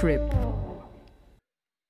Roadtrip. 0.00 0.32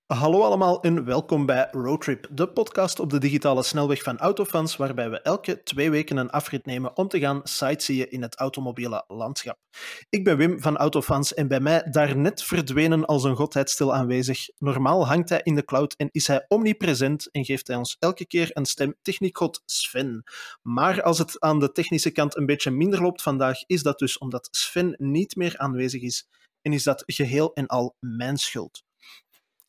Hallo 0.07 0.43
allemaal 0.43 0.83
en 0.83 1.05
welkom 1.05 1.47
bij 1.47 1.69
Roadtrip, 1.71 2.27
de 2.31 2.49
podcast 2.49 3.01
op 3.01 3.11
de 3.11 3.19
digitale 3.19 3.63
snelweg 3.63 4.03
van 4.03 4.19
Autofans, 4.19 4.77
waarbij 4.77 5.11
we 5.11 5.21
elke 5.21 5.63
twee 5.63 5.91
weken 5.91 6.17
een 6.17 6.31
afrit 6.31 6.67
nemen 6.67 6.97
om 6.97 7.09
te 7.09 7.19
gaan 7.19 7.41
sightseeën 7.45 8.11
in 8.11 8.23
het 8.23 8.37
automobiele 8.37 9.05
landschap. 9.09 9.59
Ik 10.09 10.25
ben 10.25 10.37
Wim 10.37 10.61
van 10.61 10.77
Autofans 10.77 11.35
en 11.35 11.49
bij 11.49 11.61
mij 11.61 11.83
daar 11.91 12.17
net 12.17 12.43
verdwenen 12.43 13.05
als 13.05 13.25
een 13.25 13.37
godheid 13.37 13.71
stil 13.71 13.95
aanwezig. 13.95 14.49
Normaal 14.59 15.07
hangt 15.07 15.29
hij 15.29 15.41
in 15.43 15.55
de 15.55 15.65
cloud 15.65 15.95
en 15.97 16.09
is 16.13 16.27
hij 16.27 16.45
omnipresent 16.49 17.31
en 17.31 17.45
geeft 17.45 17.67
hij 17.67 17.77
ons 17.77 17.97
elke 17.99 18.27
keer 18.27 18.51
een 18.53 18.67
stem 18.67 18.95
techniekgod 19.03 19.63
Sven. 19.65 20.23
Maar 20.63 21.03
als 21.03 21.19
het 21.19 21.41
aan 21.41 21.59
de 21.59 21.73
technische 21.73 22.11
kant 22.11 22.37
een 22.37 22.47
beetje 22.47 22.71
minder 22.71 23.03
loopt 23.03 23.23
vandaag, 23.23 23.59
is 23.67 23.83
dat 23.83 23.99
dus 23.99 24.19
omdat 24.19 24.49
Sven 24.51 24.95
niet 24.99 25.37
meer 25.37 25.59
aanwezig 25.59 26.03
is 26.03 26.29
en 26.63 26.73
is 26.73 26.83
dat 26.83 27.03
geheel 27.07 27.53
en 27.53 27.67
al 27.67 27.97
mijn 27.99 28.37
schuld. 28.37 28.83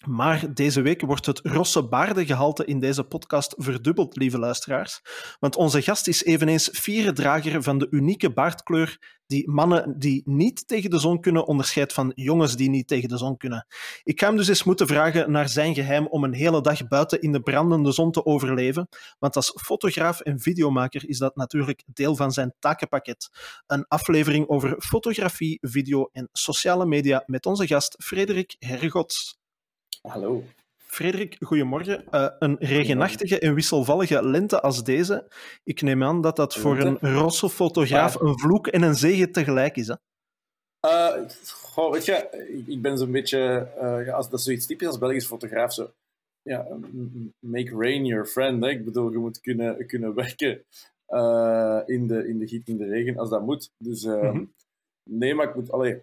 Maar 0.06 0.54
deze 0.54 0.82
week 0.82 1.02
wordt 1.02 1.26
het 1.26 1.40
rosse 1.44 1.88
baardengehalte 1.88 2.66
in 2.66 2.80
deze 2.80 3.04
podcast 3.04 3.54
verdubbeld, 3.58 4.16
lieve 4.16 4.40
luisteraars. 4.40 5.02
Want 5.40 5.56
onze 5.56 5.82
gast 5.82 6.08
is 6.08 6.24
eveneens 6.24 6.70
vierde 6.72 7.14
drager 7.14 7.64
van 7.64 7.78
de 7.78 7.88
unieke 7.90 8.34
baardkleur 8.34 9.20
die 9.32 9.50
mannen 9.50 10.00
die 10.00 10.22
niet 10.26 10.68
tegen 10.68 10.90
de 10.90 11.00
zon 11.00 11.20
kunnen 11.20 11.48
onderscheidt 11.48 11.94
van 11.94 12.12
jongens 12.16 12.56
die 12.56 12.70
niet 12.70 12.88
tegen 12.88 13.10
de 13.10 13.18
zon 13.18 13.38
kunnen. 13.38 13.66
Ik 14.04 14.20
ga 14.20 14.28
hem 14.28 14.36
dus 14.36 14.48
eens 14.48 14.64
moeten 14.64 14.88
vragen 14.88 15.32
naar 15.32 15.50
zijn 15.50 15.74
geheim 15.74 16.08
om 16.08 16.24
een 16.24 16.34
hele 16.34 16.62
dag 16.62 16.88
buiten 16.88 17.22
in 17.22 17.32
de 17.32 17.42
brandende 17.42 17.92
zon 17.92 18.12
te 18.12 18.26
overleven. 18.26 18.88
Want 19.20 19.36
als 19.36 19.54
fotograaf 19.62 20.20
en 20.20 20.40
videomaker 20.40 21.10
is 21.10 21.18
dat 21.18 21.36
natuurlijk 21.36 21.84
deel 21.86 22.16
van 22.16 22.32
zijn 22.32 22.54
takenpakket. 22.60 23.30
Een 23.68 23.86
aflevering 23.88 24.48
over 24.48 24.76
fotografie, 24.82 25.58
video 25.62 26.10
en 26.12 26.30
sociale 26.32 26.86
media 26.86 27.24
met 27.26 27.46
onze 27.46 27.68
gast 27.68 27.96
Frederik 28.04 28.56
Hergots. 28.60 29.40
Hallo. 30.02 30.44
Frederik, 30.92 31.36
goedemorgen. 31.40 32.04
Uh, 32.12 32.28
een 32.40 32.56
regenachtige 32.60 33.40
en 33.40 33.54
wisselvallige 33.54 34.24
lente 34.24 34.62
als 34.62 34.84
deze. 34.84 35.32
Ik 35.64 35.82
neem 35.82 36.04
aan 36.04 36.22
dat 36.22 36.36
dat 36.36 36.56
voor 36.56 36.80
een 36.80 37.00
rosse 37.00 37.50
fotograaf 37.50 38.16
een 38.20 38.40
vloek 38.40 38.68
en 38.68 38.82
een 38.82 38.96
zegen 38.96 39.32
tegelijk 39.32 39.76
is. 39.76 39.88
Hè? 39.88 39.96
Uh, 40.86 41.30
goh, 41.52 41.92
weet 41.92 42.06
je, 42.06 42.64
ik 42.68 42.82
ben 42.82 42.98
zo'n 42.98 43.12
beetje, 43.12 43.72
uh, 43.82 44.06
ja, 44.06 44.14
als, 44.14 44.30
dat 44.30 44.40
is 44.40 44.46
zoiets 44.46 44.66
typisch 44.66 44.88
als 44.88 44.98
Belgisch 44.98 45.26
fotograaf. 45.26 45.74
Zo, 45.74 45.92
ja, 46.42 46.68
make 47.40 47.76
rain 47.78 48.06
your 48.06 48.26
friend. 48.26 48.64
Hè? 48.64 48.70
Ik 48.70 48.86
bedoel, 48.86 49.12
je 49.12 49.18
moet 49.18 49.42
kunnen, 49.42 49.88
kunnen 49.88 50.14
werken 50.14 50.66
in, 51.86 52.08
de, 52.08 52.28
in 52.28 52.40
de 52.40 52.48
giet, 52.48 52.68
in 52.68 52.78
de 52.78 52.88
regen, 52.88 53.18
als 53.18 53.30
dat 53.30 53.46
moet. 53.46 53.70
Dus 53.78 54.04
mm 54.04 54.20
-hmm. 54.20 54.54
nee, 55.10 55.36
maar 55.36 55.50
ik 55.50 55.56
moet, 55.56 55.72
allee, 55.72 56.02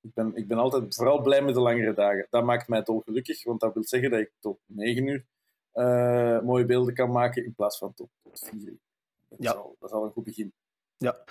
ik 0.00 0.14
ben, 0.14 0.34
ik 0.34 0.48
ben 0.48 0.58
altijd 0.58 0.94
vooral 0.94 1.20
blij 1.22 1.42
met 1.42 1.54
de 1.54 1.60
langere 1.60 1.94
dagen. 1.94 2.26
Dat 2.30 2.44
maakt 2.44 2.68
mij 2.68 2.82
dolgelukkig, 2.82 3.44
want 3.44 3.60
dat 3.60 3.74
wil 3.74 3.84
zeggen 3.84 4.10
dat 4.10 4.20
ik 4.20 4.32
tot 4.40 4.58
9 4.66 5.06
uur 5.06 5.24
uh, 5.74 6.40
mooie 6.40 6.64
beelden 6.64 6.94
kan 6.94 7.10
maken 7.10 7.44
in 7.44 7.54
plaats 7.54 7.78
van 7.78 7.94
tot, 7.94 8.08
tot 8.22 8.38
4 8.38 8.68
uur. 8.68 8.78
Dat, 9.28 9.38
ja. 9.42 9.50
is 9.50 9.56
al, 9.56 9.76
dat 9.78 9.90
is 9.90 9.96
al 9.96 10.04
een 10.04 10.10
goed 10.10 10.24
begin. 10.24 10.52
Ja. 10.96 11.24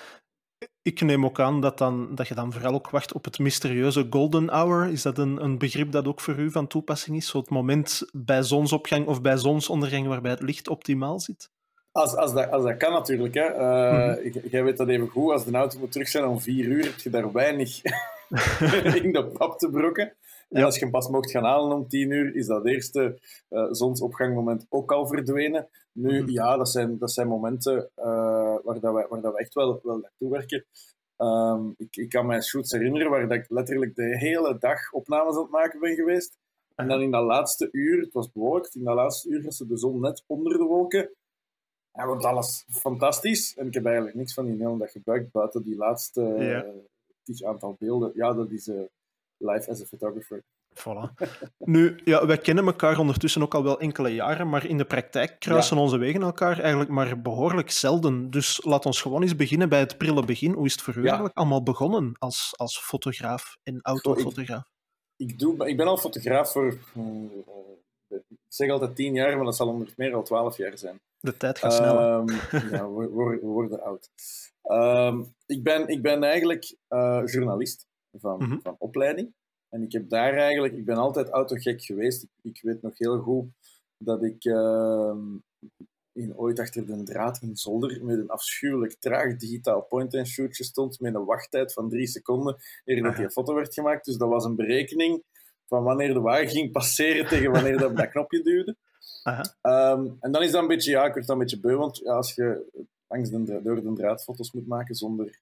Ik 0.81 1.01
neem 1.01 1.25
ook 1.25 1.39
aan 1.39 1.61
dat, 1.61 1.77
dan, 1.77 2.15
dat 2.15 2.27
je 2.27 2.35
dan 2.35 2.53
vooral 2.53 2.73
ook 2.73 2.89
wacht 2.89 3.13
op 3.13 3.25
het 3.25 3.39
mysterieuze 3.39 4.07
golden 4.09 4.49
hour. 4.49 4.87
Is 4.87 5.01
dat 5.01 5.17
een, 5.17 5.43
een 5.43 5.57
begrip 5.57 5.91
dat 5.91 6.07
ook 6.07 6.19
voor 6.19 6.39
u 6.39 6.51
van 6.51 6.67
toepassing 6.67 7.17
is? 7.17 7.27
Zo 7.27 7.37
het 7.37 7.49
moment 7.49 8.09
bij 8.11 8.43
zonsopgang 8.43 9.07
of 9.07 9.21
bij 9.21 9.37
zonsondergang 9.37 10.07
waarbij 10.07 10.31
het 10.31 10.41
licht 10.41 10.67
optimaal 10.67 11.19
zit? 11.19 11.51
Als, 11.91 12.15
als, 12.15 12.33
dat, 12.33 12.51
als 12.51 12.63
dat 12.63 12.77
kan 12.77 12.93
natuurlijk. 12.93 13.33
Hè. 13.33 13.53
Uh, 13.53 14.23
mm 14.25 14.31
-hmm. 14.31 14.49
Jij 14.49 14.63
weet 14.63 14.77
dat 14.77 14.87
even 14.87 15.07
goed. 15.07 15.31
Als 15.31 15.45
de 15.45 15.51
auto 15.51 15.79
moet 15.79 15.91
terug 15.91 16.07
zijn 16.07 16.25
om 16.25 16.39
vier 16.39 16.65
uur, 16.65 16.83
heb 16.83 16.99
je 16.99 17.09
daar 17.09 17.31
weinig 17.31 17.81
in 19.03 19.11
de 19.11 19.31
pap 19.37 19.59
te 19.59 19.69
brokken. 19.69 20.13
En 20.49 20.63
als 20.63 20.75
je 20.75 20.81
hem 20.81 20.91
pas 20.91 21.09
mocht 21.09 21.31
gaan 21.31 21.43
halen 21.43 21.77
om 21.77 21.87
tien 21.87 22.11
uur, 22.11 22.35
is 22.35 22.47
dat 22.47 22.65
eerste 22.65 23.19
uh, 23.49 23.67
zonsopgangmoment 23.71 24.65
ook 24.69 24.91
al 24.91 25.07
verdwenen. 25.07 25.67
Nu, 25.91 26.21
mm 26.21 26.29
ja, 26.29 26.57
dat 26.57 26.69
zijn, 26.69 26.97
dat 26.97 27.11
zijn 27.11 27.27
momenten 27.27 27.89
uh, 27.97 28.55
waar, 28.63 28.79
dat 28.79 28.93
wij, 28.93 29.05
waar 29.09 29.21
dat 29.21 29.33
we 29.33 29.39
echt 29.39 29.53
wel, 29.53 29.79
wel 29.83 29.97
naartoe 29.97 30.29
werken. 30.29 30.65
Um, 31.17 31.73
ik, 31.77 31.95
ik 31.95 32.09
kan 32.09 32.25
mij 32.25 32.41
shoots 32.41 32.71
herinneren 32.71 33.09
waar 33.09 33.27
dat 33.27 33.37
ik 33.37 33.49
letterlijk 33.49 33.95
de 33.95 34.17
hele 34.17 34.57
dag 34.57 34.91
opnames 34.91 35.35
aan 35.35 35.41
het 35.41 35.51
maken 35.51 35.79
ben 35.79 35.95
geweest. 35.95 36.37
En 36.75 36.87
dan 36.87 37.01
in 37.01 37.11
dat 37.11 37.23
laatste 37.23 37.69
uur, 37.71 38.01
het 38.01 38.13
was 38.13 38.31
bewolkt, 38.31 38.75
in 38.75 38.83
dat 38.83 38.95
laatste 38.95 39.29
uur 39.29 39.43
was 39.43 39.57
de 39.57 39.77
zon 39.77 39.99
net 39.99 40.23
onder 40.27 40.57
de 40.57 40.63
wolken. 40.63 41.09
En 41.91 42.07
wordt 42.07 42.25
alles 42.25 42.65
fantastisch. 42.69 43.57
En 43.57 43.67
ik 43.67 43.73
heb 43.73 43.85
eigenlijk 43.85 44.15
niks 44.15 44.33
van 44.33 44.45
die 44.45 44.55
hele 44.57 44.77
dag 44.77 44.91
gebruikt 44.91 45.31
buiten 45.31 45.63
die 45.63 45.75
laatste 45.75 46.21
ja. 46.21 46.65
Aantal 47.45 47.75
beelden. 47.79 48.11
Ja, 48.15 48.33
dat 48.33 48.51
is 48.51 48.67
uh, 48.67 48.81
live 49.37 49.69
as 49.69 49.81
a 49.81 49.85
photographer. 49.85 50.43
Voilà. 50.73 51.13
nu, 51.57 51.99
ja, 52.03 52.25
wij 52.25 52.37
kennen 52.37 52.65
elkaar 52.65 52.99
ondertussen 52.99 53.41
ook 53.41 53.53
al 53.53 53.63
wel 53.63 53.79
enkele 53.79 54.13
jaren, 54.13 54.49
maar 54.49 54.65
in 54.65 54.77
de 54.77 54.85
praktijk 54.85 55.39
kruisen 55.39 55.75
ja. 55.75 55.81
onze 55.81 55.97
wegen 55.97 56.21
elkaar 56.21 56.59
eigenlijk 56.59 56.89
maar 56.89 57.21
behoorlijk 57.21 57.71
zelden. 57.71 58.29
Dus 58.29 58.65
laat 58.65 58.85
ons 58.85 59.01
gewoon 59.01 59.21
eens 59.21 59.35
beginnen 59.35 59.69
bij 59.69 59.79
het 59.79 59.97
prille 59.97 60.25
begin. 60.25 60.53
Hoe 60.53 60.65
is 60.65 60.71
het 60.71 60.81
voor 60.81 60.93
u 60.93 60.99
ja. 60.99 61.05
eigenlijk 61.05 61.37
allemaal 61.37 61.63
begonnen 61.63 62.15
als, 62.17 62.53
als 62.55 62.79
fotograaf 62.79 63.57
en 63.63 63.79
autofotograaf? 63.81 64.69
Ik, 65.15 65.29
ik, 65.29 65.39
doe, 65.39 65.67
ik 65.67 65.77
ben 65.77 65.87
al 65.87 65.97
fotograaf 65.97 66.51
voor, 66.51 66.77
uh, 66.97 67.03
ik 68.07 68.37
zeg 68.47 68.69
altijd 68.69 68.95
tien 68.95 69.13
jaar, 69.13 69.35
maar 69.35 69.45
dat 69.45 69.55
zal 69.55 69.67
onder 69.67 69.93
meer 69.95 70.13
al 70.13 70.23
twaalf 70.23 70.57
jaar 70.57 70.77
zijn. 70.77 70.99
De 71.19 71.37
tijd 71.37 71.59
gaat 71.59 71.73
snel. 71.73 72.13
Um, 72.13 72.29
ja, 72.71 72.89
we, 72.89 73.09
we, 73.09 73.39
worden 73.41 73.83
oud. 73.83 74.09
Um, 74.71 75.33
ik, 75.45 75.63
ben, 75.63 75.87
ik 75.87 76.01
ben 76.01 76.23
eigenlijk 76.23 76.75
uh, 76.89 77.21
journalist 77.25 77.87
van, 78.11 78.39
mm 78.39 78.49
-hmm. 78.49 78.61
van 78.61 78.75
opleiding. 78.79 79.33
En 79.69 79.81
ik 79.81 79.91
heb 79.91 80.09
daar 80.09 80.33
eigenlijk, 80.33 80.73
ik 80.73 80.85
ben 80.85 80.97
altijd 80.97 81.29
autogek 81.29 81.81
geweest. 81.81 82.23
Ik, 82.23 82.29
ik 82.41 82.61
weet 82.61 82.81
nog 82.81 82.97
heel 82.97 83.19
goed 83.19 83.47
dat 83.97 84.23
ik 84.23 84.45
uh, 84.45 85.15
in, 86.11 86.37
ooit 86.37 86.59
achter 86.59 86.85
de 86.85 87.03
draad 87.03 87.41
in 87.41 87.55
Zolder 87.55 88.05
met 88.05 88.17
een 88.17 88.29
afschuwelijk 88.29 88.95
traag 88.99 89.35
digitaal 89.35 89.81
point-and-shootje 89.81 90.63
stond 90.63 90.99
met 90.99 91.15
een 91.15 91.25
wachttijd 91.25 91.73
van 91.73 91.89
drie 91.89 92.07
seconden 92.07 92.57
eer 92.85 93.03
dat 93.03 93.15
die 93.15 93.25
een 93.25 93.31
foto 93.31 93.53
werd 93.53 93.73
gemaakt. 93.73 94.05
Dus 94.05 94.17
dat 94.17 94.29
was 94.29 94.45
een 94.45 94.55
berekening 94.55 95.23
van 95.67 95.83
wanneer 95.83 96.13
de 96.13 96.19
wagen 96.19 96.49
ging 96.49 96.71
passeren 96.71 97.27
tegen 97.27 97.51
wanneer 97.51 97.77
dat 97.77 97.97
dat 97.97 98.09
knopje 98.09 98.41
duwde. 98.43 98.75
Um, 99.61 100.17
en 100.19 100.31
dan 100.31 100.43
is 100.43 100.51
dat 100.51 100.61
een 100.61 100.67
beetje, 100.67 100.91
ja, 100.91 101.05
ik 101.05 101.13
word 101.13 101.27
dan 101.27 101.35
een 101.35 101.41
beetje 101.41 101.59
beu, 101.59 101.75
want 101.75 101.97
ja, 101.97 102.13
als 102.13 102.35
je 102.35 102.65
langs 103.09 103.29
de, 103.29 103.61
door 103.63 103.81
de 103.81 103.93
draad 103.93 104.23
foto's 104.23 104.51
moet 104.51 104.67
maken 104.67 104.95
zonder 104.95 105.39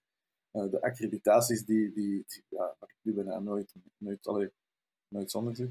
uh, 0.54 0.72
de 0.72 0.82
accreditaties 0.82 1.66
die, 1.66 1.94
die, 1.94 2.24
die 2.28 2.44
ja, 2.50 2.76
ik 2.80 2.96
nu 3.02 3.14
bijna 3.14 3.40
nooit, 3.40 3.74
nooit, 3.98 4.28
allee, 4.28 4.52
nooit 5.08 5.32
zonder 5.32 5.70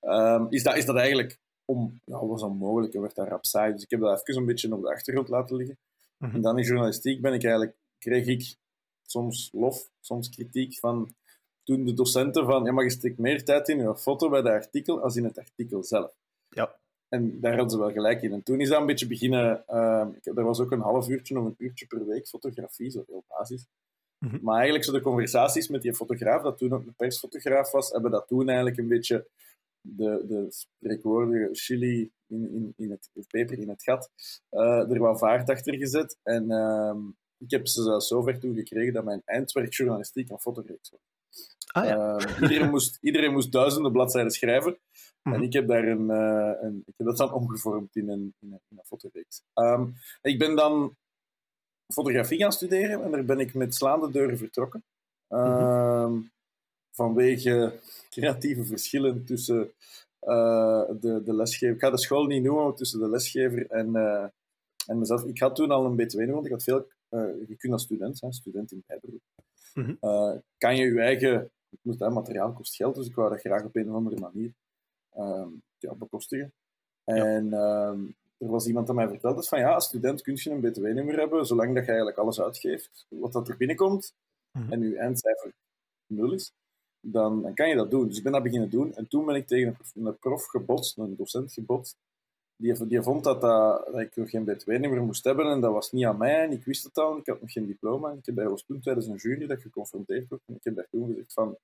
um, 0.00 0.46
is, 0.50 0.62
dat, 0.62 0.76
is 0.76 0.86
dat 0.86 0.96
eigenlijk 0.96 1.38
om, 1.64 2.00
ja, 2.04 2.26
was 2.26 2.42
onmogelijk 2.42 2.94
en 2.94 3.00
werd 3.00 3.14
daar 3.14 3.28
rap 3.28 3.44
saai. 3.44 3.72
Dus 3.72 3.82
ik 3.82 3.90
heb 3.90 4.00
dat 4.00 4.28
even 4.28 4.40
een 4.40 4.46
beetje 4.46 4.74
op 4.74 4.82
de 4.82 4.92
achtergrond 4.92 5.28
laten 5.28 5.56
liggen. 5.56 5.78
Mm 6.18 6.28
-hmm. 6.28 6.36
En 6.36 6.42
dan 6.42 6.58
in 6.58 6.64
journalistiek 6.64 7.20
ben 7.20 7.32
ik 7.32 7.42
eigenlijk, 7.42 7.76
kreeg 7.98 8.26
ik 8.26 8.56
soms 9.02 9.50
lof, 9.52 9.90
soms 10.00 10.28
kritiek 10.28 10.78
van 10.78 11.14
toen 11.62 11.84
de 11.84 11.94
docenten 11.94 12.44
van, 12.44 12.64
ja, 12.64 12.72
maar 12.72 12.84
je 12.84 12.90
steekt 12.90 13.18
meer 13.18 13.44
tijd 13.44 13.68
in 13.68 13.78
je 13.78 13.96
foto 13.96 14.28
bij 14.28 14.42
de 14.42 14.50
artikel 14.50 15.02
als 15.02 15.16
in 15.16 15.24
het 15.24 15.38
artikel 15.38 15.84
zelf. 15.84 16.14
Ja. 16.48 16.76
En 17.14 17.40
daar 17.40 17.52
hadden 17.52 17.70
ze 17.70 17.78
wel 17.78 17.92
gelijk 17.92 18.22
in. 18.22 18.32
En 18.32 18.42
toen 18.42 18.60
is 18.60 18.68
dat 18.68 18.80
een 18.80 18.86
beetje 18.86 19.06
beginnen... 19.06 19.64
Uh, 19.68 20.06
er 20.24 20.44
was 20.44 20.60
ook 20.60 20.70
een 20.70 20.80
half 20.80 21.08
uurtje 21.08 21.38
of 21.38 21.44
een 21.44 21.54
uurtje 21.58 21.86
per 21.86 22.06
week 22.06 22.28
fotografie, 22.28 22.90
zo 22.90 23.04
heel 23.06 23.24
basis. 23.28 23.66
Mm 24.18 24.30
-hmm. 24.30 24.38
Maar 24.42 24.54
eigenlijk 24.54 24.84
zo 24.84 24.92
de 24.92 25.00
conversaties 25.00 25.68
met 25.68 25.82
die 25.82 25.94
fotograaf, 25.94 26.42
dat 26.42 26.58
toen 26.58 26.72
ook 26.72 26.86
een 26.86 26.94
persfotograaf 26.94 27.70
was, 27.70 27.90
hebben 27.90 28.10
dat 28.10 28.26
toen 28.28 28.46
eigenlijk 28.46 28.78
een 28.78 28.88
beetje 28.88 29.26
de, 29.80 30.24
de 30.28 30.46
spreekwoordige 30.48 31.48
chili 31.52 32.10
in, 32.26 32.50
in, 32.50 32.72
in 32.76 32.90
het 32.90 33.10
of 33.14 33.26
peper 33.26 33.58
in 33.58 33.68
het 33.68 33.82
gat 33.82 34.10
uh, 34.50 34.90
er 34.90 34.98
wat 34.98 35.18
vaart 35.18 35.50
achter 35.50 35.74
gezet. 35.74 36.18
En 36.22 36.44
uh, 36.50 36.96
ik 37.38 37.50
heb 37.50 37.66
ze 37.66 37.82
zelfs 37.82 38.08
zover 38.08 38.38
toe 38.38 38.54
gekregen 38.54 38.92
dat 38.92 39.04
mijn 39.04 39.22
eindwerk 39.24 39.74
journalistiek 39.74 40.30
een 40.30 40.38
fotoreeks 40.38 40.90
was. 40.90 41.00
Ah, 41.66 41.84
ja. 41.84 42.18
iedereen, 42.40 42.70
moest, 42.70 42.98
iedereen 43.00 43.32
moest 43.32 43.52
duizenden 43.52 43.92
bladzijden 43.92 44.32
schrijven. 44.32 44.78
En 45.32 45.42
ik 45.42 45.52
heb 45.52 45.66
daar 45.66 45.84
een, 45.84 46.08
uh, 46.08 46.52
een, 46.60 46.82
ik 46.86 46.94
heb 46.96 47.06
dat 47.06 47.16
dan 47.16 47.32
omgevormd 47.32 47.96
in 47.96 48.08
een, 48.08 48.34
in 48.40 48.52
een, 48.52 48.60
in 48.68 48.78
een 48.78 48.84
fotoreeks. 48.84 49.42
Um, 49.54 49.94
ik 50.22 50.38
ben 50.38 50.56
dan 50.56 50.96
fotografie 51.92 52.38
gaan 52.38 52.52
studeren 52.52 53.02
en 53.02 53.10
daar 53.10 53.24
ben 53.24 53.38
ik 53.38 53.54
met 53.54 53.74
slaande 53.74 54.10
deuren 54.10 54.38
vertrokken. 54.38 54.82
Um, 55.28 55.40
mm 55.40 55.46
-hmm. 55.46 56.32
Vanwege 56.90 57.80
creatieve 58.10 58.64
verschillen 58.64 59.24
tussen 59.24 59.72
uh, 60.22 60.84
de, 61.00 61.22
de 61.24 61.34
lesgever. 61.34 61.74
Ik 61.74 61.80
ga 61.80 61.90
de 61.90 61.98
school 61.98 62.26
niet 62.26 62.42
noemen, 62.42 62.64
maar 62.64 62.74
tussen 62.74 63.00
de 63.00 63.08
lesgever 63.08 63.70
en, 63.70 63.96
en 64.86 64.98
mezelf. 64.98 65.24
Ik 65.24 65.38
had 65.38 65.56
toen 65.56 65.70
al 65.70 65.84
een 65.84 65.96
BTW, 65.96 66.30
want 66.30 66.46
ik 66.46 66.52
had 66.52 66.62
veel. 66.62 66.88
je 67.48 67.54
kunt 67.58 67.72
als 67.72 67.82
student 67.82 68.18
zijn, 68.18 68.32
student 68.32 68.72
in 68.72 68.84
bijberoep. 68.86 69.20
Mm 69.74 69.84
-hmm. 70.00 70.42
kan 70.58 70.76
je 70.76 70.84
je 70.84 71.00
eigen 71.00 71.50
moet, 71.82 71.98
hè, 71.98 72.10
materiaal 72.10 72.52
kost 72.52 72.76
geld, 72.76 72.94
dus 72.94 73.06
ik 73.06 73.14
wou 73.14 73.30
dat 73.30 73.40
graag 73.40 73.64
op 73.64 73.76
een 73.76 73.88
of 73.88 73.94
andere 73.94 74.20
manier 74.20 74.52
ja, 75.78 75.94
bekostigen. 75.94 76.52
En 77.04 77.48
ja. 77.48 77.88
um, 77.88 78.14
er 78.38 78.50
was 78.50 78.66
iemand 78.66 78.86
dat 78.86 78.96
mij 78.96 79.08
vertelde 79.08 79.42
van 79.42 79.58
ja, 79.58 79.74
als 79.74 79.84
student 79.84 80.22
kun 80.22 80.34
je 80.36 80.50
een 80.50 80.60
btw-nummer 80.60 81.18
hebben, 81.18 81.46
zolang 81.46 81.68
dat 81.68 81.82
je 81.82 81.88
eigenlijk 81.88 82.18
alles 82.18 82.40
uitgeeft 82.40 83.06
wat 83.08 83.32
dat 83.32 83.48
er 83.48 83.56
binnenkomt, 83.56 84.14
mm 84.52 84.62
-hmm. 84.62 84.72
en 84.72 84.88
je 84.88 84.96
eindcijfer 84.96 85.52
nul 86.06 86.32
is. 86.32 86.52
dan, 87.00 87.54
kan 87.54 87.68
je 87.68 87.74
dat 87.74 87.90
doen. 87.90 88.08
Dus 88.08 88.16
ik 88.16 88.22
ben 88.22 88.32
dat 88.32 88.42
beginnen 88.42 88.70
doen. 88.70 88.94
En 88.94 89.08
toen 89.08 89.26
ben 89.26 89.34
ik 89.34 89.46
tegen 89.46 89.76
een, 89.94 90.18
prof 90.18 90.46
gebotst, 90.46 90.98
een 90.98 91.16
docent 91.16 91.52
gebotst. 91.52 91.96
Die, 92.56 92.86
die 92.86 93.02
vond 93.02 93.24
dat, 93.24 93.40
dat, 93.40 93.86
dat 93.86 94.00
ik 94.00 94.16
nog 94.16 94.30
geen 94.30 94.48
B2-nummer 94.48 95.02
moest 95.02 95.24
hebben 95.24 95.46
en 95.46 95.60
dat 95.60 95.72
was 95.72 95.92
niet 95.92 96.04
aan 96.04 96.18
mij. 96.18 96.42
En 96.42 96.52
ik 96.52 96.64
wist 96.64 96.84
het 96.84 96.98
al, 96.98 97.16
ik 97.16 97.26
had 97.26 97.40
nog 97.40 97.52
geen 97.52 97.66
diploma. 97.66 98.10
Ik 98.10 98.26
heb 98.26 98.34
bij 98.34 98.48
was 98.48 98.62
toen 98.62 98.80
tijdens 98.80 99.06
een 99.06 99.16
jury 99.16 99.46
dat 99.46 99.60
geconfronteerd 99.60 100.28
werd. 100.28 100.42
En 100.46 100.54
ik 100.54 100.64
heb 100.64 100.74
daar 100.74 100.88
toen 100.90 101.06
gezegd 101.06 101.32
van... 101.32 101.56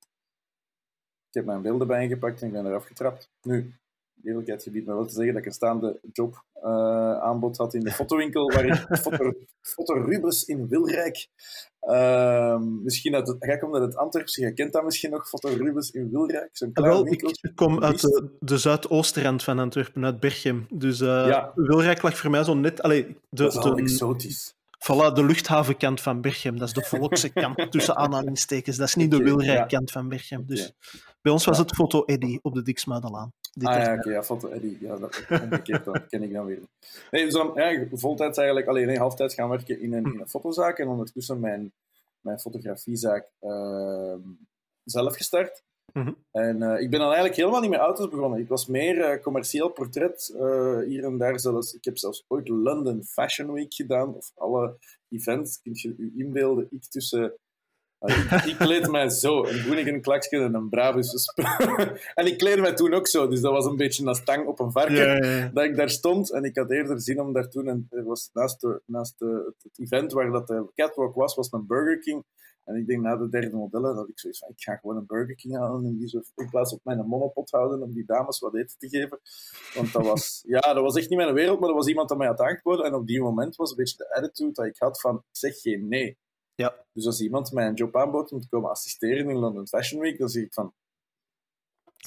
Ik 1.30 1.36
heb 1.36 1.44
mijn 1.44 1.62
beelden 1.62 1.86
bijgepakt 1.86 2.40
en 2.40 2.46
ik 2.46 2.52
ben 2.52 2.66
eraf 2.66 2.84
getrapt. 2.84 3.30
Nu, 3.42 3.74
eerlijkheid 4.24 4.62
gebied 4.62 4.86
me 4.86 4.94
wel 4.94 5.06
te 5.06 5.14
zeggen 5.14 5.32
dat 5.32 5.42
ik 5.42 5.48
een 5.48 5.54
staande 5.54 6.00
job 6.12 6.44
uh, 6.56 7.20
aanbod 7.20 7.56
had 7.56 7.74
in 7.74 7.80
de 7.80 7.92
fotowinkel, 7.92 8.50
waar 8.50 8.64
ik 8.64 8.86
foto, 9.02 9.32
foto 9.60 9.92
Rubens 9.92 10.44
in 10.44 10.68
Wilrijk. 10.68 11.28
Uh, 11.82 12.58
misschien 12.58 13.14
uit 13.14 13.28
het, 13.28 13.36
ga 13.40 13.66
omdat 13.66 13.82
het 13.82 13.96
Antwerpse, 13.96 14.40
je 14.40 14.52
kent 14.52 14.72
dat 14.72 14.84
misschien 14.84 15.10
nog, 15.10 15.28
foto 15.28 15.48
Rubens 15.48 15.90
in 15.90 16.10
Wilrijk. 16.10 16.50
Zo'n 16.52 16.72
klein 16.72 16.90
wel, 16.90 17.06
ik, 17.06 17.22
ik, 17.22 17.52
kom 17.54 17.82
uit 17.82 18.00
de, 18.00 18.36
de 18.40 18.58
zuidoostrand 18.58 19.42
van 19.42 19.58
Antwerpen, 19.58 20.04
uit 20.04 20.20
Berchem. 20.20 20.66
Dus 20.68 21.00
uh, 21.00 21.08
ja. 21.08 21.52
Wilrijk 21.54 22.02
lag 22.02 22.16
voor 22.16 22.30
mij 22.30 22.44
zo 22.44 22.54
net... 22.54 22.82
Allee, 22.82 23.06
de, 23.06 23.16
dat 23.42 23.54
is 23.54 23.62
de, 23.62 23.74
exotisch. 23.74 24.54
Voilà, 24.80 25.12
de 25.14 25.24
luchthavenkant 25.24 26.00
van 26.00 26.20
Berchem. 26.20 26.58
Dat 26.58 26.68
is 26.68 26.74
de 26.74 26.82
volkse 26.82 27.28
kant, 27.28 27.72
tussen 27.72 27.96
aanhalingstekens. 28.02 28.76
Dat 28.76 28.88
is 28.88 28.94
niet 28.94 29.10
de 29.10 29.16
Wilrijk-kant 29.16 29.90
van 29.90 30.08
Berchem. 30.08 30.46
Dus 30.46 30.72
bij 31.22 31.32
ons 31.32 31.44
was 31.44 31.58
het 31.58 31.74
foto 31.74 32.04
Eddy 32.04 32.38
op 32.42 32.54
de 32.54 32.62
Diksmuidelaan. 32.62 33.32
Ah 33.62 33.82
ja, 33.82 33.94
oké, 33.94 34.10
ja, 34.10 34.22
foto 34.22 34.48
Eddy. 34.48 34.76
Ja, 34.80 34.96
dat, 34.96 35.24
dat 35.84 36.06
ken 36.08 36.22
ik 36.22 36.32
dan 36.32 36.46
weer. 36.46 36.60
Nee, 37.10 37.24
dus 37.24 37.32
dan, 37.32 37.52
ja, 37.54 37.86
voltijds 37.92 38.38
eigenlijk, 38.38 38.68
alleen 38.68 38.86
nee, 38.86 38.98
halftijds 38.98 39.34
gaan 39.34 39.48
werken 39.48 39.80
in 39.80 39.92
een, 39.92 40.04
in 40.12 40.20
een 40.20 40.28
fotozaak 40.28 40.78
en 40.78 40.88
ondertussen 40.88 41.40
mijn, 41.40 41.72
mijn 42.20 42.38
fotografiezaak 42.38 43.26
uh, 43.40 44.14
zelf 44.84 45.16
gestart. 45.16 45.62
Mm 45.92 46.16
En 46.30 46.56
uh, 46.56 46.80
ik 46.80 46.90
ben 46.90 46.98
dan 46.98 47.08
eigenlijk 47.08 47.36
helemaal 47.36 47.60
niet 47.60 47.70
met 47.70 47.80
auto's 47.80 48.08
begonnen. 48.08 48.40
Ik 48.40 48.48
was 48.48 48.66
meer 48.66 48.96
uh, 48.96 49.22
commercieel 49.22 49.68
portret, 49.68 50.32
uh, 50.34 50.78
hier 50.78 51.04
en 51.04 51.18
daar 51.18 51.40
zelfs. 51.40 51.74
Ik 51.74 51.84
heb 51.84 51.98
zelfs 51.98 52.24
ooit 52.28 52.48
London 52.48 53.04
Fashion 53.04 53.52
Week 53.52 53.74
gedaan, 53.74 54.14
of 54.14 54.32
alle 54.34 54.76
events. 55.08 55.60
Kun 55.62 55.72
je 55.74 55.94
je 55.96 56.12
inbeelden, 56.16 56.66
ik 56.70 56.84
tussen 56.84 57.34
ik, 58.00 58.44
ik 58.46 58.56
kleed 58.58 58.90
mij 58.90 59.08
zo, 59.08 59.44
een 59.44 59.58
Groeningen 59.58 60.00
klaksje 60.00 60.36
en 60.36 60.54
een 60.54 60.68
Brabus. 60.68 61.24
en 62.14 62.26
ik 62.26 62.38
kleedde 62.38 62.60
mij 62.60 62.74
toen 62.74 62.94
ook 62.94 63.06
zo, 63.06 63.28
dus 63.28 63.40
dat 63.40 63.52
was 63.52 63.64
een 63.64 63.76
beetje 63.76 64.06
een 64.06 64.14
stang 64.14 64.46
op 64.46 64.60
een 64.60 64.72
varken 64.72 64.94
ja, 64.94 65.16
ja, 65.16 65.36
ja. 65.36 65.50
dat 65.54 65.64
ik 65.64 65.76
daar 65.76 65.90
stond. 65.90 66.32
En 66.32 66.44
ik 66.44 66.56
had 66.56 66.70
eerder 66.70 67.00
zin 67.00 67.20
om 67.20 67.32
daar 67.32 67.48
toen, 67.48 67.68
en 67.68 67.86
er 67.90 68.04
was 68.04 68.30
naast, 68.32 68.60
de, 68.60 68.82
naast 68.86 69.18
de, 69.18 69.54
het 69.62 69.78
event 69.78 70.12
waar 70.12 70.30
dat 70.30 70.46
de 70.46 70.70
catwalk 70.74 71.14
was, 71.14 71.34
was 71.34 71.52
een 71.52 71.66
Burger 71.66 71.98
King. 71.98 72.24
En 72.64 72.76
ik 72.76 72.86
denk 72.86 73.02
na 73.02 73.16
de 73.16 73.28
derde 73.28 73.56
modellen 73.56 73.94
dat 73.94 74.08
ik 74.08 74.18
zoiets 74.18 74.38
van, 74.38 74.48
ik 74.48 74.62
ga 74.62 74.76
gewoon 74.76 74.96
een 74.96 75.06
Burger 75.06 75.34
King 75.34 75.56
halen 75.56 75.84
en 75.84 75.96
die 75.98 76.08
zo 76.08 76.20
in 76.36 76.50
plaats 76.50 76.72
op 76.72 76.80
mijn 76.82 77.06
monopot 77.06 77.50
houden 77.50 77.82
om 77.82 77.92
die 77.92 78.04
dames 78.06 78.38
wat 78.38 78.54
eten 78.54 78.78
te 78.78 78.88
geven. 78.88 79.20
Want 79.74 79.92
dat 79.92 80.06
was, 80.06 80.42
ja, 80.46 80.60
dat 80.60 80.82
was 80.82 80.96
echt 80.96 81.08
niet 81.08 81.18
mijn 81.18 81.34
wereld, 81.34 81.58
maar 81.58 81.68
dat 81.68 81.76
was 81.76 81.86
iemand 81.86 82.08
dat 82.08 82.18
mij 82.18 82.26
had 82.26 82.40
aangeboden. 82.40 82.84
En 82.84 82.94
op 82.94 83.06
die 83.06 83.22
moment 83.22 83.56
was 83.56 83.70
een 83.70 83.76
beetje 83.76 83.96
de 83.96 84.14
attitude 84.14 84.52
dat 84.52 84.66
ik 84.66 84.78
had 84.78 85.00
van, 85.00 85.16
ik 85.16 85.22
zeg 85.30 85.60
geen 85.60 85.88
nee. 85.88 86.18
Ja. 86.60 86.84
Dus 86.92 87.06
als 87.06 87.20
iemand 87.20 87.52
mij 87.52 87.66
een 87.66 87.74
job 87.74 87.96
aanbood 87.96 88.32
om 88.32 88.40
te 88.40 88.48
komen 88.48 88.70
assisteren 88.70 89.30
in 89.30 89.36
London 89.36 89.68
Fashion 89.68 90.00
Week, 90.00 90.18
dan 90.18 90.28
zeg 90.28 90.42
ik 90.42 90.52
van... 90.52 90.74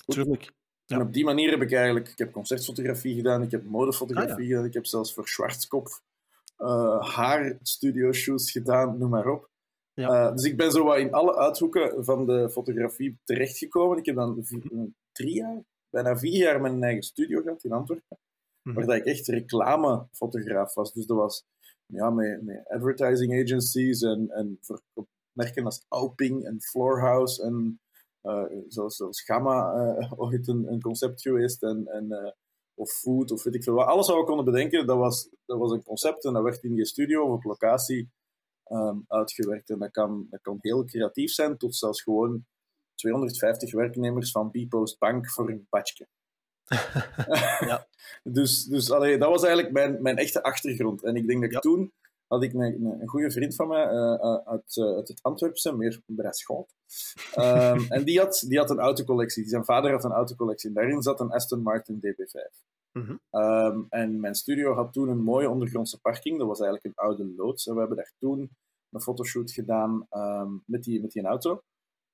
Tuurlijk. 0.05 0.43
Ja. 0.85 0.95
En 0.95 1.01
op 1.01 1.13
die 1.13 1.23
manier 1.23 1.49
heb 1.49 1.61
ik 1.61 1.71
eigenlijk... 1.73 2.07
Ik 2.07 2.17
heb 2.17 2.31
concertfotografie 2.31 3.15
gedaan, 3.15 3.41
ik 3.41 3.51
heb 3.51 3.63
modefotografie 3.63 4.33
Ah, 4.33 4.39
ja. 4.39 4.45
gedaan, 4.45 4.65
ik 4.65 4.73
heb 4.73 4.85
zelfs 4.85 5.13
voor 5.13 5.27
Schwarzkopf 5.27 6.01
uh, 6.57 7.15
haar 7.15 7.57
studio 7.61 8.11
shoots 8.11 8.51
gedaan, 8.51 8.97
noem 8.97 9.09
maar 9.09 9.27
op. 9.27 9.49
Ja. 9.93 10.27
Uh, 10.27 10.35
dus 10.35 10.45
ik 10.45 10.57
ben 10.57 10.71
zo 10.71 10.83
wat 10.83 10.97
in 10.97 11.13
alle 11.13 11.35
uithoeken 11.35 12.05
van 12.05 12.25
de 12.25 12.49
fotografie 12.49 13.17
terechtgekomen. 13.23 13.97
Ik 13.97 14.05
heb 14.05 14.15
dan 14.15 14.45
vier, 14.45 14.91
drie 15.11 15.33
jaar, 15.33 15.63
bijna 15.89 16.17
vier 16.17 16.37
jaar 16.37 16.61
mijn 16.61 16.83
eigen 16.83 17.03
studio 17.03 17.41
gehad 17.41 17.63
in 17.63 17.71
Antwerpen. 17.71 18.17
Mhm. 18.61 18.75
Waar 18.75 18.85
dat 18.85 18.95
ik 18.95 19.05
echt 19.05 19.27
reclamefotograaf 19.27 20.73
was. 20.73 20.93
Dus 20.93 21.05
dat 21.05 21.17
was 21.17 21.45
ja, 21.93 22.09
met, 22.09 22.43
met 22.43 22.67
advertising 22.67 23.41
agencies 23.41 24.01
en, 24.01 24.29
en 24.29 24.59
merken 25.31 25.65
als 25.65 25.85
Alping 25.87 26.45
en 26.45 26.61
Floorhouse 26.61 27.43
en 27.43 27.79
uh, 28.23 28.45
zelfs, 28.67 28.95
zelfs 28.95 29.21
Gamma 29.21 29.73
uh, 29.75 30.11
ooit 30.21 30.47
een, 30.47 30.71
een, 30.71 30.81
concept 30.81 31.21
geweest 31.21 31.63
en, 31.63 31.87
en 31.87 32.05
uh, 32.09 32.31
of 32.73 32.91
food 32.91 33.31
of 33.31 33.43
weet 33.43 33.55
ik 33.55 33.63
veel 33.63 33.73
wat. 33.73 33.87
Alles 33.87 34.07
wat 34.07 34.17
we 34.17 34.23
konden 34.23 34.45
bedenken, 34.45 34.87
dat 34.87 34.97
was, 34.97 35.29
dat 35.45 35.59
was 35.59 35.71
een 35.71 35.83
concept 35.83 36.25
en 36.25 36.33
dat 36.33 36.43
werd 36.43 36.63
in 36.63 36.75
je 36.75 36.85
studio 36.85 37.23
of 37.23 37.33
op 37.33 37.43
locatie 37.43 38.11
um, 38.71 39.05
uitgewerkt. 39.07 39.69
En 39.69 39.79
dat 39.79 39.91
kan, 39.91 40.27
dat 40.29 40.41
kan 40.41 40.57
heel 40.61 40.83
creatief 40.83 41.31
zijn 41.31 41.57
tot 41.57 41.75
zelfs 41.75 42.01
gewoon 42.01 42.45
250 42.95 43.73
werknemers 43.73 44.31
van 44.31 44.51
Bpost 44.51 44.99
Bank 44.99 45.29
voor 45.29 45.49
een 45.49 45.67
patchje. 45.69 46.07
Ja. 47.59 47.87
dus 48.23 48.63
dus 48.63 48.91
allee, 48.91 49.17
dat 49.17 49.29
was 49.29 49.43
eigenlijk 49.43 49.73
mijn, 49.73 50.01
mijn 50.01 50.17
echte 50.17 50.43
achtergrond. 50.43 51.03
En 51.03 51.15
ik 51.15 51.27
denk 51.27 51.39
dat 51.39 51.49
ik 51.49 51.55
Ja. 51.55 51.59
toen 51.59 51.93
had 52.27 52.43
ik 52.43 52.53
een, 52.53 52.85
een, 52.99 53.07
goede 53.07 53.31
vriend 53.31 53.55
van 53.55 53.67
mij 53.67 53.85
uh, 53.85 53.91
uh, 53.93 54.35
uit, 54.45 54.75
uh, 54.75 54.95
uit 54.95 55.07
het 55.07 55.19
Antwerpse, 55.21 55.75
meer 55.75 56.01
Bresschot. 56.05 56.73
Um, 57.37 57.85
en 57.95 58.03
die 58.03 58.19
had, 58.19 58.45
die 58.47 58.57
had 58.57 58.69
een 58.69 58.79
autocollectie. 58.79 59.47
Zijn 59.47 59.65
vader 59.65 59.91
had 59.91 60.03
een 60.03 60.11
autocollectie. 60.11 60.69
En 60.69 60.75
daarin 60.75 61.01
zat 61.01 61.19
een 61.19 61.31
Aston 61.31 61.61
Martin 61.61 61.99
DB5. 61.99 62.71
Mhm. 62.91 63.15
Um, 63.31 63.85
en 63.89 64.19
mijn 64.19 64.35
studio 64.35 64.73
had 64.73 64.93
toen 64.93 65.09
een 65.09 65.23
mooie 65.23 65.49
ondergrondse 65.49 65.99
parking. 65.99 66.37
Dat 66.37 66.47
was 66.47 66.59
eigenlijk 66.59 66.85
een 66.97 67.03
oude 67.05 67.33
loods. 67.37 67.67
En 67.67 67.73
we 67.73 67.79
hebben 67.79 67.97
daar 67.97 68.13
toen 68.17 68.49
een 68.89 69.01
fotoshoot 69.01 69.51
gedaan 69.51 70.07
um, 70.11 70.63
met, 70.65 70.83
die, 70.83 71.01
met 71.01 71.11
die 71.11 71.23
auto. 71.23 71.63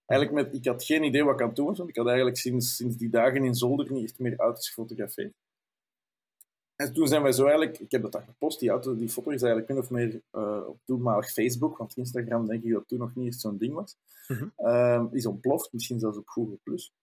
Eigenlijk 0.10 0.32
met, 0.32 0.56
ik 0.56 0.66
had 0.66 0.84
geen 0.84 1.04
idee 1.04 1.24
wat 1.24 1.34
ik 1.34 1.42
aan 1.42 1.48
het 1.48 1.56
doen 1.56 1.66
was, 1.66 1.78
want 1.78 1.90
ik 1.90 1.96
had 1.96 2.08
eigenlijk 2.08 2.38
sinds, 2.38 2.76
sinds 2.76 2.98
die 2.98 3.10
dagen 3.10 3.44
in 3.44 3.56
Zolder 3.56 3.92
niet 3.92 4.04
echt 4.04 4.20
meer 4.20 4.40
auto's 4.40 4.68
gefotografeerd. 4.68 5.34
En 6.76 6.94
toen 6.94 7.08
zijn 7.08 7.22
wij 7.22 7.32
zo 7.32 7.46
eigenlijk, 7.46 7.80
ik 7.80 7.92
heb 7.92 8.02
dat 8.02 8.12
dan 8.12 8.24
gepost, 8.24 8.60
die, 8.60 8.70
auto, 8.70 8.96
die 8.96 9.10
foto 9.10 9.30
is 9.30 9.42
eigenlijk 9.42 9.72
min 9.72 9.82
of 9.82 9.90
meer 9.90 10.22
uh, 10.32 10.68
op 10.68 10.80
toenmalig 10.86 11.32
Facebook, 11.32 11.78
want 11.78 11.98
Instagram 11.98 12.48
denk 12.48 12.64
ik 12.64 12.72
dat 12.72 12.88
toen 12.88 13.00
nog 13.00 13.16
niet 13.16 13.28
echt 13.28 13.40
zo'n 13.40 13.58
ding 13.58 13.74
was. 13.74 13.98
Uh, 14.58 15.04
is 15.12 15.26
ontploft, 15.26 15.74
misschien 15.74 16.00
zelfs 16.00 16.18
op 16.18 16.28
Google+. 16.28 16.58
Plus. 16.64 16.94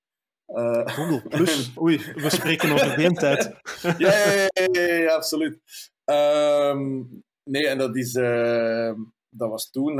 Uh, 0.48 0.86
Google 0.86 1.28
Plus? 1.28 1.72
Oei, 1.82 2.12
we 2.14 2.30
spreken 2.30 2.72
over 2.72 3.14
tijd. 3.14 3.54
ja, 3.82 3.94
ja, 3.98 4.48
ja, 4.52 4.68
ja, 4.72 4.94
ja, 4.94 5.14
absoluut. 5.14 5.58
Um, 6.04 7.22
nee, 7.42 7.68
en 7.68 7.78
dat 7.78 7.96
is, 7.96 8.14
uh, 8.14 8.92
dat 9.28 9.50
was 9.50 9.70
toen, 9.70 9.98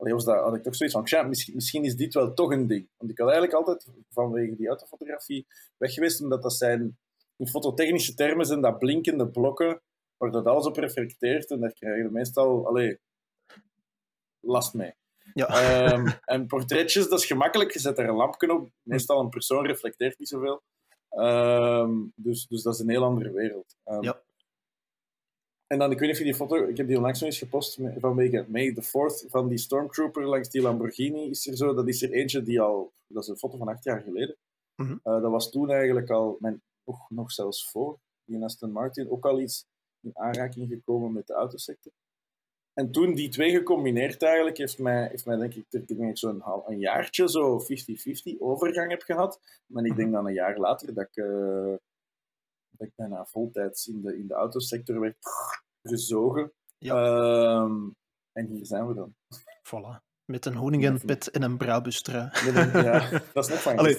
allee, 0.00 0.12
was 0.12 0.24
dat, 0.24 0.42
had 0.42 0.54
ik 0.54 0.62
toch 0.62 0.76
zoiets 0.76 0.96
van, 0.96 1.04
tja, 1.04 1.22
misschien, 1.22 1.54
misschien 1.54 1.84
is 1.84 1.96
dit 1.96 2.14
wel 2.14 2.34
toch 2.34 2.50
een 2.50 2.66
ding. 2.66 2.88
Want 2.96 3.10
ik 3.10 3.18
had 3.18 3.30
eigenlijk 3.30 3.58
altijd 3.58 3.86
vanwege 4.10 4.56
die 4.56 4.68
autofotografie 4.68 5.46
weg 5.76 5.92
geweest, 5.92 6.22
omdat 6.22 6.42
dat 6.42 6.54
zijn, 6.54 6.98
in 7.36 7.48
fototechnische 7.48 8.14
termen 8.14 8.46
zijn 8.46 8.60
dat 8.60 8.78
blinkende 8.78 9.28
blokken, 9.28 9.80
waar 10.16 10.30
dat 10.30 10.46
alles 10.46 10.66
op 10.66 10.76
reflecteert, 10.76 11.50
en 11.50 11.60
daar 11.60 11.72
krijg 11.72 11.96
je 11.96 12.10
meestal, 12.10 12.66
allee, 12.66 12.98
last 14.40 14.74
mee. 14.74 14.94
Ja. 15.34 15.92
Um, 15.92 16.06
en 16.24 16.46
portretjes, 16.46 17.08
dat 17.08 17.18
is 17.18 17.26
gemakkelijk. 17.26 17.72
Je 17.72 17.78
zet 17.78 17.98
er 17.98 18.08
een 18.08 18.14
lampje 18.14 18.54
op. 18.54 18.68
Meestal 18.82 19.20
een 19.20 19.28
persoon 19.28 19.66
reflecteert 19.66 20.18
niet 20.18 20.28
zoveel. 20.28 20.62
Um, 21.10 22.12
dus, 22.16 22.46
dus 22.46 22.62
dat 22.62 22.74
is 22.74 22.80
een 22.80 22.90
heel 22.90 23.04
andere 23.04 23.32
wereld. 23.32 23.76
Um, 23.84 24.02
ja. 24.02 24.20
En 25.72 25.78
dan, 25.78 25.90
ik 25.90 25.98
weet 25.98 26.08
niet 26.08 26.10
of 26.10 26.18
je 26.18 26.24
die 26.24 26.34
foto... 26.34 26.68
Ik 26.68 26.76
heb 26.76 26.86
die 26.86 26.96
onlangs 26.96 27.20
nog 27.20 27.28
eens 27.28 27.38
gepost 27.38 27.78
vanwege 27.98 28.44
May 28.48 28.72
the 28.72 28.82
4th 28.82 29.30
van 29.30 29.48
die 29.48 29.58
Stormtrooper 29.58 30.26
langs 30.26 30.50
die 30.50 30.62
Lamborghini. 30.62 31.30
Is 31.30 31.46
er 31.46 31.56
zo, 31.56 31.74
dat 31.74 31.88
is 31.88 32.02
er 32.02 32.12
eentje 32.12 32.42
die 32.42 32.60
al... 32.60 32.92
Dat 33.06 33.22
is 33.22 33.28
een 33.28 33.38
foto 33.38 33.56
van 33.56 33.68
acht 33.68 33.84
jaar 33.84 34.00
geleden. 34.00 34.36
Mm 34.76 34.86
-hmm. 34.86 35.00
uh, 35.04 35.22
dat 35.22 35.30
was 35.30 35.50
toen 35.50 35.70
eigenlijk 35.70 36.10
al... 36.10 36.36
Mijn, 36.40 36.62
nog, 36.84 37.10
nog 37.10 37.32
zelfs 37.32 37.70
voor 37.70 37.98
die 38.24 38.44
Aston 38.44 38.72
Martin 38.72 39.10
ook 39.10 39.24
al 39.24 39.40
iets 39.40 39.66
in 40.00 40.18
aanraking 40.18 40.68
gekomen 40.68 41.12
met 41.12 41.26
de 41.26 41.34
autosector. 41.34 41.92
En 42.72 42.90
toen 42.90 43.14
die 43.14 43.28
twee 43.28 43.50
gecombineerd 43.50 44.22
eigenlijk, 44.22 44.56
heeft 44.56 44.78
mij, 44.78 45.08
heeft 45.08 45.26
mij 45.26 45.36
denk 45.36 45.54
ik, 45.54 45.66
ik 45.70 45.96
denk 45.96 46.18
zo'n 46.18 46.42
een 46.66 46.78
jaartje 46.78 47.30
zo 47.30 47.60
50-50 47.60 47.64
overgang 48.38 48.90
heb 48.90 49.02
gehad. 49.02 49.40
Maar 49.66 49.84
ik 49.84 49.96
denk 49.96 50.12
dan 50.12 50.26
een 50.26 50.32
jaar 50.32 50.58
later 50.58 50.94
dat 50.94 51.04
ik, 51.04 51.16
uh, 51.16 51.74
dat 52.80 52.88
ik 52.88 52.94
bijna 52.96 53.24
voltijds 53.24 53.86
in 53.86 54.00
de, 54.02 54.18
in 54.18 54.26
de 54.26 54.34
autosector 54.34 55.00
werd 55.00 55.16
gezogen. 55.82 56.52
Ja. 56.78 57.62
Um, 57.62 57.94
en 58.32 58.46
hier 58.46 58.66
zijn 58.66 58.88
we 58.88 58.94
dan. 58.94 59.14
Voilà. 59.62 60.08
Met 60.24 60.46
een 60.46 60.54
honingenpet 60.54 61.30
en 61.30 61.42
een 61.42 61.56
brabustra. 61.56 62.32
Ja, 62.72 63.10
dat 63.34 63.44
is 63.44 63.50
nog 63.50 63.62
van 63.62 63.76
Allee, 63.76 63.98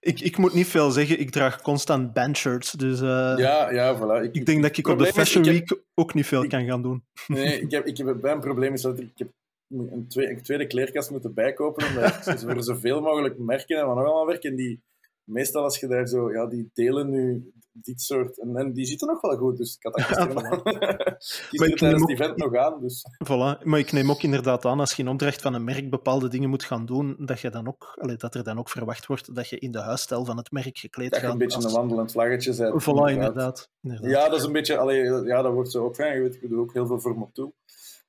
ik, 0.00 0.20
ik 0.20 0.36
moet 0.38 0.52
niet 0.52 0.66
veel 0.66 0.90
zeggen, 0.90 1.20
ik 1.20 1.30
draag 1.30 1.62
constant 1.62 2.12
bandshirts. 2.12 2.72
Dus 2.72 3.00
uh, 3.00 3.34
ja, 3.36 3.70
ja, 3.70 3.96
voilà. 3.96 4.24
Ik, 4.24 4.34
ik 4.34 4.46
denk 4.46 4.62
dat 4.62 4.76
ik 4.76 4.86
op 4.86 4.98
de 4.98 5.06
Fashion 5.06 5.44
is, 5.44 5.50
Week 5.50 5.68
heb, 5.68 5.84
ook 5.94 6.14
niet 6.14 6.26
veel 6.26 6.42
ik, 6.42 6.48
kan 6.48 6.64
gaan 6.64 6.82
doen. 6.82 7.04
Nee, 7.26 7.60
ik 7.64 7.70
heb, 7.70 7.86
ik 7.86 7.96
heb, 7.96 8.22
mijn 8.22 8.40
probleem 8.40 8.72
is 8.72 8.82
dat 8.82 8.98
ik 8.98 9.18
heb 9.18 9.28
een, 9.68 10.08
tweede, 10.08 10.32
een 10.32 10.42
tweede 10.42 10.66
kleerkast 10.66 11.10
moeten 11.10 11.34
bijkopen, 11.34 11.88
omdat 11.88 12.26
ik 12.26 12.38
voor 12.38 12.62
zoveel 12.62 13.00
mogelijk 13.00 13.38
merken 13.38 13.78
en 13.78 13.86
wat 13.86 13.96
nog 13.96 14.04
allemaal 14.04 14.26
werken, 14.26 14.56
die, 14.56 14.82
meestal 15.28 15.62
als 15.62 15.80
je 15.80 15.86
daar 15.86 16.06
zo, 16.06 16.32
ja, 16.32 16.46
die 16.46 16.70
delen 16.74 17.10
nu 17.10 17.52
dit 17.82 18.00
soort. 18.00 18.38
En, 18.40 18.56
en 18.56 18.72
die 18.72 18.86
zitten 18.86 19.08
nog 19.08 19.20
wel 19.20 19.36
goed, 19.36 19.56
dus 19.56 19.76
ik 19.76 19.82
had 19.82 19.94
dat 19.94 20.04
gisteren, 20.04 20.34
ja, 20.80 21.16
gisteren 21.48 21.76
tijdens 21.76 22.00
het 22.00 22.10
event 22.10 22.36
nog 22.36 22.56
aan. 22.56 22.80
Dus. 22.80 23.04
Voilà. 23.24 23.62
Maar 23.62 23.78
ik 23.78 23.92
neem 23.92 24.10
ook 24.10 24.22
inderdaad 24.22 24.64
aan, 24.64 24.80
als 24.80 24.94
je 24.94 25.02
in 25.02 25.08
opdracht 25.08 25.42
van 25.42 25.54
een 25.54 25.64
merk 25.64 25.90
bepaalde 25.90 26.28
dingen 26.28 26.48
moet 26.48 26.64
gaan 26.64 26.86
doen, 26.86 27.16
dat, 27.18 27.40
je 27.40 27.50
dan 27.50 27.68
ook, 27.68 27.98
allee, 28.00 28.16
dat 28.16 28.34
er 28.34 28.44
dan 28.44 28.58
ook 28.58 28.68
verwacht 28.68 29.06
wordt 29.06 29.34
dat 29.34 29.48
je 29.48 29.58
in 29.58 29.70
de 29.70 29.80
huisstijl 29.80 30.24
van 30.24 30.36
het 30.36 30.50
merk 30.50 30.78
gekleed 30.78 31.14
gaat. 31.14 31.22
Dat 31.22 31.22
je 31.22 31.28
een 31.28 31.38
beetje 31.38 31.56
als... 31.56 31.64
een 31.64 31.72
wandelend 31.72 32.12
vlaggetje 32.12 32.56
bent. 32.56 32.82
Voilà, 32.82 33.12
inderdaad. 33.12 33.70
inderdaad. 33.82 34.10
Ja, 34.10 34.28
dat 34.28 34.38
is 34.38 34.44
een 34.44 34.52
beetje, 34.52 34.76
allee, 34.78 35.04
ja, 35.24 35.42
dat 35.42 35.52
wordt 35.52 35.70
zo 35.70 35.84
ook 35.84 35.94
fijn. 35.94 36.14
Je 36.14 36.22
weet, 36.22 36.42
ik 36.42 36.48
doe 36.48 36.60
ook 36.60 36.72
heel 36.72 36.86
veel 36.86 37.00
voor 37.00 37.18
Motul. 37.18 37.54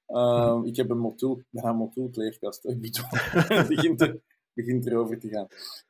Uh, 0.07 0.55
mm. 0.55 0.65
Ik 0.65 0.75
heb 0.75 0.89
een 0.89 0.99
Motul, 0.99 1.43
een 1.51 1.75
Motul 1.75 2.09
kleerkast. 2.09 2.65
Ik 2.65 2.81
bedoel, 2.81 3.05
begint, 3.75 4.01
er, 4.01 4.19
begint 4.61 4.85
erover 4.85 5.19
te 5.19 5.29
gaan. 5.29 5.47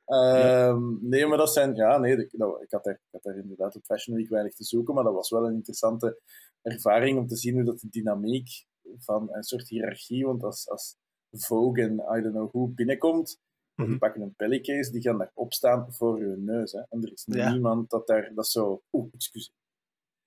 Uh, 0.07 0.77
nee, 1.01 1.25
maar 1.25 1.37
dat 1.37 1.53
zijn, 1.53 1.75
ja, 1.75 1.97
nee, 1.97 2.17
ik, 2.17 2.31
ik, 2.61 2.71
had 2.71 2.83
daar, 2.83 2.93
ik 2.93 3.11
had 3.11 3.23
daar 3.23 3.37
inderdaad 3.37 3.75
op 3.75 3.83
Fashion 3.83 4.15
Week 4.15 4.29
weinig 4.29 4.53
te 4.53 4.63
zoeken, 4.63 4.93
maar 4.93 5.03
dat 5.03 5.13
was 5.13 5.29
wel 5.29 5.45
een 5.45 5.53
interessante 5.53 6.19
ervaring 6.61 7.17
om 7.17 7.27
te 7.27 7.37
zien 7.37 7.53
hoe 7.53 7.63
dat 7.63 7.79
de 7.79 7.89
dynamiek 7.89 8.49
van 8.97 9.27
een 9.31 9.43
soort 9.43 9.69
hiërarchie, 9.69 10.25
want 10.25 10.43
als, 10.43 10.69
als 10.69 10.95
Vogue 11.31 11.83
en 11.83 11.93
I 11.93 12.21
don't 12.21 12.33
know 12.33 12.51
who 12.51 12.67
binnenkomt, 12.67 13.39
die 13.75 13.87
mhm. 13.87 13.97
pakken 13.97 14.21
een 14.21 14.35
pellicase, 14.35 14.91
die 14.91 15.01
gaan 15.01 15.17
daar 15.17 15.31
opstaan 15.33 15.93
voor 15.93 16.19
hun 16.19 16.43
neus. 16.43 16.71
Hè. 16.71 16.81
En 16.89 17.03
er 17.03 17.11
is 17.11 17.25
niemand 17.25 17.89
dat 17.89 18.07
daar, 18.07 18.31
dat 18.33 18.47
zo, 18.47 18.81
oeh, 18.91 19.07
excuus. 19.13 19.51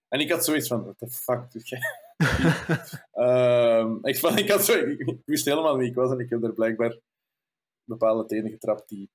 En 0.09 0.21
ik 0.21 0.31
had 0.31 0.45
zoiets 0.45 0.69
van, 0.69 0.83
what 0.83 0.99
the 0.99 1.09
fuck 1.09 1.51
doe 1.51 1.63
jij? 1.65 1.81
um, 3.13 3.99
ik, 4.07 4.17
ik, 4.17 4.51
had 4.51 4.65
zo, 4.65 4.73
ik, 4.73 5.17
wist 5.25 5.45
helemaal 5.45 5.77
wie 5.77 5.89
ik 5.89 5.95
was 5.95 6.11
en 6.11 6.19
ik 6.19 6.31
heb 6.31 6.43
er 6.43 6.53
blijkbaar 6.53 6.99
bepaalde 7.85 8.27
tenen 8.27 8.51
getrapt 8.51 8.89
die 8.89 9.11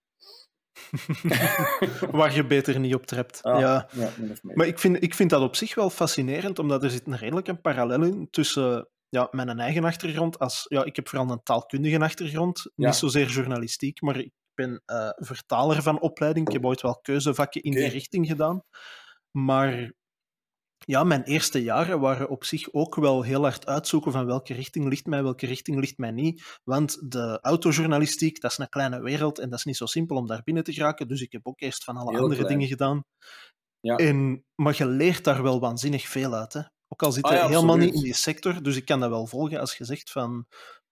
Waar 2.12 2.36
je 2.36 2.46
beter 2.48 2.80
niet 2.80 2.96
op 2.96 3.06
trapt. 3.06 3.44
Ah, 3.44 3.60
ja. 3.60 3.90
ja 3.92 4.12
maar 4.42 4.68
ik 4.68 4.80
vind, 4.80 5.04
ik 5.04 5.14
vind 5.14 5.30
dat 5.30 5.42
op 5.42 5.56
zich 5.56 5.76
wel 5.76 5.90
fascinerend, 5.90 6.60
omdat 6.60 6.84
er 6.84 6.90
zit 6.90 7.08
een 7.08 7.18
redelijk 7.18 7.48
een 7.48 7.62
parallel 7.62 8.04
in 8.04 8.28
tussen 8.30 8.90
ja, 9.10 9.28
mijn 9.32 9.60
eigen 9.60 9.84
achtergrond. 9.84 10.40
Als, 10.40 10.66
ja, 10.70 10.84
ik 10.84 10.96
heb 10.96 11.10
vooral 11.10 11.30
een 11.30 11.44
taalkundige 11.44 12.00
achtergrond, 12.00 12.72
niet 12.76 12.96
zozeer 12.96 13.28
journalistiek, 13.28 14.02
maar 14.02 14.18
ik 14.18 14.32
ben 14.54 14.84
uh, 14.86 15.10
vertaler 15.16 15.82
van 15.82 16.02
opleiding. 16.02 16.48
Ik 16.48 16.54
heb 16.54 16.66
ooit 16.66 16.82
wel 16.82 17.00
keuzevakken 17.02 17.62
in 17.62 17.72
die 17.72 17.88
richting 17.88 18.28
gedaan. 18.28 18.64
Maar 19.32 19.94
ja, 20.86 21.04
mijn 21.04 21.24
eerste 21.24 21.64
jaren 21.64 22.00
waren 22.00 22.30
op 22.30 22.44
zich 22.44 22.74
ook 22.74 22.96
wel 22.96 23.22
heel 23.22 23.42
hard 23.42 23.66
uitzoeken 23.66 24.12
van 24.12 24.26
welke 24.26 24.54
richting 24.54 24.90
ligt 24.90 25.06
mij, 25.06 25.24
welke 25.24 25.46
richting 25.46 25.80
ligt 25.80 25.98
mij 25.98 26.12
niet. 26.12 26.60
Want 26.64 27.12
de 27.12 27.40
autojournalistiek, 27.42 28.42
dat 28.42 28.52
is 28.52 28.58
een 28.58 28.70
kleine 28.70 29.02
wereld 29.02 29.40
en 29.40 29.50
dat 29.50 29.60
is 29.60 29.66
niet 29.66 29.78
zo 29.78 29.86
simpel 29.86 30.16
om 30.16 30.28
daar 30.28 30.42
binnen 30.44 30.64
te 30.64 30.74
geraken. 30.74 31.08
Dus 31.08 31.22
ik 31.22 31.32
heb 31.32 31.48
ook 31.48 31.62
eerst 31.62 31.84
van 31.84 31.98
alle 31.98 32.18
andere 32.18 32.48
dingen 32.48 32.68
gedaan. 32.68 33.04
Ja. 33.80 33.96
En, 33.96 34.44
maar 34.56 34.76
je 34.78 34.86
leert 34.86 35.24
daar 35.24 35.44
wel 35.44 35.60
waanzinnig 35.60 36.08
veel 36.08 36.34
uit. 36.34 36.54
Hè? 36.54 36.62
Ook 36.88 37.04
al 37.04 37.12
zit 37.12 37.28
je 37.28 37.40
ah 37.40 37.50
helemaal 37.50 37.78
niet 37.78 37.94
in 37.94 38.02
die 38.02 38.14
sector, 38.14 38.64
dus 38.64 38.76
ik 38.76 38.86
kan 38.86 39.00
dat 39.00 39.10
wel 39.10 39.28
volgen 39.28 39.60
als 39.60 39.78
je 39.78 39.86
zegt 39.86 40.12
van 40.12 40.46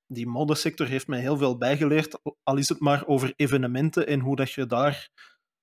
die 0.08 0.27
modesector 0.27 0.88
heeft 0.88 1.08
mij 1.08 1.20
heel 1.20 1.38
veel 1.38 1.58
bijgeleerd, 1.58 2.20
al 2.44 2.58
is 2.58 2.70
het 2.70 2.80
maar 2.80 3.08
over 3.08 3.34
evenementen 3.36 4.08
en 4.08 4.20
hoe 4.20 4.36
dat 4.36 4.51
je 4.51 4.65
daar 4.65 5.10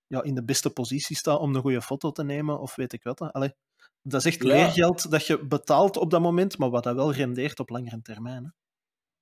ja, 0.06 0.22
in 0.22 0.34
de 0.34 0.44
beste 0.44 0.70
positie 0.70 1.16
staat 1.16 1.38
om 1.38 1.54
een 1.54 1.60
goede 1.60 1.82
foto 1.82 2.12
te 2.12 2.24
nemen, 2.24 2.60
of 2.60 2.74
weet 2.74 2.92
ik 2.92 3.02
wat. 3.02 3.20
Allee, 3.20 3.54
dat 4.02 4.20
is 4.20 4.26
echt 4.26 4.42
leergeld 4.42 5.10
dat 5.10 5.26
je 5.26 5.44
betaalt 5.44 5.96
op 5.96 6.10
dat 6.10 6.20
moment, 6.20 6.58
maar 6.58 6.70
wat 6.70 6.84
dat 6.84 6.94
wel 6.94 7.12
rendeert 7.12 7.60
op 7.60 7.68
langere 7.68 8.02
termijn. 8.02 8.44
Hè? 8.44 8.50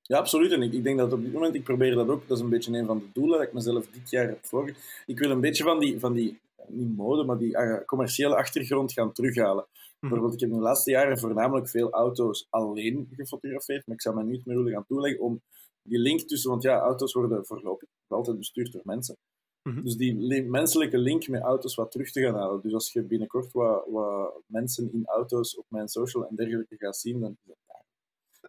Ja, 0.03 0.19
absoluut. 0.19 0.53
En 0.53 0.63
ik, 0.63 0.73
ik 0.73 0.83
denk 0.83 0.99
dat 0.99 1.13
op 1.13 1.23
dit 1.23 1.33
moment, 1.33 1.55
ik 1.55 1.65
probeer 1.65 1.95
dat 1.95 2.09
ook, 2.09 2.29
dat 2.29 2.37
is 2.37 2.43
een 2.43 2.51
beetje 2.51 2.79
een 2.79 2.87
van 2.87 2.99
de 2.99 3.09
doelen 3.13 3.39
dat 3.39 3.47
ik 3.47 3.53
mezelf 3.53 3.87
dit 3.87 4.11
jaar 4.11 4.27
heb 4.27 4.47
voor. 4.47 4.73
Ik 5.07 5.19
wil 5.19 5.31
een 5.31 5.41
beetje 5.41 5.65
van 5.65 5.79
die, 5.79 6.01
van 6.01 6.13
die 6.13 6.41
niet 6.69 6.97
mode, 6.97 7.25
maar 7.25 7.39
die 7.39 7.57
uh, 7.57 7.77
commerciële 7.87 8.37
achtergrond 8.37 8.93
gaan 8.93 9.13
terughalen. 9.13 9.67
Mm. 9.73 10.09
Bijvoorbeeld, 10.09 10.35
ik 10.35 10.41
heb 10.41 10.51
in 10.51 10.57
de 10.57 10.63
laatste 10.63 10.91
jaren 10.91 11.19
voornamelijk 11.19 11.69
veel 11.69 11.91
auto's 11.91 12.47
alleen 12.51 13.09
gefotografeerd, 13.17 13.87
maar 13.87 13.97
ik 13.97 14.03
zou 14.03 14.17
me 14.17 14.23
niet 14.23 14.47
meer 14.47 14.57
willen 14.57 14.73
gaan 14.73 14.87
toeleggen 14.87 15.21
om 15.21 15.43
die 15.83 15.99
link 15.99 16.21
tussen, 16.21 16.51
want 16.51 16.63
ja, 16.63 16.79
auto's 16.79 17.13
worden 17.13 17.47
voorlopig 17.47 17.89
altijd 18.09 18.39
bestuurd 18.39 18.73
door 18.73 18.83
mensen. 18.85 19.17
Mhm. 19.63 19.83
Dus 19.83 19.97
die 19.97 20.43
menselijke 20.45 20.99
link 20.99 21.29
met 21.29 21.43
auto's 21.43 21.75
wat 21.75 21.91
terug 21.91 22.11
te 22.11 22.21
gaan 22.21 22.35
halen. 22.35 22.61
Dus 22.63 22.73
als 22.73 22.93
je 22.93 23.03
binnenkort 23.03 23.53
wat, 23.53 23.87
wat 23.89 24.43
mensen 24.47 24.93
in 24.93 25.07
auto's 25.07 25.57
op 25.57 25.65
mijn 25.69 25.89
social 25.89 26.29
en 26.29 26.37
dergelijke 26.37 26.77
gaat 26.77 26.97
zien, 26.97 27.21
dan 27.21 27.31
is 27.31 27.45
dat. 27.45 27.59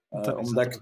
Uh, 0.10 0.38
omdat 0.38 0.66
ik, 0.66 0.82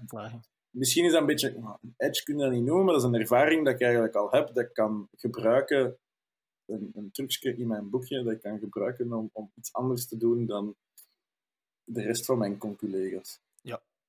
misschien 0.70 1.04
is 1.04 1.12
dat 1.12 1.20
een 1.20 1.26
beetje, 1.26 1.58
nou, 1.58 1.76
edge 1.96 2.22
kun 2.22 2.36
je 2.36 2.42
dat 2.42 2.52
niet 2.52 2.64
noemen, 2.64 2.84
maar 2.84 2.94
dat 2.94 3.02
is 3.02 3.08
een 3.08 3.20
ervaring 3.20 3.64
dat 3.64 3.74
ik 3.74 3.80
eigenlijk 3.80 4.14
al 4.14 4.30
heb, 4.30 4.46
dat 4.46 4.64
ik 4.64 4.72
kan 4.72 5.08
gebruiken, 5.16 5.98
een, 6.64 6.90
een 6.94 7.10
trucje 7.10 7.56
in 7.56 7.66
mijn 7.66 7.90
boekje, 7.90 8.22
dat 8.22 8.32
ik 8.32 8.40
kan 8.40 8.58
gebruiken 8.58 9.12
om, 9.12 9.30
om 9.32 9.50
iets 9.54 9.72
anders 9.72 10.06
te 10.06 10.16
doen 10.16 10.46
dan 10.46 10.76
de 11.84 12.02
rest 12.02 12.24
van 12.24 12.38
mijn 12.38 12.58
conculega's. 12.58 13.40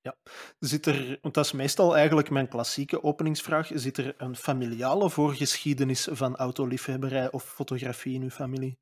Ja, 0.04 0.16
zit 0.60 0.86
er, 0.86 1.20
want 1.22 1.34
dat 1.34 1.46
is 1.46 1.52
meestal 1.52 1.96
eigenlijk 1.96 2.30
mijn 2.30 2.48
klassieke 2.48 3.04
openingsvraag, 3.04 3.72
zit 3.74 3.98
er 3.98 4.16
een 4.18 4.36
familiale 4.36 5.10
voorgeschiedenis 5.10 6.08
van 6.12 6.36
autoliefhebberij 6.36 7.32
of 7.32 7.44
fotografie 7.44 8.14
in 8.14 8.22
uw 8.22 8.30
familie? 8.30 8.78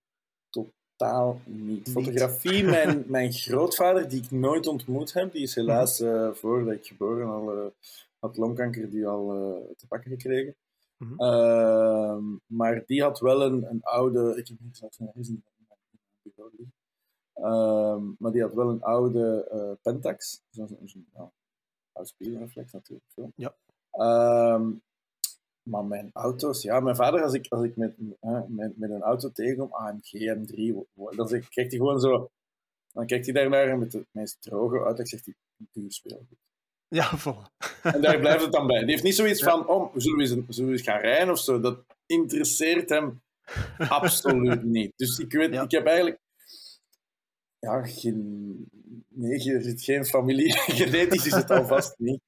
Totaal 0.49 1.41
niet. 1.45 1.89
Fotografie, 1.89 2.63
mijn, 2.75 3.03
mijn 3.07 3.33
grootvader, 3.33 4.09
die 4.09 4.23
ik 4.23 4.31
nooit 4.31 4.67
ontmoet 4.67 5.13
heb, 5.13 5.31
die 5.31 5.41
is 5.41 5.55
helaas 5.55 5.99
uh, 5.99 6.31
voordat 6.33 6.73
ik 6.73 6.85
geboren 6.85 7.27
al 7.27 7.57
uh, 7.57 7.65
had 8.19 8.37
longkanker 8.37 8.89
die 8.89 9.07
al 9.07 9.35
uh, 9.35 9.75
te 9.77 9.87
pakken 9.87 10.11
gekregen. 10.11 10.55
Mm 10.97 11.13
-hmm. 11.17 12.41
maar 12.45 12.83
die 12.85 13.01
had 13.01 13.19
wel 13.19 13.43
een, 13.43 13.63
een 13.69 13.83
oude, 13.83 14.37
ik 14.37 14.47
heb 14.47 14.57
niet 14.59 14.77
zelfs 14.77 14.99
een 14.99 15.43
Um, 17.43 18.15
maar 18.19 18.31
die 18.31 18.41
had 18.41 18.53
wel 18.53 18.69
een 18.69 18.81
oude 18.81 19.49
uh, 19.53 19.71
Pentax. 19.81 20.41
Zo'n 20.49 20.67
zo, 20.67 20.99
oude 21.91 22.11
spiegelreflex 22.11 22.71
natuurlijk. 22.71 23.09
Zo. 23.15 23.31
Ja. 23.35 23.55
Um, 24.53 24.81
maar 25.69 25.85
mijn 25.85 26.09
auto's, 26.13 26.61
ja, 26.61 26.79
mijn 26.79 26.95
vader, 26.95 27.23
als 27.23 27.33
ik, 27.33 27.45
als 27.49 27.63
ik 27.63 27.75
met, 27.75 27.95
uh, 28.21 28.41
met, 28.47 28.77
met 28.77 28.89
een 28.89 29.01
auto 29.01 29.31
tegenkom, 29.31 29.73
AMG 29.73 30.35
M3, 30.37 30.73
dan 31.15 31.27
kijkt 31.27 31.55
hij 31.55 31.69
gewoon 31.69 31.99
zo. 31.99 32.29
Dan 32.93 33.05
kijkt 33.05 33.25
hij 33.25 33.33
daarnaar 33.33 33.67
en 33.67 33.79
met 33.79 33.91
de 33.91 34.05
meest 34.11 34.41
droge 34.41 34.77
auto 34.77 35.05
zegt 35.05 35.25
hij: 35.25 35.35
duur 35.71 35.91
speelgoed. 35.91 36.37
Ja, 36.87 37.17
vol. 37.17 37.35
En 37.93 38.01
daar 38.01 38.19
blijft 38.19 38.43
het 38.43 38.51
dan 38.51 38.67
bij. 38.67 38.79
Die 38.79 38.89
heeft 38.89 39.03
niet 39.03 39.15
zoiets 39.15 39.43
van: 39.43 39.67
oh, 39.67 39.95
zullen 39.95 40.17
we, 40.17 40.23
eens, 40.23 40.55
zullen 40.55 40.71
we 40.71 40.77
eens 40.77 40.87
gaan 40.87 40.99
rijden 40.99 41.29
of 41.29 41.39
zo? 41.39 41.59
Dat 41.59 41.79
interesseert 42.05 42.89
hem 42.89 43.21
absoluut 43.77 44.63
niet. 44.63 44.93
Dus 44.95 45.19
ik 45.19 45.31
weet, 45.31 45.53
ja. 45.53 45.63
ik 45.63 45.71
heb 45.71 45.85
eigenlijk 45.85 46.19
ja, 47.59 47.83
geen, 47.83 48.55
nee, 49.07 49.43
je 49.43 49.61
zit 49.61 49.81
geen 49.81 50.05
familie. 50.05 50.53
Genetisch 50.81 51.25
is 51.25 51.33
het 51.33 51.51
alvast 51.51 51.93
niet. 51.97 52.21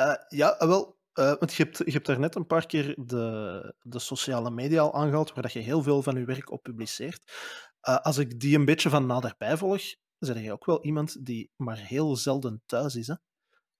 Uh, 0.00 0.14
ja, 0.28 0.56
wel, 0.58 0.98
uh, 1.14 1.34
want 1.38 1.54
je 1.54 1.62
hebt, 1.62 1.78
je 1.78 1.92
hebt 1.92 2.06
daar 2.06 2.18
net 2.18 2.34
een 2.34 2.46
paar 2.46 2.66
keer 2.66 2.94
de, 3.04 3.74
de 3.80 3.98
sociale 3.98 4.50
media 4.50 4.80
al 4.80 4.94
aangehaald, 4.94 5.32
waar 5.32 5.42
dat 5.42 5.52
je 5.52 5.60
heel 5.60 5.82
veel 5.82 6.02
van 6.02 6.18
je 6.18 6.24
werk 6.24 6.50
op 6.50 6.62
publiceert. 6.62 7.32
Als 7.80 8.18
ik 8.18 8.40
die 8.40 8.56
een 8.58 8.64
beetje 8.64 8.90
van 8.90 9.06
naderbij 9.06 9.56
volg, 9.56 9.82
ben 10.18 10.42
je 10.42 10.52
ook 10.52 10.64
wel 10.64 10.84
iemand 10.84 11.26
die 11.26 11.50
maar 11.56 11.78
heel 11.78 12.16
zelden 12.16 12.62
thuis 12.66 12.94
is. 12.94 13.06
Hè? 13.06 13.14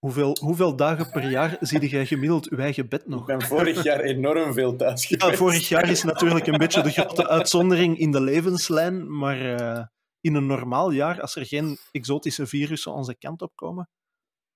Hoeveel, 0.07 0.37
hoeveel 0.41 0.77
dagen 0.77 1.11
per 1.11 1.31
jaar 1.31 1.57
zie 1.61 1.89
jij 1.89 2.07
gemiddeld 2.07 2.51
uw 2.51 2.59
eigen 2.59 2.89
bed 2.89 3.07
nog? 3.07 3.21
Ik 3.21 3.27
ben 3.27 3.43
vorig 3.43 3.83
jaar 3.83 4.01
enorm 4.01 4.53
veel 4.53 4.77
thuis 4.77 5.07
geweest. 5.07 5.31
Ja, 5.31 5.37
vorig 5.37 5.69
jaar 5.69 5.91
is 5.91 6.03
natuurlijk 6.03 6.47
een 6.47 6.59
beetje 6.59 6.83
de 6.83 6.91
grote 6.91 7.29
uitzondering 7.29 7.99
in 7.99 8.11
de 8.11 8.21
levenslijn, 8.21 9.17
maar 9.19 9.61
uh, 9.61 9.85
in 10.21 10.35
een 10.35 10.47
normaal 10.47 10.91
jaar, 10.91 11.21
als 11.21 11.37
er 11.37 11.47
geen 11.47 11.79
exotische 11.91 12.47
virussen 12.47 12.93
onze 12.93 13.15
kant 13.15 13.43
op 13.43 13.53
komen? 13.55 13.89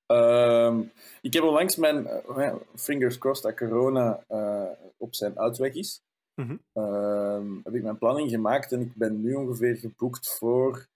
Um, 0.06 0.92
ik 1.20 1.32
heb 1.32 1.42
onlangs 1.42 1.76
mijn, 1.76 2.08
uh, 2.36 2.54
fingers 2.74 3.18
crossed 3.18 3.44
dat 3.44 3.68
corona 3.68 4.24
uh, 4.28 4.62
op 4.96 5.14
zijn 5.14 5.38
uitweg 5.38 5.74
is, 5.74 6.00
-hmm. 6.34 6.60
uh, 6.74 7.62
heb 7.64 7.74
ik 7.74 7.82
mijn 7.82 7.98
planning 7.98 8.30
gemaakt 8.30 8.72
en 8.72 8.80
ik 8.80 8.94
ben 8.94 9.20
nu 9.20 9.34
ongeveer 9.34 9.76
geboekt 9.76 10.28
voor 10.38 10.86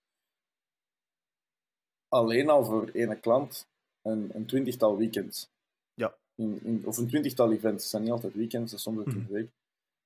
alleen 2.08 2.50
al 2.50 2.64
voor 2.64 2.88
ene 2.92 3.16
klant 3.20 3.66
een, 4.04 4.30
een 4.34 4.46
twintigtal 4.46 4.96
weekends. 4.96 5.48
Ja. 5.94 6.14
In, 6.34 6.60
in, 6.62 6.82
of 6.86 6.98
een 6.98 7.08
twintigtal 7.08 7.52
events. 7.52 7.82
Het 7.82 7.90
zijn 7.90 8.02
niet 8.02 8.12
altijd 8.12 8.34
weekends, 8.34 8.70
dat 8.70 8.78
is 8.78 8.84
soms 8.84 9.06
een 9.06 9.18
mm. 9.18 9.26
week. 9.28 9.50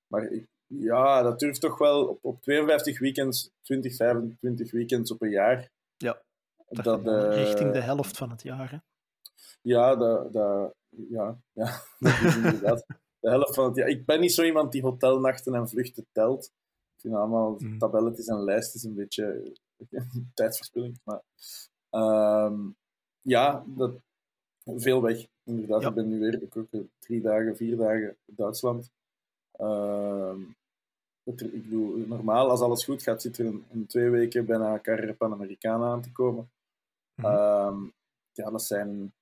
Maar 0.07 0.23
ik, 0.33 0.47
ja, 0.67 1.23
dat 1.23 1.39
durft 1.39 1.61
toch 1.61 1.79
wel 1.79 2.07
op, 2.07 2.19
op 2.25 2.43
52 2.43 2.99
weekends, 2.99 3.51
20, 3.63 3.97
25 3.97 4.71
weekends 4.71 5.11
op 5.11 5.23
een 5.23 5.31
jaar. 5.31 5.71
Ja, 5.97 6.23
dat, 6.69 6.85
dat 6.85 7.07
uh, 7.07 7.45
richting 7.45 7.73
de 7.73 7.81
helft 7.81 8.17
van 8.17 8.31
het 8.31 8.43
jaar. 8.43 8.71
Hè? 8.71 8.79
Ja, 9.63 9.97
dat, 9.97 10.33
dat, 10.33 10.75
ja, 10.89 11.39
ja, 11.53 11.83
dat 11.99 12.21
is 12.25 12.37
inderdaad 12.37 12.85
de 13.21 13.29
helft 13.29 13.55
van 13.55 13.65
het 13.65 13.77
jaar. 13.77 13.89
Ik 13.89 14.05
ben 14.05 14.21
niet 14.21 14.33
zo 14.33 14.43
iemand 14.43 14.73
die 14.73 14.83
hotelnachten 14.83 15.55
en 15.55 15.69
vluchten 15.69 16.07
telt. 16.13 16.45
Ik 16.95 17.01
vind 17.01 17.15
allemaal 17.15 17.57
mm. 17.59 17.79
tabelletjes 17.79 18.27
en 18.27 18.45
lijstjes 18.45 18.83
een 18.83 18.95
beetje 18.95 19.53
tijdverspilling. 20.35 21.01
Maar 21.05 21.23
um, 22.47 22.77
ja, 23.23 23.65
dat, 23.67 23.93
veel 24.65 25.03
weg. 25.03 25.27
Inderdaad, 25.45 25.83
ik 25.83 25.95
ben 25.95 26.09
nu 26.09 26.19
weer 26.19 26.43
ik 26.43 26.57
ook, 26.57 26.69
drie 26.99 27.21
dagen, 27.21 27.57
vier 27.57 27.77
dagen 27.77 28.17
in 28.25 28.35
Duitsland. 28.35 28.91
Ehm, 29.53 30.41
ik 31.25 31.63
bedoel, 31.63 31.97
normaal, 31.97 32.51
als 32.51 32.61
alles 32.61 32.85
goed 32.85 33.03
gaat, 33.03 33.23
zit 33.23 33.39
er 33.39 33.45
in, 33.45 33.87
twee 33.87 34.11
weken 34.11 34.47
bijna 34.47 34.81
Carrera 34.81 35.13
Panamericana 35.13 35.87
aan 35.87 36.03
te 36.03 36.13
komen. 36.13 36.51
Mm 37.15 37.93
ja, 38.39 38.51
dat 38.51 38.63
zijn, 38.63 39.13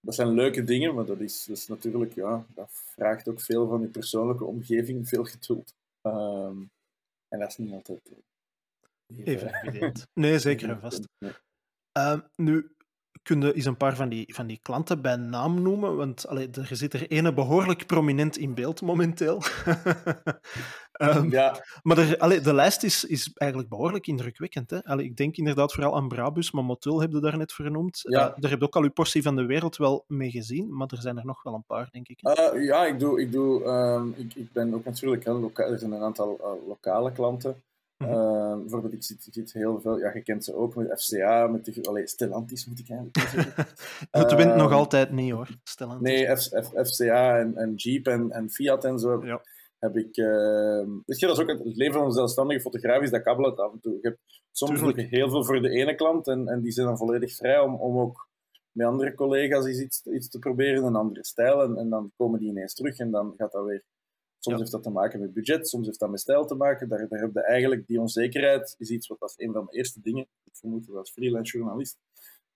dat 0.00 0.14
zijn 0.14 0.28
leuke 0.28 0.64
dingen, 0.64 0.94
maar 0.94 1.04
dat 1.04 1.20
is, 1.20 1.44
dat 1.44 1.56
is 1.56 1.66
natuurlijk, 1.66 2.14
ja, 2.14 2.46
dat 2.54 2.68
vraagt 2.70 3.28
ook 3.28 3.40
veel 3.40 3.68
van 3.68 3.80
je 3.80 3.86
persoonlijke 3.86 4.44
omgeving, 4.44 5.08
veel 5.08 5.24
geduld. 5.24 5.74
Ehm, 6.00 6.56
en 7.28 7.38
dat 7.38 7.48
is 7.48 7.56
niet 7.56 7.72
altijd 7.72 8.00
even, 9.06 9.24
even 9.24 9.54
evident. 9.62 10.06
Nee, 10.14 10.38
zeker 10.38 10.68
en 10.70 10.80
vast. 10.86 11.08
Nu, 12.36 12.70
kun 13.22 13.40
je 13.40 13.52
eens 13.52 13.64
een 13.64 13.76
paar 13.76 13.96
van 13.96 14.08
die, 14.08 14.34
van 14.34 14.46
die 14.46 14.58
klanten 14.62 15.02
bij 15.02 15.16
naam 15.16 15.62
noemen? 15.62 15.96
Want 15.96 16.26
allee, 16.28 16.50
er 16.50 16.68
zit 16.70 16.92
er 16.92 17.06
ene 17.06 17.34
behoorlijk 17.34 17.86
prominent 17.86 18.36
in 18.36 18.54
beeld 18.54 18.82
momenteel. 18.82 19.42
um, 21.00 21.30
ja. 21.38 21.64
Maar 21.82 21.98
er, 21.98 22.18
allee, 22.18 22.40
de 22.40 22.54
lijst 22.54 22.82
is, 22.82 23.04
is 23.04 23.30
eigenlijk 23.34 23.70
behoorlijk 23.70 24.06
indrukwekkend. 24.06 24.70
Hè? 24.70 24.84
Allee, 24.84 25.04
ik 25.04 25.16
denk 25.16 25.36
inderdaad 25.36 25.72
vooral 25.72 25.96
aan 25.96 26.08
Brabus, 26.08 26.52
maar 26.52 26.64
Motul 26.64 27.00
heb 27.00 27.12
je 27.12 27.20
daar 27.20 27.36
net 27.36 27.52
vernoemd. 27.52 28.00
Ja. 28.02 28.28
Uh, 28.28 28.34
daar 28.36 28.50
heb 28.50 28.60
je 28.60 28.66
ook 28.66 28.76
al 28.76 28.82
uw 28.82 28.92
portie 28.92 29.22
van 29.22 29.36
de 29.36 29.46
wereld 29.46 29.76
wel 29.76 30.04
mee 30.06 30.30
gezien, 30.30 30.76
maar 30.76 30.88
er 30.90 31.00
zijn 31.00 31.18
er 31.18 31.26
nog 31.26 31.42
wel 31.42 31.54
een 31.54 31.64
paar, 31.66 31.88
denk 31.90 32.08
ik. 32.08 32.20
Uh, 32.22 32.64
ja, 32.64 32.86
ik, 32.86 32.98
doe, 32.98 33.20
ik, 33.20 33.32
doe, 33.32 33.64
um, 33.64 34.14
ik, 34.16 34.34
ik 34.34 34.52
ben 34.52 34.74
ook 34.74 34.84
natuurlijk... 34.84 35.24
Hè, 35.24 35.32
er 35.72 35.78
zijn 35.78 35.92
een 35.92 36.02
aantal 36.02 36.38
uh, 36.40 36.68
lokale 36.68 37.12
klanten. 37.12 37.62
Mm 37.98 38.08
-hmm. 38.08 38.60
bijvoorbeeld, 38.60 38.92
ik 38.92 39.02
zie, 39.02 39.16
ik 39.16 39.48
zie, 39.48 39.60
heel 39.60 39.80
veel, 39.80 39.98
ja, 39.98 40.14
je 40.14 40.22
kent 40.22 40.44
ze 40.44 40.54
ook 40.54 40.74
met 40.74 41.02
FCA, 41.02 41.46
met 41.46 41.64
de, 41.64 41.82
allee, 41.82 42.06
Stellantis 42.06 42.66
moet 42.66 42.78
ik 42.78 42.88
eigenlijk 42.88 43.18
zeggen. 43.18 43.66
Het 44.10 44.32
uh, 44.32 44.36
wint 44.36 44.54
nog 44.54 44.72
altijd 44.72 45.10
niet 45.10 45.32
hoor, 45.32 45.48
Stellantis. 45.62 46.08
Nee, 46.08 46.36
F, 46.36 46.42
F, 46.42 46.88
FCA 46.88 47.38
en, 47.38 47.56
en, 47.56 47.74
Jeep 47.74 48.06
en, 48.06 48.30
en 48.30 48.50
Fiat 48.50 48.84
en 48.84 48.98
zo 48.98 49.26
ja. 49.26 49.42
heb 49.78 49.96
ik. 49.96 50.16
Uh, 50.16 50.86
weet 51.06 51.20
je, 51.20 51.26
dat 51.26 51.36
is 51.36 51.42
ook 51.42 51.48
het 51.48 51.76
leven 51.76 51.94
van 51.94 52.04
een 52.04 52.12
zelfstandige 52.12 52.60
fotograaf, 52.60 53.02
is 53.02 53.10
dat 53.10 53.22
kabbelt 53.22 53.58
af 53.58 53.72
en 53.72 53.80
toe. 53.80 53.92
Je 53.92 54.08
hebt 54.08 54.20
soms 54.52 54.80
doe 54.80 54.96
je 54.96 55.02
heel 55.02 55.30
veel 55.30 55.44
voor 55.44 55.62
de 55.62 55.70
ene 55.70 55.94
klant 55.94 56.26
en, 56.26 56.48
en 56.48 56.60
die 56.60 56.72
zijn 56.72 56.86
dan 56.86 56.96
volledig 56.96 57.34
vrij 57.34 57.58
om, 57.58 57.74
om 57.74 57.98
ook 57.98 58.28
met 58.72 58.86
andere 58.86 59.14
collega's 59.14 59.66
iets, 59.66 60.06
iets 60.06 60.28
te 60.28 60.38
proberen, 60.38 60.84
een 60.84 60.96
andere 60.96 61.24
stijl. 61.24 61.62
En, 61.62 61.76
en 61.76 61.88
dan 61.90 62.12
komen 62.16 62.40
die 62.40 62.48
ineens 62.48 62.74
terug 62.74 62.98
en 62.98 63.10
dan 63.10 63.34
gaat 63.36 63.52
dat 63.52 63.64
weer 63.64 63.84
Soms 64.46 64.58
heeft 64.58 64.72
dat 64.72 64.82
te 64.82 64.90
maken 64.90 65.20
met 65.20 65.32
budget, 65.32 65.68
soms 65.68 65.86
heeft 65.86 65.98
dat 65.98 66.10
met 66.10 66.20
stijl 66.20 66.46
te 66.46 66.54
maken. 66.54 66.88
Daar, 66.88 67.08
daar 67.08 67.20
heb 67.20 67.30
je 67.32 67.42
eigenlijk 67.42 67.86
die 67.86 68.00
onzekerheid, 68.00 68.74
is 68.78 68.90
iets 68.90 69.06
wat 69.06 69.20
als 69.20 69.34
een 69.36 69.52
van 69.52 69.66
de 69.66 69.76
eerste 69.76 70.00
dingen, 70.02 70.26
ik 70.44 70.56
vermoed 70.56 70.86
dat 70.86 70.96
als 70.96 71.10
freelance 71.10 71.56
journalist, 71.56 71.98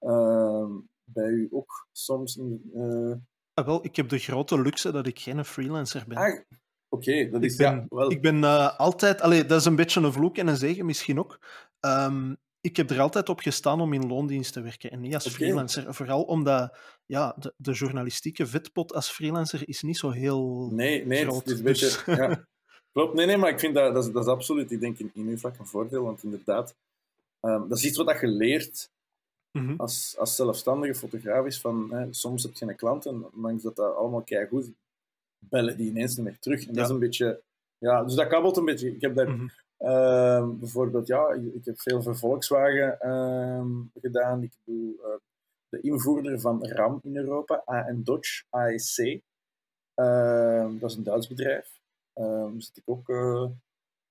uh, 0.01 0.67
bij 1.05 1.31
u 1.31 1.49
ook 1.51 1.89
soms. 1.93 2.37
In, 2.37 2.71
uh... 2.75 3.15
ah, 3.55 3.67
wel, 3.67 3.85
ik 3.85 3.97
heb 3.97 4.09
de 4.09 4.19
grote 4.19 4.61
luxe 4.61 4.93
dat 4.93 5.07
ik 5.07 5.19
geen 5.19 5.45
freelancer 5.45 6.05
ben. 6.09 6.17
Ah, 6.17 6.41
Oké, 6.93 7.31
dat 7.31 7.43
is 7.43 7.53
ik 7.53 7.59
ben, 7.59 7.75
ja, 7.75 7.87
wel. 7.89 8.11
Ik 8.11 8.23
ben 8.23 8.37
uh, 8.37 8.79
altijd, 8.79 9.21
allee, 9.21 9.45
dat 9.45 9.61
is 9.61 9.65
een 9.65 9.77
beetje 9.77 10.01
een 10.01 10.13
vloek 10.13 10.37
en 10.37 10.47
een 10.47 10.57
zegen 10.57 10.87
misschien 10.87 11.19
ook. 11.19 11.39
Um, 11.81 12.37
ik 12.61 12.77
heb 12.77 12.91
er 12.91 13.01
altijd 13.01 13.29
op 13.29 13.41
gestaan 13.41 13.81
om 13.81 13.93
in 13.93 14.07
loondienst 14.07 14.53
te 14.53 14.61
werken 14.61 14.91
en 14.91 15.01
niet 15.01 15.15
als 15.15 15.29
freelancer. 15.29 15.95
Vooral 15.95 16.23
omdat 16.23 16.77
ja, 17.07 17.37
de, 17.39 17.55
de, 17.57 17.73
journalistieke 17.73 18.47
vetpot 18.47 18.95
als 18.95 19.11
freelancer 19.11 19.69
is 19.69 19.83
niet 19.83 19.97
zo 19.97 20.11
heel 20.11 20.69
nee, 20.73 21.07
nee, 21.07 21.23
groot. 21.23 21.39
Het 21.39 21.47
is 21.47 21.59
een 21.59 21.65
beetje, 21.65 21.87
dus- 21.87 22.17
ja. 22.17 22.45
Klopt, 22.93 23.15
nee, 23.15 23.27
nee, 23.27 23.37
maar 23.37 23.51
ik 23.51 23.61
vind 23.61 23.75
dat, 23.75 23.95
dat, 23.95 24.05
is, 24.05 24.13
dat 24.13 24.25
is 24.25 24.31
absoluut, 24.31 24.71
ik 24.71 24.81
denk 24.81 24.99
in, 24.99 25.11
in 25.15 25.27
uw 25.27 25.37
vlak 25.37 25.59
een 25.59 25.67
voordeel, 25.67 26.03
want 26.03 26.23
inderdaad, 26.23 26.75
um, 27.41 27.69
dat 27.69 27.79
is 27.79 27.85
iets 27.85 27.97
wat 27.97 28.21
je 28.21 28.27
leert 28.27 28.91
mm 29.53 29.67
-hmm. 29.67 29.75
als, 29.81 30.15
als 30.19 30.37
zelfstandige 30.37 30.95
fotograaf 30.95 31.47
is 31.47 31.61
van, 31.61 31.89
hè, 31.91 32.07
soms 32.13 32.43
heb 32.43 32.55
je 32.55 32.67
een 32.67 32.77
klant 32.77 33.07
en 33.07 33.25
ondanks 33.35 33.63
dat 33.63 33.77
dat 33.77 33.97
allemaal 33.97 34.25
goed 34.49 34.71
bellen 35.39 35.77
die 35.77 35.91
ineens 35.91 36.17
niet 36.17 36.25
meer 36.25 36.39
terug. 36.39 36.61
En 36.61 36.67
ja. 36.69 36.73
dat 36.73 36.85
is 36.85 36.91
een 36.91 36.99
beetje, 36.99 37.41
ja, 37.79 38.05
dus 38.05 38.15
dat 38.15 38.27
kabbelt 38.29 38.57
een 38.57 38.65
beetje. 38.65 38.95
Ik 38.95 39.01
heb 39.01 39.15
daar, 39.15 39.29
mm 39.29 39.39
-hmm. 39.39 39.51
Uh, 39.81 40.49
bijvoorbeeld, 40.49 41.07
ja, 41.07 41.33
ik 41.33 41.65
heb 41.65 41.81
veel 41.81 42.03
voor 42.03 42.17
Volkswagen 42.17 42.99
uh, 43.03 43.67
gedaan. 44.01 44.43
Ik 44.43 44.53
doe 44.65 44.95
uh, 44.99 45.07
de 45.69 45.81
invoerder 45.81 46.41
van 46.41 46.67
RAM 46.67 47.01
in 47.03 47.17
Europa, 47.17 47.63
en 47.65 48.05
Dodge, 48.05 48.45
AEC. 48.51 49.21
Ehm, 49.95 50.79
dat 50.79 50.91
is 50.91 50.97
een 50.97 51.03
Duits 51.03 51.29
bedrijf. 51.29 51.81
Daar 52.13 52.51
zit 52.59 52.77
ik 52.77 52.83
ook 52.87 53.09
eh, 53.09 53.45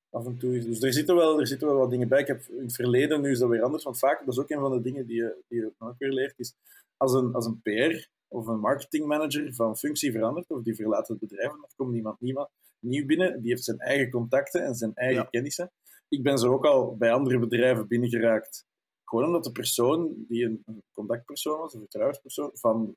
af 0.10 0.26
en 0.26 0.38
toe. 0.38 0.60
Dus 0.60 0.82
er 0.82 0.94
zitten, 0.94 1.16
wel, 1.16 1.40
er 1.40 1.48
zitten 1.48 1.68
wel 1.68 1.78
wat 1.78 1.90
dingen 1.90 2.08
bij. 2.08 2.22
Ik 2.22 2.28
heb 2.28 2.42
in 2.48 2.64
het 2.64 2.76
verleden, 2.76 3.22
nu 3.22 3.32
is 3.32 3.40
dat 3.40 3.50
weer 3.50 3.64
anders, 3.64 3.84
want 3.84 4.00
vaak, 4.00 4.20
dat 4.20 4.34
is 4.34 4.40
ook 4.40 4.50
een 4.50 4.60
van 4.60 4.72
de 4.72 4.82
dingen 4.82 5.06
die 5.06 5.16
je, 5.16 5.36
die 5.48 5.60
je 5.60 5.72
ook 5.80 5.96
weer 5.98 6.12
leert, 6.12 6.40
is 6.40 6.54
als 6.98 7.14
een, 7.14 7.34
als 7.34 7.46
een 7.46 7.62
PR 7.62 8.08
of 8.30 8.48
een 8.48 8.60
marketingmanager 8.60 9.54
van 9.54 9.78
functie 9.78 10.12
verandert, 10.12 10.50
of 10.50 10.62
die 10.62 10.76
verlaat 10.76 11.08
het 11.08 11.20
bedrijf 11.20 11.52
en 11.52 11.60
er 11.62 11.74
komt 11.76 11.92
niemand, 11.92 12.20
niemand 12.20 12.50
nieuw 12.80 13.06
binnen, 13.06 13.42
die 13.42 13.50
heeft 13.50 13.64
zijn 13.64 13.80
eigen 13.80 14.10
contacten 14.10 14.66
en 14.66 14.76
zijn 14.76 14.94
eigen 14.94 15.22
ja. 15.22 15.28
kennissen. 15.30 15.72
Ik 16.08 16.24
ben 16.24 16.38
zo 16.38 16.54
ook 16.54 16.66
al 16.66 16.98
bij 16.98 17.12
andere 17.12 17.40
bedrijven 17.40 17.88
binnengeraakt, 17.88 18.66
gewoon 19.04 19.26
omdat 19.26 19.44
de 19.44 19.52
persoon, 19.52 20.26
die 20.28 20.46
een, 20.46 20.84
contactpersoon 20.92 21.60
was, 21.60 21.74
een 21.74 21.80
vertrouwenspersoon, 21.80 22.50
van 22.54 22.96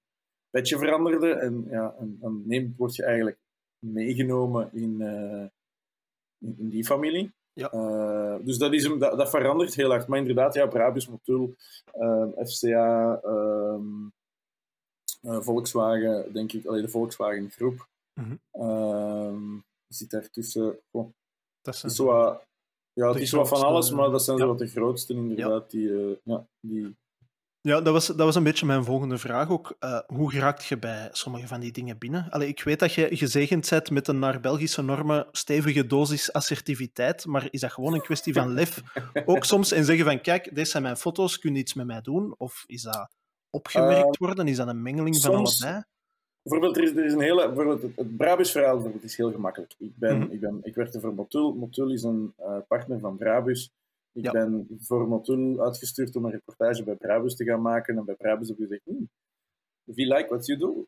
petje 0.51 0.79
veranderde. 0.79 1.33
En, 1.33 1.67
ja, 1.71 1.95
en 1.99 2.43
neemt, 2.47 2.77
word 2.77 2.95
je 2.95 3.05
eigenlijk 3.05 3.39
meegenomen 3.79 4.71
in, 4.73 5.01
uh, 5.01 5.47
in, 6.39 6.59
in, 6.59 6.69
die 6.69 6.85
familie. 6.85 7.33
Ja. 7.53 7.73
Uh, 7.75 8.45
dus 8.45 8.59
dat, 8.59 8.73
is, 8.73 8.83
dat, 8.99 9.19
dat, 9.19 9.31
verandert 9.31 9.75
heel 9.75 9.91
hard. 9.91 10.07
Maar 10.07 10.19
inderdaad, 10.19 10.55
ja, 10.55 10.67
Brabus, 10.67 11.09
Motul, 11.09 11.55
uh, 11.95 12.27
FCA, 12.45 13.21
um, 13.25 14.13
Volkswagen, 15.23 16.33
denk 16.33 16.53
ik, 16.53 16.67
alleen 16.67 16.83
de 16.83 16.89
Volkswagen 16.89 17.51
groep. 17.51 17.89
Mm 18.15 18.41
-hmm 18.53 19.63
zit 19.95 20.11
daartussen. 20.11 20.79
Oh, 20.91 21.13
dat 21.61 21.75
is 21.75 21.81
zo 21.81 22.05
wat, 22.05 22.43
ja, 22.93 23.09
het 23.09 23.21
is 23.21 23.31
wel 23.31 23.47
van 23.47 23.63
alles, 23.63 23.91
maar 23.91 24.11
dat 24.11 24.25
zijn 24.25 24.37
ja. 24.37 24.43
zo 24.43 24.49
wat 24.49 24.59
de 24.59 24.67
grootste 24.67 25.15
inderdaad. 25.15 25.73
Ja. 25.73 25.79
Die, 25.79 25.89
uh, 25.89 26.17
ja, 26.23 26.47
die... 26.61 26.97
ja, 27.61 27.81
dat 27.81 27.93
was, 27.93 28.07
dat 28.07 28.17
was 28.17 28.35
een 28.35 28.43
beetje 28.43 28.67
mijn 28.67 28.85
volgende 28.85 29.19
vraag 29.19 29.51
ook. 29.51 29.77
Uh, 29.81 30.01
hoe 30.07 30.31
geraakt 30.31 30.65
je 30.65 30.79
bij 30.79 31.09
sommige 31.13 31.47
van 31.47 31.61
die 31.61 31.73
dingen 31.73 31.99
binnen? 31.99 32.31
Allee, 32.31 32.49
ik 32.49 32.63
weet 32.63 32.79
dat 32.79 32.93
je 32.93 33.17
gezegend 33.17 33.71
bent 33.71 33.91
met 33.91 34.09
een 34.09 34.19
naar 34.19 34.41
Belgische 34.41 34.83
normen 34.83 35.27
stevige 35.33 35.87
dosis 35.87 36.33
assertiviteit, 36.33 37.27
maar 37.27 37.49
is 37.51 37.61
dat 37.61 37.73
gewoon 37.73 37.95
een 37.95 38.03
kwestie 38.03 38.33
van 38.33 38.53
lef? 38.53 38.83
ook 39.25 39.45
soms 39.45 39.73
en 39.73 39.85
zeggen 39.85 40.05
van, 40.05 40.21
kijk, 40.21 40.55
deze 40.55 40.71
zijn 40.71 40.83
mijn 40.83 40.97
foto's, 40.97 41.39
kun 41.39 41.55
je 41.55 41.61
iets 41.61 41.75
met 41.75 41.87
mij 41.87 42.01
doen? 42.01 42.35
Of 42.39 42.65
is 42.67 42.83
dat 42.83 43.11
opgemerkt 43.53 44.17
worden? 44.17 44.49
Is 44.49 44.57
dat 44.57 44.69
een 44.69 44.83
mengeling 44.83 45.17
van 45.17 45.35
allebei? 45.35 45.83
Bijvoorbeeld, 46.43 46.77
er 46.77 46.83
is, 46.83 46.91
er 46.91 47.05
is 47.05 47.13
een 47.13 47.21
hele, 47.21 47.47
bijvoorbeeld 47.47 47.83
het, 47.83 47.97
het 47.97 48.17
Brabus-verhaal 48.17 48.73
bijvoorbeeld 48.73 49.05
is 49.05 49.17
heel 49.17 49.33
gemakkelijk. 49.33 49.75
Ik, 49.79 49.97
ben, 49.97 50.17
mm 50.17 50.23
-hmm. 50.23 50.33
ik, 50.33 50.41
ben, 50.41 50.61
ik 50.63 50.75
werkte 50.75 51.01
voor 51.01 51.15
Motul. 51.15 51.55
Motul 51.55 51.93
is 51.93 52.03
een 52.03 52.35
uh, 52.41 52.59
partner 52.69 52.99
van 52.99 53.17
Brabus. 53.17 53.73
Ik 54.13 54.25
ja. 54.25 54.31
ben 54.31 54.67
voor 54.81 55.09
Motul 55.09 55.61
uitgestuurd 55.61 56.17
om 56.17 56.25
een 56.25 56.31
reportage 56.31 56.85
bij 56.85 56.95
Brabus 56.95 57.37
te 57.37 57.45
gaan 57.45 57.63
maken. 57.63 57.97
En 57.97 58.05
bij 58.05 58.15
Brabus 58.15 58.49
heb 58.49 58.59
ik 58.59 58.63
gezegd, 58.63 58.87
if 59.85 59.97
you 59.97 60.09
like 60.09 60.29
what 60.29 60.47
you 60.47 60.59
do. 60.59 60.87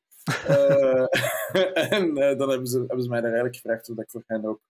uh, 0.49 1.07
en 1.99 2.09
uh, 2.09 2.39
dan 2.39 2.49
hebben 2.49 2.67
ze, 2.67 2.79
hebben 2.79 3.03
ze 3.03 3.09
mij 3.09 3.21
daar 3.21 3.33
eigenlijk 3.33 3.57
gevraagd 3.57 3.91
of 3.91 3.99
ik 3.99 4.11
voor 4.11 4.25
hen 4.27 4.45
ook 4.45 4.61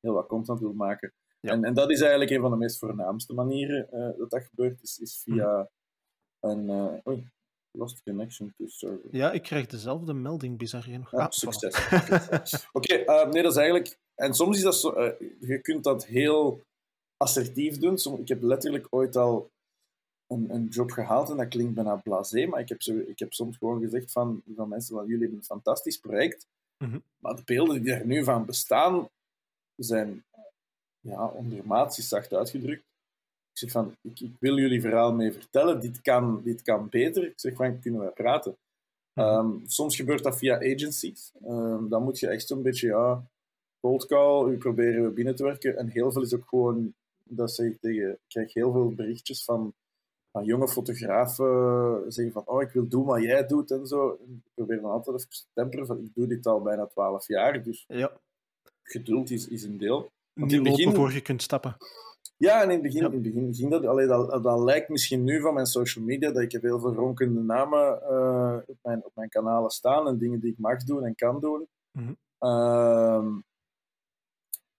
heel 0.00 0.12
wat 0.12 0.26
content 0.26 0.60
wil 0.60 0.72
maken. 0.72 1.12
Ja. 1.40 1.50
En, 1.50 1.64
en 1.64 1.74
dat 1.74 1.90
is 1.90 2.00
eigenlijk 2.00 2.30
een 2.30 2.40
van 2.40 2.50
de 2.50 2.56
meest 2.56 2.78
voornaamste 2.78 3.34
manieren 3.34 3.86
dat 4.18 4.30
dat 4.30 4.44
gebeurt, 4.44 4.82
is, 4.82 4.98
is 4.98 5.22
via 5.24 5.56
mm 5.56 5.68
-hmm. 6.50 6.68
een... 6.70 7.00
Oei, 7.08 7.30
Lost 7.74 8.02
connection 8.02 8.54
to 8.56 8.66
server. 8.66 9.08
Ja, 9.10 9.32
ik 9.32 9.42
krijg 9.42 9.66
dezelfde 9.66 10.12
melding, 10.12 10.58
bizar 10.58 10.82
genoeg. 10.82 11.10
Ja, 11.10 11.18
ah, 11.18 11.30
succes. 11.30 11.74
Oké, 12.72 12.94
okay, 12.94 13.24
uh, 13.24 13.30
nee, 13.30 13.42
dat 13.42 13.52
is 13.52 13.58
eigenlijk... 13.58 13.98
En 14.14 14.34
soms 14.34 14.56
is 14.56 14.62
dat 14.62 14.76
zo... 14.76 14.94
Uh, 14.96 15.12
je 15.40 15.58
kunt 15.60 15.84
dat 15.84 16.06
heel 16.06 16.62
assertief 17.16 17.78
doen. 17.78 17.98
Som, 17.98 18.20
ik 18.20 18.28
heb 18.28 18.42
letterlijk 18.42 18.86
ooit 18.90 19.16
al 19.16 19.50
een, 20.32 20.54
een 20.54 20.66
job 20.66 20.90
gehaald 20.90 21.30
en 21.30 21.36
dat 21.36 21.48
klinkt 21.48 21.74
bijna 21.74 21.96
blasé, 21.96 22.46
maar 22.46 22.60
ik 22.60 22.68
heb, 22.68 22.82
zo, 22.82 22.96
ik 22.96 23.18
heb 23.18 23.32
soms 23.32 23.56
gewoon 23.56 23.80
gezegd 23.80 24.12
van, 24.12 24.42
van 24.56 24.68
mensen 24.68 24.94
van 24.94 25.06
jullie 25.06 25.20
hebben 25.20 25.38
een 25.38 25.44
fantastisch 25.44 25.98
project, 25.98 26.46
mm 26.78 26.90
-hmm. 26.90 27.02
maar 27.18 27.36
de 27.36 27.42
beelden 27.44 27.82
die 27.82 27.92
er 27.92 28.06
nu 28.06 28.24
van 28.24 28.46
bestaan 28.46 29.08
zijn 29.76 30.24
ja, 31.00 31.26
ondermaats, 31.26 32.08
zacht 32.08 32.32
uitgedrukt. 32.32 32.84
Ik 33.52 33.58
zeg 33.58 33.70
van, 33.70 33.96
ik, 34.00 34.20
ik, 34.20 34.32
wil 34.38 34.58
jullie 34.58 34.80
verhaal 34.80 35.14
mee 35.14 35.32
vertellen, 35.32 35.80
dit 35.80 36.00
kan, 36.00 36.40
dit 36.44 36.62
kan 36.62 36.88
beter. 36.88 37.24
Ik 37.24 37.32
zeg 37.36 37.54
van, 37.54 37.80
kunnen 37.80 38.00
we 38.00 38.10
praten? 38.10 38.56
Um, 39.14 39.62
soms 39.66 39.96
gebeurt 39.96 40.22
dat 40.22 40.38
via 40.38 40.56
agencies. 40.56 41.32
Um, 41.46 41.88
dan 41.88 42.02
moet 42.02 42.18
je 42.18 42.28
echt 42.28 42.46
zo'n 42.46 42.62
beetje, 42.62 42.86
ja, 42.86 43.22
cold 43.80 44.06
call, 44.06 44.50
u 44.50 44.56
proberen 44.56 45.04
we 45.04 45.10
binnen 45.10 45.36
te 45.36 45.42
werken. 45.42 45.76
En 45.76 45.88
heel 45.88 46.12
veel 46.12 46.22
is 46.22 46.34
ook 46.34 46.48
gewoon, 46.48 46.94
dat 47.24 47.52
zeg 47.52 47.66
ik 47.66 47.80
tegen, 47.80 48.10
ik 48.10 48.18
krijg 48.28 48.54
heel 48.54 48.72
veel 48.72 48.94
berichtjes 48.94 49.44
van, 49.44 49.74
van 50.32 50.44
jonge 50.44 50.68
fotografen, 50.68 52.12
zeggen 52.12 52.32
van, 52.32 52.46
oh, 52.46 52.62
ik 52.62 52.70
wil 52.70 52.88
doen 52.88 53.04
wat 53.04 53.22
jij 53.22 53.46
doet 53.46 53.70
en 53.70 53.86
zo. 53.86 54.18
En 54.26 54.42
ik 54.44 54.50
probeer 54.54 54.80
dan 54.80 54.90
altijd 54.90 55.16
even 55.16 55.30
te 55.30 55.44
temperen 55.52 55.86
van, 55.86 55.98
ik 55.98 56.14
doe 56.14 56.26
dit 56.26 56.46
al 56.46 56.62
bijna 56.62 56.86
twaalf 56.86 57.26
jaar, 57.28 57.62
dus 57.62 57.84
ja. 57.88 58.12
geduld 58.82 59.30
is, 59.30 59.48
is 59.48 59.62
een 59.62 59.78
deel. 59.78 60.10
In 60.34 60.42
het 60.42 60.62
begin, 60.62 60.94
voor 60.94 61.12
je 61.12 61.20
kunt 61.20 61.42
stappen. 61.42 61.76
Ja, 62.36 62.62
en 62.62 62.68
in 62.68 62.70
het 62.70 62.82
begin, 62.82 63.00
ja. 63.00 63.06
in 63.06 63.12
het 63.12 63.22
begin 63.22 63.54
ging 63.54 63.70
dat, 63.70 63.86
allee, 63.86 64.06
dat, 64.06 64.42
dat 64.42 64.60
lijkt 64.60 64.88
misschien 64.88 65.24
nu 65.24 65.40
van 65.40 65.54
mijn 65.54 65.66
social 65.66 66.04
media, 66.04 66.32
dat 66.32 66.42
ik 66.42 66.52
heb 66.52 66.62
heel 66.62 66.80
veel 66.80 66.94
ronkende 66.94 67.40
namen 67.40 68.02
uh, 68.10 68.58
op, 68.66 68.78
mijn, 68.82 69.04
op 69.04 69.12
mijn 69.14 69.28
kanalen 69.28 69.70
staan 69.70 70.08
en 70.08 70.18
dingen 70.18 70.40
die 70.40 70.52
ik 70.52 70.58
mag 70.58 70.84
doen 70.84 71.04
en 71.04 71.14
kan 71.14 71.40
doen. 71.40 71.68
Mm 71.90 72.04
-hmm. 72.04 72.16
uh, 72.48 73.26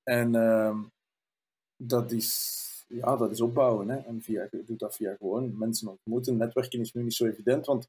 En 0.03 0.35
ehm, 0.35 0.77
dat, 1.77 2.11
is, 2.11 2.85
ja, 2.87 3.15
dat 3.15 3.31
is 3.31 3.41
opbouwen. 3.41 3.89
Hè. 3.89 3.97
En 3.97 4.21
via, 4.21 4.47
je 4.51 4.63
doet 4.65 4.79
dat 4.79 4.95
via 4.95 5.15
gewoon 5.15 5.57
mensen 5.57 5.87
ontmoeten. 5.87 6.37
Netwerken 6.37 6.79
is 6.79 6.93
nu 6.93 7.03
niet 7.03 7.13
zo 7.13 7.25
evident, 7.25 7.65
want 7.65 7.87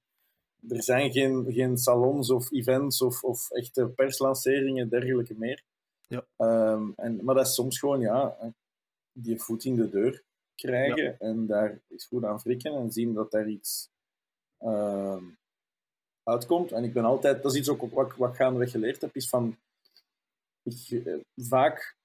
er 0.69 0.83
zijn 0.83 1.13
geen, 1.13 1.45
geen 1.49 1.79
salons 1.79 2.31
of 2.31 2.53
events 2.53 3.03
of, 3.03 3.23
of 3.23 3.51
echte 3.51 3.87
perslanceringen 3.89 4.83
en 4.83 4.89
dergelijke 4.89 5.35
meer. 5.39 5.63
Ja. 6.09 6.27
Ehm, 6.37 6.91
en, 6.97 7.25
maar 7.25 7.35
dat 7.35 7.47
is 7.47 7.55
soms 7.55 7.79
gewoon 7.79 8.01
ja, 8.01 8.55
die 9.13 9.41
voet 9.41 9.65
in 9.65 9.75
de 9.75 9.89
deur 9.89 10.23
krijgen 10.55 11.19
en 11.19 11.47
daar 11.47 11.81
is 11.89 12.05
goed 12.05 12.25
aan 12.25 12.41
frikken 12.41 12.75
en 12.75 12.93
zien 12.93 13.15
dat 13.15 13.31
daar 13.31 13.49
iets 13.49 13.89
ehm, 14.59 15.25
uitkomt. 16.23 16.73
En 16.73 16.85
ik 16.85 16.93
ben 16.93 17.05
altijd, 17.05 17.43
dat 17.43 17.53
is 17.53 17.59
iets 17.59 17.69
ook 17.69 17.93
wat, 17.93 18.17
wat 18.17 18.31
ik 18.31 18.37
gaandeweg 18.37 18.71
geleerd 18.71 19.01
heb, 19.01 19.17
is 19.17 19.29
van 19.29 19.57
ik, 20.63 21.07
eh, 21.07 21.15
vaak 21.37 21.97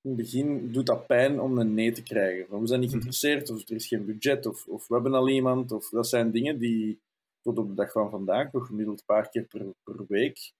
in 0.00 0.10
het 0.10 0.20
begin 0.20 0.72
doet 0.72 0.86
dat 0.86 1.06
pijn 1.06 1.40
om 1.40 1.58
een 1.58 1.74
nee 1.74 1.92
te 1.92 2.02
krijgen. 2.02 2.46
Van, 2.46 2.60
we 2.60 2.66
zijn 2.66 2.80
niet 2.80 2.90
mhm. 2.90 2.98
geïnteresseerd, 2.98 3.50
of 3.50 3.68
er 3.68 3.74
is 3.74 3.86
geen 3.86 4.04
budget, 4.04 4.46
of, 4.46 4.66
of 4.66 4.88
we 4.88 4.94
hebben 4.94 5.14
al 5.14 5.28
iemand. 5.28 5.72
Of, 5.72 5.88
dat 5.88 6.08
zijn 6.08 6.30
dingen 6.30 6.58
die 6.58 7.00
tot 7.42 7.58
op 7.58 7.68
de 7.68 7.74
dag 7.74 7.92
van 7.92 8.10
vandaag, 8.10 8.52
nog 8.52 8.66
gemiddeld 8.66 8.98
een 8.98 9.04
paar 9.04 9.28
keer 9.28 9.42
per, 9.42 9.66
per 9.84 10.06
week, 10.08 10.52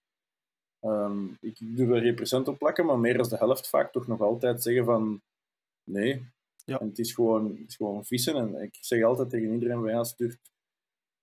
ehm, 0.79 1.25
ik 1.39 1.57
doe 1.59 1.95
er 1.95 2.01
geen 2.01 2.15
procent 2.15 2.47
op 2.47 2.57
plakken, 2.57 2.85
maar 2.85 2.99
meer 2.99 3.17
dan 3.17 3.29
de 3.29 3.37
helft 3.37 3.69
vaak 3.69 3.91
toch 3.91 4.07
nog 4.07 4.21
altijd 4.21 4.63
zeggen 4.63 4.85
van 4.85 5.21
nee. 5.83 6.25
Ja. 6.65 6.79
En 6.79 6.87
het 6.87 6.99
is 6.99 7.13
gewoon, 7.13 7.57
het 7.57 7.67
is 7.67 7.75
gewoon 7.75 8.05
vissen. 8.05 8.35
En 8.35 8.61
ik 8.61 8.77
zeg 8.81 9.03
altijd 9.03 9.29
tegen 9.29 9.53
iedereen, 9.53 9.83
ja, 9.83 10.03
stuurt, 10.03 10.39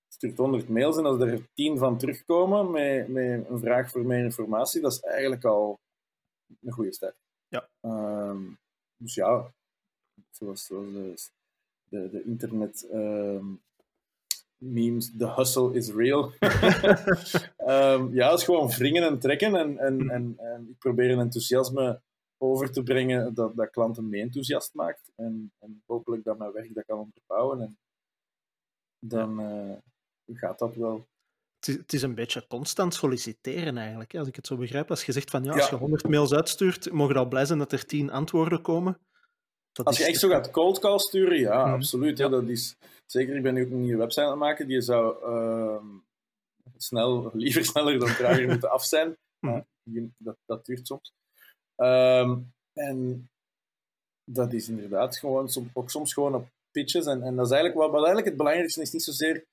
stuurt 0.08 0.38
100 0.38 0.68
mails 0.68 0.96
en 0.96 1.04
als 1.04 1.20
er 1.20 1.48
10 1.54 1.78
van 1.78 1.98
terugkomen 1.98 2.70
met, 2.70 3.08
met 3.08 3.48
een 3.48 3.58
vraag 3.58 3.90
voor 3.90 4.06
meer 4.06 4.24
informatie, 4.24 4.80
dat 4.80 4.92
is 4.92 5.00
eigenlijk 5.00 5.44
al 5.44 5.78
een 6.60 6.72
goede 6.72 6.92
start. 6.92 7.16
Ja. 7.48 7.68
Ehm, 7.80 8.42
dus 8.96 9.14
ja, 9.14 9.52
zoals, 10.30 10.66
zoals 10.66 10.92
de, 10.92 11.14
de, 11.88 12.10
de 12.10 12.24
internet 12.24 12.86
ehm, 12.90 13.46
memes, 14.56 15.16
the 15.16 15.34
hustle 15.34 15.74
is 15.74 15.92
real. 15.92 16.32
um, 17.66 18.14
ja, 18.14 18.30
het 18.30 18.38
is 18.38 18.44
gewoon 18.44 18.68
wringen 18.68 19.02
en 19.02 19.18
trekken 19.18 19.54
en, 19.54 19.78
en, 19.78 20.10
en, 20.10 20.34
en, 20.38 20.68
ik 20.70 20.78
probeer 20.78 21.10
een 21.10 21.18
enthousiasme 21.18 22.00
over 22.38 22.72
te 22.72 22.82
brengen 22.82 23.34
dat, 23.34 23.56
dat 23.56 23.70
klanten 23.70 24.08
mee 24.08 24.20
enthousiast 24.20 24.74
maakt 24.74 25.12
en, 25.16 25.52
en 25.58 25.82
hopelijk 25.86 26.24
dat 26.24 26.38
mijn 26.38 26.52
werk 26.52 26.74
dat 26.74 26.84
kan 26.84 26.98
onderbouwen 26.98 27.60
en 27.60 27.78
dan 28.98 29.40
uh, 29.40 29.76
gaat 30.26 30.58
dat 30.58 30.74
wel 30.74 31.06
het 31.66 31.92
is 31.92 32.02
een 32.02 32.14
beetje 32.14 32.46
constant 32.46 32.94
solliciteren 32.94 33.78
eigenlijk, 33.78 34.12
hè, 34.12 34.18
als 34.18 34.28
ik 34.28 34.36
het 34.36 34.46
zo 34.46 34.56
begrijp. 34.56 34.90
Als 34.90 35.04
je 35.04 35.12
zegt 35.12 35.30
van 35.30 35.44
ja, 35.44 35.52
als 35.52 35.68
je 35.68 35.76
100 35.76 36.08
mails 36.08 36.32
uitstuurt, 36.32 36.92
mogen 36.92 37.16
al 37.16 37.28
blij 37.28 37.44
zijn 37.44 37.58
dat 37.58 37.72
er 37.72 37.86
10 37.86 38.10
antwoorden 38.10 38.62
komen. 38.62 38.98
Dat 39.72 39.86
als 39.86 39.98
je 39.98 40.04
echt 40.04 40.18
zo 40.18 40.28
gaat 40.28 40.50
cold 40.50 40.78
call 40.78 40.98
sturen, 40.98 41.38
ja, 41.38 41.64
mhm. 41.64 41.74
absoluut. 41.74 42.18
Ja. 42.18 42.28
dat 42.28 42.48
is, 42.48 42.76
zeker, 43.06 43.36
ik 43.36 43.42
ben 43.42 43.54
nu 43.54 43.64
ook 43.64 43.70
een 43.70 43.80
nieuwe 43.80 43.98
website 43.98 44.24
aan 44.24 44.30
het 44.30 44.38
maken, 44.38 44.66
die 44.66 44.80
zou 44.80 45.16
uh, 45.24 45.84
snel, 46.76 47.30
liever 47.34 47.64
sneller 47.64 47.98
dan 47.98 48.14
trager 48.14 48.48
moeten 48.48 48.70
af 48.70 48.84
zijn. 48.84 49.16
Mm. 49.90 50.14
dat, 50.16 50.36
dat 50.46 50.66
duurt 50.66 50.86
soms. 50.86 51.12
Um, 51.76 52.52
en 52.72 53.28
dat 54.24 54.52
is 54.52 54.68
inderdaad 54.68 55.16
gewoon, 55.16 55.48
ook 55.72 55.90
soms 55.90 56.12
gewoon 56.12 56.34
op 56.34 56.48
pitches. 56.70 57.06
En, 57.06 57.22
en 57.22 57.36
dat 57.36 57.46
is 57.46 57.52
eigenlijk, 57.52 57.80
wat, 57.80 57.90
wat 57.90 57.98
eigenlijk 58.04 58.26
het 58.26 58.36
belangrijkste 58.36 58.80
is, 58.80 58.92
niet 58.92 59.02
zozeer 59.02 59.44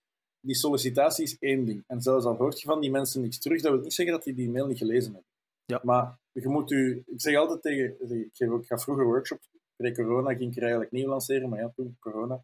die 0.41 0.55
sollicitatie 0.55 1.23
is 1.23 1.37
één 1.39 1.65
ding. 1.65 1.83
En 1.87 2.01
zelfs 2.01 2.25
al 2.25 2.35
hoort 2.35 2.61
je 2.61 2.67
van 2.67 2.81
die 2.81 2.91
mensen 2.91 3.21
niks 3.21 3.39
terug, 3.39 3.61
dat 3.61 3.71
wil 3.71 3.81
niet 3.81 3.93
zeggen 3.93 4.15
dat 4.15 4.23
die 4.23 4.33
die 4.33 4.49
mail 4.49 4.67
niet 4.67 4.77
gelezen 4.77 5.13
hebben. 5.13 5.29
Ja. 5.65 5.79
Maar 5.83 6.17
je 6.31 6.47
moet 6.47 6.71
u... 6.71 7.03
Ik 7.05 7.21
zeg 7.21 7.35
altijd 7.35 7.61
tegen... 7.61 8.11
Ik, 8.19 8.29
geef 8.33 8.49
ook, 8.49 8.61
ik 8.61 8.67
ga 8.67 8.77
vroeger 8.77 9.05
workshops. 9.05 9.49
Pre-corona 9.75 10.33
ging 10.33 10.51
ik 10.51 10.55
er 10.55 10.61
eigenlijk 10.61 10.91
nieuw 10.91 11.07
lanceren, 11.07 11.49
maar 11.49 11.59
ja, 11.59 11.71
toen 11.75 11.97
corona. 11.99 12.43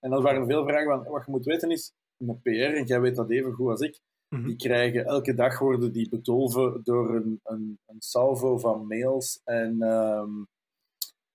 En 0.00 0.10
dan 0.10 0.22
waren 0.22 0.46
veel 0.46 0.64
vragen 0.64 0.86
van... 0.86 1.12
Wat 1.12 1.24
je 1.24 1.30
moet 1.30 1.44
weten 1.44 1.70
is, 1.70 1.92
een 2.18 2.40
PR, 2.42 2.48
en 2.50 2.84
jij 2.84 3.00
weet 3.00 3.16
dat 3.16 3.30
even 3.30 3.52
goed 3.52 3.70
als 3.70 3.80
ik, 3.80 4.00
mhm. 4.36 4.46
die 4.46 4.56
krijgen... 4.56 5.04
Elke 5.04 5.34
dag 5.34 5.58
worden 5.58 5.92
die 5.92 6.08
bedolven 6.08 6.80
door 6.84 7.14
een, 7.14 7.40
een, 7.44 7.78
een 7.86 8.00
salvo 8.00 8.58
van 8.58 8.86
mails 8.86 9.40
en... 9.44 9.82
Um, 9.82 10.46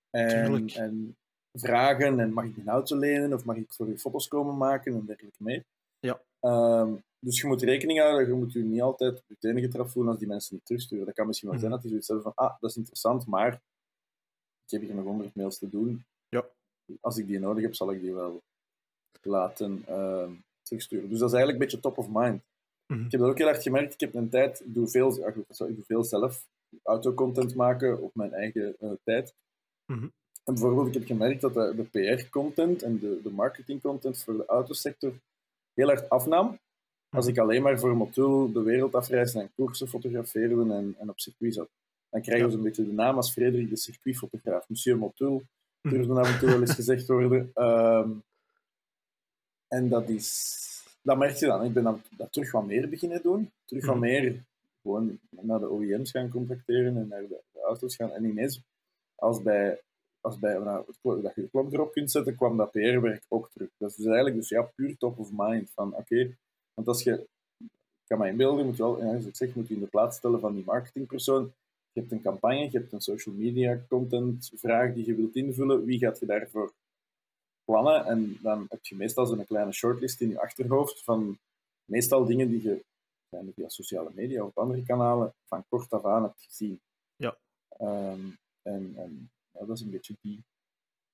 en, 0.10 0.68
en 0.68 1.18
vragen 1.54 2.20
en 2.20 2.34
mag 2.34 2.46
ik 2.46 2.58
een 2.58 2.68
auto 2.68 2.98
lenen 2.98 3.34
of 3.34 3.46
mag 3.46 3.56
ik 3.56 3.72
voor 3.72 3.88
je 3.88 4.00
foto's 4.00 4.28
komen 4.28 4.58
maken 4.58 4.94
en 4.94 5.06
dergelijke 5.06 5.44
meer. 5.44 5.64
Ja. 6.00 6.22
Ehm, 6.40 6.94
dus 7.20 7.42
je 7.42 7.48
moet 7.48 7.62
rekening 7.62 8.00
houden, 8.00 8.28
je 8.28 8.34
moet 8.34 8.54
je 8.54 8.64
niet 8.64 8.82
altijd 8.82 9.24
meteen 9.28 9.60
getrapt 9.60 9.92
voelen 9.92 10.12
als 10.12 10.20
die 10.20 10.28
mensen 10.28 10.56
niet 10.56 10.66
terugsturen. 10.66 11.06
Dat 11.06 11.16
kan 11.16 11.28
misschien 11.28 11.50
wel 11.50 11.60
zijn 11.60 11.72
mhm. 11.72 11.82
dat 11.82 11.90
die 11.90 11.90
zoiets 11.90 12.08
hebben 12.08 12.34
van, 12.34 12.46
ah, 12.46 12.62
dat 12.62 12.70
is 12.70 12.78
interessant, 12.78 13.26
maar 13.26 13.54
ik 14.66 14.72
heb 14.72 14.82
hier 14.82 14.96
nog 14.96 15.06
honderd 15.06 15.36
mails 15.36 15.58
te 15.58 15.70
doen. 15.70 16.04
Ja. 16.30 16.46
Als 17.02 17.18
ik 17.18 17.28
die 17.28 17.40
nodig 17.40 17.64
heb, 17.64 17.76
zal 17.76 17.92
ik 17.92 18.02
die 18.02 18.14
wel 18.14 18.42
laten 19.22 19.86
uh, 19.90 20.30
terugsturen. 20.62 21.10
Dus 21.10 21.20
dat 21.20 21.28
is 21.28 21.36
eigenlijk 21.36 21.54
een 21.54 21.70
beetje 21.70 21.90
top 21.90 21.98
of 21.98 22.08
mind. 22.12 22.42
Mhm. 22.94 23.06
Ik 23.06 23.12
heb 23.12 23.20
dat 23.20 23.30
ook 23.30 23.38
heel 23.38 23.48
erg 23.48 23.64
gemerkt. 23.64 23.94
Ik 23.94 24.00
heb 24.00 24.14
een 24.14 24.30
tijd, 24.30 24.60
ik 24.60 24.74
doe 24.74 24.88
veel, 24.88 25.28
ik 25.28 25.46
doe 25.58 25.86
veel 25.86 26.04
zelf 26.04 26.48
autocontent 26.84 27.56
maken 27.56 28.02
op 28.02 28.16
mijn 28.16 28.34
eigen 28.34 28.76
uh, 28.80 28.92
tijd. 29.04 29.34
Mhm. 29.86 30.08
En 30.44 30.54
bijvoorbeeld, 30.54 30.88
ik 30.88 30.94
heb 30.94 31.06
gemerkt 31.06 31.42
dat 31.42 31.54
de, 31.54 31.74
de 31.76 32.16
PR-content 32.16 32.84
en 32.84 33.00
de, 33.00 33.20
de 33.24 33.32
marketing-content 33.32 34.24
voor 34.24 34.38
de 34.38 34.46
autosector 34.46 35.14
heel 35.74 35.92
erg 35.92 36.10
afnam. 36.10 36.60
Als 37.10 37.28
ik 37.28 37.38
alleen 37.38 37.62
maar 37.62 37.80
voor 37.80 37.98
Motul 37.98 38.52
de 38.52 38.62
wereld 38.62 38.96
afreisde 38.96 39.40
en 39.40 39.52
koersen 39.56 39.88
fotografeerde 39.88 40.74
en, 40.74 40.96
en 41.00 41.10
op 41.10 41.20
circuit 41.20 41.54
zat. 41.54 41.70
Dan 42.10 42.22
krijgen 42.22 42.46
we 42.46 42.52
zo'n 42.52 42.64
beetje 42.64 42.86
de 42.86 42.92
naam 42.92 43.16
als 43.16 43.32
Frederik 43.32 43.70
de 43.70 43.78
circuitfotograaf. 43.78 44.70
Monsieur 44.70 44.98
Motul, 44.98 45.44
durfde 45.82 46.14
af 46.14 46.34
en 46.34 46.40
toe 46.40 46.50
wel 46.50 46.62
eens 46.62 46.74
gezegd 46.74 47.08
worden. 47.08 47.52
Ehm, 47.54 48.10
en 49.68 49.90
dat 49.90 50.10
is... 50.10 50.58
Dat 51.02 51.18
merk 51.18 51.36
je 51.36 51.46
dan. 51.46 51.64
Ik 51.64 51.74
ben 51.74 51.84
dan 51.84 52.02
dat 52.18 52.32
terug 52.32 52.52
wat 52.52 52.66
meer 52.66 52.90
beginnen 52.90 53.22
doen. 53.22 53.52
Terug 53.66 53.86
wat 53.86 53.98
meer 53.98 54.44
gewoon 54.82 55.20
naar 55.30 55.60
de 55.60 55.72
OEM's 55.72 56.12
gaan 56.12 56.30
contacteren 56.30 56.98
en 56.98 57.08
naar 57.08 57.22
de, 57.22 57.42
de 57.52 57.62
auto's 57.62 57.96
gaan. 57.96 58.12
En 58.12 58.24
ineens, 58.24 58.62
als 59.16 59.42
bij 59.42 59.80
als 60.22 60.40
bij, 60.40 60.58
nou, 60.58 60.86
dat 61.02 61.36
je 61.36 61.42
de 61.42 61.50
klok 61.50 61.74
erop 61.74 61.92
kunt 61.92 62.12
zetten, 62.12 62.36
kwam 62.36 62.58
dat 62.58 62.72
PR-werk 62.72 63.24
ook 63.28 63.50
terug. 63.50 63.70
Dat 63.78 63.90
is 63.90 63.96
dus 63.96 64.06
eigenlijk 64.06 64.36
dus, 64.36 64.50
ja, 64.50 64.62
puur 64.76 64.98
top 64.98 65.20
of 65.20 65.30
mind. 65.32 65.72
Van, 65.74 65.96
oké, 65.96 66.36
want 66.74 66.88
als 66.88 67.04
je, 67.04 67.28
ik 67.58 68.08
kan 68.08 68.20
me 68.20 68.28
inbeelden, 68.28 68.66
moet 68.66 68.78
je 68.78 68.84
wel, 68.84 69.06
ja, 69.06 69.14
ik 69.14 69.36
zeg, 69.36 69.56
moet 69.56 69.68
je 69.68 69.74
in 69.74 69.80
de 69.80 69.88
plaats 69.88 70.18
stellen 70.18 70.40
van 70.40 70.54
die 70.54 70.64
marketingpersoon. 70.66 71.54
Je 71.92 72.00
hebt 72.00 72.12
een 72.12 72.22
campagne, 72.22 72.72
je 72.72 72.78
hebt 72.78 72.92
een 72.92 73.02
social 73.02 73.36
media 73.36 73.80
content 73.88 74.52
vraag 74.56 74.94
die 74.94 75.06
je 75.06 75.16
wilt 75.16 75.36
invullen. 75.36 75.86
Wie 75.86 76.00
gaat 76.00 76.20
je 76.20 76.26
daarvoor 76.26 76.74
plannen? 77.70 78.06
En 78.06 78.38
dan 78.42 78.66
heb 78.70 78.86
je 78.86 78.96
meestal 78.96 79.26
zo'n 79.26 79.46
kleine 79.46 79.72
shortlist 79.72 80.22
in 80.22 80.30
je 80.30 80.42
achterhoofd 80.42 81.04
van 81.04 81.38
meestal 81.86 82.26
dingen 82.26 82.50
die 82.50 82.64
je 82.64 82.84
via 83.56 83.70
sociale 83.70 84.12
media 84.14 84.44
of 84.44 84.58
andere 84.58 84.84
kanalen 84.84 85.34
van 85.48 85.66
kort 85.70 85.92
af 85.92 86.06
aan 86.06 86.24
hebt 86.24 86.42
gezien. 86.42 86.80
Ja. 87.16 87.38
Um, 87.82 88.38
en, 88.62 88.94
en 88.96 89.32
ja, 89.52 89.66
dat 89.66 89.76
is 89.76 89.82
een 89.82 89.90
beetje 89.90 90.16
die. 90.22 90.44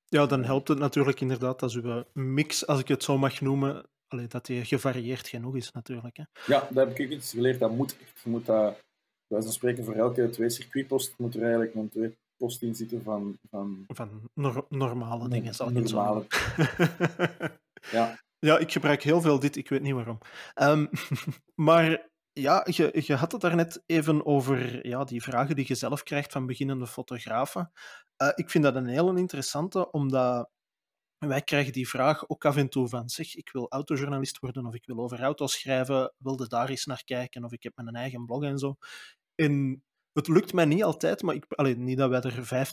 Ja, 0.07 0.25
dan 0.25 0.43
helpt 0.43 0.67
het 0.67 0.79
natuurlijk 0.79 1.21
inderdaad 1.21 1.61
als 1.61 1.75
uw 1.75 2.03
mix, 2.13 2.67
als 2.67 2.79
ik 2.79 2.87
het 2.87 3.03
zo 3.03 3.17
mag 3.17 3.41
noemen, 3.41 3.85
allee, 4.07 4.27
dat 4.27 4.45
die 4.45 4.65
gevarieerd 4.65 5.27
genoeg 5.27 5.55
is 5.55 5.71
natuurlijk. 5.71 6.17
Hè. 6.17 6.23
Ja, 6.45 6.67
daar 6.71 6.87
heb 6.87 6.99
ik 6.99 7.09
iets 7.09 7.31
geleerd. 7.31 7.59
Dat 7.59 7.71
moet 7.71 7.97
echt. 8.01 8.21
Je 8.23 8.29
moet 8.29 8.45
dat, 8.45 8.79
wij 9.27 9.41
van 9.41 9.51
spreken, 9.51 9.83
voor 9.83 9.93
elke 9.93 10.29
twee 10.29 10.49
circuitpost 10.49 11.13
moet 11.17 11.35
er 11.35 11.41
eigenlijk 11.41 11.75
een 11.75 11.89
twee 11.89 12.17
post 12.37 12.61
in 12.61 12.75
zitten 12.75 13.03
van... 13.03 13.37
Van, 13.49 13.85
van 13.85 14.29
normale 14.69 15.29
dingen, 15.29 15.55
zal 15.55 15.69
ik 15.69 15.73
normale. 15.73 16.25
ja. 17.91 18.17
Ja, 18.39 18.57
ik 18.57 18.71
gebruik 18.71 19.03
heel 19.03 19.21
veel 19.21 19.39
dit, 19.39 19.55
ik 19.55 19.69
weet 19.69 19.81
niet 19.81 19.93
waarom. 19.93 20.17
Um, 20.55 20.89
maar 21.69 22.09
ja, 22.31 22.67
je, 22.69 23.03
je 23.05 23.15
had 23.15 23.31
het 23.31 23.41
daarnet 23.41 23.83
even 23.85 24.25
over 24.25 24.87
ja, 24.87 25.03
die 25.03 25.23
vragen 25.23 25.55
die 25.55 25.65
je 25.67 25.75
zelf 25.75 26.03
krijgt 26.03 26.31
van 26.31 26.45
beginnende 26.45 26.87
fotografen. 26.87 27.71
Uh, 28.21 28.29
ik 28.35 28.49
vind 28.49 28.63
dat 28.63 28.75
een 28.75 28.87
hele 28.87 29.17
interessante, 29.17 29.91
omdat 29.91 30.49
wij 31.17 31.41
krijgen 31.41 31.73
die 31.73 31.89
vraag 31.89 32.29
ook 32.29 32.45
af 32.45 32.55
en 32.55 32.69
toe 32.69 32.87
van 32.87 33.09
zeg, 33.09 33.35
ik 33.35 33.49
wil 33.51 33.69
autojournalist 33.69 34.39
worden 34.39 34.65
of 34.65 34.73
ik 34.73 34.85
wil 34.85 34.99
over 34.99 35.21
auto's 35.21 35.53
schrijven, 35.53 36.13
wilde 36.17 36.47
daar 36.47 36.69
eens 36.69 36.85
naar 36.85 37.03
kijken 37.03 37.43
of 37.43 37.51
ik 37.51 37.63
heb 37.63 37.75
mijn 37.75 37.95
eigen 37.95 38.25
blog 38.25 38.43
en 38.43 38.57
zo. 38.57 38.75
En 39.35 39.83
het 40.15 40.28
lukt 40.28 40.54
mij 40.54 40.65
niet 40.65 40.84
altijd, 40.84 41.21
maar 41.21 41.36
ik, 41.36 41.45
alleen, 41.47 41.84
niet 41.84 41.97
dat 41.97 42.10
wij 42.10 42.21
er 42.21 42.67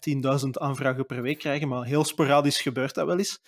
15.000 0.45 0.49
aanvragen 0.51 1.07
per 1.07 1.23
week 1.23 1.39
krijgen, 1.39 1.69
maar 1.69 1.85
heel 1.85 2.05
sporadisch 2.05 2.61
gebeurt 2.61 2.95
dat 2.95 3.07
wel 3.07 3.19
eens. 3.19 3.41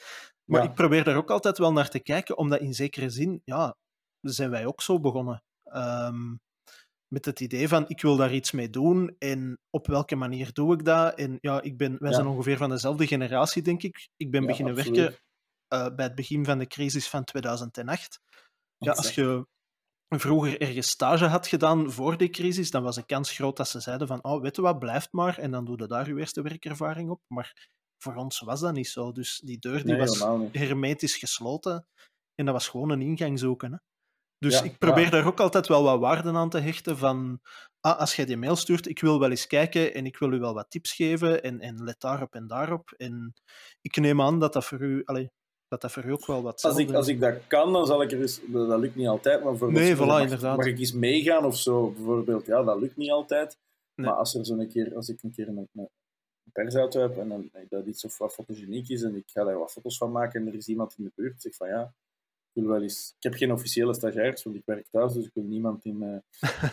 Maar 0.45 0.65
ik 0.65 0.75
probeer 0.75 1.05
daar 1.05 1.17
ook 1.17 1.31
altijd 1.31 1.59
wel 1.59 1.73
naar 1.73 1.89
te 1.89 2.01
kijken, 2.01 2.39
omdat 2.39 2.61
in 2.61 2.75
zekere 2.75 3.11
zin, 3.11 3.43
ja, 3.45 3.77
zijn 4.21 4.51
wij 4.51 4.67
ook 4.67 4.83
zo 4.83 5.01
begonnen. 5.01 5.43
Um, 5.65 6.41
met 7.09 7.25
het 7.25 7.41
idee 7.41 7.69
van 7.69 7.89
ik 7.89 8.03
wil 8.03 8.17
daar 8.17 8.35
iets 8.35 8.51
mee 8.51 8.71
doen 8.71 9.17
en 9.19 9.59
op 9.71 9.87
welke 9.87 10.17
manier 10.17 10.53
doe 10.53 10.75
ik 10.75 10.85
dat? 10.85 11.19
En 11.19 11.39
ja, 11.41 11.63
ik 11.63 11.77
ben, 11.77 11.97
wij 11.99 12.13
zijn 12.13 12.27
ongeveer 12.27 12.57
van 12.57 12.71
dezelfde 12.71 13.07
generatie, 13.07 13.63
denk 13.63 13.83
ik. 13.83 14.09
Ik 14.17 14.31
ben 14.31 14.47
beginnen 14.47 14.75
werken 14.75 15.17
uh, 15.75 15.95
bij 15.95 16.05
het 16.05 16.15
begin 16.15 16.45
van 16.45 16.59
de 16.59 16.67
crisis 16.67 17.09
van 17.09 17.25
2008. 17.25 18.21
Ja, 18.79 18.93
als 18.93 19.15
je 19.15 19.47
vroeger 20.09 20.61
ergens 20.61 20.89
stage 20.89 21.27
had 21.27 21.47
gedaan 21.47 21.93
voor 21.93 22.17
die 22.17 22.31
crisis, 22.31 22.71
dan 22.71 22.83
was 22.83 22.95
de 22.95 23.07
kans 23.07 23.31
groot 23.31 23.57
dat 23.57 23.69
ze 23.69 23.81
zeiden 23.81 24.07
van, 24.07 24.25
oh, 24.25 24.43
weet 24.43 24.57
je 24.57 24.63
wat, 24.63 24.79
blijft 24.79 25.13
maar, 25.13 25.39
en 25.39 25.51
dan 25.51 25.65
doe 25.65 25.79
je 25.79 25.87
daar 25.87 26.09
je 26.09 26.19
eerste 26.19 26.43
werkervaring 26.43 27.11
op. 27.11 27.21
Maar 27.27 27.69
voor 27.99 28.15
ons 28.15 28.41
was 28.41 28.61
dat 28.61 28.73
niet 28.73 28.89
zo. 28.89 29.13
Dus 29.13 29.41
die 29.45 29.59
deur 29.59 29.85
die 29.85 29.97
was 29.97 30.19
hermetisch 30.53 31.17
gesloten 31.17 31.87
en 32.35 32.45
dat 32.45 32.55
was 32.55 32.69
gewoon 32.69 32.91
een 32.91 33.03
ingang 33.03 33.39
zoeken. 33.39 33.73
Hè. 33.73 33.79
Dus 34.39 34.63
ik 34.63 34.79
probeer 34.79 35.11
daar 35.11 35.27
ook 35.27 35.41
altijd 35.41 35.69
wel 35.69 35.83
wat 35.83 36.01
waarden 36.01 36.37
aan 36.37 36.51
te 36.51 36.59
hechten 36.59 36.99
van, 36.99 37.41
ah, 37.81 37.99
als 37.99 38.17
jij 38.17 38.25
die 38.25 38.37
mail 38.37 38.57
stuurt, 38.57 38.89
ik 38.89 39.01
wil 39.01 39.21
wel 39.21 39.31
eens 39.31 39.47
kijken 39.47 39.95
en 39.95 40.07
ik 40.07 40.19
wil 40.19 40.33
u 40.33 40.39
wel 40.39 40.55
wat 40.55 40.71
tips 40.71 40.93
geven 40.93 41.43
en, 41.43 41.61
en 41.61 41.85
let 41.85 42.01
daarop 42.01 42.35
en 42.35 42.47
daarop. 42.47 42.95
En 42.97 43.35
ik 43.81 43.97
neem 43.97 44.21
aan 44.21 44.41
dat 44.41 44.53
dat 44.53 44.65
voor 44.65 44.81
u, 44.81 45.03
allez, 45.05 45.29
dat 45.69 45.81
dat 45.81 45.93
voor 45.93 46.05
u 46.05 46.13
ook 46.13 46.27
wel 46.27 46.43
wat 46.43 46.63
als 46.63 46.77
ik, 46.77 46.93
als 46.93 47.09
ik 47.09 47.21
dat 47.21 47.47
kan, 47.47 47.73
dan 47.73 47.87
zal 47.87 48.03
ik 48.03 48.13
er 48.13 48.21
eens... 48.21 48.41
Dat 48.47 48.81
lukt 48.81 48.97
niet 48.97 49.07
altijd, 49.07 49.45
maar 49.45 49.57
voor 49.57 49.73
nee, 49.73 49.97
voilà, 49.97 49.99
mag, 49.99 50.23
inderdaad. 50.23 50.57
mag 50.57 50.67
ik 50.67 50.79
eens 50.79 50.93
meegaan 50.93 51.45
of 51.45 51.57
zo, 51.57 51.91
bijvoorbeeld? 51.91 52.47
Ja, 52.47 52.63
dat 52.63 52.81
lukt 52.81 52.97
niet 52.97 53.11
altijd. 53.11 53.59
Maar 53.95 54.13
als, 54.13 54.35
er 54.35 54.45
zo 54.45 54.59
een 54.59 54.69
keer, 54.69 54.95
als 54.95 55.09
ik 55.09 55.23
een 55.23 55.33
keer 55.33 55.49
een, 55.49 55.69
een 55.75 55.89
persauto 56.53 57.01
heb 57.01 57.19
en 57.19 57.29
dan, 57.29 57.51
dat 57.69 57.87
iets 57.87 58.05
of 58.05 58.19
wat 58.19 58.33
fotogeniek 58.33 58.89
is 58.89 59.03
en 59.03 59.17
ik 59.17 59.31
ga 59.31 59.45
daar 59.45 59.59
wat 59.59 59.73
foto's 59.73 59.97
van 59.97 60.13
maken 60.13 60.41
en 60.41 60.47
er 60.47 60.55
is 60.55 60.69
iemand 60.69 60.95
in 60.99 61.05
de 61.05 61.13
buurt, 61.15 61.43
zeg 61.43 61.55
van 61.55 61.69
ja, 61.69 61.95
ik 62.55 62.63
wil 62.63 62.71
wel 62.73 62.83
eens... 62.83 63.15
Ik 63.17 63.23
heb 63.23 63.35
geen 63.35 63.53
officiële 63.53 63.95
stagiairs, 63.95 64.43
want 64.43 64.57
ik 64.57 64.63
werk 64.65 64.87
thuis, 64.91 65.13
dus 65.13 65.25
ik 65.25 65.31
wil 65.35 65.45
niemand 65.45 65.85
in, 65.85 66.23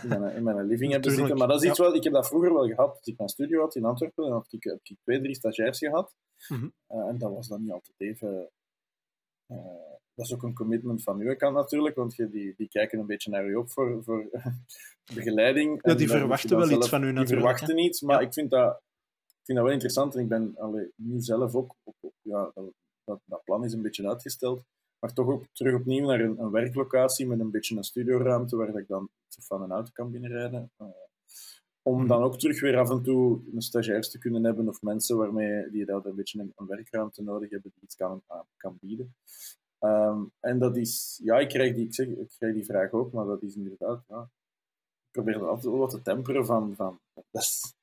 in, 0.04 0.08
mijn, 0.08 0.36
in 0.36 0.44
mijn 0.44 0.66
living 0.66 0.92
hebben 0.94 1.12
zitten. 1.12 1.38
Maar 1.38 1.48
dat 1.48 1.64
is 1.64 1.70
iets 1.70 1.80
wel... 1.80 1.96
Ik 1.96 2.04
heb 2.04 2.14
dat 2.14 2.28
vroeger 2.28 2.54
wel 2.54 2.68
gehad. 2.68 2.98
Als 2.98 3.08
ik 3.08 3.18
mijn 3.18 3.30
studio 3.30 3.62
had 3.62 3.76
in 3.76 3.86
Antwerpen, 3.86 4.24
dan 4.24 4.34
heb 4.34 4.46
ik, 4.50 4.64
heb 4.64 4.80
ik 4.84 4.98
twee, 5.04 5.22
drie 5.22 5.36
stagiairs 5.36 5.78
gehad. 5.78 6.16
Mm 6.48 6.58
-hmm. 6.58 6.74
uh, 7.00 7.08
en 7.08 7.18
dat 7.18 7.34
was 7.34 7.48
dan 7.48 7.62
niet 7.62 7.72
altijd 7.72 7.96
even... 7.98 8.50
Uh, 9.52 9.58
dat 10.14 10.26
is 10.26 10.34
ook 10.34 10.44
een 10.44 10.54
commitment 10.54 11.04
van 11.04 11.20
uw 11.20 11.36
kant 11.36 11.56
natuurlijk, 11.56 11.96
want 11.96 12.16
je, 12.16 12.30
die, 12.30 12.54
die 12.58 12.68
kijken 12.68 13.00
een 13.00 13.06
beetje 13.06 13.32
naar 13.32 13.48
u 13.48 13.56
op 13.56 13.72
voor, 13.72 14.04
voor 14.04 14.30
begeleiding. 15.16 15.80
Ja, 15.82 15.94
die 15.94 16.10
verwachten 16.10 16.58
wel 16.58 16.70
iets 16.70 16.90
van 16.90 17.04
u 17.04 17.06
natuurlijk. 17.06 17.28
Die 17.28 17.38
verwachten 17.38 17.78
hè? 17.78 17.84
iets, 17.84 18.02
maar 18.02 18.22
ja. 18.22 18.28
ik 18.28 18.34
vind 18.34 18.50
dat, 18.50 18.82
ik 19.28 19.46
vind 19.46 19.58
dat 19.58 19.66
wel 19.66 19.74
interessant 19.74 20.16
en 20.16 20.22
ik 20.22 20.30
ben 20.30 20.54
allee, 20.58 20.92
nu 20.96 21.20
zelf 21.20 21.56
ook 21.56 21.76
op, 21.84 21.96
op 22.00 22.14
ja, 22.22 22.52
dat, 23.04 23.20
dat, 23.26 23.44
plan 23.44 23.64
is 23.64 23.74
een 23.74 23.82
beetje 23.82 24.08
uitgesteld 24.08 24.64
maar 25.02 25.14
toch 25.14 25.28
ook 25.28 25.46
terug 25.54 25.76
opnieuw 25.76 26.06
naar 26.06 26.20
een, 26.20 26.40
een, 26.40 26.52
werklocatie 26.52 27.28
met 27.28 27.40
een 27.40 27.52
beetje 27.52 27.78
een 27.78 27.84
studioruimte 27.84 28.56
waar 28.56 28.76
ik 28.76 28.88
dan 28.88 29.10
van 29.40 29.62
een 29.62 29.72
auto 29.72 29.90
kan 29.94 30.12
binnenrijden. 30.12 30.72
Uh, 30.78 30.88
om 31.82 31.98
mhm. 31.98 32.08
dan 32.08 32.24
ook 32.24 32.40
terug 32.40 32.62
weer 32.62 32.78
af 32.78 32.90
en 32.90 33.04
toe 33.04 33.40
een 33.54 33.62
stagiair 33.62 34.02
te 34.02 34.18
kunnen 34.18 34.44
hebben 34.44 34.68
of 34.68 34.82
mensen 34.82 35.18
waarmee 35.18 35.70
die 35.70 35.86
dat 35.86 36.06
een 36.06 36.16
beetje 36.16 36.40
een, 36.40 36.54
een 36.56 36.68
werkruimte 36.68 37.24
nodig 37.24 37.50
hebben 37.50 37.72
die 37.74 37.84
iets 37.84 37.96
kan, 37.96 38.22
uh, 38.30 38.40
kan 38.58 38.78
bieden. 38.82 39.16
Um, 39.80 40.32
en 40.40 40.60
dat 40.60 40.78
is, 40.78 41.20
ja, 41.24 41.40
ik 41.40 41.50
krijg, 41.50 41.76
die, 41.76 41.86
ik, 41.86 41.94
zeg, 41.94 42.08
ik 42.08 42.30
krijg 42.38 42.54
die 42.54 42.66
vraag 42.66 42.92
ook, 42.92 43.12
maar 43.12 43.26
dat 43.26 43.42
is 43.42 43.56
inderdaad, 43.56 44.04
ja, 44.08 44.22
ik 45.06 45.12
probeer 45.12 45.34
dat 45.34 45.48
altijd 45.48 45.66
wel 45.66 45.78
wat 45.78 45.90
te 45.90 46.02
temperen 46.02 46.46
van, 46.46 46.74
van 46.76 47.00
dat 47.14 47.42
is, 47.42 47.74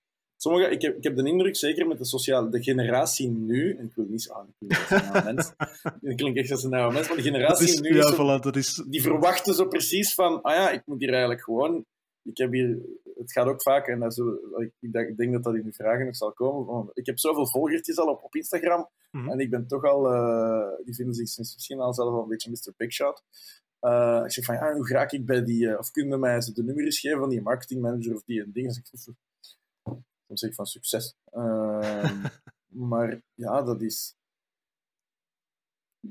Sommige, 0.40 0.70
ik, 0.70 0.82
heb, 0.82 0.96
ik 0.96 1.02
heb 1.04 1.16
de 1.16 1.28
indruk, 1.28 1.56
zeker 1.56 1.86
met 1.86 1.98
de 1.98 2.04
sociale, 2.04 2.48
de 2.48 2.62
generatie 2.62 3.28
nu, 3.28 3.76
en 3.76 3.84
ik 3.84 3.94
wil 3.94 4.06
niet 4.08 4.30
ah, 4.30 4.48
ik 4.48 4.54
wil 4.58 4.68
niet 4.68 5.14
een 5.14 5.24
mens, 5.24 5.52
dat 6.00 6.14
klinkt 6.14 6.38
echt 6.38 6.50
als 6.50 6.64
een 6.64 6.74
oude 6.74 6.94
mens, 6.94 7.08
maar 7.08 7.16
de 7.16 7.22
generatie 7.22 7.68
is, 7.68 7.80
nu, 7.80 7.94
ja, 7.94 8.02
zo, 8.02 8.14
voilà, 8.14 8.42
dat 8.42 8.56
is... 8.56 8.84
die 8.86 9.02
verwachten 9.02 9.54
zo 9.54 9.66
precies 9.66 10.14
van, 10.14 10.42
ah 10.42 10.54
ja, 10.54 10.70
ik 10.70 10.82
moet 10.84 11.00
hier 11.00 11.10
eigenlijk 11.10 11.42
gewoon, 11.42 11.84
ik 12.28 12.38
heb 12.38 12.52
hier, 12.52 12.78
het 13.14 13.32
gaat 13.32 13.46
ook 13.46 13.62
vaak, 13.62 13.86
en 13.86 14.00
dat 14.00 14.14
zo, 14.14 14.38
ik, 14.56 14.72
ik, 14.80 15.16
denk 15.16 15.32
dat 15.32 15.42
dat 15.42 15.54
in 15.54 15.64
de 15.64 15.72
vragen 15.72 16.04
nog 16.06 16.16
zal 16.16 16.32
komen, 16.32 16.66
want 16.66 16.90
ik 16.94 17.06
heb 17.06 17.18
zoveel 17.18 17.48
volgertjes 17.48 17.98
al 17.98 18.08
op, 18.08 18.22
op 18.22 18.34
Instagram, 18.34 18.88
mm 19.10 19.20
-hmm. 19.20 19.30
en 19.30 19.38
ik 19.38 19.50
ben 19.50 19.66
toch 19.66 19.84
al, 19.84 20.12
uh, 20.12 20.84
die 20.84 20.94
vinden 20.94 21.14
zich 21.14 21.38
misschien 21.38 21.80
al 21.80 21.94
zelf 21.94 22.10
wel 22.12 22.22
een 22.22 22.28
beetje 22.28 22.50
Mr. 22.50 22.72
Big 22.76 22.92
Shot. 22.92 23.24
Uh, 23.80 24.20
ik 24.24 24.32
zeg 24.32 24.44
van, 24.44 24.54
ja, 24.54 24.72
hoe 24.72 24.88
raak 24.88 25.12
ik 25.12 25.26
bij 25.26 25.44
die, 25.44 25.66
uh, 25.66 25.78
of 25.78 25.90
kun 25.90 26.08
je 26.08 26.16
mij 26.16 26.38
de 26.38 26.62
nummers 26.62 27.00
geven 27.00 27.18
van 27.18 27.28
die 27.28 27.42
marketingmanager 27.42 28.14
of 28.14 28.22
die 28.22 28.42
en 28.42 28.50
dingen? 28.52 28.82
Dus 28.90 29.06
ik, 29.06 29.14
dan 30.26 30.36
zeg 30.36 30.50
ik 30.50 30.56
van 30.56 30.66
succes. 30.66 31.16
Uh, 31.32 32.24
maar 32.90 33.20
ja, 33.34 33.62
dat 33.62 33.82
is. 33.82 34.17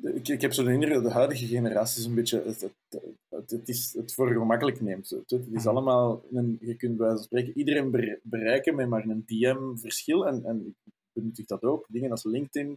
Ik, 0.02 0.28
ik 0.28 0.41
heb 0.41 0.54
zo'n 0.54 0.69
indruk 0.69 0.93
dat 0.93 1.04
de 1.04 1.12
huidige 1.12 1.45
generatie 1.45 2.00
is 2.00 2.06
een 2.06 2.15
beetje 2.15 2.43
het, 2.45 2.62
het, 2.62 3.02
het, 3.30 3.50
het, 3.50 3.69
is 3.69 3.93
het 3.93 4.13
voor 4.13 4.32
gemakkelijk 4.32 4.82
neemt. 4.82 5.10
Het, 5.10 5.32
is 5.32 5.39
mhm. 5.50 5.67
allemaal, 5.67 6.23
een, 6.32 6.58
je 6.62 6.76
kunt 6.76 6.97
bij 6.97 7.17
spreken 7.17 7.58
iedereen 7.58 8.19
bereiken 8.23 8.76
met 8.76 8.89
maar 8.89 9.04
een 9.04 9.23
DM-verschil. 9.26 10.28
En, 10.28 10.45
en 10.45 10.76
ik 10.86 10.93
benut 11.13 11.47
dat 11.47 11.63
ook. 11.63 11.86
Dingen 11.89 12.12
als 12.12 12.23
LinkedIn 12.23 12.67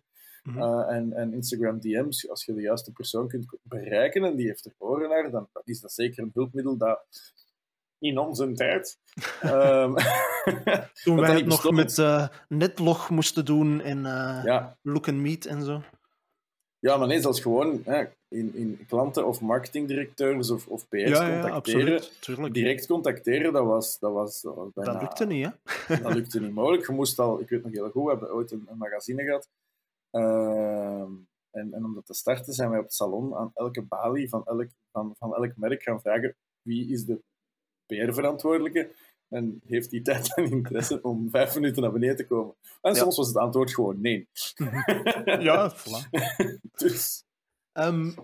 mm 0.42 0.52
-hmm. 0.52 0.62
uh, 0.62 0.96
en, 0.96 1.12
en 1.12 1.32
Instagram 1.32 1.80
DM's. 1.80 2.28
Als 2.28 2.44
je 2.44 2.54
de 2.54 2.60
juiste 2.60 2.92
persoon 2.92 3.28
kunt 3.28 3.46
bereiken 3.62 4.24
en 4.24 4.36
die 4.36 4.46
heeft 4.46 4.64
er 4.64 4.74
oren 4.78 5.08
naar, 5.08 5.30
dan 5.30 5.48
is 5.64 5.80
dat 5.80 5.92
zeker 5.92 6.22
een 6.22 6.30
hulpmiddel 6.34 6.76
dat 6.76 7.06
in 7.98 8.18
onze 8.18 8.52
tijd. 8.52 8.98
um, 9.44 9.94
Toen 11.04 11.20
wij 11.20 11.34
het 11.34 11.46
nog 11.46 11.70
met 11.70 11.98
uh, 11.98 12.28
Netlog 12.48 13.10
moesten 13.10 13.44
doen 13.44 13.80
en 13.80 13.98
uh, 13.98 14.40
ja. 14.44 14.76
Look 14.82 15.08
and 15.08 15.18
Meet 15.18 15.46
en 15.46 15.62
zo. 15.62 15.82
Ja, 16.80 16.96
maar 16.96 17.06
nee, 17.06 17.20
zelfs 17.20 17.40
gewoon 17.40 17.82
hè, 17.84 18.04
in, 18.28 18.54
in 18.54 18.86
klanten 18.88 19.26
of 19.26 19.40
marketingdirecteurs 19.40 20.50
of, 20.50 20.66
of 20.66 20.88
PR's 20.88 21.08
ja, 21.08 21.40
contacteren. 21.40 22.02
Ja, 22.20 22.48
direct 22.48 22.86
contacteren, 22.86 23.52
dat 23.52 23.66
was, 23.66 23.98
dat 23.98 24.12
was, 24.12 24.40
dat 24.40 24.54
was 24.54 24.68
bijna... 24.74 24.92
Dat 24.92 25.02
lukte 25.02 25.26
niet, 25.26 25.46
hè? 25.46 25.96
dat 26.02 26.14
lukte 26.14 26.40
niet 26.40 26.54
mogelijk. 26.54 26.86
Je 26.86 26.92
moest 26.92 27.18
al, 27.18 27.40
ik 27.40 27.48
weet 27.48 27.62
nog 27.62 27.72
heel 27.72 27.90
goed, 27.90 28.04
we 28.04 28.10
hebben 28.10 28.32
ooit 28.32 28.50
een, 28.50 28.66
een 28.70 28.78
magazine 28.78 29.22
gehad. 29.22 29.48
Uh, 30.12 31.08
en, 31.50 31.72
en 31.72 31.84
om 31.84 31.94
dat 31.94 32.06
te 32.06 32.14
starten 32.14 32.52
zijn 32.52 32.70
wij 32.70 32.78
op 32.78 32.84
het 32.84 32.94
salon 32.94 33.34
aan 33.34 33.50
elke 33.54 33.82
balie 33.82 34.28
van 34.28 34.44
elk, 34.44 34.68
van, 34.92 35.14
van 35.18 35.34
elk 35.34 35.56
merk 35.56 35.82
gaan 35.82 36.00
vragen 36.00 36.36
wie 36.62 36.92
is 36.92 37.04
de 37.04 37.22
PR-verantwoordelijke. 37.86 38.90
En 39.30 39.60
heeft 39.66 39.90
die 39.90 40.02
tijd 40.02 40.36
en 40.36 40.50
interesse 40.50 41.02
om 41.02 41.30
vijf 41.30 41.54
minuten 41.54 41.82
naar 41.82 41.92
beneden 41.92 42.16
te 42.16 42.26
komen? 42.26 42.54
En 42.80 42.94
soms 42.94 43.16
was 43.16 43.26
het 43.26 43.36
antwoord 43.36 43.74
gewoon 43.74 44.00
nee. 44.00 44.28
ja, 45.48 45.74
voilà. 45.76 46.08
dus. 46.82 47.24
Um, 47.72 48.14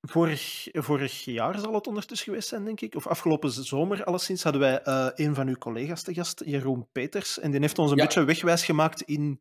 vorig, 0.00 0.68
vorig 0.72 1.24
jaar 1.24 1.58
zal 1.58 1.74
het 1.74 1.86
ondertussen 1.86 2.28
geweest 2.28 2.48
zijn, 2.48 2.64
denk 2.64 2.80
ik. 2.80 2.94
Of 2.94 3.06
afgelopen 3.06 3.50
zomer, 3.50 4.04
alleszins, 4.04 4.42
hadden 4.42 4.60
wij 4.60 4.80
uh, 4.84 5.08
een 5.14 5.34
van 5.34 5.48
uw 5.48 5.56
collega's 5.56 6.02
te 6.02 6.14
gast, 6.14 6.42
Jeroen 6.44 6.88
Peters. 6.92 7.38
En 7.38 7.50
die 7.50 7.60
heeft 7.60 7.78
ons 7.78 7.90
een 7.90 7.96
ja. 7.96 8.04
beetje 8.04 8.24
wegwijs 8.24 8.64
gemaakt 8.64 9.02
in 9.02 9.40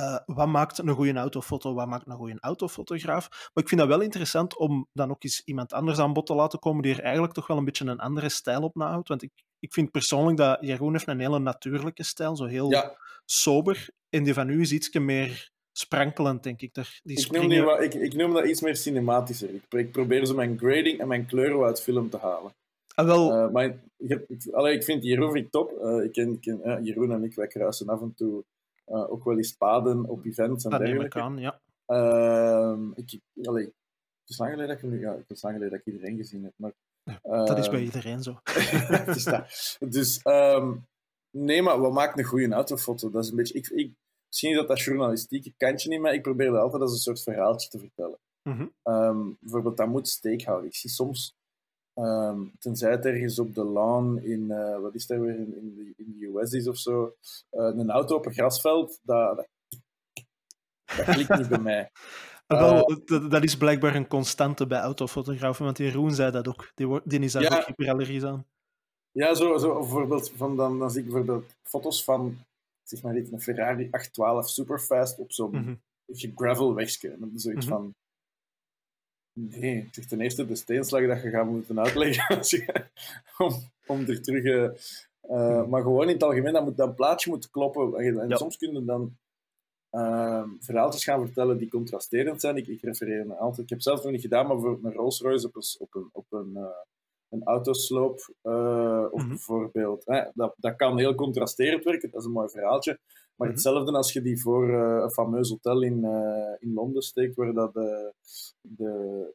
uh, 0.00 0.18
wat 0.26 0.48
maakt 0.48 0.78
een 0.78 0.88
goede 0.88 1.12
autofoto, 1.12 1.74
wat 1.74 1.86
maakt 1.86 2.06
een 2.06 2.16
goede 2.16 2.36
autofotograaf. 2.40 3.28
Maar 3.30 3.62
ik 3.62 3.68
vind 3.68 3.80
dat 3.80 3.90
wel 3.90 4.00
interessant 4.00 4.56
om 4.56 4.88
dan 4.92 5.10
ook 5.10 5.24
eens 5.24 5.42
iemand 5.44 5.72
anders 5.72 5.98
aan 5.98 6.12
bod 6.12 6.26
te 6.26 6.34
laten 6.34 6.58
komen 6.58 6.82
die 6.82 6.94
er 6.94 7.02
eigenlijk 7.02 7.32
toch 7.32 7.46
wel 7.46 7.56
een 7.56 7.64
beetje 7.64 7.86
een 7.86 8.00
andere 8.00 8.28
stijl 8.28 8.62
op 8.62 8.74
nahoudt. 8.74 9.08
Want 9.08 9.22
ik, 9.22 9.32
ik 9.58 9.72
vind 9.72 9.90
persoonlijk 9.90 10.36
dat 10.36 10.58
Jeroen 10.60 10.92
heeft 10.92 11.06
een 11.06 11.20
hele 11.20 11.38
natuurlijke 11.38 12.02
stijl, 12.02 12.36
zo 12.36 12.44
heel 12.44 12.70
ja. 12.70 12.96
sober. 13.24 13.88
En 14.08 14.24
die 14.24 14.34
van 14.34 14.48
u 14.48 14.60
is 14.60 14.72
iets 14.72 14.92
meer 14.92 15.50
sprankelend, 15.72 16.42
denk 16.42 16.60
ik. 16.60 16.74
Daar, 16.74 17.00
die 17.02 17.18
ik, 17.18 17.30
noem 17.30 17.48
die 17.48 17.62
wat, 17.62 17.82
ik, 17.82 17.94
ik, 17.94 18.14
noem 18.14 18.32
dat 18.32 18.46
iets 18.46 18.60
meer 18.60 18.76
cinematischer. 18.76 19.54
Ik, 19.54 19.62
ik 19.68 19.92
probeer 19.92 20.26
zo 20.26 20.34
mijn 20.34 20.58
grading 20.58 21.00
en 21.00 21.08
mijn 21.08 21.26
kleuren 21.26 21.64
uit 21.64 21.82
film 21.82 22.10
te 22.10 22.18
halen. 22.18 22.54
Ah, 22.94 23.06
wel... 23.06 23.32
Uh, 23.32 23.52
maar 23.52 23.64
ik, 23.64 24.24
ik, 24.28 24.52
allee, 24.52 24.74
ik 24.74 24.84
vind 24.84 25.04
Jeroen 25.04 25.32
vind 25.32 25.44
ik 25.44 25.50
top. 25.50 25.72
Uh, 25.82 26.04
ik 26.04 26.12
ken, 26.12 26.40
ken 26.40 26.60
uh, 26.64 26.76
Jeroen 26.82 27.12
en 27.12 27.24
ik, 27.24 27.34
wij 27.34 27.46
kruisen 27.46 27.88
af 27.88 28.00
en 28.00 28.14
toe 28.14 28.44
uh, 28.86 29.12
ook 29.12 29.24
wel 29.24 29.36
eens 29.36 29.52
paden 29.52 30.04
op 30.04 30.24
events 30.24 30.64
en 30.64 30.70
dat 30.70 30.80
dergelijke. 30.80 31.20
Aan, 31.20 31.38
ja. 31.38 31.60
Uh, 31.86 32.78
ik, 32.94 33.20
allee, 33.42 33.64
het 33.64 34.28
is 34.28 34.38
lang 34.38 34.50
geleden 34.50 34.80
dat 34.80 34.92
ik, 34.92 35.00
ja, 35.00 35.16
het 35.16 35.30
is 35.30 35.42
lang 35.42 35.54
geleden 35.54 35.78
dat 35.78 35.86
ik 35.86 35.94
iedereen 35.94 36.16
gezien 36.16 36.44
heb, 36.44 36.52
maar... 36.56 36.72
dat 37.46 37.58
is 37.58 37.68
bij 37.68 37.82
iedereen 37.82 38.22
zo. 38.22 38.40
dus 39.06 39.24
dat, 39.24 39.76
dus 39.88 40.20
um, 40.24 40.86
nee, 41.30 41.62
maar 41.62 41.80
wat 41.80 41.92
maakt 41.92 42.18
een 42.18 42.24
goede 42.24 42.54
autofoto? 42.54 43.10
Dat 43.10 43.24
is 43.24 43.30
een 43.30 43.36
beetje... 43.36 43.54
Ik, 43.54 43.66
ik, 43.68 43.94
misschien 44.28 44.54
dat 44.54 44.68
dat 44.68 44.80
journalistieke 44.80 45.52
kantje 45.56 45.90
in 45.90 46.00
mij, 46.00 46.14
ik 46.14 46.22
probeer 46.22 46.50
dat 46.50 46.60
altijd 46.60 46.82
als 46.82 46.92
een 46.92 46.98
soort 46.98 47.22
verhaaltje 47.22 47.68
te 47.68 47.78
vertellen. 47.78 48.18
Mm 48.42 48.52
-hmm. 48.52 48.94
um, 48.94 49.36
bijvoorbeeld, 49.40 49.76
dat 49.76 49.88
moet 49.88 50.08
steek 50.08 50.44
houden. 50.44 50.68
Ik 50.68 50.74
zie 50.74 50.90
soms 50.90 51.34
Um, 51.98 52.52
tenzij 52.58 52.90
het 52.90 53.04
ergens 53.04 53.38
op 53.38 53.54
de 53.54 53.64
lawn 53.64 54.18
in, 54.22 54.40
uh, 54.40 54.78
wat 54.78 54.94
is 54.94 55.06
daar 55.06 55.20
weer, 55.20 55.34
in, 55.34 55.56
in, 55.56 55.74
de, 55.74 55.92
in 55.96 56.16
de 56.18 56.26
US 56.26 56.52
is 56.52 56.68
of 56.68 56.76
zo, 56.78 57.14
uh, 57.52 57.64
een 57.76 57.90
auto 57.90 58.16
op 58.16 58.26
een 58.26 58.32
grasveld, 58.32 59.00
dat, 59.02 59.36
dat, 59.36 59.48
dat 60.96 61.04
klikt 61.04 61.36
niet 61.36 61.48
bij 61.48 61.58
mij. 61.58 61.90
Uh, 62.48 62.60
Wel, 62.60 63.00
dat, 63.04 63.30
dat, 63.30 63.44
is 63.44 63.56
blijkbaar 63.56 63.94
een 63.94 64.08
constante 64.08 64.66
bij 64.66 64.80
autofotografen, 64.80 65.64
want 65.64 65.78
Jeroen 65.78 66.14
zei 66.14 66.30
dat 66.30 66.48
ook. 66.48 66.72
Die, 66.74 67.00
die 67.04 67.20
is 67.20 67.32
daar 67.32 67.42
ja, 67.42 67.56
ook 67.56 67.66
hyperallergisch 67.66 68.24
aan. 68.24 68.46
Ja, 69.10 69.34
zo, 69.34 69.58
zo 69.58 69.78
bijvoorbeeld, 69.78 70.30
van 70.30 70.56
dan, 70.56 70.78
dan 70.78 70.90
zie 70.90 71.00
ik 71.00 71.06
bijvoorbeeld 71.06 71.54
foto's 71.62 72.04
van, 72.04 72.38
zeg 72.82 73.02
maar 73.02 73.12
dit, 73.12 73.32
een 73.32 73.40
Ferrari 73.40 73.88
812 73.90 74.48
Superfast 74.48 75.18
op 75.18 75.32
zo'n 75.32 75.50
mm 75.50 75.62
-hmm. 75.64 76.32
gravel 76.34 76.74
wegje. 76.74 77.10
En 77.10 77.20
dan 77.20 77.30
zoiets 77.34 77.66
mm 77.66 77.72
-hmm. 77.72 77.82
van, 77.82 77.94
Nee, 79.38 79.84
het 79.84 79.96
is 79.96 80.06
ten 80.06 80.20
eerste 80.20 80.46
de 80.46 80.54
steenslag 80.54 81.06
dat 81.06 81.22
je 81.22 81.30
gaat 81.30 81.46
moeten 81.46 81.80
uitleggen 81.80 82.64
om, 83.46 83.52
om 83.86 84.00
er 84.06 84.22
terug... 84.22 84.74
Uh, 85.30 85.66
maar 85.66 85.82
gewoon 85.82 86.02
in 86.02 86.14
het 86.14 86.22
algemeen, 86.22 86.52
dat, 86.52 86.64
moet, 86.64 86.76
dat 86.76 86.94
plaatje 86.94 87.30
moet 87.30 87.50
kloppen. 87.50 87.94
En 87.94 88.28
ja. 88.28 88.36
soms 88.36 88.56
kunnen 88.56 88.86
dan 88.86 89.16
uh, 89.92 90.42
verhaaltjes 90.60 91.04
gaan 91.04 91.24
vertellen 91.24 91.58
die 91.58 91.68
contrasterend 91.68 92.40
zijn. 92.40 92.56
Ik, 92.56 92.66
ik 92.66 92.82
refereer 92.82 93.26
me 93.26 93.34
altijd... 93.34 93.62
Ik 93.62 93.68
heb 93.68 93.82
zelf 93.82 94.02
nog 94.02 94.12
niet 94.12 94.20
gedaan, 94.20 94.46
maar 94.46 94.58
voor 94.58 94.78
een 94.82 94.92
Rolls 94.92 95.20
Royce 95.20 95.46
op 95.46 95.56
een, 95.56 95.74
op 95.78 95.94
een, 95.94 96.08
op 96.12 96.26
een, 96.32 96.50
uh, 96.54 96.66
een 97.28 97.44
autosloop, 97.44 98.34
of 99.10 99.22
mhm. 99.22 99.28
bijvoorbeeld, 99.28 100.04
dat, 100.34 100.54
dat 100.56 100.76
kan 100.76 100.98
heel 100.98 101.14
contrasterend 101.14 101.84
werken, 101.84 102.10
dat 102.10 102.20
is 102.20 102.26
een 102.26 102.32
mooi 102.32 102.48
verhaaltje. 102.48 102.98
Maar 103.36 103.48
mhm. 103.48 103.56
hetzelfde 103.56 103.92
als 103.92 104.12
je 104.12 104.22
die 104.22 104.40
voor 104.40 104.68
uh, 104.68 105.02
een 105.02 105.10
fameus 105.10 105.48
hotel 105.48 105.82
in, 105.82 106.04
uh, 106.04 106.54
in 106.58 106.72
Londen 106.72 107.02
steekt, 107.02 107.36
waar 107.36 107.52
dat 107.52 107.74
de, 107.74 108.12
de, 108.60 109.34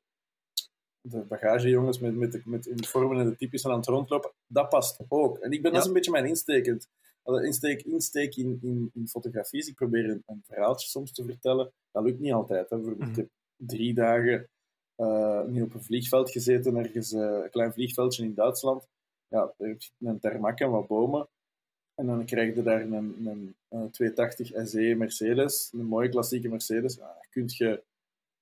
de 1.01 1.19
bagagejongens 1.19 1.99
met, 1.99 2.15
met, 2.15 2.31
de, 2.31 2.41
met 2.45 2.67
uniformen 2.67 3.19
en 3.19 3.29
de 3.29 3.35
typische 3.35 3.69
aan 3.69 3.77
het 3.77 3.87
rondlopen, 3.87 4.31
dat 4.47 4.69
past 4.69 4.99
ook. 5.07 5.37
En 5.37 5.51
ik 5.51 5.61
ben, 5.61 5.71
dat 5.71 5.81
is 5.81 5.87
een 5.87 5.93
beetje 5.93 6.11
mijn 6.11 6.25
insteek. 6.25 6.89
Insteek, 7.23 7.81
insteek 7.81 8.35
in, 8.35 8.59
in, 8.61 8.91
in 8.93 9.07
fotografie 9.07 9.59
is, 9.59 9.67
ik 9.67 9.75
probeer 9.75 10.09
een, 10.09 10.23
een, 10.25 10.43
verhaaltje 10.45 10.87
soms 10.87 11.11
te 11.11 11.25
vertellen. 11.25 11.71
Dat 11.91 12.03
lukt 12.03 12.19
niet 12.19 12.33
altijd. 12.33 12.69
Hè. 12.69 12.75
Bijvoorbeeld, 12.75 13.09
ik 13.09 13.15
mhm. 13.15 13.19
heb 13.19 13.29
drie 13.55 13.93
dagen 13.93 14.49
uh, 14.97 15.43
nu 15.43 15.61
op 15.61 15.73
een 15.73 15.83
vliegveld 15.83 16.31
gezeten, 16.31 16.75
ergens 16.75 17.11
een 17.11 17.49
klein 17.51 17.73
vliegveldje 17.73 18.23
in 18.23 18.33
Duitsland. 18.33 18.87
Ja, 19.27 19.53
er 19.57 19.75
zit 19.77 19.91
een 19.99 20.19
termak 20.19 20.59
en 20.59 20.71
wat 20.71 20.87
bomen. 20.87 21.27
En 22.01 22.07
dan 22.07 22.25
krijg 22.25 22.55
je 22.55 22.63
daar 22.63 22.81
een, 22.81 22.93
een, 22.93 23.55
een 23.69 23.91
280 23.91 24.67
SE 24.67 24.95
Mercedes, 24.97 25.69
een 25.73 25.85
mooie 25.85 26.09
klassieke 26.09 26.49
Mercedes. 26.49 26.95
Ja, 26.95 27.17
kun 27.29 27.43
je, 27.47 27.83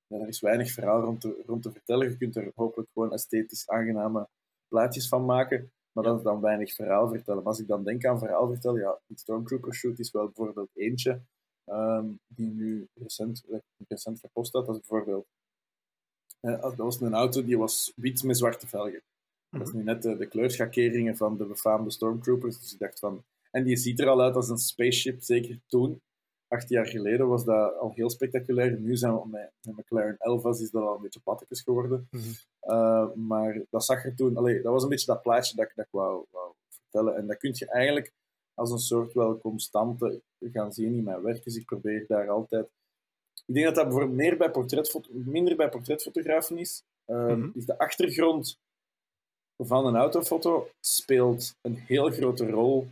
is 0.08 0.40
weinig 0.40 0.72
verhaal 0.72 1.02
rond 1.02 1.22
te, 1.22 1.44
rond 1.46 1.62
te 1.62 1.72
vertellen. 1.72 2.10
Je 2.10 2.18
kunt 2.18 2.36
er 2.36 2.52
hopelijk 2.56 2.90
gewoon 2.94 3.14
esthetisch 3.14 3.68
aangename 3.68 4.28
plaatjes 4.68 5.08
van 5.08 5.26
maken, 5.26 5.72
maar 5.92 6.04
dat 6.04 6.18
is 6.18 6.24
dan 6.24 6.42
weinig 6.42 6.74
verhaal 6.74 7.08
vertellen. 7.08 7.44
Maar 7.44 7.52
als 7.52 7.60
ik 7.60 7.68
dan 7.68 7.84
denk 7.84 8.06
aan 8.06 8.20
verhaal 8.20 8.48
vertellen, 8.48 8.82
ja, 8.82 9.00
die 9.08 9.18
Stormtrooper 9.18 9.74
shoot 9.74 10.00
is 10.00 10.12
wel 10.12 10.26
bijvoorbeeld 10.26 10.70
eentje 10.74 11.22
um, 11.66 12.20
die 12.28 12.52
nu 12.52 12.88
recent, 12.94 13.44
recent 13.88 14.20
gepost 14.20 14.54
had. 14.54 14.66
Dat 14.66 14.76
is 14.76 14.88
bijvoorbeeld, 14.88 15.26
uh, 16.42 16.62
dat 16.62 16.76
was 16.76 17.02
een 17.02 17.14
auto 17.14 17.44
die 17.44 17.58
was 17.58 17.94
wit 17.96 18.24
met 18.24 18.38
zwarte 18.38 18.68
velgen. 18.68 19.02
Dat 19.50 19.62
is 19.62 19.68
mhm. 19.68 19.78
nu 19.78 19.84
net 19.84 20.02
de, 20.02 20.18
de 20.18 20.28
kleurschakeringen 20.28 21.18
van 21.18 21.38
de 21.38 21.46
befaamde 21.46 21.92
Stormtroopers. 21.92 22.60
Dus 22.60 22.74
ik 22.74 22.80
dacht 22.80 23.00
van, 23.00 23.24
en 23.52 23.64
die 23.64 23.78
ziet 23.78 24.00
er 24.00 24.08
al 24.08 24.22
uit 24.22 24.36
als 24.36 24.50
een 24.50 24.58
spaceship, 24.58 25.22
zeker 25.22 25.60
toen. 25.68 26.02
Acht 26.48 26.70
jaar 26.70 26.88
geleden 26.88 27.28
was 27.28 27.46
dat 27.46 27.78
al 27.78 27.92
heel 27.92 28.10
spectaculair. 28.10 28.80
Nu 28.80 28.96
zijn 28.96 29.14
we 29.14 29.28
met, 29.28 29.52
met 29.62 29.78
McLaren 29.78 30.18
Elvas 30.18 30.62
is 30.62 30.72
dat 30.72 30.84
al 30.84 30.96
een 30.96 31.02
beetje 31.02 31.20
pattekes 31.20 31.62
geworden. 31.62 32.08
Mhm. 32.12 32.24
Eh, 32.60 33.14
maar 33.14 33.62
dat 33.70 33.86
zag 33.86 34.06
er 34.06 34.16
toen... 34.16 34.38
Allee, 34.38 34.62
dat 34.62 34.72
was 34.72 34.84
een 34.84 34.90
beetje 34.90 35.06
dat 35.06 35.22
plaatje 35.22 35.56
dat, 35.56 35.72
dat 35.76 35.86
ik 35.86 35.92
wou, 35.92 36.26
wou 36.32 36.54
vertellen. 36.70 37.16
En 37.16 37.28
dat 37.28 37.38
kun 37.38 37.52
je 37.54 37.66
eigenlijk 37.66 38.12
als 38.54 38.72
een 38.72 38.80
soort 38.80 39.14
wel 39.14 39.38
constante 39.38 40.22
gaan 40.40 40.74
zien 40.74 40.96
in 40.96 41.04
mijn 41.04 41.22
werk. 41.22 41.44
Dus 41.44 41.56
ik 41.56 41.66
probeer 41.66 42.06
daar 42.08 42.30
altijd... 42.30 42.68
Ik 43.46 43.54
denk 43.54 43.66
dat 43.66 43.76
dat 43.76 43.84
bijvoorbeeld 43.84 44.18
meer 44.18 44.38
bij 44.38 44.52
portretfoto, 44.52 45.10
minder 45.14 45.56
bij 45.56 45.70
portretfotografen 45.70 46.58
is. 46.58 46.84
Uh, 47.06 47.28
mm 47.28 47.52
Is 47.56 47.66
de 47.66 47.78
achtergrond 47.78 48.60
van 49.58 49.86
een 49.86 49.96
autofoto 49.96 50.70
speelt 50.80 51.56
een 51.62 51.76
heel 51.76 52.10
grote 52.10 52.50
rol 52.50 52.88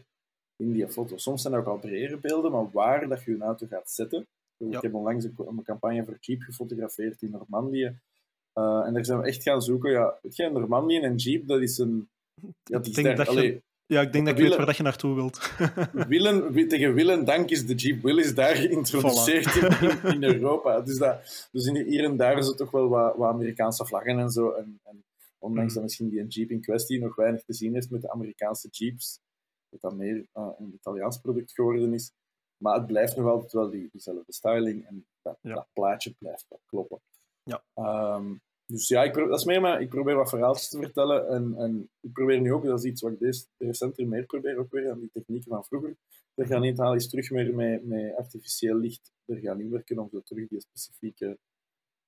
in 0.58 0.72
die 0.72 0.88
foto. 0.88 1.18
Soms 1.18 1.42
zijn 1.42 1.54
er 1.54 1.60
ook 1.60 1.68
al 1.68 1.80
bredere 1.80 2.18
beelden, 2.18 2.52
maar 2.52 2.72
waar 2.72 3.08
dat 3.08 3.24
je 3.24 3.32
je 3.32 3.42
auto 3.42 3.68
gaat 3.70 3.92
zetten. 3.92 4.28
Ik 4.58 4.82
heb 4.82 4.94
onlangs 4.94 5.24
een, 5.24 5.64
campagne 5.64 6.06
voor 6.06 6.18
Jeep 6.20 6.42
gefotografeerd 6.42 7.22
in 7.22 7.32
Normandië. 7.32 8.00
Uh, 8.54 8.86
en 8.86 8.94
daar 8.94 9.06
zijn 9.06 9.20
we 9.20 9.28
echt 9.28 9.44
gaan 9.44 9.62
zoeken. 9.62 9.92
Ja, 9.92 10.20
weet 10.22 10.36
je, 10.36 10.50
Normandië 10.50 11.00
en 11.00 11.16
Jeep, 11.16 11.48
dat 11.48 11.62
is 11.62 11.78
een... 11.78 12.10
Ja, 12.64 12.80
die 12.80 12.94
denk 12.94 13.18
dat 13.18 13.34
je, 13.34 13.62
ja, 13.88 14.02
ik 14.02 14.14
denk 14.14 14.26
dat 14.26 14.38
ik 14.38 14.44
weet 14.44 14.56
waar 14.56 14.66
dat 14.66 14.78
je 14.78 14.84
naartoe 14.84 15.16
wilt. 15.16 15.52
Willen, 16.08 16.68
tegen 16.68 16.94
Willen 16.94 17.26
dank 17.26 17.50
is 17.50 17.66
de 17.66 17.76
Jeep 17.76 18.02
Willys 18.02 18.36
daar 18.36 18.56
geïntroduceerd 18.56 19.56
in, 19.56 20.14
in, 20.14 20.24
Europa. 20.24 20.82
Dus, 20.82 20.98
dat, 20.98 21.48
dus 21.52 21.70
hier 21.70 22.04
en 22.04 22.18
daar 22.18 22.38
is 22.38 22.48
het 22.48 22.58
toch 22.58 22.72
wel 22.72 22.90
wat, 22.90 23.16
wat 23.16 23.30
Amerikaanse 23.30 23.86
vlaggen 23.86 24.20
en 24.20 24.30
zo. 24.30 24.52
En, 24.52 24.80
en 24.84 25.04
ondanks 25.38 25.70
mm. 25.70 25.74
dat 25.74 25.84
misschien 25.84 26.10
die 26.10 26.28
Jeep 26.28 26.52
in 26.52 26.62
kwestie 26.62 27.00
nog 27.00 27.16
weinig 27.16 27.44
te 27.44 27.54
zien 27.54 27.74
heeft 27.74 27.90
met 27.90 28.02
de 28.02 28.12
Amerikaanse 28.12 28.68
Jeeps, 28.72 29.20
dat 29.82 29.92
dat 29.92 30.00
meer 30.00 30.16
uh, 30.16 30.50
een 30.58 30.74
Italiaans 30.74 31.18
product 31.18 31.52
geworden 31.52 31.94
is. 31.94 32.12
Maar 32.58 32.76
het 32.76 32.88
blijft 32.88 33.16
nog 33.16 33.28
altijd 33.28 33.52
wel 33.52 33.70
die, 33.70 33.90
diezelfde 33.92 34.34
styling 34.34 34.86
en 34.86 35.06
dat, 35.22 35.38
dat 35.42 35.68
plaatje 35.74 36.16
blijft 36.20 36.46
wel 36.50 36.62
kloppen. 36.66 37.00
Ja. 37.44 37.64
Um, 38.16 38.42
dus 38.66 38.88
ja, 38.88 39.04
ik, 39.04 39.14
dat 39.14 39.40
is 39.40 39.46
meer 39.46 39.62
maar 39.62 39.82
ik 39.82 39.90
probeer 39.90 40.16
wat 40.16 40.30
verhaaltjes 40.30 40.70
te 40.70 40.78
vertellen. 40.78 41.28
En, 41.28 41.56
en 41.58 41.90
ik 42.00 42.14
probeer 42.14 42.42
nu 42.42 42.54
ook, 42.54 42.64
dat 42.64 42.80
is 42.80 42.86
iets 42.86 43.02
wat 43.02 43.12
ik 43.12 43.20
deze, 43.20 43.46
recenter 43.58 44.08
meer 44.08 44.26
probeer, 44.26 44.58
ook 44.58 44.72
weer 44.72 44.92
aan 44.92 45.00
die 45.00 45.10
technieken 45.14 45.52
van 45.52 45.66
vroeger. 45.66 45.96
Er 46.34 46.46
gaan 46.46 46.62
niet 46.62 46.80
al 46.80 46.94
eens 46.94 47.10
terug 47.10 47.30
meer 47.32 47.56
met, 47.56 47.86
met 47.86 48.16
artificieel 48.16 48.76
licht 48.76 49.12
er 49.26 49.38
gaan 49.38 49.60
inwerken 49.60 50.00
om 50.00 50.10
zo 50.12 50.22
terug 50.22 50.48
die 50.48 50.62
specifieke 50.62 51.38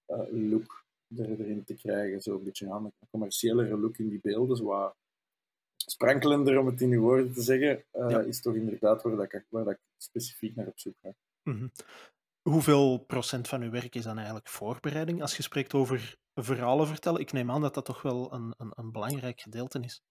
uh, 0.07 0.49
look 0.49 0.85
er, 1.15 1.29
erin 1.29 1.63
te 1.63 1.75
krijgen. 1.75 2.21
Zo 2.21 2.35
een 2.35 2.43
beetje 2.43 2.71
aan 2.71 2.85
een 2.85 3.07
commerciëlere 3.09 3.77
look 3.77 3.97
in 3.97 4.09
die 4.09 4.19
beelden. 4.21 4.57
Zo 4.57 4.63
wat 4.63 4.95
sprankelender, 5.91 6.59
om 6.59 6.65
het 6.65 6.81
in 6.81 6.91
uw 6.91 7.01
woorden 7.01 7.33
te 7.33 7.41
zeggen, 7.41 7.83
uh, 7.93 8.27
is 8.27 8.41
toch 8.41 8.55
inderdaad 8.55 9.01
waar, 9.01 9.15
dat 9.15 9.33
ik, 9.33 9.45
waar 9.49 9.63
dat 9.63 9.73
ik 9.73 9.79
specifiek 9.97 10.55
naar 10.55 10.67
op 10.67 10.79
zoek 10.79 10.95
ga. 11.01 11.13
Mm 11.43 11.57
-hmm. 11.57 11.71
Hoeveel 12.41 12.97
procent 12.97 13.47
van 13.47 13.61
uw 13.61 13.69
werk 13.69 13.95
is 13.95 14.03
dan 14.03 14.15
eigenlijk 14.15 14.47
voorbereiding 14.47 15.21
als 15.21 15.37
je 15.37 15.43
spreekt 15.43 15.73
over 15.73 16.17
verhalen 16.35 16.87
vertellen? 16.87 17.21
Ik 17.21 17.31
neem 17.31 17.51
aan 17.51 17.61
dat 17.61 17.73
dat 17.73 17.85
toch 17.85 18.01
wel 18.01 18.33
een, 18.33 18.53
een, 18.57 18.71
een 18.75 18.91
belangrijk 18.91 19.41
gedeelte 19.41 19.79
is. 19.79 20.01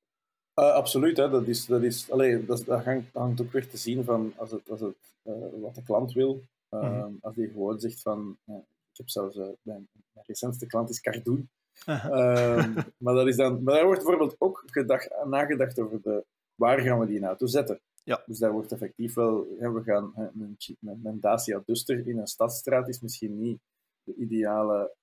Uh, 0.54 0.72
absoluut, 0.72 1.16
hè. 1.16 1.30
dat, 1.30 1.46
is, 1.46 1.66
dat, 1.66 1.82
is, 1.82 2.10
allee, 2.10 2.44
dat, 2.44 2.64
dat 2.64 2.84
hangt, 2.84 3.12
hangt, 3.12 3.40
ook 3.40 3.52
weer 3.52 3.68
te 3.68 3.76
zien 3.76 4.04
van 4.04 4.32
als 4.36 4.50
het, 4.50 4.70
als 4.70 4.80
het, 4.80 5.14
uh, 5.22 5.34
wat 5.60 5.74
de 5.74 5.82
klant 5.82 6.12
wil. 6.12 6.42
Uh, 6.70 6.82
mm 6.82 7.00
-hmm. 7.00 7.18
Als 7.20 7.34
die 7.34 7.48
gewoon 7.48 7.80
zegt 7.80 8.02
van, 8.02 8.38
ik 8.46 8.96
heb 8.96 9.08
zelfs, 9.08 9.36
mijn, 9.36 9.56
mijn, 9.62 10.26
recentste 10.26 10.66
klant 10.66 10.90
is 10.90 11.00
Cardoon. 11.00 11.48
-huh. 11.84 12.76
maar, 13.04 13.14
dat 13.14 13.26
is 13.26 13.36
dan, 13.36 13.62
maar 13.62 13.74
daar 13.74 13.84
wordt 13.84 14.04
bijvoorbeeld 14.04 14.36
ook 14.38 14.62
gedacht, 14.66 15.10
nagedacht 15.24 15.78
over 15.80 16.02
de, 16.02 16.24
waar 16.54 16.78
gaan 16.80 16.98
we 16.98 17.06
die 17.06 17.24
auto 17.24 17.46
zetten. 17.46 17.80
Ja. 18.04 18.22
Dus 18.26 18.38
daar 18.38 18.52
wordt 18.52 18.72
effectief 18.72 19.14
wel, 19.14 19.46
we 19.58 19.82
gaan, 19.84 20.12
een, 20.16 20.56
een 21.04 21.20
Dacia 21.20 21.62
Duster 21.64 22.08
in 22.08 22.18
een 22.18 22.26
stadstraat 22.26 22.88
is 22.88 23.00
misschien 23.00 23.40
niet 23.40 23.58
de 24.02 24.14
ideale 24.14 24.94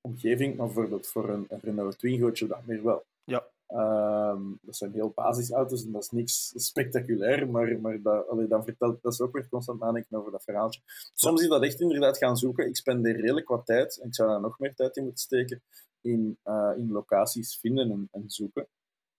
omgeving, 0.00 0.56
maar 0.56 0.66
bijvoorbeeld 0.66 1.06
voor 1.06 1.28
een, 1.28 1.46
een 1.48 1.60
Renault 1.62 1.98
Twingootje 1.98 2.46
dat 2.46 2.66
meer 2.66 2.84
wel. 2.84 3.04
Ja. 3.24 3.44
Um, 3.68 4.58
dat 4.62 4.76
zijn 4.76 4.92
heel 4.92 5.12
basisauto's 5.14 5.84
en 5.84 5.92
dat 5.92 6.02
is 6.02 6.10
niks 6.10 6.52
spectaculair, 6.54 7.48
maar, 7.50 7.80
maar 7.80 8.02
dat, 8.02 8.28
allee, 8.28 8.46
dan 8.46 8.64
vertelt, 8.64 9.02
dat 9.02 9.12
is 9.12 9.20
ook 9.20 9.32
weer 9.32 9.48
constant 9.48 9.80
nadenken 9.80 10.18
over 10.18 10.32
dat 10.32 10.44
verhaaltje. 10.44 10.80
Soms 11.14 11.42
is 11.42 11.48
dat 11.48 11.62
echt 11.62 11.80
inderdaad 11.80 12.18
gaan 12.18 12.36
zoeken. 12.36 12.66
Ik 12.66 12.76
spendeer 12.76 13.20
redelijk 13.20 13.48
wat 13.48 13.66
tijd, 13.66 13.98
en 13.98 14.06
ik 14.06 14.14
zou 14.14 14.28
daar 14.28 14.40
nog 14.40 14.58
meer 14.58 14.74
tijd 14.74 14.96
in 14.96 15.02
moeten 15.02 15.22
steken, 15.22 15.62
in, 16.06 16.36
uh, 16.44 16.72
in 16.76 16.90
locaties 16.92 17.56
vinden 17.56 17.90
en, 17.90 18.08
en 18.12 18.24
zoeken. 18.26 18.66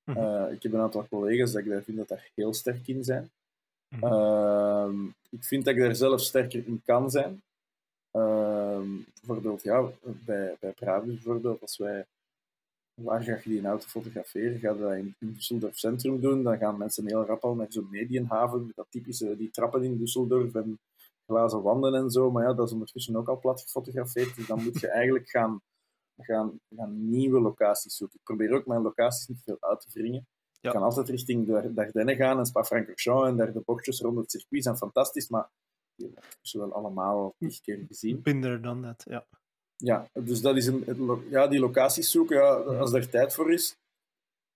Uh, 0.06 0.52
ik 0.52 0.64
heb 0.64 0.74
een 0.74 0.80
aantal 0.80 1.08
collega's 1.08 1.52
dat 1.52 1.62
ik 1.62 1.70
daar 1.70 1.84
vind 1.84 1.98
dat 1.98 2.08
daar 2.08 2.30
heel 2.36 2.54
sterk 2.54 2.88
in 2.88 3.04
zijn. 3.04 3.30
Mm 3.90 4.00
-hmm. 4.00 5.16
ik 5.30 5.44
vind 5.44 5.66
dat 5.66 5.74
ik 5.74 5.80
daar 5.80 5.96
zelf 5.96 6.22
sterker 6.22 6.68
in 6.68 6.82
kan 6.86 7.12
zijn. 7.12 7.42
Uh, 8.14 8.82
bijvoorbeeld, 9.20 9.64
ja, 9.64 9.90
bij, 10.26 10.56
bij 10.60 10.74
bijvoorbeeld, 11.06 11.62
als 11.62 11.78
wij 11.78 12.06
waar 13.02 13.24
ga 13.24 13.32
je 13.44 13.50
die 13.50 13.66
auto 13.66 13.88
fotograferen? 13.88 14.60
Ga 14.60 14.72
je 14.72 14.80
dat 14.80 14.94
in, 14.94 15.16
in 15.20 15.34
Düsseldorf 15.34 15.76
Centrum 15.76 16.20
doen? 16.20 16.44
Dan 16.44 16.58
gaan 16.58 16.78
mensen 16.78 17.08
heel 17.08 17.26
rap 17.26 17.44
al 17.44 17.56
naar 17.56 17.68
zo'n 17.70 17.88
medienhaven, 17.92 18.66
met 18.66 18.76
dat 18.76 18.88
typische, 18.90 19.38
die 19.38 19.50
trappen 19.50 19.84
in 19.84 19.98
Düsseldorf 19.98 20.52
en 20.52 20.80
glazen 21.26 21.62
wanden 21.62 21.96
en 21.96 22.10
zo. 22.10 22.32
Maar 22.32 22.44
ja, 22.44 22.54
dat 22.54 22.68
is 22.68 22.74
ondertussen 22.74 23.16
ook 23.16 23.28
al 23.28 23.40
plat 23.40 23.62
gefotografeerd. 23.62 24.36
Dus 24.36 24.48
dan 24.48 24.64
moet 24.64 24.80
je 24.80 24.88
eigenlijk 25.00 25.30
gaan 25.30 25.62
gaan, 26.18 26.60
gaan 26.76 27.10
nieuwe 27.10 27.40
locaties 27.40 27.96
zoeken. 27.96 28.18
Ik 28.18 28.26
probeer 28.26 28.52
ook 28.52 28.66
mijn 28.66 28.82
locaties 28.82 29.28
niet 29.28 29.42
veel 29.44 29.58
uit 29.60 29.82
te 29.82 29.88
wringen. 29.94 30.28
Ik 30.62 30.72
kan 30.72 30.84
altijd 30.84 31.10
richting 31.10 31.46
de 31.46 31.74
Dardenne 31.74 32.16
gaan 32.16 32.40
en 32.40 32.46
Spa-Francorchamps 32.46 33.28
en 33.28 33.38
daar 33.38 33.54
de 33.54 33.62
bochtjes 33.66 34.02
rond 34.02 34.18
het 34.18 34.32
circuit 34.32 34.64
zijn 34.64 34.78
fantastisch, 34.78 35.30
maar 35.30 35.50
die 35.96 36.08
hebben 36.14 36.30
we 36.42 36.60
wel 36.60 36.74
allemaal 36.74 37.36
tien 37.38 37.54
keer 37.62 37.86
gezien. 37.88 38.22
Binder 38.22 38.62
dan 38.62 38.82
dat, 38.82 39.04
ja. 39.08 39.26
Ja, 39.76 40.08
dus 40.14 40.42
dat 40.42 40.56
is 40.58 40.66
een, 40.66 40.84
ja, 41.30 41.48
die 41.48 41.60
locaties 41.60 42.12
zoeken, 42.12 42.38
ja, 42.38 42.54
als 42.54 42.94
er 42.94 43.10
tijd 43.10 43.34
voor 43.34 43.52
is. 43.52 43.78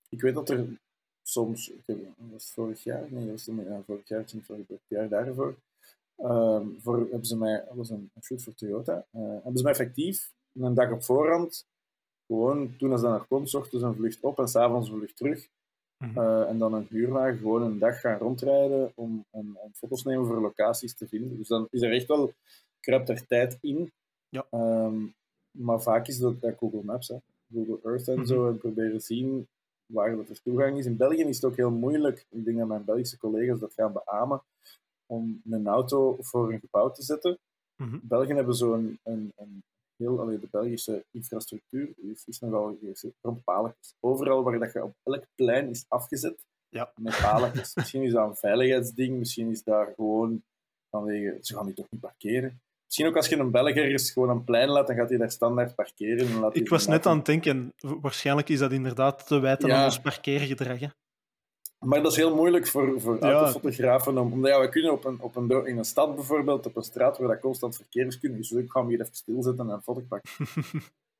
Ik 0.09 0.21
weet 0.21 0.33
dat 0.33 0.49
er 0.49 0.67
soms, 1.21 1.69
ik 1.69 1.81
heb, 1.85 1.97
was 2.15 2.43
het 2.43 2.53
vorig 2.53 2.83
jaar, 2.83 3.11
nee, 3.11 3.25
dat 3.25 3.45
was 3.45 3.65
ja, 3.65 3.81
vorig 3.85 4.07
jaar, 4.07 4.25
vorig 4.41 4.79
jaar 4.87 5.09
daarvoor, 5.09 5.55
um, 6.17 6.79
voor, 6.81 6.97
hebben 6.97 7.25
ze 7.25 7.37
mij, 7.37 7.63
dat 7.67 7.75
was 7.75 7.89
een, 7.89 8.11
shoot 8.21 8.43
voor 8.43 8.53
Toyota, 8.53 9.05
uh, 9.11 9.21
hebben 9.21 9.57
ze 9.57 9.63
mij 9.63 9.71
effectief 9.71 10.31
een 10.53 10.73
dag 10.73 10.91
op 10.91 11.03
voorhand, 11.03 11.65
gewoon 12.27 12.75
toen 12.77 12.91
als 12.91 13.01
dat 13.01 13.27
kon, 13.27 13.47
s 13.47 13.53
ochtends 13.53 13.85
een 13.85 13.95
vlucht 13.95 14.21
op 14.21 14.39
en 14.39 14.47
s'avonds 14.47 14.89
een 14.89 14.97
vlucht 14.97 15.17
terug. 15.17 15.47
Mhm. 15.97 16.19
Uh, 16.19 16.49
en 16.49 16.57
dan 16.57 16.73
een 16.73 16.87
huurwagen 16.89 17.37
gewoon 17.37 17.61
een 17.61 17.79
dag 17.79 17.99
gaan 17.99 18.17
rondrijden 18.17 18.91
om, 18.95 19.25
om, 19.29 19.57
om, 19.57 19.71
foto's 19.73 20.03
nemen 20.03 20.25
voor 20.25 20.41
locaties 20.41 20.93
te 20.93 21.07
vinden. 21.07 21.37
Dus 21.37 21.47
dan 21.47 21.67
is 21.71 21.81
er 21.81 21.91
echt 21.91 22.07
wel, 22.07 22.33
kruipt 22.79 23.09
er 23.09 23.27
tijd 23.27 23.57
in. 23.61 23.91
Ja. 24.29 24.45
Um, 24.51 25.13
maar 25.51 25.81
vaak 25.81 26.07
is 26.07 26.19
dat 26.19 26.39
bij 26.39 26.55
Google 26.59 26.83
Maps, 26.83 27.07
hè. 27.07 27.17
Google 27.53 27.79
Earth 27.83 28.07
en 28.07 28.13
mm 28.13 28.19
-hmm. 28.19 28.27
zo, 28.27 28.47
en 28.47 28.57
proberen 28.57 28.97
te 28.97 29.05
zien 29.05 29.47
waar 29.85 30.15
dat 30.15 30.29
er 30.29 30.41
toegang 30.41 30.77
is. 30.77 30.85
In 30.85 30.97
België 30.97 31.23
is 31.23 31.35
het 31.35 31.45
ook 31.45 31.55
heel 31.55 31.71
moeilijk, 31.71 32.25
ik 32.29 32.45
denk 32.45 32.57
dat 32.57 32.67
mijn 32.67 32.85
Belgische 32.85 33.17
collega's 33.17 33.59
dat 33.59 33.73
gaan 33.73 33.93
beamen, 33.93 34.41
om 35.05 35.41
een 35.49 35.67
auto 35.67 36.17
voor 36.19 36.53
een 36.53 36.59
gebouw 36.59 36.91
te 36.91 37.03
zetten. 37.03 37.37
Mm 37.75 37.89
-hmm. 37.89 38.01
België 38.03 38.33
hebben 38.33 38.55
zo'n 38.55 38.99
een, 39.03 39.33
een, 39.35 39.63
heel 40.01 40.19
allee, 40.19 40.39
de 40.39 40.47
Belgische 40.51 41.05
infrastructuur 41.11 41.89
is, 41.95 42.23
is 42.25 42.39
nogal 42.39 42.77
rond 43.21 43.43
paletjes. 43.43 43.95
Overal 43.99 44.43
waar 44.43 44.59
dat 44.59 44.73
je 44.73 44.83
op 44.83 44.95
elk 45.03 45.25
plein 45.35 45.69
is 45.69 45.85
afgezet 45.87 46.45
ja. 46.69 46.91
met 46.95 47.19
paletjes. 47.21 47.75
misschien 47.75 48.03
is 48.03 48.11
dat 48.11 48.27
een 48.27 48.35
veiligheidsding, 48.35 49.17
misschien 49.17 49.49
is 49.49 49.63
daar 49.63 49.93
gewoon 49.95 50.43
vanwege, 50.89 51.37
ze 51.41 51.55
gaan 51.55 51.65
die 51.65 51.75
toch 51.75 51.87
niet 51.89 52.01
parkeren. 52.01 52.61
Misschien 52.85 53.07
ook 53.07 53.15
als 53.15 53.27
je 53.27 53.37
een 53.37 53.51
Belg 53.51 53.75
ergens 53.75 54.11
gewoon 54.11 54.29
een 54.29 54.43
plein 54.43 54.69
laat, 54.69 54.87
dan 54.87 54.95
gaat 54.95 55.09
hij 55.09 55.17
daar 55.17 55.31
standaard 55.31 55.75
parkeren. 55.75 56.27
En 56.27 56.39
laat 56.39 56.55
ik 56.55 56.69
was 56.69 56.87
net 56.87 57.05
aan 57.05 57.17
het 57.17 57.25
denken, 57.25 57.73
waarschijnlijk 57.77 58.49
is 58.49 58.59
dat 58.59 58.71
inderdaad 58.71 59.27
te 59.27 59.39
wijten 59.39 59.69
ja. 59.69 59.75
aan 59.75 59.85
ons 59.85 59.99
parkeergedrag. 59.99 60.79
Maar 61.85 62.01
dat 62.01 62.11
is 62.11 62.17
heel 62.17 62.35
moeilijk 62.35 62.67
voor, 62.67 63.01
voor 63.01 63.17
ja. 63.19 63.31
autofotografen, 63.31 64.17
omdat 64.17 64.51
ja, 64.51 64.59
we 64.59 64.69
kunnen 64.69 64.91
op 64.91 65.05
een, 65.05 65.19
op 65.19 65.35
een, 65.35 65.65
in 65.65 65.77
een 65.77 65.85
stad 65.85 66.15
bijvoorbeeld, 66.15 66.65
op 66.65 66.75
een 66.75 66.83
straat 66.83 67.17
waar 67.17 67.27
dat 67.27 67.39
constant 67.39 67.75
verkeer 67.75 68.05
is, 68.05 68.19
kunnen 68.19 68.37
dus 68.37 68.51
ik 68.51 68.71
ga 68.71 68.85
hier 68.85 69.01
even 69.01 69.15
stilzetten 69.15 69.69
en 69.69 69.73
een 69.73 69.81
foto 69.81 70.01
pakken. 70.01 70.31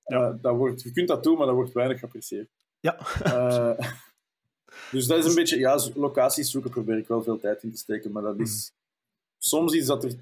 ja. 0.05 0.29
Uh, 0.29 0.35
dat 0.41 0.55
wordt, 0.55 0.81
je 0.81 0.91
kunt 0.91 1.07
dat 1.07 1.23
doen, 1.23 1.37
maar 1.37 1.45
dat 1.45 1.55
wordt 1.55 1.71
weinig 1.71 1.99
geapprecieerd. 1.99 2.49
Ja. 2.79 2.99
Uh, 3.25 3.87
dus 4.91 5.07
dat 5.07 5.17
is 5.17 5.25
een 5.25 5.35
beetje, 5.35 5.59
ja, 5.59 5.79
locaties 5.95 6.51
zoeken 6.51 6.71
probeer 6.71 6.97
ik 6.97 7.07
wel 7.07 7.23
veel 7.23 7.39
tijd 7.39 7.63
in 7.63 7.71
te 7.71 7.77
steken, 7.77 8.11
maar 8.11 8.23
dat 8.23 8.39
is 8.39 8.71
mm. 8.71 8.77
soms 9.37 9.73
iets 9.73 9.87
dat 9.87 10.03
er 10.03 10.15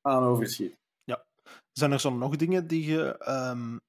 aan 0.00 0.22
overschiet. 0.22 0.76
Ja. 1.04 1.24
Zijn 1.72 1.92
er 1.92 2.00
zo 2.00 2.10
nog 2.10 2.36
dingen 2.36 2.66
die 2.66 2.86
je 2.86 3.28
um, 3.28 3.80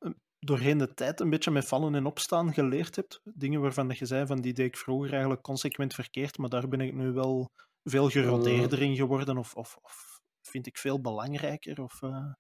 doorheen 0.46 0.78
de 0.78 0.94
tijd 0.94 1.20
een 1.20 1.30
beetje 1.30 1.52
met 1.52 1.66
vallen 1.66 1.96
en 1.96 2.06
opstaan 2.06 2.54
geleerd 2.54 2.96
hebt? 2.96 3.22
Dingen 3.24 3.62
waarvan 3.62 3.92
je 3.98 4.06
zei 4.06 4.26
van 4.26 4.42
die 4.42 4.54
deed 4.54 4.66
ik 4.66 4.78
vroeger 4.78 5.12
eigenlijk 5.12 5.42
consequent 5.42 5.94
verkeerd, 5.94 6.38
maar 6.38 6.50
daar 6.50 6.68
ben 6.68 6.82
ik 6.82 6.94
nu 6.94 7.12
wel 7.12 7.52
veel 7.84 8.10
gerodeerder 8.10 8.82
in 8.82 8.96
geworden 8.96 9.38
of, 9.38 9.56
of, 9.56 9.78
of 9.82 10.22
vind 10.42 10.66
ik 10.66 10.78
veel 10.78 11.02
belangrijker? 11.02 11.84
Of, 11.84 12.02
uh... 12.02 12.34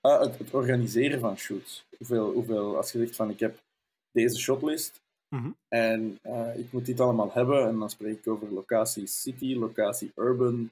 ah, 0.00 0.20
het, 0.20 0.38
het, 0.38 0.54
organiseren 0.54 1.20
van 1.20 1.36
shoots. 1.36 1.86
Hoeveel, 1.98 2.32
hoeveel, 2.32 2.76
als 2.76 2.92
je 2.92 2.98
zegt 2.98 3.16
van 3.16 3.30
ik 3.30 3.40
heb 3.40 3.62
deze 4.10 4.38
shotlist 4.38 5.02
mm 5.28 5.40
-hmm. 5.40 5.56
en 5.68 6.18
uh, 6.22 6.58
ik 6.58 6.72
moet 6.72 6.86
dit 6.86 7.00
allemaal 7.00 7.32
hebben 7.32 7.66
en 7.68 7.78
dan 7.78 7.90
spreek 7.90 8.18
ik 8.18 8.26
over 8.26 8.52
locatie 8.52 9.06
city, 9.06 9.54
locatie 9.54 10.12
urban, 10.14 10.70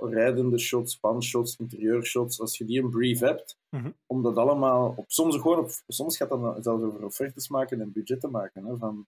rijdende 0.00 0.58
shots, 0.58 0.92
spanshots, 0.92 1.56
interieurshots, 1.56 2.40
als 2.40 2.58
je 2.58 2.64
die 2.64 2.82
een 2.82 2.90
brief 2.90 3.20
hebt, 3.20 3.58
mm 3.70 3.94
om 4.06 4.22
dat 4.22 4.36
allemaal 4.36 4.94
op, 4.96 5.04
soms 5.08 5.36
gewoon 5.36 5.58
op, 5.58 5.70
soms 5.86 6.16
gaat 6.16 6.28
dat 6.28 6.64
zelfs 6.64 6.82
over 6.82 7.04
offertes 7.04 7.48
maken 7.48 7.80
en 7.80 7.92
budgetten 7.92 8.30
maken. 8.30 8.64
Hè, 8.64 8.76
van, 8.76 9.06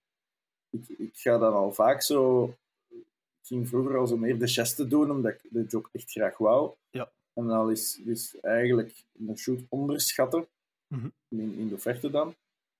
ik, 0.70 0.88
ik 0.88 1.16
ga 1.16 1.38
dan 1.38 1.52
al 1.52 1.72
vaak 1.72 2.02
zo, 2.02 2.44
ik 2.88 3.06
ging 3.42 3.68
vroeger 3.68 3.96
al 3.96 4.06
zo 4.06 4.16
meer 4.16 4.38
de 4.38 4.48
geste 4.48 4.88
doen, 4.88 5.10
omdat 5.10 5.32
ik 5.32 5.40
de 5.50 5.64
job 5.64 5.88
echt 5.92 6.10
graag 6.10 6.38
wou. 6.38 6.74
Ja. 6.90 7.10
En 7.32 7.46
dan 7.46 7.70
is, 7.70 8.00
is 8.04 8.40
eigenlijk 8.40 9.04
een 9.18 9.38
shoot 9.38 9.60
onderschatten, 9.68 10.46
mm 10.86 11.12
in, 11.28 11.54
in 11.58 11.68
de 11.68 11.74
offerte 11.74 12.10
dan. 12.10 12.34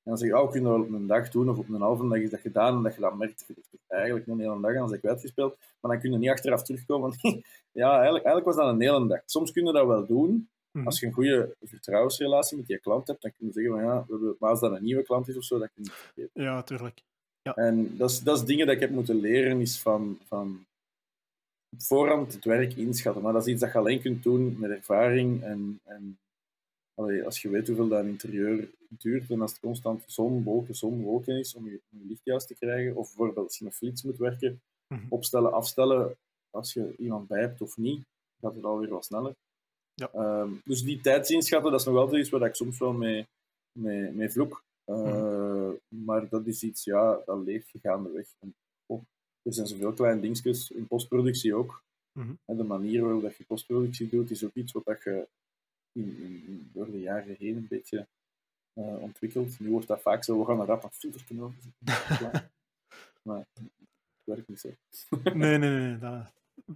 En 0.08 0.14
dan 0.14 0.22
zeg 0.22 0.32
je, 0.32 0.42
oh, 0.42 0.50
kun 0.50 0.60
je 0.60 0.68
dat 0.68 0.80
op 0.80 0.92
een 0.92 1.06
dag 1.06 1.28
doen 1.28 1.48
of 1.48 1.58
op 1.58 1.68
een 1.68 1.80
halve 1.80 2.08
dag 2.08 2.18
is 2.18 2.30
dat 2.30 2.40
gedaan 2.40 2.76
en 2.76 2.82
dat 2.82 2.94
je 2.94 3.00
dat 3.00 3.16
merkt. 3.16 3.46
Eigenlijk 3.86 4.26
een 4.26 4.38
hele 4.38 4.60
dag, 4.60 4.74
dan 4.74 4.90
is 4.90 4.96
ik 4.96 5.04
uitgespeeld. 5.04 5.56
Maar 5.80 5.90
dan 5.90 6.00
kun 6.00 6.12
je 6.12 6.18
niet 6.18 6.30
achteraf 6.30 6.62
terugkomen. 6.62 7.12
ja, 7.82 7.92
eigenlijk, 7.92 8.24
eigenlijk 8.24 8.44
was 8.44 8.56
dat 8.56 8.74
een 8.74 8.80
hele 8.80 9.06
dag. 9.06 9.20
Soms 9.24 9.52
kun 9.52 9.66
je 9.66 9.72
dat 9.72 9.86
wel 9.86 10.06
doen. 10.06 10.48
Mhm. 10.70 10.86
Als 10.86 11.00
je 11.00 11.06
een 11.06 11.12
goede 11.12 11.56
vertrouwensrelatie 11.62 12.56
met 12.56 12.66
je 12.66 12.78
klant 12.78 13.06
hebt, 13.06 13.22
dan 13.22 13.32
kun 13.38 13.46
je 13.46 13.52
zeggen 13.52 13.72
van 13.72 13.82
ja, 13.82 14.06
maar 14.38 14.50
als 14.50 14.60
dat 14.60 14.72
een 14.72 14.82
nieuwe 14.82 15.02
klant 15.02 15.28
is 15.28 15.36
of 15.36 15.44
zo, 15.44 15.58
dat 15.58 15.70
kun 15.74 15.84
je 15.84 15.90
niet 15.90 15.98
vergeten. 15.98 16.42
Ja, 16.42 16.62
tuurlijk. 16.62 17.02
Ja. 17.42 17.54
En 17.54 17.96
dat 17.96 18.10
is, 18.10 18.20
dat 18.20 18.38
is 18.38 18.44
dingen 18.44 18.66
dat 18.66 18.74
ik 18.74 18.80
heb 18.80 18.90
moeten 18.90 19.16
leren, 19.16 19.60
is 19.60 19.78
van, 19.78 20.18
van 20.24 20.66
op 21.70 21.82
voorhand 21.82 22.32
het 22.32 22.44
werk 22.44 22.74
inschatten. 22.74 23.22
Maar 23.22 23.32
dat 23.32 23.46
is 23.46 23.52
iets 23.52 23.60
dat 23.60 23.72
je 23.72 23.78
alleen 23.78 24.00
kunt 24.00 24.22
doen 24.22 24.56
met 24.58 24.70
ervaring 24.70 25.42
en, 25.42 25.80
en 25.84 26.18
allee, 26.98 27.24
als 27.24 27.42
je 27.42 27.48
weet 27.48 27.66
hoeveel 27.66 27.88
dat 27.88 28.00
een 28.00 28.08
interieur 28.08 28.70
duurt 28.88 29.30
en 29.30 29.40
als 29.40 29.50
het 29.50 29.60
constant 29.60 30.02
zon, 30.06 30.42
wolken, 30.42 30.74
zon, 30.74 31.02
wolken 31.02 31.38
is 31.38 31.54
om 31.54 31.64
je, 31.68 31.80
om 31.92 31.98
je 31.98 32.06
licht 32.08 32.24
juist 32.24 32.46
te 32.46 32.54
krijgen, 32.54 32.96
of 32.96 33.06
bijvoorbeeld 33.06 33.46
als 33.46 33.58
je 33.58 33.64
met 33.64 33.74
flits 33.74 34.02
moet 34.02 34.16
werken, 34.18 34.60
Mhm. 34.94 35.06
opstellen, 35.08 35.52
afstellen, 35.52 36.16
als 36.50 36.72
je 36.72 36.94
iemand 36.98 37.28
bij 37.28 37.40
hebt 37.40 37.60
of 37.60 37.76
niet, 37.76 38.04
gaat 38.40 38.54
het 38.54 38.64
alweer 38.64 38.88
wat 38.88 39.04
sneller. 39.04 39.34
Ja. 39.94 40.10
Ehm, 40.12 40.50
dus 40.64 40.82
die 40.82 41.00
tijdzinschatten, 41.00 41.70
dat 41.70 41.80
is 41.80 41.86
nog 41.86 41.96
altijd 41.96 42.20
iets 42.20 42.30
waar 42.30 42.48
ik 42.48 42.54
soms 42.54 42.78
wel 42.78 42.92
mee, 42.92 43.26
mee, 43.78 44.10
mee 44.10 44.30
vloek. 44.30 44.62
Uh, 44.86 45.70
Maar 45.88 46.28
dat 46.28 46.46
is 46.46 46.62
iets, 46.62 46.84
ja, 46.84 47.20
dat 47.26 47.44
leeft 47.44 47.70
je 47.70 47.78
gaandeweg. 47.78 48.26
En, 48.38 48.54
oh, 48.86 49.02
er 49.42 49.52
zijn 49.54 49.66
zoveel 49.66 49.92
kleine 49.92 50.20
dingetjes, 50.20 50.70
in 50.70 50.86
postproductie 50.86 51.54
ook. 51.54 51.82
Mhm. 52.18 52.32
En 52.44 52.56
de 52.56 52.64
manier 52.64 53.02
waarop 53.02 53.22
dat 53.22 53.36
je 53.36 53.44
postproductie 53.44 54.08
doet, 54.08 54.30
is 54.30 54.44
ook 54.44 54.54
iets 54.54 54.72
wat 54.72 54.84
dat 54.84 55.02
je 55.02 55.28
in, 55.98 56.44
in, 56.46 56.70
door 56.72 56.90
de 56.90 57.00
jaren 57.00 57.36
heen 57.38 57.56
een 57.56 57.66
beetje 57.68 58.06
uh, 58.74 59.02
ontwikkelt. 59.02 59.60
Nu 59.60 59.70
wordt 59.70 59.86
dat 59.86 60.02
vaak 60.02 60.24
zo, 60.24 60.38
we 60.38 60.44
gaan 60.44 60.60
een 60.60 60.66
rap 60.66 60.82
een 60.82 60.90
filter 60.92 61.42
over 61.42 61.58
zetten. 61.60 62.50
maar 63.26 63.46
dat 63.54 63.64
werkt 64.24 64.48
niet 64.48 64.60
zo. 64.60 64.68
nee, 65.22 65.58
nee, 65.58 65.70
nee. 65.70 65.98
Dat, 65.98 66.32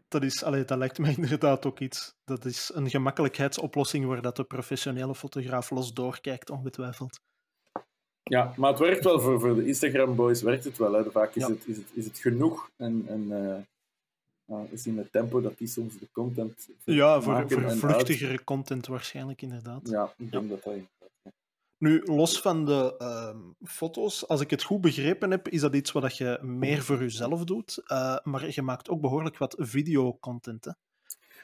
dat, 0.09 0.23
is, 0.23 0.43
allee, 0.45 0.65
dat 0.65 0.79
lijkt 0.79 0.99
mij 0.99 1.15
inderdaad 1.23 1.67
ook 1.67 1.81
iets. 1.81 2.15
Dat 2.25 2.45
is 2.45 2.71
een 2.75 2.91
gemakkelijkheidsoplossing 2.91 4.07
waar 4.07 4.23
dat 4.23 4.37
de 4.37 4.45
professionele 4.45 5.15
fotograaf 5.15 5.71
los 5.71 5.93
doorkijkt, 5.93 6.51
ongetwijfeld. 6.51 7.21
Ja, 8.23 8.55
maar 8.57 8.71
het 8.71 8.79
werkt 8.79 9.05
wel 9.05 9.21
voor, 9.21 9.41
voor 9.41 9.55
de 9.55 9.67
Instagram-boys, 9.67 10.43
werkt 10.43 10.65
het 10.65 10.79
wel. 10.79 10.93
Hè. 10.93 11.11
Vaak 11.11 11.35
is, 11.35 11.43
ja. 11.43 11.49
het, 11.49 11.67
is, 11.67 11.77
het, 11.77 11.91
is 11.93 12.05
het 12.05 12.19
genoeg 12.19 12.71
en, 12.77 13.05
en 13.09 13.21
uh, 13.21 13.57
is 14.71 14.87
in 14.87 14.99
het 14.99 15.13
tempo 15.13 15.41
dat 15.41 15.59
die 15.59 15.69
soms 15.69 15.99
de 15.99 16.09
content. 16.13 16.69
Ja, 16.85 17.21
voor, 17.21 17.45
voor 17.49 17.71
vluchtigere 17.71 18.31
uit... 18.31 18.45
content 18.45 18.87
waarschijnlijk, 18.87 19.43
inderdaad. 19.43 19.89
Ja, 19.89 20.15
ik 20.17 20.31
denk 20.31 20.45
ja. 20.45 20.49
dat 20.49 20.65
dat. 20.65 20.75
Nu, 21.79 22.03
los 22.05 22.41
van 22.41 22.65
de 22.65 22.95
uh, 22.99 23.69
foto's, 23.69 24.29
als 24.29 24.41
ik 24.41 24.51
het 24.51 24.63
goed 24.63 24.81
begrepen 24.81 25.31
heb, 25.31 25.49
is 25.49 25.61
dat 25.61 25.75
iets 25.75 25.93
wat 25.93 26.17
je 26.17 26.39
meer 26.43 26.83
voor 26.83 26.99
jezelf 26.99 27.45
doet. 27.45 27.83
Uh, 27.87 28.17
maar 28.23 28.55
je 28.55 28.63
maakt 28.63 28.89
ook 28.89 29.01
behoorlijk 29.01 29.39
wat 29.39 29.57
videocontent, 29.59 30.65
hè? 30.65 30.71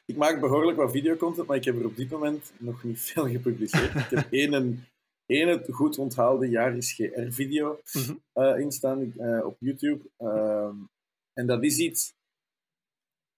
Ik 0.06 0.16
maak 0.16 0.40
behoorlijk 0.40 0.76
wat 0.76 0.90
videocontent, 0.90 1.46
maar 1.46 1.56
ik 1.56 1.64
heb 1.64 1.78
er 1.78 1.84
op 1.84 1.96
dit 1.96 2.11
moment 2.11 2.52
nog 2.56 2.84
niet 2.84 3.00
veel 3.00 3.28
gepubliceerd. 3.28 3.94
ik 3.94 4.06
heb 4.11 4.32
één, 4.32 4.86
één 5.26 5.64
goed 5.70 5.98
onthaalde 5.98 6.48
jaar 6.48 6.76
is 6.76 6.92
GR-video 6.92 7.80
mm 7.92 8.02
-hmm. 8.02 8.44
uh, 8.44 8.59
in 8.59 8.72
staan 8.72 9.12
uh, 9.16 9.46
op 9.46 9.56
YouTube. 9.61 10.00
Uh, 10.18 10.68
en 11.32 11.46
dat 11.46 11.62
is 11.62 11.78
iets... 11.78 12.16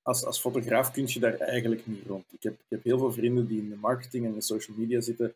Als, 0.02 0.24
als 0.24 0.40
fotograaf 0.40 0.90
kun 0.90 1.04
je 1.06 1.20
daar 1.20 1.34
eigenlijk 1.34 1.86
niet 1.86 2.06
rond. 2.06 2.24
Ik 2.32 2.42
heb, 2.42 2.52
ik 2.52 2.66
heb 2.68 2.84
heel 2.84 2.98
veel 2.98 3.12
vrienden 3.12 3.46
die 3.46 3.62
in 3.62 3.68
de 3.68 3.76
marketing 3.76 4.26
en 4.26 4.34
de 4.34 4.40
social 4.40 4.76
media 4.76 5.00
zitten. 5.00 5.34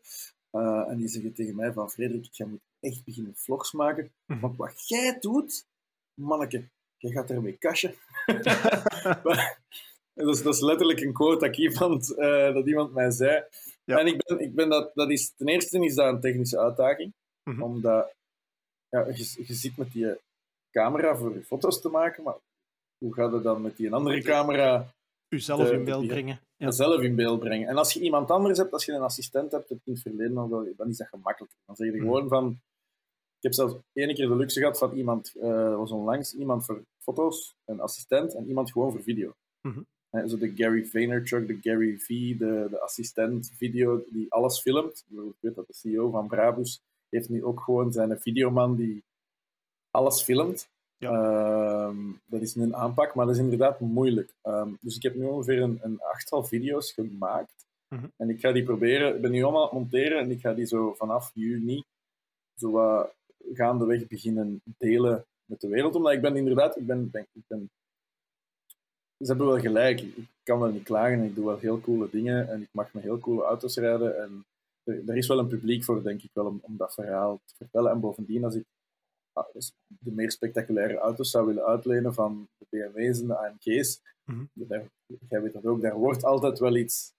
Uh, 0.51 0.89
en 0.89 0.97
die 0.97 1.07
zeggen 1.07 1.33
tegen 1.33 1.55
mij 1.55 1.73
van 1.73 1.89
Frederik, 1.89 2.27
jij 2.31 2.47
moet 2.47 2.61
echt 2.79 3.03
beginnen 3.03 3.35
vlogs 3.35 3.71
maken. 3.71 4.11
Mhm. 4.25 4.39
Want 4.39 4.57
wat 4.57 4.87
jij 4.87 5.17
doet, 5.19 5.65
manneke, 6.13 6.63
jij 6.97 7.11
gaat 7.11 7.29
ermee 7.29 7.57
kasje. 7.57 7.95
dat, 10.13 10.27
is, 10.27 10.43
dat 10.43 10.53
is 10.53 10.61
letterlijk 10.61 11.01
een 11.01 11.13
quote 11.13 11.45
dat 11.45 11.57
iemand, 11.57 12.11
uh, 12.17 12.53
dat 12.53 12.67
iemand 12.67 12.93
mij 12.93 13.11
zei. 13.11 13.43
Ja. 13.83 13.99
En 13.99 14.07
ik 14.07 14.25
ben, 14.25 14.39
ik 14.39 14.55
ben 14.55 14.69
dat, 14.69 14.91
dat 14.93 15.11
is, 15.11 15.33
ten 15.35 15.47
eerste 15.47 15.79
is 15.79 15.95
dat 15.95 16.13
een 16.13 16.19
technische 16.19 16.59
uitdaging. 16.59 17.13
Mm 17.43 17.53
-hmm. 17.53 17.63
Omdat 17.63 18.13
ja, 18.89 19.07
je, 19.07 19.43
je 19.47 19.53
zit 19.53 19.77
met 19.77 19.91
die 19.91 20.15
camera 20.71 21.15
voor 21.15 21.33
je 21.33 21.43
foto's 21.43 21.81
te 21.81 21.89
maken, 21.89 22.23
maar 22.23 22.35
hoe 23.05 23.13
gaat 23.13 23.31
het 23.31 23.43
dan 23.43 23.61
met 23.61 23.77
die 23.77 23.93
andere 23.93 24.21
camera 24.21 24.93
Uzelf 25.29 25.71
in 25.71 25.83
beeld 25.83 26.07
brengen. 26.07 26.39
Ja. 26.57 26.71
Zelf 26.71 27.01
in 27.01 27.15
beeld 27.15 27.39
brengen. 27.39 27.67
En 27.67 27.77
als 27.77 27.93
je 27.93 27.99
iemand 27.99 28.31
anders 28.31 28.57
hebt, 28.57 28.73
als 28.73 28.85
je 28.85 28.91
een 28.91 29.01
assistent 29.01 29.51
hebt, 29.51 29.69
in 29.69 29.79
het 29.83 30.01
verleden 30.01 30.49
wel, 30.49 30.73
dan 30.77 30.89
is 30.89 30.97
dat 30.97 31.07
gemakkelijker. 31.07 31.57
Dan 31.65 31.75
zeg 31.75 31.93
je 31.93 31.99
gewoon 31.99 32.23
mm. 32.23 32.29
van... 32.29 32.49
Ik 33.37 33.51
heb 33.51 33.53
zelfs 33.53 33.75
ene 33.93 34.13
keer 34.13 34.27
de 34.27 34.35
luxe 34.35 34.59
gehad 34.59 34.77
van 34.77 34.91
iemand, 34.91 35.33
uh, 35.35 35.75
was 35.75 35.91
onlangs, 35.91 36.33
iemand 36.33 36.65
voor 36.65 36.83
foto's, 36.97 37.55
een 37.65 37.79
assistent, 37.79 38.35
en 38.35 38.47
iemand 38.47 38.71
gewoon 38.71 38.91
voor 38.91 39.03
video. 39.03 39.33
Mm 39.61 39.71
-hmm. 39.71 39.85
En 40.09 40.29
zo 40.29 40.37
de 40.37 40.51
Gary 40.55 40.85
Vaynerchuk, 40.85 41.47
de 41.47 41.57
Gary 41.61 41.97
V, 41.97 42.07
de, 42.07 42.67
de 42.69 42.79
assistent 42.79 43.51
video 43.57 44.03
die 44.09 44.31
alles 44.31 44.59
filmt. 44.59 45.05
Ik 45.09 45.33
weet 45.39 45.55
dat 45.55 45.67
de 45.67 45.73
CEO 45.73 46.09
van 46.09 46.27
Brabus 46.27 46.81
heeft 47.09 47.29
nu 47.29 47.43
ook 47.43 47.59
gewoon 47.59 47.91
zijn 47.91 48.19
videoman 48.19 48.75
die 48.75 49.03
alles 49.91 50.23
filmt. 50.23 50.67
Ja. 51.11 51.87
Um, 51.87 52.19
dat 52.25 52.41
is 52.41 52.55
een 52.55 52.75
aanpak, 52.75 53.15
maar 53.15 53.25
dat 53.25 53.35
is 53.35 53.41
inderdaad 53.41 53.79
moeilijk. 53.79 54.33
Um, 54.43 54.77
dus 54.81 54.95
ik 54.95 55.03
heb 55.03 55.15
nu 55.15 55.25
ongeveer 55.25 55.61
een, 55.61 55.79
een 55.81 55.99
achttal 56.01 56.43
video's 56.43 56.91
gemaakt. 56.91 57.65
Mm 57.89 57.99
-hmm. 57.99 58.11
En 58.17 58.29
ik 58.29 58.39
ga 58.39 58.51
die 58.51 58.63
proberen, 58.63 59.15
ik 59.15 59.21
ben 59.21 59.31
nu 59.31 59.43
allemaal 59.43 59.61
aan 59.61 59.77
het 59.77 59.79
monteren 59.79 60.19
en 60.19 60.31
ik 60.31 60.39
ga 60.39 60.53
die 60.53 60.65
zo 60.65 60.93
vanaf 60.93 61.31
juni 61.33 61.83
zo 62.55 62.71
wat 62.71 63.13
gaandeweg 63.53 64.07
beginnen 64.07 64.61
delen 64.77 65.25
met 65.45 65.61
de 65.61 65.67
wereld. 65.67 65.95
Omdat 65.95 66.13
ik 66.13 66.21
ben 66.21 66.35
inderdaad, 66.35 66.77
ik 66.77 66.85
ben, 66.85 67.09
ben, 67.11 67.27
ik 67.33 67.43
ben 67.47 67.69
ze 69.17 69.27
hebben 69.27 69.47
wel 69.47 69.59
gelijk. 69.59 70.01
Ik 70.01 70.27
kan 70.43 70.59
wel 70.59 70.71
niet 70.71 70.83
klagen. 70.83 71.23
Ik 71.23 71.35
doe 71.35 71.45
wel 71.45 71.57
heel 71.57 71.79
coole 71.79 72.09
dingen 72.11 72.49
en 72.49 72.61
ik 72.61 72.69
mag 72.71 72.93
met 72.93 73.03
heel 73.03 73.19
coole 73.19 73.43
auto's 73.43 73.75
rijden. 73.77 74.21
En 74.21 74.45
er, 74.83 75.09
er 75.09 75.17
is 75.17 75.27
wel 75.27 75.39
een 75.39 75.47
publiek 75.47 75.83
voor, 75.83 76.03
denk 76.03 76.21
ik 76.21 76.29
wel, 76.33 76.45
om, 76.45 76.59
om 76.61 76.77
dat 76.77 76.93
verhaal 76.93 77.39
te 77.45 77.55
vertellen. 77.55 77.91
En 77.91 77.99
bovendien, 77.99 78.43
als 78.43 78.55
ik 78.55 78.63
de 79.87 80.11
meer 80.11 80.31
spectaculaire 80.31 80.97
auto's 80.97 81.31
zou 81.31 81.45
willen 81.45 81.65
uitlenen 81.65 82.13
van 82.13 82.47
de 82.57 82.65
BMW's 82.69 83.19
en 83.19 83.27
de 83.27 83.37
AMG's, 83.37 84.01
mm 84.23 84.35
-hmm. 84.35 84.67
daar, 84.67 84.83
jij 85.29 85.41
weet 85.41 85.53
dat 85.53 85.65
ook, 85.65 85.81
daar 85.81 85.97
wordt 85.97 86.23
altijd 86.23 86.59
wel 86.59 86.75
iets 86.75 87.13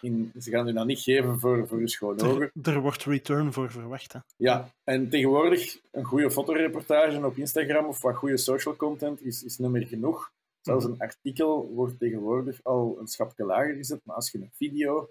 in, 0.00 0.32
ze 0.38 0.50
gaan 0.50 0.68
u 0.68 0.72
dat 0.72 0.86
niet 0.86 1.00
geven 1.00 1.40
voor, 1.40 1.68
voor 1.68 1.78
uw 1.78 1.86
schone 1.86 2.22
ogen. 2.22 2.50
Er, 2.62 2.72
er, 2.74 2.80
wordt 2.80 3.04
return 3.04 3.52
voor 3.52 3.70
verwacht. 3.70 4.12
Hè? 4.12 4.18
Ja, 4.36 4.68
en 4.84 5.08
tegenwoordig 5.08 5.80
een 5.90 6.04
goede 6.04 6.30
fotoreportage 6.30 7.26
op 7.26 7.36
Instagram 7.36 7.86
of 7.86 8.02
wat 8.02 8.16
goede 8.16 8.36
social 8.36 8.76
content 8.76 9.22
is, 9.22 9.42
is 9.42 9.58
niet 9.58 9.70
meer 9.70 9.86
genoeg. 9.86 10.32
Zelfs 10.60 10.84
een 10.84 10.98
artikel 10.98 11.68
wordt 11.74 11.98
tegenwoordig 11.98 12.60
al 12.62 12.96
een 13.00 13.06
schapje 13.06 13.44
lager 13.44 13.74
gezet, 13.74 14.00
maar 14.04 14.16
als 14.16 14.30
je 14.30 14.38
een 14.38 14.50
video 14.52 15.10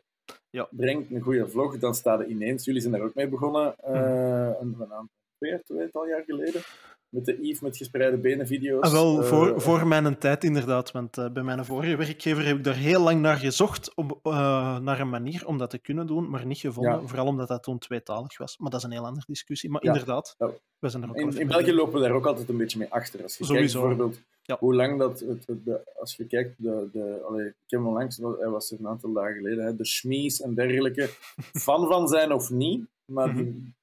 ja. 0.49 0.67
brengt, 0.71 1.11
een 1.11 1.21
goede 1.21 1.49
vlog, 1.49 1.77
dan 1.77 1.95
staat 1.95 2.19
er 2.19 2.27
ineens, 2.27 2.65
jullie 2.65 2.81
zijn 2.81 2.93
daar 2.93 3.01
ook 3.01 3.15
mee 3.15 3.27
begonnen, 3.27 3.75
uh, 3.87 4.51
een, 4.59 4.75
een 4.79 4.93
aantal, 4.93 5.20
twee, 5.41 5.63
tweetal 5.63 6.07
jaar 6.07 6.23
geleden, 6.25 6.61
met 7.09 7.25
de 7.25 7.37
Yves 7.41 7.59
met 7.59 7.77
gespreide 7.77 8.17
benen 8.17 8.47
video's. 8.47 8.81
Ah, 8.81 8.91
wel, 8.91 9.23
voor, 9.23 9.47
uh, 9.47 9.59
voor 9.59 9.87
mijn 9.87 10.17
tijd 10.17 10.43
inderdaad. 10.43 10.91
Want 10.91 11.17
uh, 11.17 11.29
bij 11.29 11.43
mijn 11.43 11.65
vorige 11.65 11.95
werkgever 11.95 12.45
heb 12.45 12.57
ik 12.57 12.63
daar 12.63 12.75
heel 12.75 13.01
lang 13.01 13.21
naar 13.21 13.37
gezocht, 13.37 13.95
om, 13.95 14.19
uh, 14.23 14.79
naar 14.79 14.99
een 14.99 15.09
manier 15.09 15.47
om 15.47 15.57
dat 15.57 15.69
te 15.69 15.77
kunnen 15.77 16.07
doen, 16.07 16.29
maar 16.29 16.45
niet 16.45 16.57
gevonden. 16.57 17.01
Ja. 17.01 17.07
Vooral 17.07 17.25
omdat 17.25 17.47
dat 17.47 17.63
toen 17.63 17.77
tweetalig 17.77 18.37
was. 18.37 18.57
Maar 18.57 18.69
dat 18.69 18.79
is 18.79 18.85
een 18.85 18.91
heel 18.91 19.05
andere 19.05 19.25
discussie. 19.27 19.69
Maar 19.69 19.83
ja. 19.83 19.91
inderdaad, 19.91 20.35
ja. 20.37 20.49
we 20.79 20.89
zijn 20.89 21.03
er 21.03 21.09
ook 21.09 21.15
In, 21.15 21.39
in 21.39 21.47
België 21.47 21.73
lopen 21.73 21.93
we 21.93 21.99
daar 21.99 22.15
ook 22.15 22.25
altijd 22.25 22.49
een 22.49 22.57
beetje 22.57 22.77
mee 22.77 22.91
achter. 22.91 23.23
Als 23.23 23.37
je 23.37 23.45
Sowieso. 23.45 23.79
kijkt 23.79 23.97
bijvoorbeeld 23.97 24.19
hoe 24.59 24.75
lang 24.75 24.99
dat... 24.99 25.19
Het, 25.19 25.47
het, 25.47 25.65
de, 25.65 25.81
als 25.99 26.15
je 26.15 26.25
kijkt, 26.25 26.55
de, 26.57 26.89
de, 26.91 27.21
allee, 27.27 27.47
ik 27.47 27.53
heb 27.67 27.79
hem 27.79 27.93
langs, 27.93 28.17
hij 28.17 28.49
was 28.49 28.71
er 28.71 28.79
een 28.79 28.87
aantal 28.87 29.13
dagen 29.13 29.35
geleden, 29.35 29.65
hè, 29.65 29.75
de 29.75 29.85
schmies 29.85 30.41
en 30.41 30.55
dergelijke, 30.55 31.09
fan 31.65 31.87
van 31.87 32.07
zijn 32.07 32.31
of 32.31 32.49
niet, 32.49 32.85
maar 33.05 33.27
mhm. 33.27 33.37
die 33.37 33.73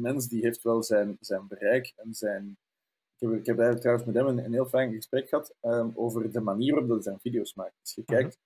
mens 0.00 0.28
die 0.28 0.42
heeft 0.42 0.62
wel 0.62 0.82
zijn, 0.82 1.16
zijn 1.20 1.46
bereik 1.48 1.92
en 1.96 2.14
zijn 2.14 2.56
ik 3.18 3.28
heb, 3.28 3.38
ik 3.38 3.46
heb 3.46 3.58
eigenlijk 3.58 3.80
trouwens 3.80 4.06
met 4.06 4.14
hem 4.14 4.26
een, 4.26 4.44
een 4.44 4.52
heel 4.52 4.66
fijn 4.66 4.92
gesprek 4.92 5.28
gehad 5.28 5.54
um, 5.62 5.92
over 5.94 6.32
de 6.32 6.40
manier 6.40 6.72
waarop 6.72 6.90
hij 6.90 7.02
zijn 7.02 7.20
video's 7.20 7.54
maakt. 7.54 7.74
Als 7.80 7.94
je 7.94 8.02
-huh. 8.06 8.18
kijkt, 8.18 8.38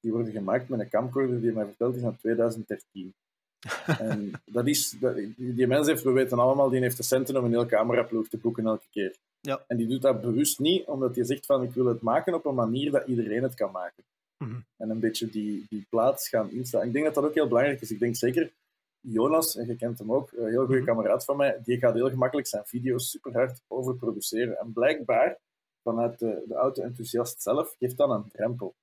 die 0.00 0.12
worden 0.12 0.32
gemaakt 0.32 0.68
met 0.68 0.80
een 0.80 0.88
camcorder 0.88 1.40
die 1.40 1.52
mij 1.52 1.64
verteld 1.64 1.94
is 1.94 2.02
van 2.02 2.16
2013. 2.16 3.14
en 3.98 4.30
dat 4.44 4.66
is, 4.66 4.96
dat, 5.00 5.14
die, 5.14 5.54
die 5.54 5.66
mens 5.66 5.86
heeft, 5.86 6.02
we 6.02 6.10
weten 6.10 6.38
allemaal, 6.38 6.68
die 6.68 6.80
heeft 6.80 6.96
de 6.96 7.02
centen 7.02 7.36
om 7.36 7.44
een 7.44 7.50
heel 7.50 7.66
cameraploeg 7.66 8.28
te 8.28 8.38
boeken 8.38 8.66
elke 8.66 8.86
keer. 8.90 9.16
Ja. 9.40 9.64
En 9.66 9.76
die 9.76 9.86
doet 9.86 10.02
dat 10.02 10.20
bewust 10.20 10.58
niet, 10.58 10.86
omdat 10.86 11.14
hij 11.14 11.24
zegt 11.24 11.46
van 11.46 11.62
ik 11.62 11.72
wil 11.72 11.86
het 11.86 12.00
maken 12.00 12.34
op 12.34 12.44
een 12.44 12.54
manier 12.54 12.90
dat 12.90 13.06
iedereen 13.06 13.42
het 13.42 13.54
kan 13.54 13.72
maken. 13.72 14.04
-huh. 14.36 14.56
En 14.76 14.90
een 14.90 15.00
beetje 15.00 15.30
die, 15.30 15.66
die 15.68 15.86
plaats 15.90 16.28
gaan 16.28 16.50
instellen. 16.50 16.86
Ik 16.86 16.92
denk 16.92 17.04
dat 17.04 17.14
dat 17.14 17.24
ook 17.24 17.34
heel 17.34 17.48
belangrijk 17.48 17.80
is. 17.80 17.90
Ik 17.90 17.98
denk 17.98 18.16
zeker 18.16 18.52
Jonas, 19.00 19.56
en 19.56 19.66
je 19.66 19.76
kent 19.76 19.98
hem 19.98 20.12
ook, 20.12 20.32
een 20.32 20.48
heel 20.48 20.66
goede 20.66 20.84
kameraad 20.84 21.24
van 21.24 21.36
mij, 21.36 21.60
die 21.64 21.78
gaat 21.78 21.94
heel 21.94 22.10
gemakkelijk 22.10 22.46
zijn 22.46 22.66
video's 22.66 23.10
super 23.10 23.32
hard 23.32 23.62
overproduceren. 23.68 24.58
En 24.58 24.72
blijkbaar, 24.72 25.38
vanuit 25.82 26.18
de, 26.18 26.44
de 26.48 26.54
auto-enthousiast 26.54 27.42
zelf, 27.42 27.74
geeft 27.78 27.96
dat 27.96 28.10
een 28.10 28.30
drempel. 28.32 28.74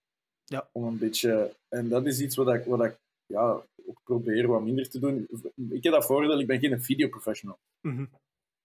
Ja. 0.44 0.70
Om 0.72 0.84
een 0.84 0.98
beetje... 0.98 1.54
En 1.68 1.90
dat 1.90 2.06
is 2.06 2.20
iets 2.20 2.36
wat 2.36 2.54
ik, 2.54 2.66
wat 2.66 2.84
ik 2.84 2.98
ja, 3.26 3.62
ook 3.86 4.02
probeer 4.04 4.48
wat 4.48 4.64
minder 4.64 4.90
te 4.90 5.00
doen. 5.00 5.28
Ik 5.70 5.84
heb 5.84 5.94
dat 5.94 6.06
voordeel, 6.06 6.40
ik 6.40 6.48
ben 6.48 6.60
geen 6.60 6.82
videoprofessional. 6.82 7.58
Mm 7.82 7.96
-hmm. 7.96 8.10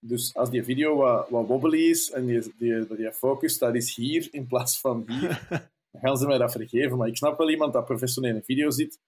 Dus 0.05 0.35
als 0.35 0.51
die 0.51 0.65
video 0.65 0.97
wat, 0.97 1.29
wat 1.29 1.47
wobbly 1.47 1.79
is 1.79 2.11
en 2.11 2.27
die, 2.27 2.53
die, 2.57 2.87
die 2.97 3.13
focus, 3.13 3.59
dat 3.59 3.75
is 3.75 3.97
hier 3.97 4.29
in 4.31 4.47
plaats 4.47 4.81
van 4.81 5.05
hier, 5.07 5.47
dan 5.91 6.01
gaan 6.01 6.17
ze 6.17 6.27
mij 6.27 6.39
dat 6.39 6.53
vergeven. 6.53 6.97
Maar 6.97 7.09
ik 7.09 7.17
snap 7.17 7.39
wel 7.39 7.51
iemand 7.51 7.73
dat 7.73 7.85
professioneel 7.85 8.35
een 8.35 8.43
video 8.43 8.71
ziet, 8.71 8.99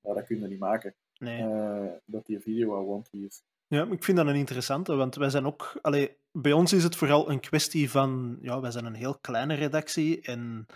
ja, 0.00 0.14
dat 0.14 0.26
kun 0.26 0.40
je 0.40 0.46
niet 0.46 0.58
maken. 0.58 0.94
Nee. 1.18 1.42
Uh, 1.42 1.92
dat 2.04 2.26
die 2.26 2.40
video 2.40 2.70
wel 2.70 2.84
wonky 2.84 3.16
is. 3.16 3.42
Ja, 3.66 3.86
ik 3.90 4.04
vind 4.04 4.16
dat 4.16 4.26
een 4.26 4.34
interessante, 4.34 4.94
want 4.94 5.14
wij 5.14 5.30
zijn 5.30 5.46
ook... 5.46 5.78
Allee, 5.82 6.16
bij 6.32 6.52
ons 6.52 6.72
is 6.72 6.82
het 6.82 6.96
vooral 6.96 7.30
een 7.30 7.40
kwestie 7.40 7.90
van... 7.90 8.38
Ja, 8.40 8.60
wij 8.60 8.70
zijn 8.70 8.84
een 8.84 8.94
heel 8.94 9.18
kleine 9.18 9.54
redactie 9.54 10.20
en 10.20 10.66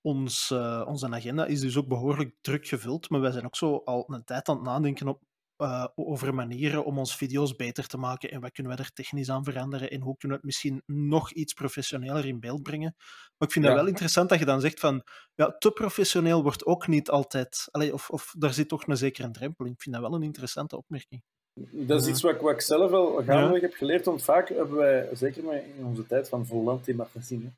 ons, 0.00 0.50
uh, 0.50 0.84
onze 0.86 1.08
agenda 1.10 1.46
is 1.46 1.60
dus 1.60 1.76
ook 1.76 1.88
behoorlijk 1.88 2.34
druk 2.40 2.66
gevuld, 2.66 3.10
maar 3.10 3.20
wij 3.20 3.30
zijn 3.30 3.44
ook 3.44 3.56
zo 3.56 3.76
al 3.84 4.04
een 4.06 4.24
tijd 4.24 4.48
aan 4.48 4.56
het 4.56 4.64
nadenken 4.64 5.08
op, 5.08 5.22
uh, 5.58 5.86
over 5.94 6.34
manieren 6.34 6.84
om 6.84 6.98
onze 6.98 7.16
video's 7.16 7.56
beter 7.56 7.86
te 7.86 7.96
maken 7.96 8.30
en 8.30 8.40
wat 8.40 8.52
kunnen 8.52 8.76
we 8.76 8.82
er 8.82 8.92
technisch 8.92 9.30
aan 9.30 9.44
veranderen 9.44 9.90
en 9.90 10.00
hoe 10.00 10.16
kunnen 10.16 10.38
we 10.38 10.46
het 10.46 10.54
misschien 10.54 10.82
nog 10.86 11.32
iets 11.32 11.52
professioneler 11.52 12.26
in 12.26 12.40
beeld 12.40 12.62
brengen. 12.62 12.94
Maar 13.36 13.48
ik 13.48 13.52
vind 13.52 13.64
ja. 13.64 13.70
het 13.70 13.80
wel 13.80 13.90
interessant 13.90 14.28
dat 14.28 14.38
je 14.38 14.44
dan 14.44 14.60
zegt 14.60 14.80
van 14.80 15.02
ja, 15.34 15.56
te 15.58 15.70
professioneel 15.70 16.42
wordt 16.42 16.66
ook 16.66 16.86
niet 16.86 17.10
altijd, 17.10 17.68
allee, 17.70 17.92
of, 17.92 18.10
of 18.10 18.34
daar 18.38 18.52
zit 18.52 18.68
toch 18.68 18.86
een 18.86 18.96
zekere 18.96 19.30
drempel 19.30 19.64
in. 19.64 19.72
Ik 19.72 19.82
vind 19.82 19.94
dat 19.94 20.04
wel 20.04 20.14
een 20.14 20.22
interessante 20.22 20.76
opmerking. 20.76 21.22
Dat 21.70 22.00
is 22.00 22.08
iets 22.08 22.22
wat, 22.22 22.40
wat 22.40 22.52
ik 22.52 22.60
zelf 22.60 22.90
wel 22.90 23.14
gaandeweg 23.14 23.60
ja. 23.60 23.66
heb 23.66 23.76
geleerd, 23.76 24.04
want 24.04 24.22
vaak 24.22 24.48
hebben 24.48 24.76
wij, 24.76 25.08
zeker 25.12 25.54
in 25.76 25.84
onze 25.84 26.06
tijd 26.06 26.28
van 26.28 26.46
Volant 26.46 26.88
in 26.88 26.96
magazine, 26.96 27.50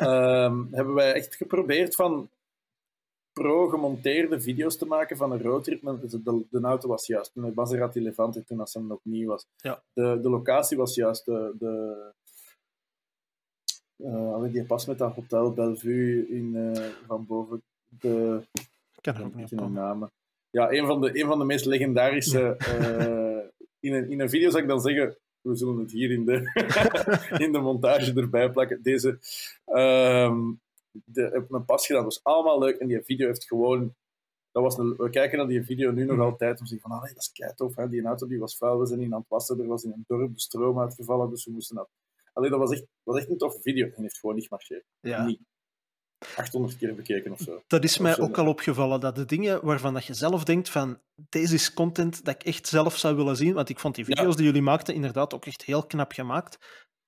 um, 0.00 0.68
hebben 0.76 0.94
wij 0.94 1.12
echt 1.12 1.34
geprobeerd 1.34 1.94
van 1.94 2.28
pro-gemonteerde 3.40 4.40
video's 4.40 4.76
te 4.76 4.86
maken 4.86 5.16
van 5.16 5.32
een 5.32 5.42
roadtrip. 5.42 5.82
De, 5.82 6.22
de, 6.22 6.46
de 6.50 6.60
auto 6.60 6.88
was 6.88 7.06
juist. 7.06 7.30
De 7.34 7.52
Maserati 7.54 8.02
Levante 8.02 8.44
toen 8.44 8.60
als 8.60 8.74
hem 8.74 8.86
nog 8.86 9.00
nieuw 9.02 9.28
was. 9.28 9.46
Ja. 9.56 9.82
De, 9.92 10.18
de 10.22 10.30
locatie 10.30 10.76
was 10.76 10.94
juist. 10.94 11.24
De, 11.24 11.54
de, 11.58 11.96
uh, 13.96 14.52
die 14.52 14.64
pas 14.64 14.86
met 14.86 14.98
dat 14.98 15.14
hotel 15.14 15.52
Bellevue 15.52 16.28
in, 16.28 16.54
uh, 16.54 16.86
van 17.06 17.26
boven. 17.26 17.62
De, 17.88 18.40
ik 19.00 19.06
er 19.06 19.24
ook 19.24 19.34
niet 19.34 19.50
namen. 19.50 20.10
Ja, 20.50 20.70
een 20.72 20.86
van 20.86 21.00
de, 21.00 21.20
een 21.20 21.26
van 21.26 21.38
de 21.38 21.44
meest 21.44 21.64
legendarische. 21.64 22.56
uh, 22.58 23.64
in, 23.80 23.94
een, 23.94 24.10
in 24.10 24.20
een 24.20 24.30
video 24.30 24.50
zou 24.50 24.62
ik 24.62 24.68
dan 24.68 24.80
zeggen. 24.80 25.16
We 25.40 25.56
zullen 25.56 25.78
het 25.78 25.92
hier 25.92 26.10
in 26.10 26.24
de, 26.24 26.52
in 27.44 27.52
de 27.52 27.58
montage 27.58 28.14
erbij 28.14 28.50
plakken. 28.50 28.82
Deze. 28.82 29.18
Um, 29.66 30.60
de, 31.04 31.22
heb 31.32 31.50
mijn 31.50 31.64
pas 31.64 31.86
gedaan. 31.86 32.02
Dat 32.04 32.14
was 32.14 32.34
allemaal 32.34 32.58
leuk. 32.58 32.76
En 32.78 32.86
die 32.88 33.02
video 33.02 33.26
heeft 33.26 33.44
gewoon... 33.46 33.94
Dat 34.52 34.62
was 34.62 34.78
een, 34.78 34.94
we 34.96 35.10
kijken 35.10 35.38
naar 35.38 35.46
die 35.46 35.64
video 35.64 35.90
nu 35.90 36.04
nog 36.04 36.16
Mhm. 36.16 36.24
altijd. 36.24 36.58
Om 36.58 36.64
te 36.64 36.70
zeggen 36.70 36.88
van, 36.88 36.98
ah, 36.98 37.04
nee, 37.04 37.14
dat 37.14 37.22
is 37.22 37.32
kei 37.32 37.52
tof. 37.54 37.76
Hè. 37.76 37.88
Die 37.88 38.04
auto 38.04 38.26
die 38.26 38.38
was 38.38 38.56
vuil. 38.56 38.78
We 38.78 38.86
zijn 38.86 39.00
in 39.00 39.12
aan 39.14 39.20
het 39.20 39.28
wassen. 39.28 39.60
Er 39.60 39.66
was 39.66 39.84
in 39.84 39.90
een 39.92 40.04
dorp 40.06 40.34
de 40.34 40.40
stroom 40.40 40.80
uitgevallen. 40.80 41.30
Dus 41.30 41.44
we 41.44 41.50
moesten 41.52 41.76
dat... 41.76 41.88
Allee, 42.32 42.50
dat 42.50 42.58
was 42.58 42.70
echt, 42.72 42.84
was 43.02 43.18
echt 43.18 43.30
een 43.30 43.38
toffe 43.38 43.60
video. 43.60 43.86
En 43.96 44.02
heeft 44.02 44.18
gewoon 44.18 44.34
niet 44.34 44.44
gemarcheerd. 44.44 44.84
Ja. 45.00 45.24
Niet. 45.24 45.40
800 46.36 46.76
keer 46.76 46.94
bekeken 46.94 47.32
of 47.32 47.38
zo. 47.38 47.62
Dat 47.66 47.84
is 47.84 47.98
mij 47.98 48.18
ook 48.18 48.38
al 48.38 48.46
opgevallen, 48.46 49.00
dat 49.00 49.14
de 49.14 49.24
dingen 49.24 49.64
waarvan 49.64 49.94
dat 49.94 50.04
je 50.04 50.14
zelf 50.14 50.44
denkt 50.44 50.68
van 50.68 51.00
deze 51.14 51.54
is 51.54 51.74
content 51.74 52.24
dat 52.24 52.34
ik 52.34 52.42
echt 52.42 52.66
zelf 52.66 52.96
zou 52.96 53.16
willen 53.16 53.36
zien, 53.36 53.54
want 53.54 53.68
ik 53.68 53.78
vond 53.78 53.94
die 53.94 54.04
video's 54.04 54.30
Ja. 54.30 54.36
die 54.36 54.44
jullie 54.44 54.62
maakten 54.62 54.94
inderdaad 54.94 55.34
ook 55.34 55.46
echt 55.46 55.62
heel 55.62 55.86
knap 55.86 56.12
gemaakt. 56.12 56.58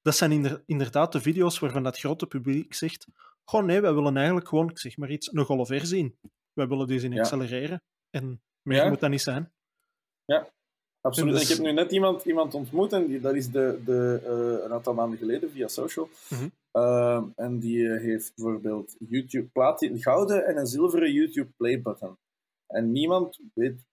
Dat 0.02 0.16
zijn 0.16 0.32
inder- 0.32 0.62
inderdaad 0.66 1.12
de 1.12 1.20
video's 1.20 1.58
waarvan 1.58 1.82
dat 1.82 1.98
grote 1.98 2.26
publiek 2.26 2.74
zegt 2.74 3.06
gewoon 3.44 3.66
nee, 3.66 3.80
wij 3.80 3.94
willen 3.94 4.16
eigenlijk 4.16 4.48
gewoon, 4.48 4.70
ik 4.70 4.78
zeg 4.78 4.96
maar 4.96 5.10
iets, 5.10 5.32
een 5.32 5.86
zien. 5.86 6.18
Wij 6.52 6.68
willen 6.68 6.86
die 6.86 6.98
zien 7.00 7.12
Ja. 7.12 7.20
accelereren. 7.20 7.82
En 8.10 8.42
meer 8.62 8.76
Ja. 8.82 8.88
moet 8.88 9.00
dat 9.00 9.10
niet 9.10 9.20
zijn. 9.20 9.52
Absoluut. 11.00 11.32
Dus- 11.32 11.42
Ik 11.42 11.56
heb 11.56 11.66
nu 11.66 11.72
net 11.72 11.92
iemand, 11.92 12.24
iemand 12.24 12.54
ontmoet. 12.54 12.92
En 12.92 13.06
die, 13.06 13.20
dat 13.20 13.34
is 13.34 13.50
de, 13.50 13.80
de, 13.84 14.20
eh, 14.24 14.64
een 14.64 14.72
aantal 14.72 14.94
maanden 14.94 15.18
geleden 15.18 15.50
via 15.50 15.68
social. 15.68 16.08
Mhm. 16.28 16.48
Ehm, 16.70 17.24
en 17.36 17.58
die 17.58 17.88
eh, 17.92 18.00
heeft 18.00 18.32
bijvoorbeeld 18.34 18.96
YouTube 18.98 19.48
plaat, 19.52 19.82
een 19.82 20.02
gouden 20.02 20.46
en 20.46 20.56
een 20.56 20.66
zilveren 20.66 21.12
YouTube 21.12 21.50
play 21.56 21.82
button. 21.82 22.16
En 22.66 22.92
niemand 22.92 23.38
weet, 23.54 23.84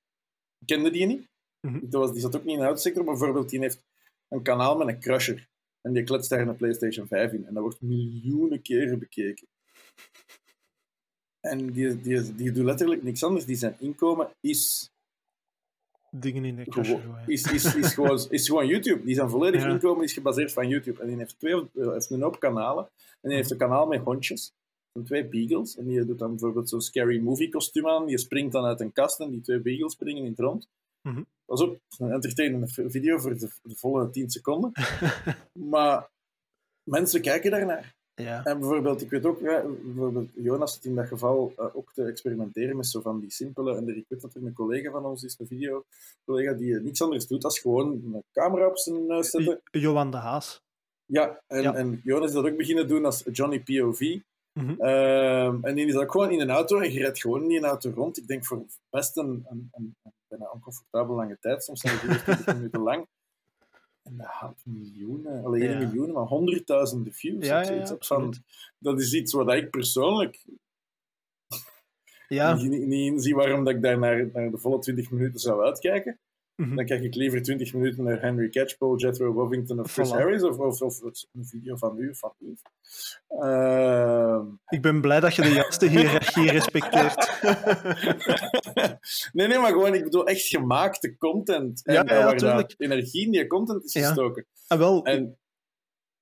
kende 0.66 0.92
die 0.92 1.06
niet. 1.06 1.28
Mhm. 1.68 1.80
Dat 1.82 2.02
was, 2.02 2.12
die 2.12 2.22
zat 2.22 2.36
ook 2.36 2.44
niet 2.44 2.54
in 2.54 2.60
de 2.60 2.66
autosector, 2.66 3.04
maar 3.04 3.14
bijvoorbeeld 3.18 3.50
die 3.50 3.60
heeft 3.60 3.82
een 4.28 4.42
kanaal 4.42 4.78
met 4.78 4.88
een 4.88 5.00
crusher. 5.00 5.48
En 5.82 5.94
die 5.94 6.04
kletst 6.04 6.30
daar 6.30 6.48
een 6.48 6.56
PlayStation 6.56 7.08
5 7.08 7.32
in. 7.32 7.46
En 7.46 7.54
dat 7.54 7.64
wordt 7.64 7.82
miljoenen 7.82 8.62
keren 8.62 9.00
bekeken. 9.00 9.48
En 11.40 11.72
die, 11.72 12.02
die, 12.02 12.36
die 12.36 12.52
doet 12.52 12.66
letterlijk 12.66 13.04
niks 13.04 13.24
anders. 13.24 13.46
Die 13.46 13.56
zijn 13.56 13.76
inkomen 13.80 14.30
is 14.40 14.92
Dingen 16.12 16.46
in 16.46 16.56
de 16.56 16.66
gooien. 16.72 17.18
is, 17.26 17.52
is, 17.52 17.76
is, 17.76 17.94
gewoon, 17.94 18.26
is 18.30 18.48
gewoon 18.48 18.68
YouTube. 18.68 19.04
Die 19.04 19.16
zijn 19.16 19.30
volledig 19.30 19.62
Ja. 19.64 19.70
inkomen 19.70 20.04
is 20.04 20.14
gebaseerd 20.14 20.54
van 20.54 20.68
YouTube. 20.68 21.02
En 21.02 21.08
die 21.08 21.18
heeft, 21.18 21.40
twee, 21.40 21.54
eh, 21.54 21.92
heeft 21.92 22.10
een 22.10 22.22
hoop 22.22 22.40
kanalen. 22.40 22.90
En 23.22 23.30
die 23.30 23.38
heeft 23.38 23.52
een 23.52 23.58
kanaal 23.58 23.88
met 23.88 24.02
hondjes. 24.02 24.54
En 24.94 25.04
twee 25.04 25.26
beagles. 25.26 25.78
En 25.78 25.86
die 25.86 26.06
doet 26.06 26.20
dan 26.20 26.30
bijvoorbeeld 26.30 26.70
zo'n 26.70 26.82
scary 26.82 27.20
movie 27.20 27.50
kostuum 27.50 27.88
aan. 27.88 28.06
Die 28.06 28.18
springt 28.18 28.52
dan 28.52 28.66
uit 28.66 28.80
een 28.80 28.92
kast 28.92 29.20
en 29.20 29.30
die 29.30 29.42
twee 29.42 29.60
beagles 29.60 29.94
springen 29.94 30.24
in 30.24 30.30
het 30.30 30.40
rond. 30.40 30.68
Mhm. 31.02 31.24
Dat 31.46 31.60
is 31.60 31.66
ook 31.66 31.78
een 31.98 32.12
entertainende 32.12 32.68
video 32.90 33.18
voor 33.18 33.38
de, 33.38 33.50
de 33.62 33.76
volle 33.76 34.10
10 34.10 34.30
seconden. 34.30 34.72
maar 35.72 36.10
mensen 36.84 37.22
kijken 37.22 37.52
daarnaar. 37.52 37.96
ja. 38.16 38.44
En 38.44 38.60
bijvoorbeeld, 38.60 39.02
ik 39.02 39.10
weet 39.10 39.26
ook, 39.26 39.40
ja, 39.40 39.62
bijvoorbeeld 39.84 40.30
Jonas 40.36 40.74
zit 40.74 40.86
in 40.86 40.96
dat 40.96 41.08
geval 41.08 41.54
uh, 41.58 41.76
ook 41.76 41.94
te 41.94 42.04
experimenteren 42.04 42.76
met 42.78 42.88
zo 42.88 43.02
van 43.02 43.20
die 43.20 43.32
simpele, 43.32 43.76
en 43.76 43.98
ik 43.98 44.06
weet 44.08 44.22
dat 44.22 44.34
er 44.36 44.44
een 44.46 44.54
collega 44.54 44.92
van 44.92 45.06
ons 45.06 45.24
is, 45.24 45.36
een 45.40 45.48
video-collega, 45.48 46.54
die 46.54 46.72
uh, 46.72 46.82
niks 46.84 47.02
anders 47.02 47.28
doet 47.28 47.42
dan 47.42 47.52
gewoon 47.52 47.88
een 47.92 48.24
camera 48.32 48.68
op 48.68 48.78
zijn 48.78 49.06
neus 49.06 49.30
zetten. 49.30 49.62
Johan 49.72 50.12
de 50.12 50.18
Haas. 50.18 50.62
Ja, 51.06 51.42
en, 51.48 51.62
Ja. 51.62 51.74
en 51.74 52.02
Jonas 52.04 52.28
is 52.28 52.34
dat 52.34 52.46
ook 52.46 52.58
beginnen 52.58 52.88
doen 52.88 53.06
als 53.06 53.24
Johnny 53.32 53.60
POV. 53.60 54.20
Mhm. 54.64 54.82
Um, 54.82 55.64
en 55.66 55.76
die 55.76 55.86
is 55.86 55.96
ook 55.96 56.12
gewoon 56.12 56.32
in 56.32 56.40
een 56.40 56.50
auto 56.50 56.80
en 56.80 56.92
je 56.92 57.00
rijdt 57.00 57.20
gewoon 57.22 57.42
in 57.42 57.48
die 57.48 57.60
auto 57.60 57.90
rond. 57.90 58.18
Ik 58.18 58.28
denk 58.28 58.46
voor 58.46 58.66
best 58.90 59.18
een, 59.18 59.46
een, 59.50 59.70
een, 59.72 59.96
een 60.04 60.14
bijna 60.28 60.50
oncomfortabel 60.50 61.16
lange 61.16 61.38
tijd. 61.40 61.64
Soms 61.64 61.80
zijn 61.82 62.00
die 62.08 62.22
20 62.24 62.46
minuten 62.56 62.82
lang. 62.82 63.08
En 64.04 64.18
dat 64.18 64.28
haalt 64.28 64.62
miljoenen, 64.66 65.44
alleen 65.46 65.70
Ja. 65.70 65.78
miljoenen, 65.78 66.14
maar 66.16 66.26
honderdduizenden 66.26 67.14
views. 67.14 67.46
Ja, 67.46 67.62
ja, 67.62 67.72
ja, 67.72 67.96
van- 68.00 68.34
dat 68.78 69.00
is 69.00 69.14
iets 69.14 69.34
wat 69.34 69.54
ik 69.54 69.70
persoonlijk 69.70 70.46
ja. 72.28 72.54
niet, 72.56 72.70
niet 72.88 73.12
inzie 73.14 73.36
waarom 73.36 73.64
dat 73.64 73.74
ik 73.76 73.82
daar 73.82 74.00
naar, 74.00 74.30
naar 74.34 74.52
de 74.52 74.58
volle 74.58 74.80
20 74.80 75.12
minuten 75.12 75.40
zou 75.40 75.64
uitkijken. 75.66 76.20
Mhm. 76.60 76.76
Dan 76.76 76.86
kijk 76.86 77.04
ik 77.04 77.16
liever 77.16 77.42
20 77.42 77.74
minuten 77.74 78.04
naar 78.04 78.22
Henry 78.22 78.50
Catchpole, 78.50 78.98
Jethro 78.98 79.34
Wovington 79.34 79.80
of 79.80 79.92
Chris 79.92 80.12
Harris 80.12 80.44
of, 80.44 80.58
of, 80.58 80.82
of, 80.82 81.02
een 81.02 81.46
video 81.46 81.76
van 81.76 81.98
u 81.98 82.10
of 82.10 82.20
van 82.20 82.34
u. 82.40 82.56
Uh... 83.30 84.40
Ik 84.68 84.82
ben 84.82 85.02
blij 85.02 85.20
dat 85.20 85.36
je 85.36 85.42
de 85.42 85.54
juiste 85.54 85.86
hiërarchie 85.86 86.52
respecteert. 86.60 87.42
nee, 89.34 89.48
nee, 89.48 89.60
maar 89.60 89.72
gewoon, 89.72 89.94
ik 89.94 90.04
bedoel 90.04 90.28
echt 90.28 90.48
gemaakte 90.48 91.18
content. 91.18 91.86
En, 91.86 91.94
ja, 91.94 92.04
ja, 92.06 92.36
waar 92.36 92.74
energie 92.78 93.26
in 93.26 93.32
die 93.32 93.48
content 93.48 93.84
is 93.84 93.92
gestoken. 93.92 94.46
Ah, 94.68 94.78
wel, 94.78 95.04
en, 95.06 95.38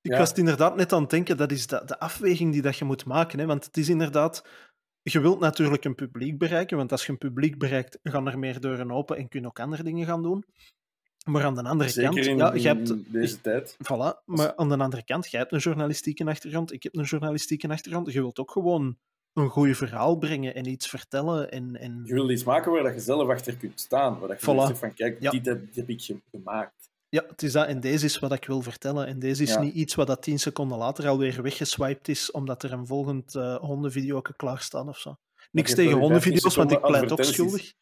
ik 0.02 0.18
was 0.18 0.30
het 0.30 0.38
inderdaad 0.38 0.76
net 0.76 0.94
aan 0.94 1.02
het 1.02 1.10
denken, 1.10 1.38
dat 1.38 1.52
is 1.52 1.68
de, 1.68 1.82
de 1.86 2.00
afweging 2.00 2.52
die 2.52 2.62
dat 2.62 2.78
je 2.78 2.86
moet 2.86 3.06
maken. 3.06 3.40
Hè? 3.40 3.46
Want 3.46 3.66
het 3.66 3.78
is 3.78 3.90
inderdaad 3.90 4.44
je 5.12 5.20
wilt 5.20 5.40
natuurlijk 5.40 5.86
een 5.86 5.96
publiek 5.96 6.38
bereiken, 6.38 6.78
want 6.78 6.92
als 6.92 7.06
je 7.06 7.12
een 7.12 7.18
publiek 7.18 7.58
bereikt, 7.58 8.00
gaan 8.04 8.28
er 8.28 8.40
meer 8.40 8.60
deuren 8.60 8.92
open 8.92 9.18
en 9.18 9.28
kun 9.30 9.42
je 9.42 9.48
ook 9.48 9.60
andere 9.60 9.84
dingen 9.84 10.06
gaan 10.06 10.24
doen. 10.24 10.46
Maar 11.26 11.44
aan 11.44 11.56
de 11.56 11.64
andere 11.64 11.90
Zeker 11.90 12.14
kant... 12.14 12.26
In, 12.26 12.38
ja, 12.38 12.54
je 12.54 12.68
hebt, 12.68 13.12
deze 13.14 13.42
tijd. 13.42 13.78
Voilà, 13.84 14.24
maar 14.26 14.56
aan 14.56 14.70
de 14.70 14.78
andere 14.78 15.04
kant, 15.04 15.32
jij 15.32 15.40
hebt 15.40 15.52
een 15.52 15.60
journalistieke 15.60 16.26
achtergrond, 16.26 16.74
ik 16.74 16.84
heb 16.84 16.96
een 16.96 17.04
journalistieke 17.04 17.68
achtergrond. 17.68 18.12
Je 18.12 18.22
wilt 18.22 18.40
ook 18.40 18.52
gewoon 18.52 18.98
een 19.34 19.50
goed 19.50 19.78
verhaal 19.78 20.18
brengen 20.18 20.56
en 20.56 20.68
iets 20.68 20.90
vertellen. 20.90 21.52
En, 21.52 21.76
en... 21.76 22.02
Je 22.06 22.14
wilt 22.14 22.32
iets 22.32 22.44
maken 22.44 22.72
waar 22.72 22.94
je 22.94 23.00
zelf 23.00 23.30
achter 23.30 23.58
kunt 23.58 23.80
staan. 23.80 24.20
Waar 24.20 24.30
je 24.30 24.36
voilà. 24.36 24.68
zegt 24.68 24.80
van, 24.80 24.94
kijk, 24.94 25.22
dit, 25.22 25.46
heb, 25.46 25.66
dit 25.66 25.76
heb 25.76 25.90
ik 25.90 26.20
gemaakt. 26.32 26.90
Ja, 27.18 27.24
het 27.28 27.44
is 27.44 27.52
dat. 27.52 27.68
En 27.68 27.80
deze 27.80 28.06
is 28.06 28.20
wat 28.20 28.32
ik 28.32 28.46
wil 28.46 28.62
vertellen. 28.62 29.08
En 29.08 29.20
deze 29.20 29.44
is 29.44 29.58
niet 29.58 29.74
iets 29.74 29.96
wat 29.96 30.08
dat 30.08 30.22
tien 30.22 30.40
seconden 30.40 30.78
later 30.78 31.08
alweer 31.08 31.42
weggeswiped 31.42 32.08
is, 32.08 32.32
omdat 32.32 32.64
er 32.64 32.72
een 32.72 32.88
volgend 32.88 33.36
uh, 33.36 33.56
hondenvideo 33.56 34.22
klaar 34.22 34.60
staat 34.60 34.88
of 34.88 34.98
zo. 34.98 35.18
Niks 35.52 35.74
tegen 35.74 35.98
hondenvideo's, 35.98 36.56
want 36.56 36.72
ik 36.72 36.82
pleit 36.82 37.12
ook 37.12 37.24
schuldig. 37.24 37.74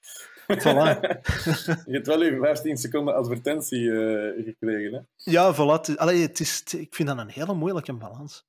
Voilà. 0.46 1.00
je 1.86 1.92
hebt 1.92 2.08
wel 2.08 2.24
je 2.24 2.38
15 2.42 2.78
seconden 2.78 3.16
advertentie 3.16 3.82
uh, 3.82 4.46
gekregen, 4.46 4.94
hè? 4.94 5.32
Ja, 5.32 5.56
voilà. 5.56 5.96
Allee, 5.96 6.22
het 6.22 6.40
is, 6.40 6.64
ik 6.64 6.96
vind 6.96 7.08
dat 7.08 7.18
een 7.18 7.30
hele 7.30 7.54
moeilijke 7.54 7.94
balans. 7.94 8.46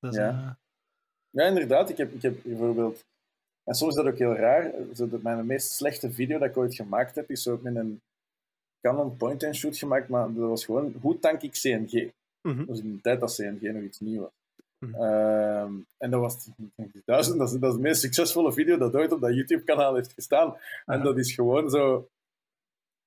Dat 0.00 0.12
is, 0.12 0.18
ja. 0.18 0.30
Uh... 0.30 0.50
ja, 1.30 1.48
inderdaad. 1.48 1.90
Ik 1.90 1.96
heb, 1.96 2.14
ik 2.14 2.22
heb 2.22 2.36
bijvoorbeeld... 2.42 3.04
En 3.64 3.74
soms 3.74 3.96
is 3.96 4.02
dat 4.02 4.12
ook 4.12 4.18
heel 4.18 4.34
raar. 4.34 4.72
Mijn 5.22 5.46
meest 5.46 5.70
slechte 5.70 6.12
video 6.12 6.38
dat 6.38 6.48
ik 6.48 6.56
ooit 6.56 6.74
gemaakt 6.74 7.14
heb, 7.14 7.30
is 7.30 7.42
zo 7.42 7.58
met 7.62 7.76
een 7.76 8.00
Canon 8.80 9.16
point-and-shoot 9.16 9.76
gemaakt, 9.76 10.08
maar 10.08 10.32
dat 10.32 10.48
was 10.48 10.64
gewoon, 10.64 10.94
hoe 11.00 11.18
tank 11.18 11.42
ik 11.42 11.52
CNG? 11.52 12.10
Mm 12.42 12.52
-hmm. 12.52 12.56
Dat 12.56 12.66
was 12.66 12.80
in 12.80 12.94
de 12.94 13.00
tijd 13.00 13.20
dat 13.20 13.34
CNG 13.34 13.60
nog 13.60 13.82
iets 13.82 14.00
nieuws 14.00 14.20
was. 14.20 14.30
Mm 14.78 14.94
-hmm. 14.94 15.02
uh, 15.02 15.62
en 15.98 16.10
dat 16.10 16.20
was 16.20 16.48
duizend, 17.04 17.38
dat 17.38 17.52
is, 17.52 17.58
dat 17.58 17.70
is 17.70 17.76
de 17.76 17.82
meest 17.82 18.00
succesvolle 18.00 18.52
video 18.52 18.76
dat 18.76 18.94
ooit 18.94 19.12
op 19.12 19.20
dat 19.20 19.34
YouTube-kanaal 19.34 19.94
heeft 19.94 20.12
gestaan. 20.12 20.56
En 20.86 21.02
dat 21.02 21.18
is 21.18 21.34
gewoon 21.34 21.70
zo 21.70 22.08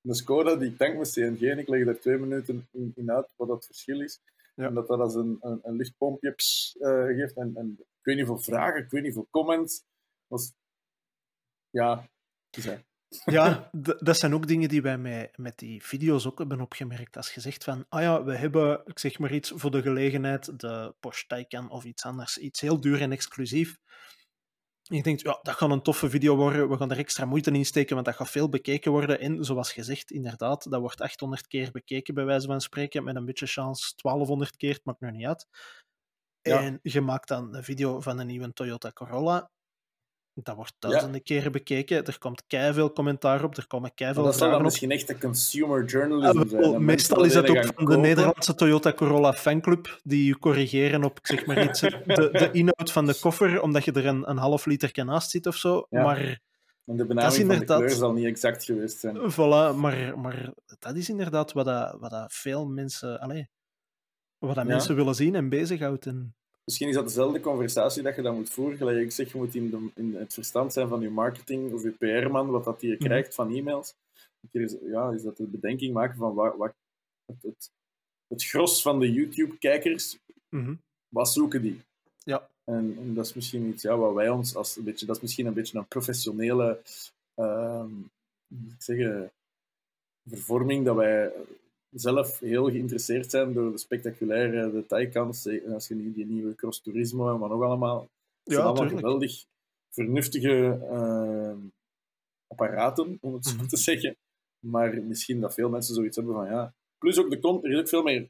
een 0.02 0.16
Skoda 0.16 0.56
die 0.56 0.76
tankt 0.76 0.98
met 0.98 1.12
CNG 1.12 1.42
en 1.42 1.60
ik 1.60 1.68
leg 1.68 1.88
er 1.88 2.00
twee 2.00 2.18
minuten 2.18 2.68
in, 2.72 2.92
in 2.96 3.12
uit 3.12 3.34
wat 3.36 3.48
dat 3.48 3.66
verschil 3.66 4.02
is. 4.02 4.20
Ja. 4.56 4.66
En 4.66 4.74
dat 4.74 4.88
dat 4.88 5.00
als 5.00 5.16
een, 5.16 5.38
een, 5.42 5.60
een 5.64 6.34
pss, 6.36 6.76
uh, 6.80 7.06
geeft. 7.06 7.36
En, 7.36 7.56
en 7.56 7.78
ik 7.80 7.86
weet 8.02 8.16
niet 8.16 8.26
veel 8.26 8.38
vragen, 8.38 8.84
ik 8.84 8.90
weet 8.90 9.04
niet 9.04 9.14
veel 9.14 9.28
comments. 9.30 9.84
Was, 10.28 10.54
ja, 11.70 12.10
ja, 13.26 13.70
dat 14.00 14.18
zijn 14.18 14.34
ook 14.34 14.48
dingen 14.48 14.70
die 14.70 14.82
wij 14.82 14.98
met, 14.98 15.38
met 15.38 15.58
die 15.58 15.84
video's 15.84 16.26
ook 16.26 16.38
hebben 16.38 16.62
opgemerkt. 16.62 17.18
Als 17.18 17.34
je 17.34 17.42
zegt 17.42 17.64
van, 17.64 17.86
ah 17.90 18.02
ja, 18.02 18.24
we 18.24 18.36
hebben, 18.36 18.82
ik 18.86 19.00
zeg 19.00 19.20
maar 19.20 19.34
iets 19.34 19.52
voor 19.56 19.72
de 19.72 19.82
gelegenheid, 19.82 20.60
de 20.60 20.96
Porsche 21.00 21.28
Taycan 21.28 21.70
of 21.70 21.84
iets 21.84 22.04
anders, 22.04 22.38
iets 22.38 22.62
heel 22.62 22.82
duur 22.82 23.02
en 23.02 23.12
exclusief. 23.12 23.78
En 24.88 24.96
je 24.96 25.04
denkt, 25.04 25.22
ja, 25.22 25.40
dat 25.42 25.56
gaat 25.56 25.72
een 25.72 25.82
toffe 25.82 26.10
video 26.10 26.36
worden, 26.36 26.70
we 26.70 26.78
gaan 26.78 26.92
er 26.92 26.98
extra 26.98 27.26
moeite 27.26 27.52
in 27.52 27.66
steken, 27.66 27.94
want 27.94 28.06
dat 28.06 28.16
gaat 28.16 28.30
veel 28.30 28.50
bekeken 28.50 28.92
worden. 28.92 29.20
En 29.20 29.46
zoals 29.46 29.74
gezegd, 29.74 30.12
inderdaad, 30.12 30.72
dat 30.72 30.80
wordt 30.80 31.02
800 31.02 31.48
keer 31.48 31.72
bekeken, 31.72 32.14
bij 32.14 32.26
wijze 32.26 32.48
van 32.48 32.62
spreken, 32.62 33.04
met 33.04 33.16
een 33.16 33.26
beetje 33.26 33.48
chance 33.48 33.94
1200 33.96 34.58
keer, 34.58 34.74
het 34.74 34.86
maakt 34.86 35.00
nu 35.00 35.12
niet 35.12 35.26
uit. 35.26 35.48
En 36.42 36.80
je 36.82 37.02
maakt 37.02 37.28
dan 37.28 37.56
een 37.56 37.64
video 37.64 38.02
van 38.02 38.20
een 38.20 38.28
nieuwe 38.28 38.54
Toyota 38.54 38.92
Corolla 38.92 39.52
dat 40.34 40.56
wordt 40.56 40.74
duizenden 40.80 41.24
keren 41.24 41.52
bekeken. 41.52 42.06
Er 42.06 42.18
komt 42.20 42.44
veel 42.48 42.94
commentaar 42.94 43.44
op. 43.44 43.58
Er 43.58 43.68
komen 43.68 43.94
keiveel 43.94 44.24
Dat 44.24 44.38
zal 44.38 44.52
dan 44.52 44.62
misschien 44.62 44.92
echt 44.92 45.10
een 45.10 45.20
consumer 45.20 45.86
journalism 45.86 46.48
zijn. 46.48 46.86
meestal 46.86 47.24
is 47.24 47.34
dat 47.34 47.50
ook 47.50 47.66
van 47.76 47.86
de 47.86 47.98
Nederlandse 47.98 48.56
Toyota 48.56 48.94
Corolla 48.94 49.34
fanclub, 49.34 50.00
die 50.04 50.26
je 50.26 50.38
corrigeren 50.38 51.04
op 51.04 51.20
zeg 51.22 51.46
maar 51.46 51.64
iets, 51.64 51.80
de, 51.80 52.30
de 52.32 52.50
inhoud 52.60 52.92
van 52.92 53.06
de 53.06 53.20
koffer, 53.20 53.62
omdat 53.62 53.86
je 53.86 53.92
er 53.92 54.06
een, 54.06 54.30
een 54.30 54.38
half 54.38 54.66
liter 54.66 55.06
naast 55.06 55.30
zit 55.30 55.48
of 55.48 55.56
zo. 55.56 55.86
Maar 55.90 56.40
en 56.86 56.98
de 56.98 57.06
benaming 57.06 57.48
van 57.48 57.60
de 57.60 57.66
kleur 57.66 57.90
zal 57.90 58.14
niet 58.14 58.26
exact 58.26 58.64
geweest 58.64 59.00
zijn. 59.00 59.32
Voilà, 59.32 59.76
maar, 59.76 60.20
maar 60.20 60.54
dat 60.80 60.96
is 60.96 61.10
inderdaad 61.10 61.52
wat, 61.52 61.66
dat, 61.66 62.00
wat 62.00 62.12
dat 62.12 62.34
veel 62.34 62.68
mensen, 62.68 63.20
allez, 63.20 63.46
wat 64.38 64.56
dat 64.56 64.66
mensen 64.66 64.96
willen 64.96 65.16
zien 65.16 65.36
en 65.36 65.50
bezighoudt. 65.50 66.06
En 66.06 66.36
misschien 66.64 66.88
is 66.90 66.96
dat 66.96 67.06
dezelfde 67.06 67.40
conversatie 67.40 68.04
dat 68.04 68.16
je 68.16 68.22
dan 68.22 68.36
moet 68.36 68.50
voeren. 68.50 68.78
Gelijk 68.78 69.00
ik 69.00 69.12
zeg, 69.12 69.32
je 69.32 69.38
moet 69.38 69.56
in, 69.56 69.70
de, 69.70 69.90
in 69.96 70.16
het 70.16 70.34
verstand 70.34 70.74
zijn 70.74 70.88
van 70.88 71.02
je 71.02 71.10
marketing 71.10 71.74
of 71.74 71.84
je 71.84 71.92
PR-man, 71.92 72.50
wat 72.50 72.64
dat 72.64 72.82
je 72.82 72.88
mhm. 72.88 73.04
krijgt 73.04 73.36
van 73.36 73.56
e-mails. 73.56 73.94
Is, 74.52 74.76
ja, 74.82 75.10
is 75.12 75.24
dat 75.24 75.38
de 75.38 75.48
bedenking 75.48 75.94
maken 75.94 76.18
van 76.18 76.34
wat, 76.34 76.58
wat 76.58 76.74
het, 77.26 77.42
het, 77.42 77.72
het, 78.28 78.44
gros 78.44 78.82
van 78.82 79.00
de 79.00 79.12
YouTube-kijkers, 79.12 80.18
mm 80.50 80.80
wat 81.12 81.32
zoeken 81.32 81.62
die? 81.62 81.82
Ja. 82.24 82.50
En, 82.64 82.98
en, 83.00 83.14
dat 83.14 83.26
is 83.26 83.34
misschien 83.34 83.68
iets 83.68 83.84
ja, 83.84 83.98
wat 83.98 84.14
wij 84.14 84.30
ons 84.30 84.56
als 84.56 84.76
een 84.76 84.84
beetje, 84.84 85.06
dat 85.06 85.16
is 85.16 85.22
misschien 85.22 85.46
een 85.46 85.54
beetje 85.54 85.78
een 85.78 85.88
professionele, 85.88 86.80
uh, 87.36 87.86
ik 88.50 88.76
zeggen, 88.78 89.32
vervorming 90.26 90.86
dat 90.86 90.96
wij 90.96 91.32
zelf 91.92 92.40
heel 92.40 92.70
geïnteresseerd 92.70 93.32
zijn 93.32 93.54
door 93.54 93.72
de 93.72 93.78
spectaculaire 93.78 94.72
detailkans. 94.72 95.48
Als 95.74 95.88
je 95.88 96.12
die 96.14 96.26
nieuwe 96.26 96.56
Cross 96.56 96.82
Turismo 96.82 97.34
en 97.34 97.40
wat 97.40 97.50
nog 97.50 97.62
allemaal. 97.62 98.10
Het 98.44 98.54
zijn 98.54 98.66
allemaal 98.66 98.90
geweldig 98.90 99.46
vernuftige 99.90 100.80
uh, 100.92 101.66
apparaten, 102.48 103.18
om 103.22 103.34
het 103.34 103.46
zo 103.46 103.56
mhm. 103.56 103.68
te 103.68 103.78
zeggen. 103.78 104.16
Maar 104.60 105.04
misschien 105.04 105.40
dat 105.40 105.54
veel 105.54 105.70
mensen 105.70 105.96
zoiets 105.96 106.16
hebben 106.16 106.34
van 106.34 106.46
ja. 106.46 106.74
Plus 106.98 107.20
ook 107.20 107.30
de 107.30 107.40
content, 107.40 107.66
er 107.66 107.72
is 107.72 107.80
ook 107.80 107.88
veel 107.88 108.04
meer 108.04 108.30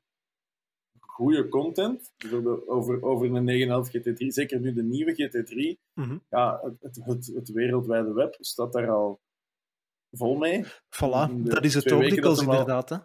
goede 1.00 1.50
content. 1.50 2.12
Bijvoorbeeld 2.18 2.68
over, 2.68 3.04
over 3.04 3.36
een 3.36 3.44
911 3.44 3.88
GT3, 3.88 4.28
zeker 4.28 4.60
nu 4.60 4.74
de 4.74 4.84
nieuwe 4.84 5.14
GT3. 5.14 5.80
Mhm. 5.94 6.18
Ja, 6.30 6.60
het, 6.80 7.00
het, 7.04 7.32
het, 7.36 7.52
wereldwijde 7.52 8.14
web 8.14 8.36
staat 8.40 8.74
daar 8.74 8.90
al 8.90 9.20
vol 10.12 10.38
mee. 10.38 10.66
Voilà, 10.66 11.34
dat 11.44 11.64
is 11.64 11.74
het 11.74 11.92
ook 11.92 12.02
dikwijls 12.02 12.42
inderdaad. 12.42 12.90
Hè? 12.90 12.98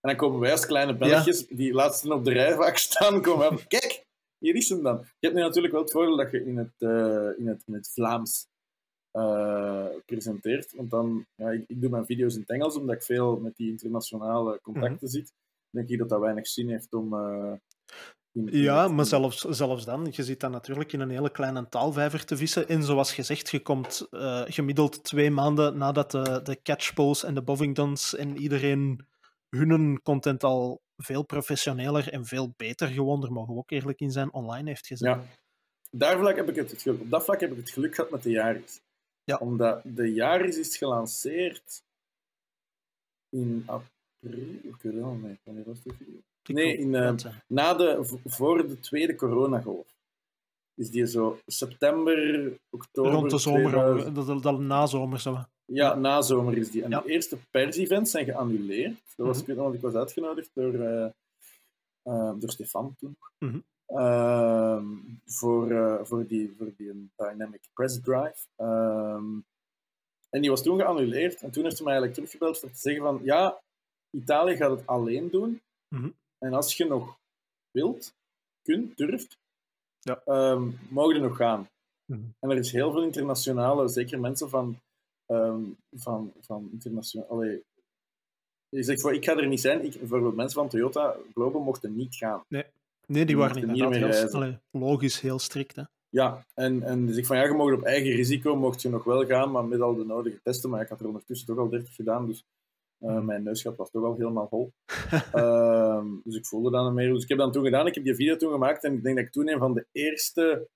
En 0.00 0.08
dan 0.08 0.16
komen 0.16 0.40
wij 0.40 0.52
als 0.52 0.66
kleine 0.66 0.96
belletjes, 0.96 1.46
die 1.46 1.72
laatste 1.72 2.14
op 2.14 2.24
de 2.24 2.32
rij 2.32 2.54
vaak 2.54 2.76
staan, 2.76 3.22
komen 3.22 3.66
Kijk, 3.68 4.04
hier 4.38 4.54
is 4.54 4.68
hem 4.68 4.82
dan. 4.82 4.98
Je 4.98 5.26
hebt 5.26 5.34
nu 5.34 5.40
natuurlijk 5.40 5.72
wel 5.72 5.82
het 5.82 5.92
voordeel 5.92 6.16
dat 6.16 6.30
je 6.30 6.44
in 6.44 6.56
het, 6.56 6.74
uh, 6.78 7.38
in 7.38 7.46
het, 7.46 7.62
in 7.66 7.74
het 7.74 7.90
Vlaams 7.92 8.46
uh, 9.12 9.86
presenteert. 10.06 10.74
Want 10.76 10.90
dan, 10.90 11.26
ja, 11.34 11.50
ik, 11.50 11.64
ik, 11.66 11.80
doe 11.80 11.90
mijn 11.90 12.06
video's 12.06 12.34
in 12.34 12.40
het 12.40 12.50
Engels, 12.50 12.76
omdat 12.76 12.94
ik 12.94 13.02
veel 13.02 13.36
met 13.36 13.56
die 13.56 13.70
internationale 13.70 14.60
contacten 14.62 14.92
mm 14.92 14.98
-hmm. 14.98 15.08
zit. 15.08 15.32
Denk 15.70 15.88
ik 15.88 15.98
dat 15.98 16.08
dat 16.08 16.20
weinig 16.20 16.46
zin 16.46 16.70
heeft 16.70 16.94
om... 16.94 17.14
Uh, 17.14 17.52
in, 18.32 18.48
ja, 18.52 18.88
maar 18.88 19.04
zelfs, 19.04 19.40
zelfs 19.40 19.84
dan, 19.84 20.08
je 20.10 20.22
zit 20.22 20.40
dan 20.40 20.50
natuurlijk 20.50 20.92
in 20.92 21.00
een 21.00 21.10
hele 21.10 21.30
kleine 21.30 21.68
taalvijver 21.68 22.24
te 22.24 22.36
vissen. 22.36 22.68
En 22.68 22.82
zoals 22.82 23.12
gezegd, 23.12 23.50
je 23.50 23.60
komt 23.60 24.06
gemiddeld 24.44 25.04
twee 25.04 25.30
maanden 25.30 25.78
nadat 25.78 26.10
de, 26.10 26.40
de 26.42 26.62
catchpoles 26.62 27.24
en 27.24 27.34
de 27.34 27.42
Bovingtons 27.42 28.16
en 28.16 28.36
iedereen 28.36 29.08
hun 29.50 30.02
content 30.02 30.44
al 30.44 30.80
veel 30.96 31.24
professioneler 31.24 32.12
en 32.12 32.24
veel 32.24 32.54
beter 32.56 32.88
gewoon, 32.88 33.20
daar 33.20 33.32
mogen 33.32 33.54
we 33.54 33.60
ook 33.60 33.70
eerlijk 33.70 34.00
in 34.00 34.10
zijn, 34.10 34.32
online 34.32 34.68
heeft 34.68 34.86
gezet. 34.86 35.08
Ja. 35.08 35.24
Daar 35.90 36.18
vlak 36.18 36.36
heb 36.36 36.48
ik 36.48 36.54
het, 36.54 36.70
het 36.70 36.86
op 36.86 37.10
dat 37.10 37.24
vlak 37.24 37.40
heb 37.40 37.50
ik 37.50 37.56
het 37.56 37.70
geluk 37.70 37.94
gehad 37.94 38.10
met 38.10 38.22
de 38.22 38.30
Yaris. 38.30 38.80
Ja. 39.24 39.36
Omdat 39.36 39.80
de 39.84 40.12
Yaris 40.12 40.58
is 40.58 40.76
gelanceerd 40.76 41.82
in 43.28 43.62
april, 43.66 44.48
ik 44.62 44.76
weet 44.82 44.94
wel, 44.94 45.12
nee, 45.12 45.38
wanneer 45.44 45.64
was 45.64 45.82
de 45.82 45.94
video? 45.94 46.20
Nee, 46.42 46.76
in, 46.76 46.92
uh, 46.92 47.14
na 47.46 47.74
de, 47.74 48.18
voor 48.24 48.68
de 48.68 48.80
tweede 48.80 49.14
coronagolf. 49.14 49.86
Is 50.74 50.90
die 50.90 51.06
zo 51.06 51.38
september, 51.46 52.58
oktober... 52.70 53.12
Rond 53.12 53.30
de 53.30 53.38
zomer, 53.38 53.70
2000... 53.70 54.14
dat, 54.14 54.26
dat, 54.26 54.42
dat 54.42 54.60
nazomer 54.60 55.20
zo. 55.20 55.44
Ja, 55.72 55.94
na 55.94 56.22
zomer 56.22 56.56
is 56.56 56.70
die. 56.70 56.82
En 56.82 56.90
de 56.90 57.02
eerste 57.04 57.36
pers-events 57.50 58.10
zijn 58.10 58.24
geannuleerd. 58.24 59.00
Dat 59.16 59.26
was, 59.26 59.44
mm 59.44 59.58
-hmm. 59.58 59.74
Ik 59.74 59.80
was 59.80 59.94
uitgenodigd 59.94 60.50
door, 60.52 60.74
uh, 60.74 61.06
uh, 62.04 62.32
door 62.38 62.50
Stefan 62.50 62.94
toen. 62.98 63.16
Mm 63.38 63.50
-hmm. 63.50 63.64
uh, 63.98 64.82
voor, 65.26 66.00
voor, 66.06 66.26
die, 66.26 66.54
voor 66.58 66.72
die 66.76 67.10
Dynamic 67.16 67.60
Press 67.72 68.00
Drive. 68.00 68.46
Ehm, 68.56 69.38
en 70.30 70.40
die 70.40 70.50
was 70.50 70.62
toen 70.62 70.78
geannuleerd. 70.78 71.42
En 71.42 71.50
toen 71.50 71.64
heeft 71.64 71.76
ze 71.76 71.82
mij 71.82 71.92
eigenlijk 71.92 72.14
teruggebeld 72.20 72.62
om 72.62 72.72
te 72.72 72.78
zeggen 72.78 73.02
van 73.02 73.20
ja, 73.24 73.60
Italië 74.10 74.56
gaat 74.56 74.70
het 74.70 74.86
alleen 74.86 75.30
doen. 75.30 75.60
Mm 75.88 76.00
-hmm. 76.00 76.14
En 76.38 76.54
als 76.54 76.76
je 76.76 76.84
nog 76.84 77.18
wilt, 77.70 78.14
kunt, 78.62 78.96
durft, 78.96 79.38
ja. 80.00 80.22
um, 80.26 80.78
mogen 80.88 81.14
er 81.14 81.20
nog 81.20 81.36
gaan. 81.36 81.68
Mhm. 82.04 82.20
En 82.38 82.50
er 82.50 82.56
is 82.56 82.72
heel 82.72 82.92
veel 82.92 83.02
internationale, 83.02 83.88
zeker 83.88 84.20
mensen 84.20 84.48
van, 84.48 84.80
um, 85.30 85.76
van, 85.92 86.32
van 86.40 86.68
internationaal. 86.72 87.42
je 87.42 87.62
zegt 88.68 89.00
van 89.00 89.14
ik 89.14 89.24
ga 89.24 89.36
er 89.36 89.46
niet 89.46 89.60
zijn. 89.60 89.84
Ik, 89.84 89.98
bijvoorbeeld 89.98 90.36
mensen 90.36 90.60
van 90.60 90.68
Toyota 90.68 91.16
Global 91.34 91.60
mochten 91.60 91.96
niet 91.96 92.14
gaan. 92.14 92.44
Nee, 92.48 92.64
nee 93.06 93.24
die, 93.24 93.36
waren 93.36 93.68
niet 93.68 93.88
meer 93.88 94.30
heel, 94.30 94.58
logisch 94.70 95.20
heel 95.20 95.38
strikt. 95.38 95.76
Hè? 95.76 95.82
Ja, 96.08 96.46
en, 96.54 96.82
en 96.82 97.06
dus 97.06 97.16
ik 97.16 97.26
van 97.26 97.36
ja, 97.36 97.42
je 97.42 97.52
mag 97.52 97.72
op 97.72 97.82
eigen 97.82 98.10
risico 98.10 98.56
mocht 98.56 98.82
je 98.82 98.88
nog 98.88 99.04
wel 99.04 99.26
gaan, 99.26 99.50
maar 99.50 99.64
met 99.64 99.80
al 99.80 99.94
de 99.94 100.04
nodige 100.04 100.40
testen. 100.42 100.70
Maar 100.70 100.80
ik 100.80 100.88
had 100.88 101.00
er 101.00 101.06
ondertussen 101.06 101.46
toch 101.46 101.58
al 101.58 101.68
30 101.68 101.94
gedaan, 101.94 102.26
dus 102.26 102.44
uh, 103.00 103.20
mijn 103.20 103.42
neusgat 103.42 103.76
was 103.76 103.90
toch 103.90 104.04
al 104.04 104.16
helemaal 104.16 104.48
vol. 104.48 104.72
uh, 105.34 106.04
dus 106.24 106.36
ik 106.36 106.46
voelde 106.46 106.70
dan 106.70 106.94
meer. 106.94 107.12
Dus 107.12 107.22
ik 107.22 107.28
heb 107.28 107.38
dan 107.38 107.52
toen 107.52 107.64
gedaan, 107.64 107.86
ik 107.86 107.94
heb 107.94 108.04
die 108.04 108.14
video 108.14 108.36
toen 108.36 108.52
gemaakt 108.52 108.84
en 108.84 108.92
ik 108.92 109.02
denk 109.02 109.16
dat 109.16 109.24
ik 109.24 109.32
toen 109.32 109.48
een 109.48 109.58
van 109.58 109.74
de 109.74 109.86
eerste, 109.92 110.68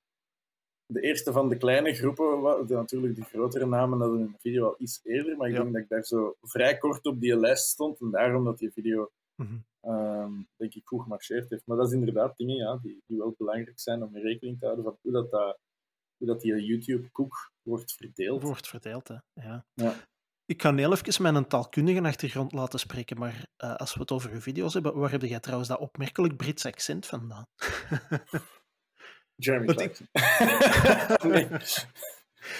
de 0.86 1.00
eerste 1.00 1.32
van 1.32 1.48
de 1.48 1.56
kleine 1.56 1.94
groepen, 1.94 2.66
natuurlijk 2.68 3.14
de 3.14 3.24
grotere 3.24 3.66
namen 3.66 4.00
hadden 4.00 4.26
de 4.32 4.38
video 4.38 4.66
al 4.66 4.74
iets 4.78 5.00
eerder, 5.02 5.36
maar 5.36 5.48
ik 5.48 5.54
denk 5.54 5.72
dat 5.72 5.82
ik 5.82 5.88
daar 5.88 6.04
zo 6.04 6.34
vrij 6.42 6.78
kort 6.78 7.06
op 7.06 7.20
die 7.20 7.36
lijst 7.36 7.66
stond 7.66 8.00
en 8.00 8.10
daarom 8.10 8.44
dat 8.44 8.58
die 8.58 8.72
video 8.72 9.10
mm 9.34 9.64
denk 10.56 10.74
ik 10.74 10.86
goed 10.86 11.02
gemarcheerd 11.02 11.50
heeft. 11.50 11.66
Maar 11.66 11.76
dat 11.76 11.86
is 11.86 11.92
inderdaad 11.92 12.36
dingen 12.36 12.56
ja, 12.56 12.78
die, 12.82 13.02
die 13.06 13.18
wel 13.18 13.34
belangrijk 13.38 13.80
zijn 13.80 14.02
om 14.02 14.16
in 14.16 14.22
rekening 14.22 14.58
te 14.58 14.64
houden 14.64 14.84
van 14.84 14.98
hoe 15.02 15.12
dat, 15.12 15.30
dat 15.30 15.58
hoe 16.16 16.26
dat 16.26 16.40
die 16.40 16.64
YouTube-koek 16.64 17.52
wordt 17.62 17.92
verdeeld. 17.92 18.42
Wordt 18.42 18.68
verdeeld, 18.68 19.08
hè. 19.08 19.16
Ja. 19.32 19.66
ja. 19.74 19.94
Ik 20.46 20.62
ga 20.62 20.74
heel 20.74 20.92
even 20.92 21.22
mijn 21.22 21.48
taalkundige 21.48 22.02
achtergrond 22.02 22.52
laten 22.52 22.78
spreken, 22.78 23.18
maar 23.18 23.46
uh, 23.64 23.74
als 23.74 23.94
we 23.94 24.00
het 24.00 24.10
over 24.10 24.30
uw 24.30 24.40
video's 24.40 24.74
hebben, 24.74 24.96
waar 24.96 25.10
heb 25.10 25.22
jij 25.22 25.40
trouwens 25.40 25.68
dat 25.68 25.78
opmerkelijk 25.78 26.36
Brits 26.36 26.66
accent 26.66 27.06
vandaan? 27.06 27.46
Jeremy 29.44 29.74
Clarkson. 29.74 30.08
nee. 31.32 31.48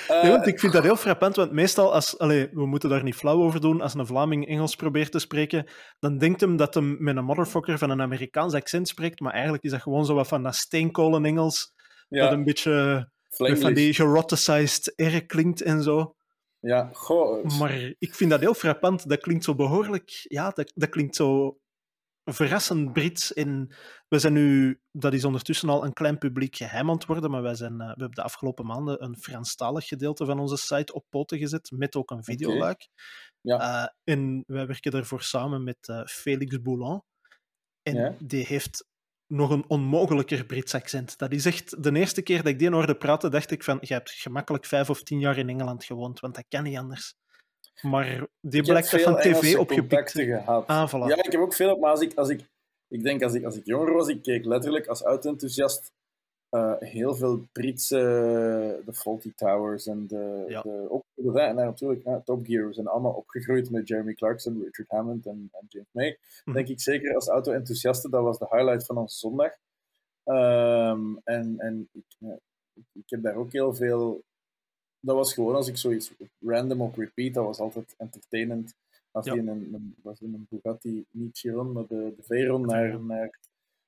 Nee, 0.08 0.30
want 0.30 0.46
ik 0.46 0.60
vind 0.60 0.72
dat 0.72 0.82
heel 0.82 0.96
frappant, 0.96 1.36
want 1.36 1.52
meestal, 1.52 1.92
als, 1.92 2.14
we 2.18 2.48
moeten 2.52 2.88
daar 2.88 3.02
niet 3.02 3.14
flauw 3.14 3.42
over 3.42 3.60
doen, 3.60 3.80
als 3.80 3.94
een 3.94 4.06
Vlaming 4.06 4.48
Engels 4.48 4.76
probeert 4.76 5.12
te 5.12 5.18
spreken, 5.18 5.66
dan 5.98 6.18
denkt 6.18 6.40
hem 6.40 6.56
dat 6.56 6.74
hem 6.74 6.96
met 6.98 7.16
een 7.16 7.24
motherfucker 7.24 7.78
van 7.78 7.90
een 7.90 8.02
Amerikaans 8.02 8.54
accent 8.54 8.88
spreekt, 8.88 9.20
maar 9.20 9.32
eigenlijk 9.32 9.64
is 9.64 9.70
dat 9.70 9.82
gewoon 9.82 10.04
zo 10.04 10.14
wat 10.14 10.28
van 10.28 10.42
dat 10.42 10.54
steenkolen 10.54 11.24
Engels, 11.24 11.72
ja. 12.08 12.24
dat 12.24 12.32
een 12.32 12.44
beetje 12.44 13.08
van 13.36 13.74
die 13.74 13.94
geroticized 13.94 14.92
R 14.96 15.24
klinkt 15.26 15.62
en 15.62 15.82
zo. 15.82 16.14
Ja, 16.60 16.90
goh. 16.92 17.58
Maar 17.58 17.94
ik 17.98 18.14
vind 18.14 18.30
dat 18.30 18.40
heel 18.40 18.54
frappant. 18.54 19.08
Dat 19.08 19.20
klinkt 19.20 19.44
zo 19.44 19.54
behoorlijk... 19.54 20.24
Ja, 20.28 20.50
dat, 20.50 20.72
dat 20.74 20.88
klinkt 20.88 21.16
zo 21.16 21.58
verrassend 22.24 22.92
Brits. 22.92 23.32
En 23.32 23.74
we 24.08 24.18
zijn 24.18 24.32
nu... 24.32 24.80
Dat 24.92 25.12
is 25.12 25.24
ondertussen 25.24 25.68
al 25.68 25.84
een 25.84 25.92
klein 25.92 26.18
publiek 26.18 26.56
geheim 26.56 26.88
aan 26.88 26.94
het 26.94 27.06
worden, 27.06 27.30
maar 27.30 27.42
wij 27.42 27.54
zijn, 27.54 27.72
uh, 27.72 27.78
we 27.78 27.84
hebben 27.84 28.10
de 28.10 28.22
afgelopen 28.22 28.66
maanden 28.66 29.02
een 29.02 29.18
Franstalig 29.18 29.86
gedeelte 29.86 30.24
van 30.24 30.38
onze 30.38 30.56
site 30.56 30.92
op 30.92 31.04
poten 31.08 31.38
gezet, 31.38 31.70
met 31.70 31.96
ook 31.96 32.10
een 32.10 32.24
videoluik. 32.24 32.88
Okay. 33.42 33.58
Ja. 33.58 33.82
Uh, 33.82 34.14
en 34.14 34.44
wij 34.46 34.66
werken 34.66 34.90
daarvoor 34.90 35.22
samen 35.22 35.64
met 35.64 35.88
uh, 35.90 36.04
Felix 36.04 36.62
Boulan. 36.62 37.04
En 37.82 37.94
ja. 37.94 38.14
die 38.18 38.46
heeft 38.46 38.86
nog 39.26 39.50
een 39.50 39.64
onmogelijker 39.68 40.46
Brits 40.46 40.74
accent. 40.74 41.18
Dat 41.18 41.32
is 41.32 41.46
echt 41.46 41.82
de 41.82 41.92
eerste 41.92 42.22
keer 42.22 42.36
dat 42.36 42.46
ik 42.46 42.58
die 42.58 42.70
hoorde 42.70 42.96
praten, 42.96 43.30
dacht 43.30 43.50
ik 43.50 43.64
van, 43.64 43.78
je 43.80 43.94
hebt 43.94 44.10
gemakkelijk 44.10 44.64
vijf 44.64 44.90
of 44.90 45.02
tien 45.02 45.18
jaar 45.18 45.38
in 45.38 45.48
Engeland 45.48 45.84
gewoond, 45.84 46.20
want 46.20 46.34
dat 46.34 46.44
kan 46.48 46.62
niet 46.62 46.76
anders. 46.76 47.14
Maar 47.82 48.26
die 48.40 48.62
blijkt 48.62 48.88
van 48.88 49.16
tv 49.16 49.56
opgepikt. 49.56 50.10
Gehad. 50.10 50.66
Ah, 50.66 50.88
voilà. 50.88 51.08
Ja, 51.08 51.24
ik 51.24 51.32
heb 51.32 51.40
ook 51.40 51.54
veel 51.54 51.72
op, 51.72 51.80
maar 51.80 51.90
als 51.90 52.00
ik, 52.00 52.14
als 52.14 52.28
ik, 52.28 52.40
ik 52.88 53.02
denk 53.02 53.22
als 53.22 53.34
ik, 53.34 53.44
als 53.44 53.56
ik 53.56 53.66
jonger 53.66 53.92
was, 53.92 54.08
ik 54.08 54.22
keek 54.22 54.44
letterlijk 54.44 54.86
als 54.86 55.02
auto-enthousiast 55.02 55.92
uh, 56.50 56.74
heel 56.78 57.14
veel 57.14 57.46
Britse, 57.52 57.96
de 58.84 58.92
Faulty 58.92 59.32
Towers 59.36 59.86
en 59.86 60.06
de, 60.06 60.44
ja. 60.48 60.62
de 60.62 60.86
ook 60.88 61.04
de, 61.14 61.52
natuurlijk 61.54 62.04
ja, 62.04 62.20
Top 62.24 62.46
Gear 62.46 62.74
zijn 62.74 62.86
allemaal 62.86 63.12
opgegroeid 63.12 63.70
met 63.70 63.88
Jeremy 63.88 64.14
Clarkson, 64.14 64.62
Richard 64.62 64.88
Hammond 64.88 65.26
en, 65.26 65.48
en 65.52 65.66
James 65.68 65.88
May. 65.92 66.18
Hm. 66.44 66.52
Denk 66.52 66.68
ik 66.68 66.80
zeker 66.80 67.14
als 67.14 67.28
auto-enthousiaste, 67.28 68.10
dat 68.10 68.22
was 68.22 68.38
de 68.38 68.46
highlight 68.50 68.86
van 68.86 68.96
onze 68.96 69.18
zondag. 69.18 69.52
Um, 70.24 71.20
en 71.24 71.54
en 71.58 71.88
ik, 71.92 72.04
ik 72.92 73.10
heb 73.10 73.22
daar 73.22 73.36
ook 73.36 73.52
heel 73.52 73.74
veel. 73.74 74.22
Dat 75.04 75.16
was 75.16 75.34
gewoon 75.34 75.54
als 75.54 75.68
ik 75.68 75.76
zoiets 75.76 76.12
random 76.40 76.80
op 76.80 76.96
repeat, 76.96 77.34
dat 77.34 77.44
was 77.44 77.58
altijd 77.58 77.94
entertainend. 77.98 78.74
Als 79.10 79.26
ja. 79.26 79.32
die 79.32 79.42
in 79.42 79.48
een, 79.48 79.94
was 80.02 80.20
in 80.20 80.34
een 80.34 80.46
Bugatti, 80.50 81.04
niet 81.10 81.38
Chiron, 81.38 81.72
maar 81.72 81.86
de, 81.86 82.12
de 82.16 82.22
Veyron 82.22 82.66
naar, 82.66 83.00
naar 83.00 83.38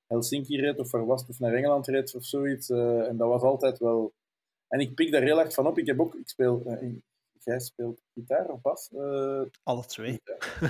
Helsinki 0.07 0.61
reed 0.61 0.79
of 0.79 0.91
waar 0.91 1.07
was 1.07 1.27
of 1.29 1.41
naar 1.41 1.55
Engeland 1.55 1.87
reed 1.87 2.15
of 2.15 2.25
zoiets. 2.25 2.71
Uh, 2.71 3.09
en 3.09 3.17
dat 3.17 3.29
was 3.29 3.43
altijd 3.43 3.79
wel. 3.79 4.13
En 4.69 4.81
ik 4.81 4.95
pik 4.95 5.13
daar 5.13 5.23
heel 5.23 5.41
erg 5.41 5.55
van 5.55 5.67
op. 5.67 5.79
Ik 5.79 5.87
heb 5.87 6.01
ook, 6.01 6.15
ik 6.15 6.29
speel, 6.29 6.63
uh, 6.67 6.93
jij 7.47 7.61
speelt 7.61 8.03
gitaar 8.15 8.47
of 8.47 8.61
bas? 8.61 8.91
Uh, 8.93 9.43
alle 9.63 9.85
twee. 9.85 10.23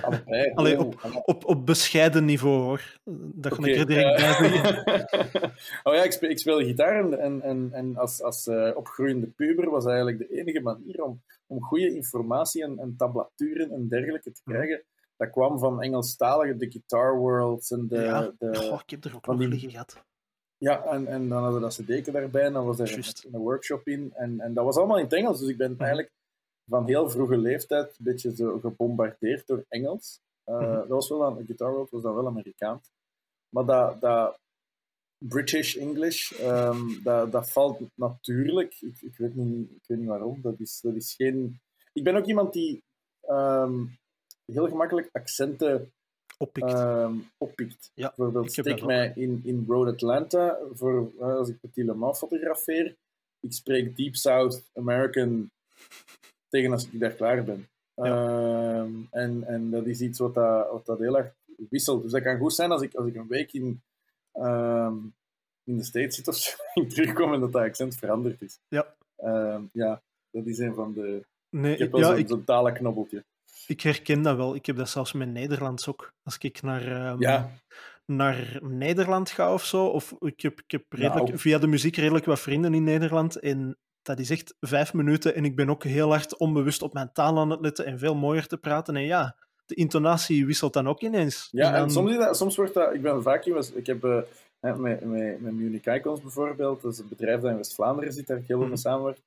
Allebei. 0.03 0.53
Allee, 0.55 0.79
op, 0.79 1.23
op, 1.25 1.45
op 1.45 1.67
bescheiden 1.67 2.25
niveau 2.25 2.63
hoor. 2.63 2.99
Dat 3.35 3.55
kan 3.55 3.65
okay, 3.65 3.73
ik 3.73 3.79
er 3.79 3.87
direct 3.87 4.17
bij 4.17 5.51
oh 5.85 5.95
ja, 5.95 6.03
ik 6.03 6.13
speel, 6.13 6.31
ik 6.31 6.39
speel 6.39 6.59
gitaar 6.59 7.13
en, 7.13 7.43
en, 7.43 7.73
en 7.73 7.97
als, 7.97 8.23
als 8.23 8.49
opgroeiende 8.75 9.27
puber 9.27 9.71
was 9.71 9.87
eigenlijk 9.87 10.19
de 10.19 10.29
enige 10.41 10.61
manier 10.61 11.03
om, 11.03 11.23
om 11.47 11.63
goede 11.63 11.95
informatie 11.95 12.63
en, 12.63 12.79
en 12.79 12.95
tablaturen 12.97 13.71
en 13.71 13.89
dergelijke 13.89 14.33
te 14.33 14.43
krijgen 14.45 14.85
dat 15.17 15.31
kwam 15.31 15.59
van 15.59 15.83
Engelstalige, 15.83 16.57
de 16.57 16.71
Guitar 16.71 17.17
Worlds 17.17 17.71
en 17.71 17.87
de... 17.89 18.01
Ja, 18.01 18.33
de, 18.39 18.71
oh, 18.71 18.81
ik 18.85 18.91
heb 18.91 19.05
er 19.05 19.15
ook 19.15 19.27
nog 19.27 19.39
liggen 19.39 19.71
gehad. 19.71 20.05
Ja, 20.59 20.85
en, 20.85 21.07
en 21.07 21.29
dan 21.29 21.43
hadden 21.43 21.61
we 21.61 21.67
dat 21.67 21.75
cd'tje 21.75 22.13
daarbij 22.13 22.45
en 22.45 22.53
dan 22.53 22.67
was 22.67 22.79
er 22.79 22.93
een, 22.93 23.35
een, 23.35 23.41
workshop 23.41 23.87
in. 23.87 24.13
En, 24.15 24.41
en 24.41 24.55
dat 24.55 24.65
was 24.65 24.77
allemaal 24.77 24.97
in 24.97 25.05
het 25.05 25.13
Engels, 25.13 25.41
dus 25.41 25.49
ik 25.49 25.57
ben 25.57 25.73
mhm. 25.73 25.81
eigenlijk 25.81 26.13
van 26.69 26.87
heel 26.87 27.11
vroege 27.11 27.37
leeftijd 27.37 27.89
een 27.89 28.05
beetje 28.05 28.37
zo 28.37 28.59
gebombardeerd 28.59 29.47
door 29.47 29.65
Engels. 29.69 30.21
Uh. 30.47 30.61
Dat 30.61 30.89
was 30.89 31.09
wel 31.09 31.19
dan, 31.19 31.47
Guitar 31.47 31.73
World 31.73 31.91
was 31.91 32.03
dan 32.03 32.15
wel 32.15 32.27
Amerikaans. 32.27 32.93
Maar 33.49 33.65
dat, 33.65 34.01
dat 34.01 34.39
British 35.19 35.77
English, 35.77 36.41
um, 36.41 37.03
dat, 37.03 37.33
dat 37.33 37.51
valt 37.51 37.81
natuurlijk. 37.95 38.81
Ik, 38.81 39.01
ik, 39.01 39.17
weet 39.17 39.35
niet, 39.35 39.71
ik 39.71 39.85
weet 39.87 39.99
niet 39.99 40.09
waarom. 40.09 40.41
Dat 40.41 40.61
is, 40.61 40.81
dat 40.81 40.95
is 40.95 41.15
geen... 41.15 41.61
Ik 41.93 42.05
ben 42.05 42.17
ook 42.17 42.27
iemand 42.27 42.53
die 42.53 42.83
um, 43.29 43.99
heel 44.45 44.69
gemakkelijk 44.69 45.09
accenten 45.13 45.93
oppikt. 46.39 46.73
Um, 46.73 47.31
oppikt. 47.39 47.91
Ja, 47.95 48.13
Bijvoorbeeld, 48.17 48.53
steek 48.53 48.85
mij 48.85 49.13
in, 49.15 49.41
in 49.45 49.65
Road 49.69 49.87
Atlanta, 49.87 50.59
voor, 50.73 51.13
uh, 51.19 51.35
als 51.35 51.49
ik 51.49 51.61
Petit 51.61 51.85
Le 51.85 51.95
Mans 51.95 52.19
fotografeer. 52.19 52.97
Ik 53.41 53.53
spreek 53.53 53.97
Deep 53.97 54.15
South 54.15 54.71
American 54.75 55.51
tegen 56.57 56.73
als 56.73 56.89
ik 56.89 57.01
daar 57.01 57.13
klaar 57.13 57.45
ben. 57.45 57.69
Ja. 57.95 58.79
Um, 58.79 59.09
en, 59.11 59.45
en 59.47 59.71
dat 59.71 59.87
is 59.87 60.01
iets 60.01 60.19
wat 60.19 60.35
dat, 60.35 60.71
wat 60.71 60.87
dat 60.87 60.99
heel 60.99 61.19
erg 61.19 61.33
wisselt. 61.71 62.03
Dus 62.03 62.13
dat 62.13 62.23
kan 62.23 62.39
goed 62.39 62.55
zijn 62.55 62.71
als 62.71 62.83
ik, 62.83 62.95
als 62.95 63.07
ik 63.07 63.15
een 63.15 63.29
week 63.29 63.53
in, 63.53 63.83
um, 64.33 65.15
in 65.65 65.77
de 65.77 65.85
States 65.85 66.17
zit 66.17 66.29
of 66.29 66.37
zo, 66.37 66.57
en 66.75 66.89
terugkom 66.89 67.35
en 67.35 67.41
dat 67.41 67.53
dat 67.53 67.63
accent 67.63 67.95
veranderd 67.95 68.43
is. 68.43 68.59
Ja. 68.69 68.95
ja, 69.73 70.03
dat 70.31 70.47
is 70.47 70.59
een 70.59 70.75
van 70.75 70.93
de... 70.93 71.25
Nee, 71.51 71.73
ik 71.73 71.79
heb 71.79 71.93
wel 71.93 72.01
ja, 72.01 72.27
zo'n 72.27 72.39
ik... 72.39 72.47
talenknobbeltje. 72.47 73.25
Ik 73.67 73.81
herken 73.81 74.23
dat 74.23 74.37
wel. 74.37 74.55
Ik 74.55 74.67
heb 74.67 74.77
dat 74.77 74.89
zelfs 74.89 75.13
met 75.13 75.29
Nederlands 75.29 75.89
ook. 75.89 76.13
Als 76.23 76.39
ik 76.39 76.63
naar, 76.63 77.13
um, 77.13 77.49
naar 78.07 78.59
Nederland 78.63 79.31
ga 79.31 79.53
of 79.53 79.65
zo, 79.65 79.87
of 79.87 80.15
ik 80.19 80.41
heb, 80.41 80.61
ik 80.61 80.71
heb 80.71 80.85
redelijk, 80.89 81.39
via 81.39 81.59
de 81.59 81.67
muziek 81.67 81.97
redelijk 81.97 82.25
wat 82.25 82.41
vrienden 82.41 82.75
in 82.75 82.85
Nederland. 82.85 83.37
En 83.37 83.77
dat 84.07 84.19
is 84.19 84.31
echt 84.31 84.55
vijf 84.61 84.95
minuten. 84.95 85.35
En 85.35 85.45
ik 85.45 85.57
ben 85.57 85.71
ook 85.71 85.85
heel 85.85 86.09
hard 86.09 86.37
onbewust 86.37 86.83
op 86.83 86.93
mijn 86.93 87.13
taal 87.13 87.39
aan 87.39 87.51
het 87.51 87.61
letten 87.61 87.87
en 87.87 87.99
veel 87.99 88.15
mooier 88.15 88.47
te 88.47 88.57
praten. 88.57 88.97
En 88.97 89.03
ja, 89.03 89.37
de 89.67 89.75
intonatie 89.75 90.47
wisselt 90.47 90.73
dan 90.73 90.89
ook 90.89 91.01
ineens. 91.01 91.49
Ja, 91.51 91.75
en, 91.75 91.91
soms, 91.91 92.17
dat, 92.17 92.37
soms 92.37 92.57
wordt 92.57 92.75
dat... 92.75 92.95
Ik 92.95 93.03
ben 93.03 93.23
vaak... 93.23 93.45
Ik 93.75 93.87
heb... 93.87 94.05
Uh, 94.05 94.21
met, 94.61 95.05
met, 95.05 95.41
met 95.41 95.53
Munich 95.53 95.85
Icons 95.85 96.21
bijvoorbeeld, 96.21 96.83
dat 96.83 96.93
is 96.93 96.99
een 96.99 97.09
bedrijf 97.09 97.41
dat 97.41 97.51
in 97.51 97.57
West-Vlaanderen 97.57 98.13
zit, 98.13 98.27
daar 98.27 98.37
ik 98.37 98.47
heel 98.47 98.59
veel 98.59 98.67
mee 98.67 98.77
mhm. 98.77 98.87
samenwerk. 98.89 99.21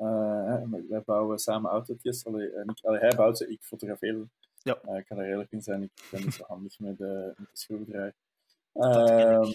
Uh, 0.00 0.62
wij 0.88 1.02
bouwen 1.04 1.38
samen 1.38 1.70
autootjes. 1.70 2.26
Allee, 2.26 2.50
allee, 2.82 3.00
hij 3.00 3.16
bouwt 3.16 3.38
ze, 3.38 3.50
ik 3.50 3.62
fotografeer 3.62 4.12
ze. 4.12 4.26
Ja. 4.62 4.78
Uh, 4.88 4.98
ik 4.98 5.06
kan 5.06 5.18
er 5.18 5.28
eerlijk 5.28 5.52
in 5.52 5.62
zijn, 5.62 5.82
ik 5.82 5.90
ben 6.10 6.22
niet 6.22 6.34
zo 6.34 6.44
handig 6.46 6.78
met, 6.78 6.98
de, 6.98 7.32
met 7.36 7.48
de 7.50 7.58
schroevendraaier. 7.58 8.14
Uh, 8.74 9.50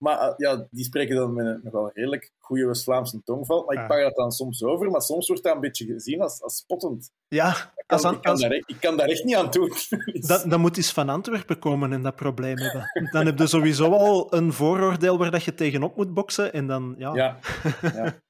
maar 0.00 0.34
ja, 0.36 0.66
die 0.70 0.84
spreken 0.84 1.16
dan 1.16 1.32
met 1.34 1.46
een 1.46 1.60
nog 1.62 1.72
wel 1.72 1.90
redelijk 1.94 2.32
goede 2.38 2.66
West-Vlaamse 2.66 3.22
tongval. 3.24 3.64
Maar 3.64 3.74
ik 3.74 3.80
ah. 3.80 3.88
pak 3.88 4.00
dat 4.00 4.16
dan 4.16 4.32
soms 4.32 4.62
over, 4.62 4.90
maar 4.90 5.00
soms 5.00 5.26
wordt 5.26 5.42
dat 5.42 5.54
een 5.54 5.60
beetje 5.60 5.86
gezien 5.86 6.20
als, 6.20 6.42
als 6.42 6.56
spottend. 6.56 7.10
Ja, 7.28 7.48
ik 7.76 7.84
kan, 7.86 8.14
ik, 8.14 8.22
kan 8.22 8.38
daar, 8.38 8.52
ik 8.52 8.76
kan 8.80 8.96
daar 8.96 9.08
echt 9.08 9.24
niet 9.24 9.36
aan 9.36 9.50
doen. 9.50 9.72
dat, 10.28 10.44
dat 10.50 10.58
moet 10.58 10.76
eens 10.76 10.92
van 10.92 11.08
Antwerpen 11.08 11.58
komen 11.58 11.92
en 11.92 12.02
dat 12.02 12.16
probleem 12.16 12.56
hebben. 12.58 13.10
Dan 13.10 13.26
heb 13.26 13.38
je 13.38 13.46
sowieso 13.46 13.92
al 13.92 14.34
een 14.34 14.52
vooroordeel 14.52 15.18
waar 15.18 15.30
dat 15.30 15.44
je 15.44 15.54
tegenop 15.54 15.96
moet 15.96 16.14
boksen. 16.14 16.52
En 16.52 16.66
dan, 16.66 16.94
ja. 16.98 17.14
ja, 17.14 17.38
ja. 17.82 18.20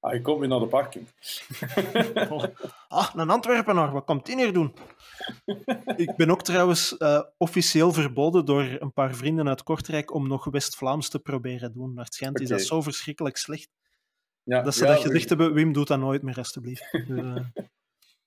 Ah, 0.00 0.12
je 0.12 0.20
komt 0.20 0.38
weer 0.38 0.48
naar 0.48 0.60
de 0.60 0.66
parking. 0.66 1.08
ah, 2.88 3.10
een 3.14 3.30
Antwerpenaar, 3.30 3.92
wat 3.92 4.04
komt 4.04 4.26
die 4.26 4.36
hier 4.36 4.52
doen? 4.52 4.74
Ik 5.96 6.16
ben 6.16 6.30
ook 6.30 6.42
trouwens 6.42 6.94
uh, 6.98 7.22
officieel 7.36 7.92
verboden 7.92 8.44
door 8.44 8.62
een 8.62 8.92
paar 8.92 9.14
vrienden 9.14 9.48
uit 9.48 9.62
Kortrijk 9.62 10.14
om 10.14 10.28
nog 10.28 10.44
West-Vlaams 10.44 11.08
te 11.08 11.18
proberen 11.18 11.72
doen. 11.72 11.94
Maar 11.94 12.04
het 12.04 12.14
schijnt 12.14 12.34
okay. 12.34 12.46
is 12.46 12.52
dat 12.52 12.66
zo 12.66 12.82
verschrikkelijk 12.82 13.36
slecht. 13.36 13.68
Ja, 14.42 14.62
dat 14.62 14.74
ze 14.74 14.86
dat 14.86 15.00
gezegd 15.00 15.28
hebben, 15.28 15.54
Wim 15.54 15.72
doet 15.72 15.88
dat 15.88 15.98
nooit 15.98 16.22
meer, 16.22 16.36
alstublieft. 16.36 16.92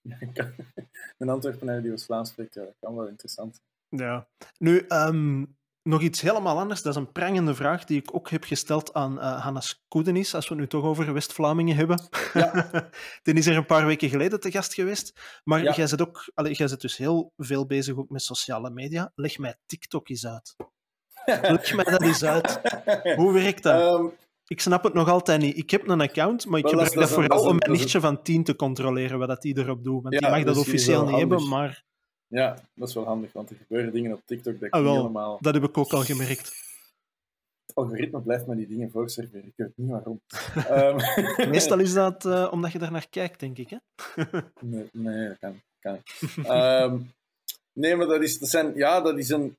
Dus, 0.03 0.15
een 1.17 1.29
Antwerpenaar 1.29 1.81
die 1.81 1.91
was 1.91 2.05
Vlaams 2.05 2.29
spreekt, 2.29 2.53
dat 2.53 2.75
kan 2.79 2.95
wel 2.95 3.07
interessant 3.07 3.61
Ja. 3.89 4.27
Nu, 4.57 4.85
um, 4.87 5.57
nog 5.83 6.01
iets 6.01 6.21
helemaal 6.21 6.59
anders. 6.59 6.81
Dat 6.81 6.95
is 6.95 7.01
een 7.01 7.11
prangende 7.11 7.55
vraag 7.55 7.85
die 7.85 7.99
ik 7.99 8.15
ook 8.15 8.29
heb 8.29 8.43
gesteld 8.43 8.93
aan 8.93 9.17
uh, 9.17 9.43
Hannes 9.43 9.83
Koedenis, 9.87 10.35
als 10.35 10.47
we 10.47 10.53
het 10.53 10.63
nu 10.63 10.69
toch 10.69 10.83
over 10.83 11.13
West-Vlamingen 11.13 11.75
hebben. 11.75 12.09
Ja. 12.33 12.69
die 13.23 13.33
is 13.33 13.47
er 13.47 13.57
een 13.57 13.65
paar 13.65 13.85
weken 13.85 14.09
geleden 14.09 14.39
te 14.39 14.51
gast 14.51 14.73
geweest. 14.73 15.19
Maar 15.43 15.75
jij, 15.75 15.87
zit 15.87 16.01
ook, 16.01 16.31
allee, 16.33 16.53
jij 16.53 16.67
zit 16.67 16.81
dus 16.81 16.97
heel 16.97 17.33
veel 17.37 17.65
bezig 17.65 17.97
ook 17.97 18.09
met 18.09 18.21
sociale 18.21 18.69
media. 18.69 19.11
Leg 19.15 19.37
mij 19.37 19.55
TikTok 19.65 20.09
eens 20.09 20.27
uit. 20.27 20.55
Leg 21.25 21.73
mij 21.73 21.85
dat 21.85 22.01
eens 22.01 22.23
uit. 22.23 22.59
Hoe 23.19 23.33
werkt 23.33 23.63
dat? 23.63 23.99
Um, 23.99 24.11
ik 24.47 24.61
snap 24.61 24.83
het 24.83 24.93
nog 24.93 25.09
altijd 25.09 25.41
niet. 25.41 25.57
Ik 25.57 25.69
heb 25.69 25.87
een 25.87 26.01
account, 26.01 26.45
maar 26.45 26.59
ik 26.59 26.67
gebruik 26.67 26.93
dat, 26.93 27.09
vooral 27.09 27.45
om 27.45 27.55
mijn 27.57 27.71
nichtje 27.71 27.99
van 27.99 28.21
10 28.21 28.43
te 28.43 28.55
controleren 28.55 29.19
wat 29.19 29.41
die 29.41 29.57
erop 29.57 29.83
doet. 29.83 30.01
Want 30.03 30.19
die 30.19 30.29
mag 30.29 30.43
dat 30.43 30.57
officieel 30.57 31.05
niet 31.05 31.15
hebben, 31.15 31.47
maar... 31.47 31.83
Ja, 32.33 32.57
dat 32.73 32.87
is 32.87 32.93
wel 32.93 33.05
handig, 33.05 33.33
want 33.33 33.49
er 33.49 33.55
gebeuren 33.55 33.91
dingen 33.91 34.13
op 34.13 34.21
TikTok 34.25 34.53
dat 34.53 34.67
ik 34.67 34.73
ah, 34.73 34.83
wel, 34.83 34.95
helemaal... 34.95 35.37
Dat 35.41 35.53
heb 35.53 35.63
ik 35.63 35.77
ook 35.77 35.93
al 35.93 36.03
gemerkt. 36.03 36.61
Het 37.65 37.75
algoritme 37.75 38.21
blijft 38.21 38.47
me 38.47 38.55
die 38.55 38.67
dingen 38.67 38.91
voorserveren. 38.91 39.45
Ik 39.45 39.53
weet 39.55 39.71
niet 39.75 39.89
waarom. 39.89 40.21
um... 40.69 40.95
Meestal 41.53 41.79
is 41.79 41.93
dat 41.93 42.25
uh, 42.25 42.49
omdat 42.51 42.71
je 42.71 42.79
daar 42.79 42.91
naar 42.91 43.09
kijkt, 43.09 43.39
denk 43.39 43.57
ik, 43.57 43.69
hè? 43.69 43.77
nee, 44.59 44.89
nee, 44.91 45.27
dat 45.27 45.37
kan, 45.39 45.61
kan 45.79 45.99
um, 46.45 47.11
nee, 47.73 47.95
maar 47.95 48.07
dat 48.07 48.21
is, 48.21 48.39
dat 48.39 48.49
zijn, 48.49 48.75
ja, 48.75 49.01
dat 49.01 49.17
is 49.17 49.29
een 49.29 49.55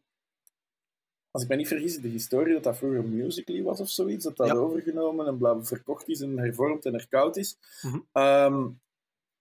als 1.35 1.43
ik 1.43 1.49
me 1.49 1.57
niet 1.57 1.69
vergis, 1.69 1.97
de 1.97 2.09
historie 2.09 2.55
dat 2.55 2.63
dat 2.63 2.77
vroeger 2.77 3.05
Musical.ly 3.05 3.63
was 3.63 3.81
of 3.81 3.89
zoiets, 3.89 4.25
dat 4.25 4.37
dat 4.37 4.51
overgenomen 4.51 5.27
en 5.27 5.39
bla, 5.39 5.63
verkocht 5.63 6.09
is 6.09 6.21
en 6.21 6.39
hervormd 6.39 6.87
en 6.87 6.93
herkoud 6.93 7.37
is. 7.37 7.57
Mhm. 7.83 7.99
Ehm, 8.13 8.69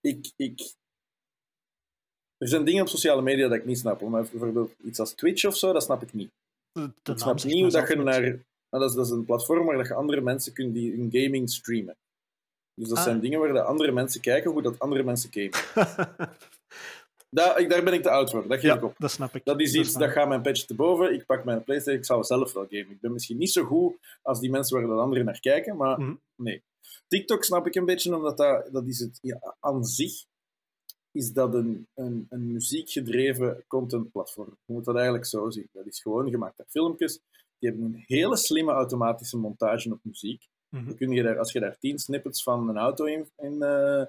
ik, 0.02 0.32
ik, 0.36 0.74
er 2.44 2.50
zijn 2.50 2.64
dingen 2.64 2.82
op 2.82 2.88
sociale 2.88 3.22
media 3.22 3.48
dat 3.48 3.58
ik 3.58 3.66
niet 3.66 3.78
snap. 3.78 4.02
Maar 4.02 4.26
bijvoorbeeld 4.32 4.72
iets 4.84 5.00
als 5.00 5.14
Twitch 5.14 5.46
of 5.46 5.58
zo, 5.58 5.74
dat 5.74 5.84
snap 5.84 6.02
ik 6.02 6.14
niet. 6.14 6.32
ik 7.04 7.18
snap 7.18 7.44
niet 7.44 7.62
hoe 7.62 7.72
dat 7.72 7.88
je 7.88 7.96
naar... 7.96 8.22
Nou, 8.22 8.86
dat, 8.86 8.90
is, 8.90 8.96
dat 8.96 9.06
is 9.06 9.12
een 9.12 9.26
platform 9.26 9.66
waar 9.66 9.88
je 9.88 9.94
andere 9.94 10.22
mensen 10.22 10.54
kunt 10.54 10.74
die 10.74 10.94
in 10.94 11.10
gaming 11.12 11.50
streamen. 11.50 11.96
Dus 12.76 12.90
dat 12.90 12.98
ah. 12.98 13.04
zijn 13.04 13.20
dingen 13.20 13.40
waar 13.40 13.54
de 13.54 13.62
andere 13.62 13.92
mensen 13.92 14.22
kijken 14.22 14.52
hoe 14.52 14.62
dat 14.62 14.80
andere 14.80 15.04
mensen 15.04 15.30
gamen. 15.32 15.52
Daar, 17.30 17.68
daar 17.68 17.84
ben 17.84 17.94
ik 17.94 18.02
te 18.02 18.10
oud 18.10 18.32
voor, 18.32 18.48
dat 18.48 18.60
geef 18.60 18.74
ik 18.74 18.84
op. 18.84 18.96
Dat 18.98 19.12
snap 19.12 19.36
ik. 19.36 19.46
Dat 19.46 19.62
is 19.62 19.74
iets, 19.74 19.94
dat, 19.94 20.12
gaat 20.12 20.28
mijn 20.28 20.42
patch 20.42 20.66
te 20.66 20.76
boven. 20.76 21.14
Ik 21.14 21.26
pak 21.26 21.44
mijn 21.44 21.64
PlayStation, 21.64 22.00
ik 22.00 22.06
zal 22.06 22.24
zelf 22.24 22.54
wel 22.54 22.66
gamen. 22.70 22.92
Ik 22.92 23.02
ben 23.02 23.14
misschien 23.14 23.38
niet 23.38 23.52
zo 23.52 23.64
goed 23.64 23.94
als 24.22 24.40
die 24.40 24.50
mensen 24.50 24.78
waar 24.78 24.88
de 24.88 25.02
anderen 25.02 25.26
naar 25.26 25.40
kijken, 25.40 25.78
maar 25.78 26.00
mhm. 26.00 26.14
nee. 26.36 26.64
TikTok 27.08 27.44
snap 27.44 27.68
ik 27.68 27.76
een 27.76 27.86
beetje, 27.86 28.16
omdat 28.16 28.38
dat, 28.38 28.70
dat 28.72 28.86
is 28.86 29.00
het 29.00 29.20
ja, 29.22 29.56
aan 29.60 29.86
zich 29.86 30.26
is 31.14 31.34
dat 31.34 31.54
een, 31.54 31.88
een, 31.94 32.28
een 32.30 32.52
muziekgedreven 32.52 33.64
contentplatform. 33.68 34.58
Je 34.66 34.74
moet 34.74 34.86
dat 34.86 34.96
eigenlijk 34.96 35.26
zo 35.26 35.50
zien. 35.50 35.70
Dat 35.72 35.86
is 35.86 36.02
gewoon 36.02 36.30
gemaakt 36.30 36.60
uit 36.60 36.70
filmpjes. 36.70 37.20
Die 37.60 37.70
hebben 37.70 37.86
een 37.86 38.04
hele 38.08 38.38
slimme 38.38 38.72
automatische 38.72 39.38
montage 39.38 39.92
op 39.92 40.00
muziek. 40.02 40.48
Mm 40.70 40.96
kun 40.96 41.12
je 41.12 41.24
daar, 41.24 41.40
als 41.40 41.52
je 41.52 41.60
daar 41.60 41.78
tien 41.78 42.00
snippets 42.00 42.44
van 42.44 42.70
een 42.70 42.78
auto 42.78 43.06
in, 43.06 43.28
in 43.38 43.54
uh, 43.54 44.04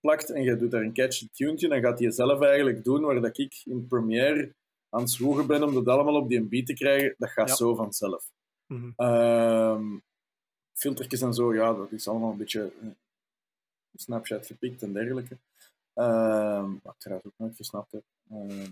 plakt 0.00 0.30
en 0.30 0.42
je 0.42 0.56
doet 0.56 0.70
daar 0.70 0.82
een 0.82 0.92
catchy 0.92 1.28
tune, 1.32 1.68
dan 1.68 1.80
gaat 1.80 1.98
hij 1.98 2.10
zelf 2.10 2.40
eigenlijk 2.40 2.84
doen 2.84 3.00
waar 3.00 3.20
dat 3.20 3.38
ik 3.38 3.62
in 3.64 3.86
Premiere 3.86 4.54
aan 4.88 5.00
het 5.00 5.10
zwoegen 5.10 5.46
ben 5.46 5.62
om 5.62 5.74
dat 5.74 5.86
allemaal 5.86 6.16
op 6.16 6.28
die 6.28 6.42
beat 6.42 6.66
te 6.66 6.72
krijgen. 6.72 7.14
Dat 7.18 7.30
gaat 7.30 7.56
zo 7.56 7.74
vanzelf. 7.74 8.30
Mm 8.66 8.94
-hmm. 8.96 10.02
filtertjes 10.72 11.20
en 11.20 11.34
zo, 11.34 11.54
ja, 11.54 11.74
dat 11.74 11.92
is 11.92 12.08
allemaal 12.08 12.30
een 12.30 12.36
beetje 12.36 12.72
uh, 12.82 12.88
Snapchat 13.94 14.46
gepikt 14.46 14.82
en 14.82 14.92
dergelijke. 14.92 15.36
Uh, 15.94 16.70
wat 16.82 16.94
ik 16.94 17.00
trouwens 17.00 17.28
ook 17.28 17.38
nooit 17.38 17.56
gesnapt 17.56 17.92
heb. 17.92 18.02
Uh, 18.32 18.66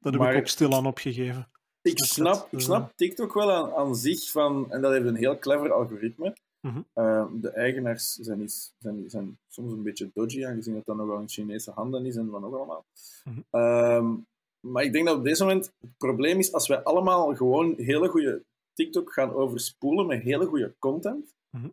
dat 0.00 0.12
heb 0.12 0.22
ik 0.22 0.36
ook 0.36 0.46
stilaan 0.46 0.86
opgegeven. 0.86 1.48
Ik 1.82 1.98
snap, 1.98 2.48
ik 2.50 2.60
snap 2.60 2.92
TikTok 2.96 3.34
wel 3.34 3.52
aan, 3.52 3.72
aan 3.74 3.96
zich 3.96 4.30
van, 4.30 4.72
en 4.72 4.80
dat 4.80 4.92
heeft 4.92 5.06
een 5.06 5.16
heel 5.16 5.38
clever 5.38 5.72
algoritme. 5.72 6.34
Mhm. 6.60 6.80
Ehm, 6.94 7.40
de 7.40 7.50
eigenaars 7.50 8.14
zijn, 8.14 8.48
zijn, 8.78 9.10
zijn, 9.10 9.38
soms 9.48 9.72
een 9.72 9.82
beetje 9.82 10.10
dodgy, 10.14 10.46
aangezien 10.46 10.74
het 10.74 10.86
dan 10.86 10.96
nog 10.96 11.06
wel 11.06 11.20
in 11.20 11.28
Chinese 11.28 11.70
handen 11.70 12.06
is 12.06 12.16
en 12.16 12.30
wat 12.30 12.40
nog 12.40 12.54
allemaal. 12.54 12.84
Mhm. 13.24 13.40
Ehm, 13.50 14.14
maar 14.60 14.84
ik 14.84 14.92
denk 14.92 15.06
dat 15.06 15.16
op 15.16 15.24
deze 15.24 15.42
moment 15.42 15.72
het 15.80 15.96
probleem 15.96 16.38
is, 16.38 16.52
als 16.52 16.68
wij 16.68 16.82
allemaal 16.82 17.34
gewoon 17.36 17.74
hele 17.76 18.08
goede 18.08 18.42
TikTok 18.72 19.12
gaan 19.12 19.32
overspoelen 19.32 20.06
met 20.06 20.22
hele 20.22 20.46
goede 20.46 20.74
content, 20.78 21.34
mhm. 21.50 21.68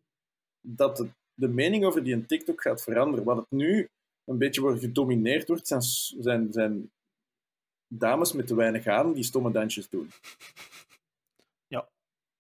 dat 0.62 0.98
de, 0.98 1.08
de, 1.34 1.48
mening 1.48 1.86
over 1.86 2.04
die 2.04 2.14
een 2.14 2.26
TikTok 2.26 2.62
gaat 2.62 2.82
veranderen. 2.82 3.26
Wat 3.26 3.38
het 3.38 3.50
nu 3.50 3.90
een 4.28 4.38
beetje 4.38 4.62
wordt 4.62 4.80
gedomineerd 4.80 5.48
wordt, 5.48 5.68
zijn, 5.68 5.82
zijn, 6.20 6.52
zijn 6.52 6.92
dames 7.88 8.34
met 8.34 8.48
te 8.48 8.56
weinig 8.56 8.88
aan 8.88 9.14
die 9.14 9.24
stomme 9.24 9.52
dansjes 9.52 9.90
doen. 9.90 10.10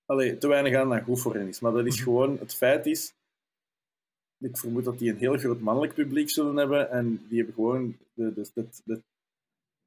Allee, 0.08 0.38
te 0.38 0.48
weinig 0.48 0.76
aan 0.76 0.88
naar 0.88 1.04
goed 1.04 1.22
voor 1.22 1.36
hen 1.36 1.48
is. 1.48 1.60
Maar 1.60 1.72
dat 1.72 1.86
is 1.86 2.02
gewoon, 2.02 2.38
het 2.40 2.56
feit 2.56 2.86
is, 2.86 3.14
ik 4.38 4.58
vermoed 4.58 4.84
dat 4.84 5.00
die 5.00 5.12
een 5.12 5.18
heel 5.18 5.38
groot 5.38 5.60
mannelijk 5.60 5.94
publiek 5.94 6.30
zullen 6.30 6.56
hebben 6.56 6.90
en 6.90 7.26
die 7.28 7.38
hebben 7.38 7.56
gewoon 7.56 7.98
de, 8.14 8.34
de, 8.34 8.50
de, 8.54 8.68
de, 8.84 9.02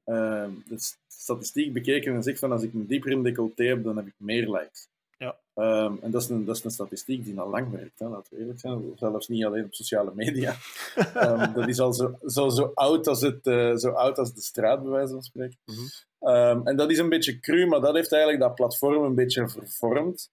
uh, 0.05 0.49
de 0.67 0.93
statistiek 1.07 1.73
bekeken 1.73 2.15
en 2.15 2.23
zegt 2.23 2.39
van 2.39 2.51
als 2.51 2.63
ik 2.63 2.73
een 2.73 2.87
dieper 2.87 3.11
in 3.11 3.23
decolleté 3.23 3.63
heb, 3.63 3.83
dan 3.83 3.97
heb 3.97 4.07
ik 4.07 4.13
meer 4.17 4.49
likes. 4.49 4.87
Ja. 5.21 5.37
Um, 5.55 5.99
en 6.01 6.11
dat 6.11 6.21
is, 6.21 6.29
een, 6.29 6.45
dat 6.45 6.55
is 6.55 6.63
een 6.63 6.71
statistiek 6.71 7.23
die 7.23 7.39
al 7.39 7.49
lang 7.49 7.71
werkt, 7.71 7.99
hè, 7.99 8.07
laten 8.07 8.33
we 8.33 8.39
eerlijk 8.39 8.59
zijn. 8.59 8.91
Zelfs 8.95 9.27
niet 9.27 9.45
alleen 9.45 9.65
op 9.65 9.73
sociale 9.73 10.11
media. 10.15 10.55
um, 11.15 11.53
dat 11.57 11.67
is 11.67 11.79
al 11.79 11.93
zo, 11.93 12.17
zo, 12.25 12.49
zo, 12.49 12.71
oud 12.73 13.07
als 13.07 13.21
het, 13.21 13.45
uh, 13.45 13.75
zo 13.75 13.89
oud 13.89 14.17
als 14.17 14.33
de 14.33 14.41
straat, 14.41 14.81
bij 14.81 14.91
wijze 14.91 15.13
van 15.13 15.23
spreken. 15.23 15.57
Mm 15.65 15.75
-hmm. 15.75 16.33
um, 16.33 16.67
en 16.67 16.75
dat 16.75 16.91
is 16.91 16.97
een 16.97 17.09
beetje 17.09 17.39
cru, 17.39 17.65
maar 17.65 17.81
dat 17.81 17.95
heeft 17.95 18.11
eigenlijk 18.11 18.43
dat 18.43 18.55
platform 18.55 19.03
een 19.03 19.15
beetje 19.15 19.49
vervormd. 19.49 20.31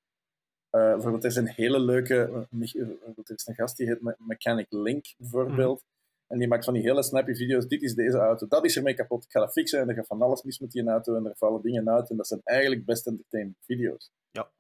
Uh, 0.71 0.93
bijvoorbeeld, 0.93 1.25
er 1.25 1.31
is 1.31 1.37
een 1.37 1.49
hele 1.49 1.81
leuke... 1.81 2.15
Uh, 2.15 2.73
er 3.17 3.35
is 3.35 3.47
een 3.47 3.55
gast 3.55 3.77
die 3.77 3.87
heet 3.87 4.17
Mechanic 4.19 4.67
Link, 4.71 5.15
bijvoorbeeld. 5.19 5.83
Mm 5.83 5.97
En 6.27 6.39
die 6.39 6.49
maakt 6.49 6.65
van 6.65 6.75
die 6.75 6.83
hele 6.83 7.03
snappy 7.03 7.35
video's. 7.35 7.67
Dit 7.67 7.83
is 7.83 7.95
deze 7.95 8.19
auto, 8.19 8.47
dat 8.49 8.65
is 8.65 8.77
ermee 8.77 8.95
kapot. 8.95 9.25
Ik 9.25 9.31
ga 9.31 9.41
dat 9.41 9.53
fixen 9.53 9.81
en 9.81 9.89
er 9.89 9.95
gaat 9.95 10.07
van 10.07 10.23
alles 10.23 10.43
mis 10.43 10.59
met 10.59 10.71
die 10.71 10.89
auto 10.89 11.15
en 11.15 11.27
er 11.27 11.37
vallen 11.37 11.63
dingen 11.63 11.91
uit. 11.91 12.11
En 12.11 12.17
dat 12.17 12.27
zijn 12.27 12.41
eigenlijk 12.45 12.85
best 12.85 13.07
entertainment 13.07 13.59
video's. 13.65 14.11
Ja 14.31 14.51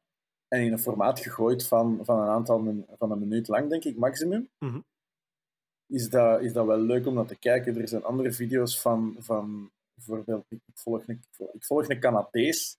en 0.48 0.60
in 0.60 0.72
een 0.72 0.78
formaat 0.78 1.20
gegooid 1.20 1.66
van, 1.66 2.00
van 2.02 2.20
een 2.20 2.28
aantal 2.28 2.84
van 2.96 3.10
een 3.10 3.18
minuut 3.18 3.48
lang, 3.48 3.68
denk 3.68 3.84
ik, 3.84 3.96
maximum. 3.96 4.48
Mm 4.58 4.84
is, 5.88 6.08
dat, 6.08 6.40
is 6.40 6.52
dat 6.52 6.66
wel 6.66 6.78
leuk 6.78 7.06
om 7.06 7.14
dat 7.14 7.28
te 7.28 7.38
kijken. 7.38 7.80
Er 7.80 7.88
zijn 7.88 8.04
andere 8.04 8.32
video's 8.32 8.80
van, 8.80 9.16
van 9.18 9.70
bijvoorbeeld, 9.94 10.44
ik 10.48 10.60
volg 10.74 11.02
een, 11.06 11.22
ik 11.52 11.64
volg 11.64 11.88
een 11.88 12.00
Canadees, 12.00 12.76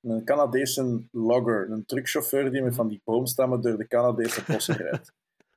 een 0.00 0.24
Canadese 0.24 1.02
logger, 1.10 1.70
een 1.70 1.84
truckchauffeur 1.84 2.50
die 2.50 2.62
met 2.62 2.74
van 2.74 2.88
die 2.88 3.00
boomstammen 3.04 3.60
door 3.60 3.76
de 3.76 3.86
Canadese 3.86 4.42
bossen 4.46 4.76
rijdt. 4.86 5.12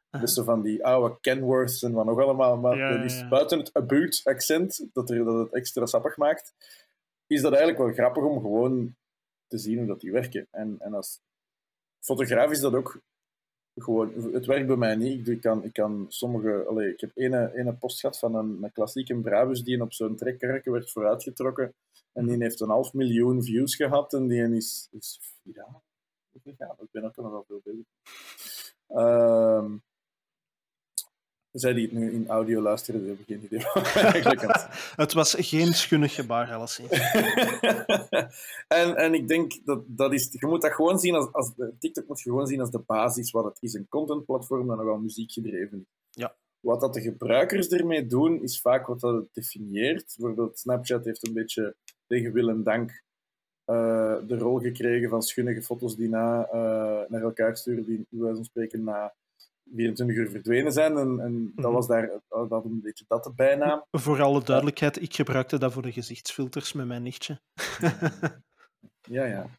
Dus 0.09 0.33
zo 0.33 0.43
van 0.43 0.61
die 0.61 0.85
oude 0.85 1.17
Kenworths 1.21 1.83
en 1.83 1.91
wat 1.91 2.05
nog 2.05 2.19
allemaal. 2.19 2.57
Maar 2.57 2.77
ja, 2.77 3.03
is 3.03 3.27
buiten 3.27 3.59
het 3.59 3.73
abute 3.73 4.21
accent, 4.23 4.87
dat, 4.93 5.09
er, 5.09 5.25
dat 5.25 5.37
het 5.37 5.53
extra 5.53 5.85
sappig 5.85 6.17
maakt, 6.17 6.53
is 7.27 7.41
dat 7.41 7.53
eigenlijk 7.53 7.83
wel 7.83 7.93
grappig 7.93 8.23
om 8.23 8.41
gewoon 8.41 8.95
te 9.47 9.57
zien 9.57 9.77
hoe 9.77 9.87
dat 9.87 9.99
die 9.99 10.11
werken. 10.11 10.47
En, 10.51 10.75
en 10.79 10.93
als 10.93 11.19
fotograaf 12.01 12.51
is 12.51 12.59
dat 12.59 12.73
ook 12.73 13.01
gewoon, 13.75 14.33
het 14.33 14.45
werkt 14.45 14.67
bij 14.67 14.75
mij 14.75 14.95
niet. 14.95 15.27
Ik 15.27 15.41
kan, 15.41 15.63
ik 15.63 15.73
kan 15.73 16.05
sommige, 16.09 16.65
allez, 16.67 16.93
ik 16.93 16.99
heb 16.99 17.11
ene, 17.15 17.51
ene 17.55 17.73
post 17.73 17.99
gehad 17.99 18.19
van 18.19 18.35
een, 18.35 18.71
klassieke 18.73 19.15
Brabus 19.15 19.63
die 19.63 19.81
op 19.81 19.93
zo'n 19.93 20.15
trekkerken 20.15 20.71
werd 20.71 20.91
vooruitgetrokken. 20.91 21.73
En 22.13 22.25
die 22.25 22.37
heeft 22.37 22.59
een 22.59 22.69
half 22.69 22.93
miljoen 22.93 23.43
views 23.43 23.75
gehad 23.75 24.13
en 24.13 24.27
die 24.27 24.55
is, 24.55 24.87
is 24.91 25.19
ja, 25.43 25.81
ik 26.33 26.91
ben 26.91 27.03
ook 27.03 27.15
nog 27.15 27.31
wel 27.31 27.45
veel 27.47 27.61
bezig. 27.63 27.85
Uh, 28.89 29.73
zij 31.51 31.73
die 31.73 31.83
het 31.83 31.93
nu 31.93 32.11
in 32.11 32.27
audio 32.27 32.61
luisteren, 32.61 32.99
die 32.99 33.09
hebben 33.09 33.25
geen 33.25 33.43
idee 33.43 33.59
wat 34.23 34.67
Het 34.95 35.13
was 35.13 35.35
geen 35.37 35.73
schunnig 35.73 36.13
gebaar, 36.13 36.53
alleszins. 36.53 36.91
en, 38.81 38.95
en 38.95 39.13
ik 39.13 39.27
denk 39.27 39.65
dat 39.65 39.83
dat 39.87 40.13
is... 40.13 40.27
Je 40.31 40.47
moet 40.47 40.61
dat 40.61 40.73
gewoon 40.73 40.99
zien 40.99 41.15
als... 41.15 41.33
als 41.33 41.51
TikTok 41.79 42.07
moet 42.07 42.21
je 42.21 42.29
gewoon 42.29 42.47
zien 42.47 42.59
als 42.59 42.71
de 42.71 42.83
basis 42.85 43.31
wat 43.31 43.45
het 43.45 43.57
is. 43.59 43.73
Een 43.73 43.87
contentplatform 43.89 44.67
dat 44.67 44.77
nogal 44.77 44.97
muziekgedreven 44.97 45.79
is. 45.79 45.85
Ja. 46.09 46.35
Wat 46.59 46.81
dat 46.81 46.93
de 46.93 47.01
gebruikers 47.01 47.67
ermee 47.67 48.05
doen, 48.05 48.41
is 48.41 48.61
vaak 48.61 48.87
wat 48.87 48.99
dat 48.99 49.15
het 49.15 49.33
definieert. 49.33 50.15
Bijvoorbeeld 50.17 50.59
Snapchat 50.59 51.05
heeft 51.05 51.27
een 51.27 51.33
beetje 51.33 51.75
tegen 52.07 52.33
wil 52.33 52.49
en 52.49 52.63
dank 52.63 53.03
uh, 53.71 54.17
de 54.27 54.37
rol 54.37 54.59
gekregen 54.59 55.09
van 55.09 55.21
schunnige 55.21 55.61
foto's 55.61 55.95
die 55.95 56.09
na, 56.09 56.47
uh, 56.47 57.09
naar 57.09 57.21
elkaar 57.21 57.57
sturen, 57.57 57.85
die 57.85 58.05
wijze 58.09 58.35
van 58.35 58.45
spreken 58.45 58.83
na 58.83 59.13
24 59.75 60.17
uur 60.17 60.29
verdwenen 60.29 60.71
zijn. 60.71 60.97
En, 60.97 61.19
en 61.19 61.51
dat 61.55 61.65
mhm. 61.65 61.73
was 61.73 61.87
daar 61.87 62.09
dat 62.29 62.65
een 62.65 62.81
beetje 62.83 63.05
dat 63.07 63.23
de 63.23 63.33
bijnaam. 63.35 63.83
Voor 63.91 64.21
alle 64.21 64.43
duidelijkheid, 64.43 65.01
ik 65.01 65.15
gebruikte 65.15 65.59
dat 65.59 65.73
voor 65.73 65.81
de 65.81 65.91
gezichtsfilters 65.91 66.73
met 66.73 66.87
mijn 66.87 67.03
nichtje. 67.03 67.39
ja, 69.17 69.25
ja. 69.25 69.49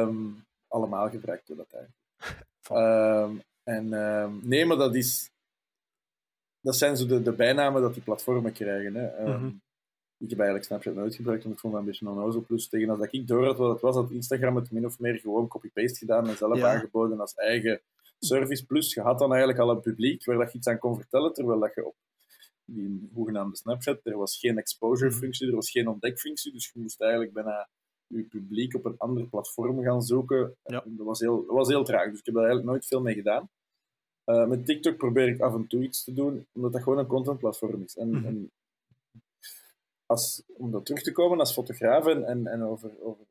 Um, 0.00 0.44
allemaal 0.68 1.10
gebruikten 1.10 1.56
we 1.56 1.64
dat 1.66 1.80
eigenlijk. 1.80 2.02
Um, 3.30 3.42
En 3.64 3.86
uh, 3.86 4.26
nee, 4.42 4.66
maar 4.66 4.76
dat 4.76 4.94
is... 4.94 5.30
Dat 6.60 6.76
zijn 6.76 6.96
zo 6.96 7.06
de, 7.06 7.22
de 7.22 7.32
bijnamen 7.32 7.82
dat 7.82 7.94
die 7.94 8.02
platformen 8.02 8.52
krijgen. 8.52 8.94
Hè. 8.94 9.24
Mm 9.26 9.32
-hmm. 9.32 9.62
Ik 10.18 10.30
heb 10.30 10.38
eigenlijk 10.38 10.68
Snapchat 10.68 10.94
nooit 10.94 11.14
gebruikt, 11.14 11.42
want 11.42 11.54
ik 11.54 11.60
vond 11.60 11.72
dat 11.72 11.82
een 11.82 11.88
beetje 11.88 12.08
onnozel. 12.08 12.40
Plus, 12.40 12.68
tegen 12.68 12.90
als 12.90 13.08
ik 13.10 13.26
door 13.26 13.44
had 13.44 13.56
wat 13.56 13.72
het 13.72 13.80
was, 13.80 13.94
had 13.94 14.10
Instagram 14.10 14.56
het 14.56 14.70
min 14.70 14.86
of 14.86 14.98
meer 14.98 15.18
gewoon 15.18 15.48
copy-paste 15.48 15.98
gedaan 15.98 16.28
en 16.28 16.36
zelf 16.36 16.58
ja. 16.58 16.74
aangeboden 16.74 17.20
als 17.20 17.34
eigen 17.34 17.80
service. 18.24 18.66
Plus, 18.66 18.94
je 18.94 19.00
had 19.00 19.18
dan 19.18 19.30
eigenlijk 19.30 19.60
al 19.60 19.70
een 19.70 19.80
publiek 19.80 20.24
waar 20.24 20.38
dat 20.38 20.52
je 20.52 20.58
iets 20.58 20.68
aan 20.68 20.78
kon 20.78 20.96
vertellen, 20.96 21.32
terwijl 21.32 21.60
dat 21.60 21.74
je 21.74 21.86
op 21.86 21.96
die 22.64 23.10
hoegenaamde 23.12 23.56
Snapchat, 23.56 24.00
er 24.02 24.16
was 24.16 24.38
geen 24.38 24.58
exposure-functie, 24.58 25.46
er 25.46 25.54
was 25.54 25.70
geen 25.70 25.88
ontdekfunctie, 25.88 26.52
dus 26.52 26.70
je 26.72 26.80
moest 26.80 27.00
eigenlijk 27.00 27.32
bijna 27.32 27.68
je 28.06 28.22
publiek 28.22 28.74
op 28.74 28.84
een 28.84 28.98
ander 28.98 29.26
platform 29.26 29.82
gaan 29.82 30.02
zoeken. 30.02 30.56
Ja. 30.64 30.82
Dat, 30.86 31.06
was 31.06 31.20
heel, 31.20 31.46
dat 31.46 31.56
was 31.56 31.68
heel 31.68 31.84
traag, 31.84 32.10
dus 32.10 32.18
ik 32.18 32.24
heb 32.24 32.34
daar 32.34 32.44
eigenlijk 32.44 32.72
nooit 32.72 32.86
veel 32.86 33.00
mee 33.00 33.14
gedaan. 33.14 33.48
Uh, 34.26 34.46
met 34.46 34.66
TikTok 34.66 34.96
probeer 34.96 35.28
ik 35.28 35.40
af 35.40 35.54
en 35.54 35.66
toe 35.66 35.82
iets 35.82 36.04
te 36.04 36.12
doen, 36.12 36.46
omdat 36.52 36.72
dat 36.72 36.82
gewoon 36.82 36.98
een 36.98 37.06
contentplatform 37.06 37.82
is. 37.82 37.96
En, 37.96 38.08
mm-hmm. 38.08 38.26
en 38.26 38.50
als, 40.06 40.42
om 40.46 40.70
dat 40.70 40.84
terug 40.84 41.02
te 41.02 41.12
komen 41.12 41.38
als 41.38 41.52
fotograaf 41.52 42.06
en, 42.06 42.24
en, 42.24 42.46
en 42.46 42.62
over, 42.62 42.90
over 43.00 43.24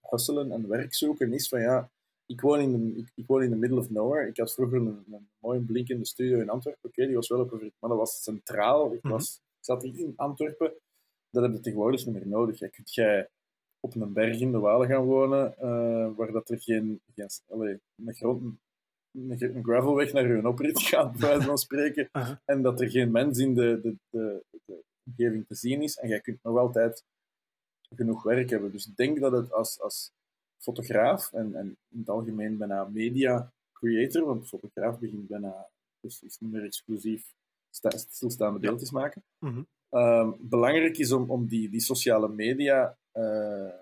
hustelen 0.00 0.52
en 0.52 0.68
werk 0.68 0.94
zoeken, 0.94 1.32
is 1.32 1.48
van 1.48 1.60
ja, 1.60 1.90
ik 2.26 2.40
woon 2.40 2.60
in 2.60 2.72
de, 2.72 2.98
ik, 2.98 3.10
ik, 3.14 3.26
woon 3.26 3.42
in 3.42 3.50
the 3.50 3.56
middle 3.56 3.78
of 3.78 3.90
nowhere. 3.90 4.28
Ik 4.28 4.36
had 4.36 4.54
vroeger 4.54 4.78
een, 4.78 5.04
een 5.10 5.28
mooie 5.38 5.60
blinkende 5.60 6.06
studio 6.06 6.40
in 6.40 6.50
Antwerpen. 6.50 6.88
Oké, 6.88 7.06
die 7.06 7.14
was 7.14 7.28
wel 7.28 7.40
op 7.40 7.52
een 7.52 7.72
maar 7.78 7.90
dat 7.90 7.98
was 7.98 8.22
centraal. 8.22 8.92
Ik, 8.92 9.02
was, 9.02 9.36
ik 9.58 9.64
zat 9.64 9.84
in 9.84 10.12
Antwerpen. 10.16 10.72
Dat 11.30 11.42
heb 11.42 11.52
je 11.52 11.60
tegenwoordig 11.60 12.06
niet 12.06 12.14
meer 12.14 12.28
nodig. 12.28 12.58
Je 12.58 12.68
kunt 12.68 12.94
jij 12.94 13.28
op 13.80 13.94
een 13.94 14.12
berg 14.12 14.40
in 14.40 14.52
de 14.52 14.58
Walen 14.58 14.88
gaan 14.88 15.04
wonen, 15.04 15.54
uh, 15.62 16.16
waar 16.16 16.32
dat 16.32 16.48
er 16.48 16.60
geen, 16.60 17.00
geen 17.14 17.28
allez, 17.48 17.78
een, 17.96 18.14
grote, 18.14 18.44
een, 19.12 19.64
gravelweg 19.64 20.12
naar 20.12 20.26
je 20.26 20.48
oprit 20.48 20.82
gaat, 20.82 21.12
bij 21.12 21.28
wijze 21.28 21.46
van 21.46 21.58
spreken, 21.58 22.08
uh 22.12 22.26
-huh. 22.26 22.36
en 22.44 22.62
dat 22.62 22.80
er 22.80 22.90
geen 22.90 23.10
mens 23.10 23.38
in 23.38 23.54
de, 23.54 23.80
de, 23.82 23.96
de, 24.10 24.44
de, 24.64 24.84
omgeving 25.04 25.46
te 25.46 25.54
zien 25.54 25.82
is. 25.82 25.96
En 25.96 26.08
jij 26.08 26.20
kunt 26.20 26.42
nog 26.42 26.58
altijd 26.58 27.04
genoeg 27.94 28.22
werk 28.22 28.50
hebben. 28.50 28.72
Dus 28.72 28.86
ik 28.86 28.96
denk 28.96 29.20
dat 29.20 29.32
het 29.32 29.52
als, 29.52 29.80
als 29.80 30.12
fotograaf 30.66 31.32
en, 31.32 31.54
en 31.54 31.66
in 31.88 31.98
het 31.98 32.08
algemeen 32.08 32.56
bijna 32.56 32.84
media 32.84 33.52
creator, 33.72 34.24
want 34.24 34.48
fotograaf 34.48 34.98
begint 34.98 35.28
bijna, 35.28 35.68
dus 36.00 36.22
is 36.22 36.38
niet 36.38 36.52
meer 36.52 36.64
exclusief 36.64 37.34
stilstaande 37.70 38.58
beeldjes 38.58 38.90
maken. 38.90 39.22
Mm 39.38 39.52
-hmm. 39.52 40.00
um, 40.00 40.36
belangrijk 40.40 40.98
is 40.98 41.12
om, 41.12 41.30
om 41.30 41.46
die, 41.46 41.70
die 41.70 41.80
sociale 41.80 42.28
media 42.28 42.98
uh, 43.12 43.74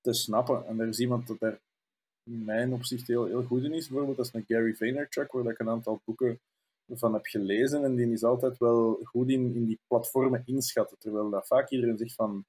te 0.00 0.12
snappen. 0.12 0.66
En 0.66 0.80
er 0.80 0.88
is 0.88 1.00
iemand 1.00 1.26
dat 1.26 1.38
daar 1.38 1.58
in 2.30 2.44
mijn 2.44 2.72
opzicht 2.72 3.06
heel, 3.06 3.24
heel 3.24 3.42
goed 3.42 3.64
in 3.64 3.72
is. 3.72 3.88
Bijvoorbeeld, 3.88 4.16
dat 4.16 4.26
is 4.26 4.32
een 4.32 4.44
Gary 4.46 4.74
Vaynerchuk, 4.74 5.32
waar 5.32 5.52
ik 5.52 5.58
een 5.58 5.68
aantal 5.68 6.00
boeken 6.04 6.40
van 6.92 7.12
heb 7.12 7.24
gelezen. 7.24 7.84
En 7.84 7.94
die 7.96 8.12
is 8.12 8.24
altijd 8.24 8.58
wel 8.58 9.00
goed 9.02 9.28
in, 9.28 9.54
in 9.54 9.66
die 9.66 9.78
platformen 9.86 10.42
inschatten. 10.44 10.98
Terwijl 10.98 11.30
dat 11.30 11.46
vaak 11.46 11.70
iedereen 11.70 11.98
zegt 11.98 12.14
van 12.14 12.44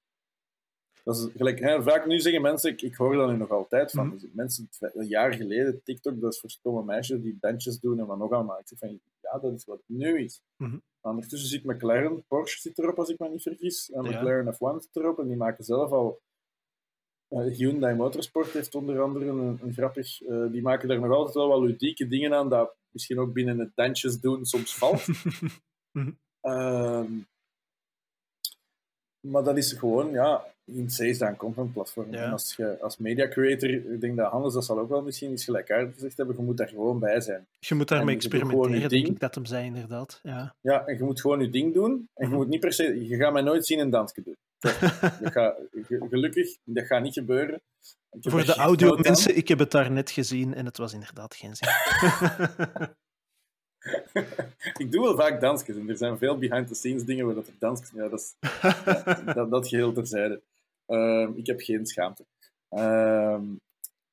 dat 1.07 1.17
is 1.17 1.27
gelijk, 1.35 1.59
hè, 1.59 1.83
vaak 1.83 2.05
nu 2.05 2.19
zeggen 2.19 2.41
mensen, 2.41 2.71
ik, 2.71 2.81
ik 2.81 2.95
hoor 2.95 3.15
dat 3.15 3.29
nu 3.29 3.37
nog 3.37 3.49
altijd 3.49 3.91
van, 3.91 4.05
mm 4.05 4.17
-hmm. 4.17 4.29
mensen 4.33 4.69
een 4.79 5.07
jaar 5.07 5.33
geleden, 5.33 5.81
TikTok, 5.83 6.21
dat 6.21 6.33
is 6.33 6.39
voor 6.39 6.49
stomme 6.49 6.83
meisjes 6.83 7.21
die 7.21 7.37
dansjes 7.39 7.79
doen 7.79 7.99
en 7.99 8.05
wat 8.05 8.17
nog 8.17 8.31
allemaal. 8.31 8.59
Ik 8.59 8.67
zeg 8.67 8.79
van, 8.79 8.99
ja, 9.21 9.39
dat 9.39 9.53
is 9.53 9.65
wat 9.65 9.77
het 9.77 9.97
nu 9.97 10.23
is. 10.23 10.41
Mm 10.57 10.69
-hmm. 10.69 10.81
Ondertussen 11.01 11.49
zit 11.49 11.63
McLaren, 11.63 12.23
Porsche 12.27 12.61
zit 12.61 12.77
erop 12.77 12.99
als 12.99 13.09
ik 13.09 13.19
me 13.19 13.29
niet 13.29 13.41
vergis, 13.41 13.91
en 13.91 14.03
ja. 14.03 14.09
McLaren 14.09 14.53
F1 14.53 14.81
zit 14.83 14.95
erop 14.95 15.19
en 15.19 15.27
die 15.27 15.37
maken 15.37 15.63
zelf 15.63 15.91
al 15.91 16.21
uh, 17.29 17.55
Hyundai 17.55 17.95
Motorsport 17.95 18.51
heeft 18.51 18.75
onder 18.75 19.01
andere 19.01 19.25
een, 19.25 19.59
een 19.61 19.73
grappig, 19.73 20.21
uh, 20.21 20.51
die 20.51 20.61
maken 20.61 20.87
daar 20.87 20.99
nog 20.99 21.11
altijd 21.11 21.35
wel 21.35 21.47
wat 21.47 21.61
ludieke 21.61 22.07
dingen 22.07 22.33
aan, 22.33 22.49
dat 22.49 22.75
misschien 22.89 23.19
ook 23.19 23.33
binnen 23.33 23.59
het 23.59 23.71
dansjes 23.75 24.19
doen 24.19 24.45
soms 24.45 24.75
valt. 24.77 25.07
mm 25.07 25.49
-hmm. 25.91 26.19
uh, 26.41 27.03
maar 29.19 29.43
dat 29.43 29.57
is 29.57 29.73
gewoon, 29.73 30.11
ja, 30.11 30.55
in 30.71 30.87
C 30.87 31.15
staan 31.15 31.35
contentplatform. 31.35 32.11
Ja. 32.11 32.23
En 32.23 32.31
als 32.31 32.53
je 32.55 32.77
als 32.81 32.97
media 32.97 33.27
creator, 33.27 33.69
ik 33.69 34.01
denk 34.01 34.17
dat 34.17 34.31
Hannes 34.31 34.53
dat 34.53 34.65
zal 34.65 34.79
ook 34.79 34.89
wel 34.89 35.01
misschien 35.01 35.31
iets 35.31 35.43
gelijkaardig 35.43 35.93
gezegd 35.93 36.17
hebben, 36.17 36.35
je 36.35 36.41
moet 36.41 36.57
daar 36.57 36.67
gewoon 36.67 36.99
bij 36.99 37.21
zijn. 37.21 37.47
Je 37.59 37.75
moet 37.75 37.87
daarmee 37.87 38.15
experimenteren, 38.15 38.89
denk 38.89 39.07
ik 39.07 39.19
dat 39.19 39.35
hem 39.35 39.45
zei, 39.45 39.65
inderdaad. 39.65 40.19
Ja. 40.23 40.55
ja, 40.61 40.85
en 40.85 40.97
je 40.97 41.03
moet 41.03 41.21
gewoon 41.21 41.39
je 41.39 41.49
ding 41.49 41.73
doen. 41.73 41.91
En 41.91 41.99
je 42.13 42.23
mm 42.23 42.29
-hmm. 42.29 42.35
moet 42.35 42.47
niet 42.47 42.59
per 42.59 42.73
se, 42.73 43.07
je 43.07 43.15
gaat 43.15 43.33
mij 43.33 43.41
nooit 43.41 43.65
zien 43.65 43.79
een 43.79 43.89
dansje 43.89 44.21
doen. 44.23 44.35
dat 45.21 45.31
gaat, 45.31 45.57
gelukkig, 46.09 46.57
dat 46.63 46.85
gaat 46.85 47.01
niet 47.01 47.13
gebeuren. 47.13 47.61
Voor 48.21 48.45
de 48.45 48.55
audio 48.55 48.97
mensen, 48.97 49.37
ik 49.37 49.47
heb 49.47 49.59
het 49.59 49.71
daar 49.71 49.91
net 49.91 50.11
gezien 50.11 50.53
en 50.53 50.65
het 50.65 50.77
was 50.77 50.93
inderdaad 50.93 51.35
geen 51.35 51.55
zin. 51.55 51.69
ik 54.83 54.91
doe 54.91 55.03
wel 55.03 55.15
vaak 55.15 55.41
dansjes 55.41 55.75
en 55.75 55.89
er 55.89 55.97
zijn 55.97 56.17
veel 56.17 56.37
behind-the-scenes 56.37 57.03
dingen 57.03 57.25
waar 57.25 57.35
dat 57.35 57.47
er 57.47 57.53
dansjes... 57.59 57.91
Ja, 57.93 58.07
dat, 58.07 58.19
is, 58.19 58.35
ja, 59.05 59.33
dat, 59.33 59.51
dat 59.51 59.67
geheel 59.67 59.93
terzijde. 59.93 60.41
Uh, 60.87 61.29
ik 61.35 61.47
heb 61.47 61.61
geen 61.61 61.85
schaamte. 61.85 62.25
Uh, 62.71 63.39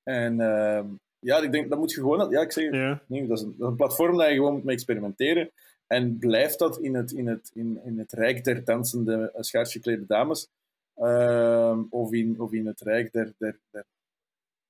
en 0.03 0.39
uh, 0.41 0.85
ja, 1.19 1.43
ik 1.43 1.53
denk, 1.53 1.71
dat 1.71 1.79
moet 1.79 1.93
je 1.93 2.01
gewoon... 2.01 2.31
Ja, 2.31 2.41
ik 2.41 2.53
zeg, 2.53 2.73
ja. 2.73 3.03
nee, 3.07 3.27
dat, 3.27 3.39
is 3.39 3.45
een, 3.45 3.55
dat 3.57 3.67
is 3.67 3.71
een 3.71 3.77
platform 3.77 4.17
dat 4.17 4.29
je 4.29 4.35
gewoon 4.35 4.53
moet 4.53 4.65
mee 4.65 4.75
experimenteren. 4.75 5.51
En 5.87 6.19
blijft 6.19 6.59
dat 6.59 6.79
in 6.79 6.95
het, 6.95 7.13
in 7.13 7.27
het, 7.27 7.51
in, 7.55 7.81
in 7.85 7.99
het 7.99 8.13
rijk 8.13 8.45
der 8.45 8.65
dansende, 8.65 9.33
uh, 9.35 9.43
schaarsgeklede 9.43 10.07
dames, 10.07 10.49
ehm, 10.95 11.83
of, 11.91 12.13
in, 12.13 12.41
of 12.41 12.53
in 12.53 12.67
het 12.67 12.81
rijk 12.81 13.13
der, 13.13 13.33
der, 13.39 13.59
der 13.71 13.85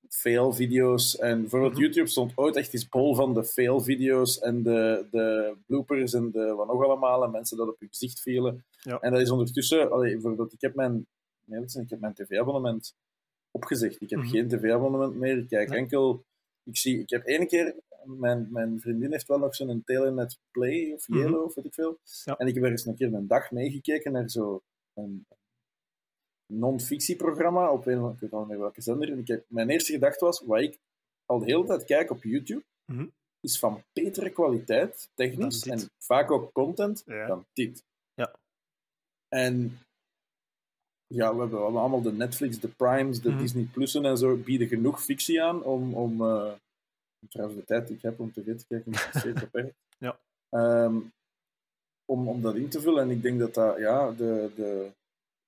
fail-video's. 0.09 1.19
En 1.19 1.41
bijvoorbeeld 1.41 1.73
mm 1.73 1.79
-hmm. 1.79 1.87
YouTube 1.87 2.11
stond 2.11 2.33
ooit 2.35 2.57
echt 2.57 2.75
eens 2.75 2.89
bol 2.89 3.15
van 3.15 3.35
de 3.35 3.45
fail-video's 3.45 4.39
en 4.39 4.63
de, 4.63 5.07
de 5.11 5.55
bloopers 5.67 6.13
en 6.13 6.31
de 6.31 6.55
wat 6.55 6.67
nog 6.67 6.85
allemaal, 6.85 7.25
en 7.25 7.31
mensen 7.31 7.57
dat 7.57 7.69
op 7.69 7.79
hun 7.79 7.89
gezicht 7.89 8.21
vielen. 8.21 8.65
Ja. 8.81 8.99
En 9.01 9.13
dat 9.13 9.21
is 9.21 9.31
ondertussen... 9.31 9.91
Allee, 9.91 10.13
bijvoorbeeld, 10.13 10.53
ik 10.53 10.61
heb 10.61 10.75
mijn, 10.75 11.07
ik 11.47 11.91
heb 11.91 12.01
mijn 12.01 12.15
tv-abonnement 12.15 12.95
opgezegd. 13.51 14.01
Ik 14.01 14.11
heb 14.11 14.19
mm 14.19 14.25
-hmm. 14.25 14.35
geen 14.35 14.49
tv-abonnement 14.49 15.15
meer. 15.15 15.39
Ik 15.39 15.49
kijk 15.49 15.69
nee. 15.69 15.79
enkel... 15.79 16.25
Ik, 16.63 16.77
zie, 16.77 17.01
ik 17.01 17.11
heb 17.11 17.25
één 17.25 17.47
keer... 17.47 17.75
Mijn, 18.05 18.49
mijn 18.51 18.81
vriendin 18.81 19.11
heeft 19.11 19.27
wel 19.27 19.39
nog 19.39 19.55
zo'n 19.55 19.83
Telenet 19.85 20.39
Play 20.51 20.93
of 20.93 21.07
Yellow, 21.07 21.27
mm 21.27 21.35
-hmm. 21.35 21.45
of 21.45 21.55
weet 21.55 21.65
ik 21.65 21.75
veel. 21.75 21.99
Ja. 22.25 22.37
En 22.37 22.47
ik 22.47 22.55
heb 22.55 22.65
er 22.65 22.71
eens 22.71 22.87
een 22.87 22.97
keer 22.97 23.15
een 23.15 23.27
dag 23.27 23.51
meegekeken 23.51 24.13
naar 24.13 24.29
zo 24.29 24.63
een, 24.95 25.27
non-fictieprogramma 26.47 27.71
op 27.71 27.87
een, 27.87 28.13
ik 28.13 28.21
weet 28.21 28.33
al 28.33 28.47
welke 28.47 28.81
zender. 28.81 29.11
En 29.11 29.19
ik 29.19 29.29
heb, 29.29 29.45
mijn 29.49 29.71
eerste 29.71 29.93
gedachte 29.93 30.25
was, 30.25 30.41
wat 30.41 30.61
ik 30.61 30.79
al 31.27 31.39
de 31.39 31.45
hele 31.45 31.65
tijd 31.65 31.85
kijk 31.85 32.11
op 32.11 32.23
YouTube, 32.23 32.65
mm 32.85 32.97
-hmm. 32.97 33.13
is 33.41 33.59
van 33.59 33.83
betere 33.93 34.31
kwaliteit, 34.31 35.11
technisch, 35.15 35.67
en 35.67 35.91
vaak 35.99 36.31
ook 36.31 36.53
content, 36.53 37.03
ja. 37.07 37.27
dan 37.27 37.47
dit. 37.53 37.85
Ja. 38.15 38.35
En 39.29 39.79
ja, 41.15 41.35
we 41.35 41.41
hebben 41.41 41.61
allemaal 41.61 42.03
de 42.03 42.13
Netflix, 42.13 42.61
de 42.61 42.69
Primes, 42.69 43.21
de 43.21 43.29
mm 43.29 43.35
-hmm. 43.35 43.43
Disney 43.43 43.69
Plussen 43.73 44.05
en 44.05 44.19
zo, 44.19 44.37
bieden 44.37 44.69
genoeg 44.69 45.03
fictie 45.03 45.43
aan 45.43 45.63
om, 45.63 45.95
om 45.95 46.21
uh, 46.21 46.53
trouwens 47.29 47.61
de 47.61 47.65
tijd 47.67 47.87
die 47.87 47.97
ik 47.97 48.03
heb 48.03 48.21
om 48.21 48.33
tv 48.33 48.57
te 48.57 48.65
kijken, 48.69 48.93
is 48.93 49.09
steeds 49.19 49.41
beperkt. 49.51 49.75
ja. 49.99 50.19
Um, 50.51 51.13
om, 52.05 52.29
om 52.29 52.43
dat 52.43 52.55
in 52.55 52.69
te 52.69 52.81
vullen. 52.81 53.03
En 53.03 53.11
ik 53.11 53.23
denk 53.23 53.39
dat 53.39 53.55
dat, 53.55 53.79
ja, 53.79 54.11
de, 54.11 54.51
de, 54.57 54.91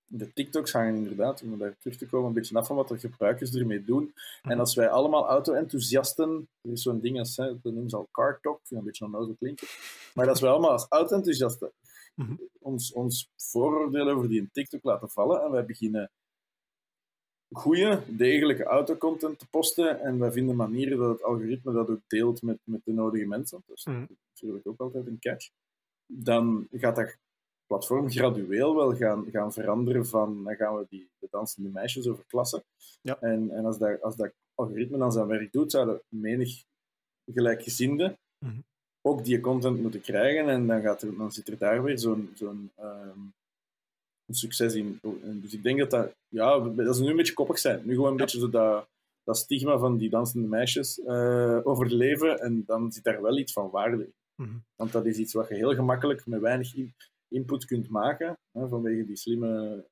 de 0.07 0.33
TikToks 0.33 0.73
hangen 0.73 0.95
inderdaad, 0.95 1.43
om 1.43 1.59
daar 1.59 1.77
terug 1.79 1.97
te 1.97 2.07
komen, 2.07 2.29
een 2.29 2.35
beetje 2.35 2.57
af 2.57 2.67
van 2.67 2.77
wat 2.77 2.89
de 2.89 2.99
gebruikers 2.99 3.55
ermee 3.55 3.85
doen. 3.85 4.03
Mm 4.03 4.13
-hmm. 4.43 4.51
En 4.51 4.59
als 4.59 4.75
wij 4.75 4.89
allemaal 4.89 5.29
auto-enthousiasten, 5.29 6.49
er 6.61 6.73
is 6.73 6.83
zo'n 6.83 7.01
ding 7.01 7.19
als, 7.19 7.37
hè, 7.37 7.47
dat 7.47 7.73
noemen 7.73 7.91
ze 7.91 7.97
al 7.97 8.09
car 8.11 8.39
talk, 8.41 8.61
vind 8.63 8.81
een 8.81 8.87
beetje 8.87 9.05
onnozel 9.05 9.35
klinken, 9.39 9.67
maar 10.15 10.29
als 10.29 10.41
wij 10.41 10.51
allemaal 10.51 10.71
als 10.71 10.87
auto-enthousiasten 10.89 11.73
mm 12.17 12.27
-hmm. 12.27 12.49
ons, 12.59 12.93
ons 12.93 13.31
vooroordeel 13.37 14.09
over 14.09 14.29
die 14.29 14.41
in 14.41 14.51
TikTok 14.53 14.85
laten 14.85 15.09
vallen 15.09 15.43
en 15.43 15.51
wij 15.51 15.65
beginnen 15.65 16.11
goede, 17.53 18.03
degelijke 18.09 18.65
autocontent 18.65 19.39
te 19.39 19.49
posten 19.49 20.01
en 20.01 20.19
wij 20.19 20.33
vinden 20.33 20.57
manieren 20.57 20.99
dat 20.99 21.09
het 21.11 21.23
algoritme 21.23 21.73
dat 21.73 21.91
ook 21.91 22.03
deelt 22.07 22.43
met, 22.43 22.59
met 22.65 22.81
de 22.85 22.93
nodige 22.93 23.27
mensen, 23.27 23.63
dus 23.67 23.85
mm 23.85 23.95
-hmm. 23.95 24.07
dat 24.07 24.17
is 24.17 24.41
natuurlijk 24.41 24.67
ook 24.67 24.81
altijd 24.81 25.07
een 25.07 25.19
catch, 25.19 25.51
dan 26.07 26.69
gaat 26.71 26.97
dat 26.97 27.17
platform 27.67 28.11
gradueel 28.11 28.77
wel 28.77 28.97
gaan, 28.97 29.31
gaan 29.31 29.53
veranderen 29.53 30.07
van 30.07 30.45
dan 30.45 30.57
gaan 30.57 30.77
we 30.77 30.87
die, 30.89 31.11
de 31.19 31.29
dansende 31.31 31.69
meisjes 31.69 32.09
overklassen. 32.09 32.65
Ja. 33.03 33.21
En, 33.21 33.51
en 33.51 33.65
als, 33.65 33.79
dat, 33.79 34.03
als 34.03 34.17
dat 34.17 34.33
algoritme 34.55 34.99
dan 34.99 35.13
zijn 35.13 35.27
werk 35.27 35.53
doet, 35.53 35.71
zouden 35.71 36.03
menig 36.09 36.65
gelijkgezinde 37.25 38.19
mm 38.39 38.51
-hmm. 38.51 38.65
Ook 39.07 39.25
die 39.25 39.41
content 39.41 39.81
moeten 39.81 40.01
krijgen 40.01 40.49
en 40.49 40.67
dan, 40.67 40.83
gaat 40.83 41.03
er, 41.03 41.17
dan 41.17 41.33
zit 41.33 41.49
er 41.49 41.59
daar 41.59 41.83
weer 41.83 41.99
zo'n 41.99 42.31
zo'n 42.35 42.71
um, 42.81 43.35
succes 44.29 44.75
in. 44.75 45.01
Dus 45.23 45.55
ik 45.55 45.63
denk 45.63 45.79
dat 45.79 45.91
dat, 45.91 46.15
ja, 46.29 46.59
dat 46.59 46.95
is 46.95 47.01
nu 47.01 47.09
een 47.11 47.17
beetje 47.17 47.33
koppig 47.33 47.59
zijn. 47.59 47.81
Nu 47.85 47.95
gewoon 47.95 48.13
een 48.13 48.17
ja. 48.17 48.25
beetje 48.25 48.39
zo 48.39 48.51
dat, 48.51 48.89
dat 49.25 49.37
stigma 49.37 49.79
van 49.79 49.97
die 49.97 50.11
dansende 50.11 50.49
meisjes 50.49 50.99
uh, 50.99 51.61
overleven 51.63 52.41
en 52.41 52.65
dan 52.67 52.93
zit 52.93 53.05
daar 53.05 53.23
wel 53.23 53.39
iets 53.39 53.53
van 53.53 53.71
waarde 53.71 54.05
in. 54.05 54.15
Mm 54.35 54.47
-hmm. 54.47 54.65
Want 54.77 54.93
dat 54.93 55.07
is 55.07 55.19
iets 55.19 55.33
wat 55.33 55.49
je 55.49 55.55
heel 55.55 55.75
gemakkelijk 55.75 56.27
met 56.27 56.41
weinig 56.41 56.75
in, 56.75 56.95
input 57.29 57.65
kunt 57.65 57.89
maken, 57.89 58.39
hè, 58.53 58.69
vanwege 58.69 59.07
die 59.07 59.17
slimme 59.17 59.85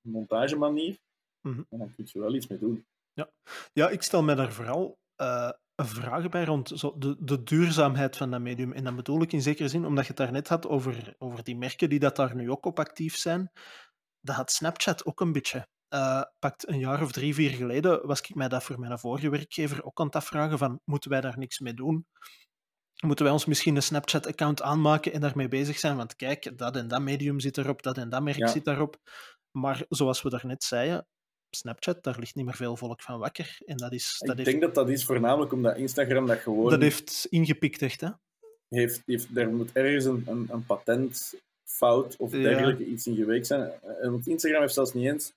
montagemanier. 0.00 0.98
Mm 1.40 1.52
-hmm. 1.52 1.66
En 1.68 1.78
dan 1.78 1.94
kun 1.94 2.08
je 2.12 2.20
wel 2.20 2.34
iets 2.34 2.46
mee 2.46 2.58
doen. 2.58 2.84
Ja, 3.12 3.30
ja 3.72 3.88
ik 3.88 4.02
stel 4.02 4.22
me 4.22 4.34
daar 4.34 4.52
vooral 4.52 4.98
uh, 5.20 5.50
vragen 5.86 6.30
bij 6.30 6.44
rond 6.44 6.72
zo 6.74 6.98
de, 6.98 7.16
de 7.18 7.42
duurzaamheid 7.42 8.16
van 8.16 8.30
dat 8.30 8.40
medium. 8.40 8.72
En 8.72 8.84
dat 8.84 8.96
bedoel 8.96 9.22
ik 9.22 9.32
in 9.32 9.42
zekere 9.42 9.68
zin, 9.68 9.84
omdat 9.84 10.02
je 10.02 10.08
het 10.08 10.18
daarnet 10.18 10.48
had 10.48 10.68
over, 10.68 11.14
over 11.18 11.44
die 11.44 11.56
merken 11.56 11.88
die 11.88 11.98
dat 11.98 12.16
daar 12.16 12.34
nu 12.34 12.50
ook 12.50 12.66
op 12.66 12.78
actief 12.78 13.16
zijn. 13.16 13.50
Dat 14.20 14.36
had 14.36 14.52
Snapchat 14.52 15.04
ook 15.04 15.20
een 15.20 15.32
beetje. 15.32 15.68
Uh, 15.94 16.22
pakt 16.38 16.68
een 16.68 16.78
jaar 16.78 17.02
of 17.02 17.12
drie, 17.12 17.34
vier 17.34 17.50
geleden 17.50 18.06
was 18.06 18.20
ik 18.20 18.34
mij 18.34 18.48
dat 18.48 18.62
voor 18.62 18.78
mijn 18.78 18.98
vorige 18.98 19.30
werkgever 19.30 19.84
ook 19.84 20.00
aan 20.00 20.06
het 20.06 20.16
afvragen 20.16 20.58
van, 20.58 20.80
moeten 20.84 21.10
wij 21.10 21.20
daar 21.20 21.38
niks 21.38 21.58
mee 21.58 21.74
doen? 21.74 22.06
Moeten 23.04 23.24
wij 23.24 23.34
ons 23.34 23.44
misschien 23.44 23.76
een 23.76 23.82
Snapchat-account 23.82 24.62
aanmaken 24.62 25.12
en 25.12 25.20
daarmee 25.20 25.48
bezig 25.48 25.78
zijn? 25.78 25.96
Want 25.96 26.16
kijk, 26.16 26.58
dat 26.58 26.76
en 26.76 26.88
dat 26.88 27.00
medium 27.00 27.40
zit 27.40 27.58
erop, 27.58 27.82
dat 27.82 27.98
en 27.98 28.08
dat 28.08 28.22
merk 28.22 28.48
zit 28.48 28.64
daarop. 28.64 28.96
Maar 29.50 29.84
zoals 29.88 30.22
we 30.22 30.30
daarnet 30.30 30.64
zeiden, 30.64 31.06
Snapchat, 31.50 32.02
daar 32.02 32.18
ligt 32.18 32.34
niet 32.34 32.44
meer 32.44 32.54
veel 32.54 32.76
volk 32.76 33.02
van 33.02 33.18
wakker. 33.18 33.58
En 33.66 33.76
dat 33.76 33.92
is, 33.92 34.16
dat 34.18 34.38
ik 34.38 34.44
denk 34.44 34.60
dat 34.60 34.74
dat 34.74 34.88
is 34.88 35.04
voornamelijk 35.04 35.52
omdat 35.52 35.76
Instagram 35.76 36.26
dat 36.26 36.38
gewoon... 36.38 36.70
Dat 36.70 36.80
heeft 36.80 37.26
ingepikt, 37.30 37.82
echt, 37.82 38.00
hè? 38.00 38.08
Heeft, 38.68 39.02
heeft, 39.06 39.36
er 39.36 39.48
moet 39.48 39.72
ergens 39.72 40.04
een, 40.04 40.24
een, 40.26 40.48
een 40.50 40.66
patentfout 40.66 42.16
of 42.18 42.30
dergelijke 42.30 42.86
iets 42.86 43.06
in 43.06 43.16
geweest 43.16 43.46
zijn. 43.46 43.72
Want 44.02 44.26
Instagram 44.26 44.60
heeft 44.60 44.74
zelfs 44.74 44.94
niet 44.94 45.06
eens 45.06 45.32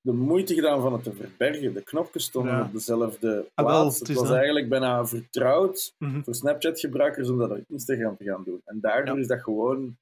de 0.00 0.12
moeite 0.12 0.54
gedaan 0.54 0.80
van 0.80 0.92
het 0.92 1.02
te 1.02 1.12
verbergen. 1.12 1.74
De 1.74 1.82
knopjes 1.82 2.24
stonden 2.24 2.62
op 2.62 2.72
dezelfde 2.72 3.48
ah, 3.54 3.66
plaats. 3.66 3.98
het, 3.98 4.12
was 4.12 4.30
eigenlijk 4.30 4.68
bijna 4.68 5.06
vertrouwd 5.06 5.94
mhm. 5.98 6.22
voor 6.22 6.34
Snapchat-gebruikers 6.34 7.28
om 7.28 7.38
dat 7.38 7.50
op 7.50 7.64
Instagram 7.68 8.16
te 8.16 8.24
gaan 8.24 8.42
doen. 8.44 8.60
En 8.64 8.80
daardoor 8.80 9.18
is 9.18 9.26
dat 9.26 9.42
gewoon 9.42 9.96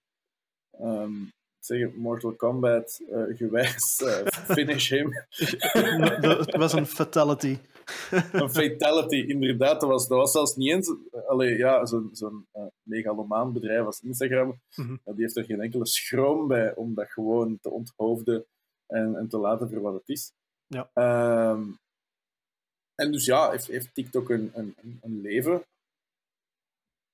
um, 0.80 1.32
zeg, 1.68 1.94
Mortal 1.94 2.32
Kombat 2.32 3.00
uh, 3.10 3.36
gewijs 3.36 4.00
uh, 4.04 4.26
finish 4.26 4.90
him. 4.90 5.12
het 6.44 6.56
was 6.56 6.72
een 6.72 6.86
fatality. 6.86 7.58
een 8.32 8.50
fatality, 8.50 9.16
inderdaad. 9.16 9.80
Dat 9.80 9.90
was, 9.90 10.08
dat 10.08 10.18
was 10.18 10.32
zelfs 10.32 10.56
niet 10.56 10.70
eens... 10.70 10.94
Allee, 11.26 11.56
ja, 11.56 11.86
zo'n 11.86 12.10
zo'n 12.12 12.46
uh, 12.54 12.62
megalomaan 12.82 13.52
bedrijf 13.52 13.84
als 13.84 14.00
Instagram, 14.00 14.60
mhm. 14.74 14.96
die 15.04 15.14
heeft 15.24 15.36
er 15.36 15.44
geen 15.44 15.60
enkele 15.60 15.86
schroom 15.86 16.48
bij 16.48 16.74
om 16.74 16.94
dat 16.94 17.10
gewoon 17.10 17.58
te 17.60 17.70
onthoofden 17.70 18.44
en, 18.86 19.16
en 19.16 19.28
te 19.28 19.38
laten 19.38 19.70
voor 19.70 19.80
wat 19.80 19.94
het 19.94 20.08
is. 20.08 20.32
Ja. 20.66 20.90
Um, 21.50 21.78
en 22.94 23.12
dus 23.12 23.24
ja, 23.24 23.50
heeft, 23.50 23.66
heeft 23.66 23.94
TikTok 23.94 24.30
een, 24.30 24.50
een, 24.54 24.74
een 25.02 25.20
leven. 25.20 25.62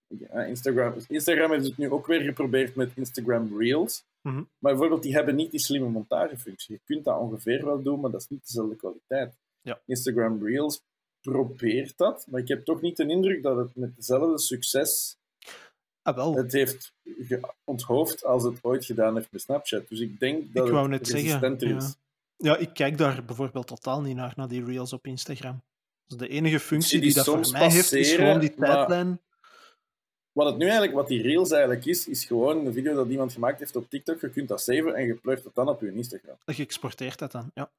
Ja, 0.06 0.44
Instagram, 0.44 0.94
Instagram 1.08 1.50
heeft 1.50 1.66
het 1.66 1.76
nu 1.76 1.90
ook 1.90 2.06
weer 2.06 2.20
geprobeerd 2.20 2.74
met 2.74 2.92
Instagram 2.94 3.58
Reels. 3.58 4.04
Mm 4.24 4.48
Maar 4.58 4.72
bijvoorbeeld, 4.72 5.02
die 5.02 5.14
hebben 5.14 5.34
niet 5.34 5.50
die 5.50 5.60
slimme 5.60 5.88
montagefunctie. 5.88 6.74
Je 6.74 6.80
kunt 6.84 7.04
dat 7.04 7.18
ongeveer 7.18 7.64
wel 7.64 7.82
doen, 7.82 8.00
maar 8.00 8.10
dat 8.10 8.20
is 8.20 8.28
niet 8.28 8.46
dezelfde 8.46 8.76
kwaliteit. 8.76 9.34
Ja. 9.60 9.80
Instagram 9.86 10.46
Reels 10.46 10.82
probeert 11.20 11.96
dat, 11.96 12.26
maar 12.30 12.40
ik 12.40 12.48
heb 12.48 12.64
toch 12.64 12.80
niet 12.80 12.96
de 12.96 13.06
indruk 13.06 13.42
dat 13.42 13.56
het 13.56 13.76
met 13.76 13.96
dezelfde 13.96 14.38
succes 14.38 15.18
Ah, 16.04 16.14
wel. 16.14 16.34
Het 16.34 16.52
heeft 16.52 16.94
onthoofd 17.64 18.24
als 18.24 18.42
het 18.42 18.58
ooit 18.62 18.84
gedaan 18.84 19.14
heeft 19.14 19.32
met 19.32 19.40
Snapchat. 19.40 19.88
Dus 19.88 20.00
ik 20.00 20.20
denk 20.20 20.54
dat 20.54 20.66
ik 20.66 20.72
wou 20.72 20.92
het 20.92 21.08
resistenter 21.08 21.68
ja. 21.68 21.76
is. 21.76 21.96
Ja, 22.36 22.56
ik 22.56 22.74
kijk 22.74 22.98
daar 22.98 23.24
bijvoorbeeld 23.24 23.66
totaal 23.66 24.00
niet 24.00 24.16
naar, 24.16 24.32
naar 24.36 24.48
die 24.48 24.64
reels 24.64 24.92
op 24.92 25.06
Instagram. 25.06 25.62
Dus 26.06 26.18
de 26.18 26.28
enige 26.28 26.60
functie 26.60 27.00
die, 27.00 27.14
dat 27.14 27.24
voor 27.24 27.50
mij 27.50 27.70
heeft, 27.70 27.92
is 27.92 28.12
gewoon 28.12 28.40
die 28.40 28.54
tijdlijn. 28.54 29.20
Wat 30.34 30.46
het 30.46 30.56
nu 30.56 30.64
eigenlijk, 30.64 30.94
wat 30.94 31.08
die 31.08 31.22
reels 31.22 31.50
eigenlijk 31.50 31.84
is, 31.84 32.08
is 32.08 32.24
gewoon 32.24 32.66
een 32.66 32.72
video 32.72 32.94
dat 32.94 33.08
iemand 33.08 33.32
gemaakt 33.32 33.58
heeft 33.58 33.76
op 33.76 33.90
TikTok. 33.90 34.20
Je 34.20 34.30
kunt 34.30 34.48
dat 34.48 34.60
saven 34.60 34.94
en 34.94 35.06
je 35.06 35.14
pleurt 35.14 35.44
het 35.44 35.54
dan 35.54 35.68
op 35.68 35.80
je 35.80 35.92
Instagram. 35.92 36.36
Je 36.46 36.62
exporteert 36.62 37.18
dat 37.18 37.32
dan, 37.32 37.50
ja. 37.54 37.70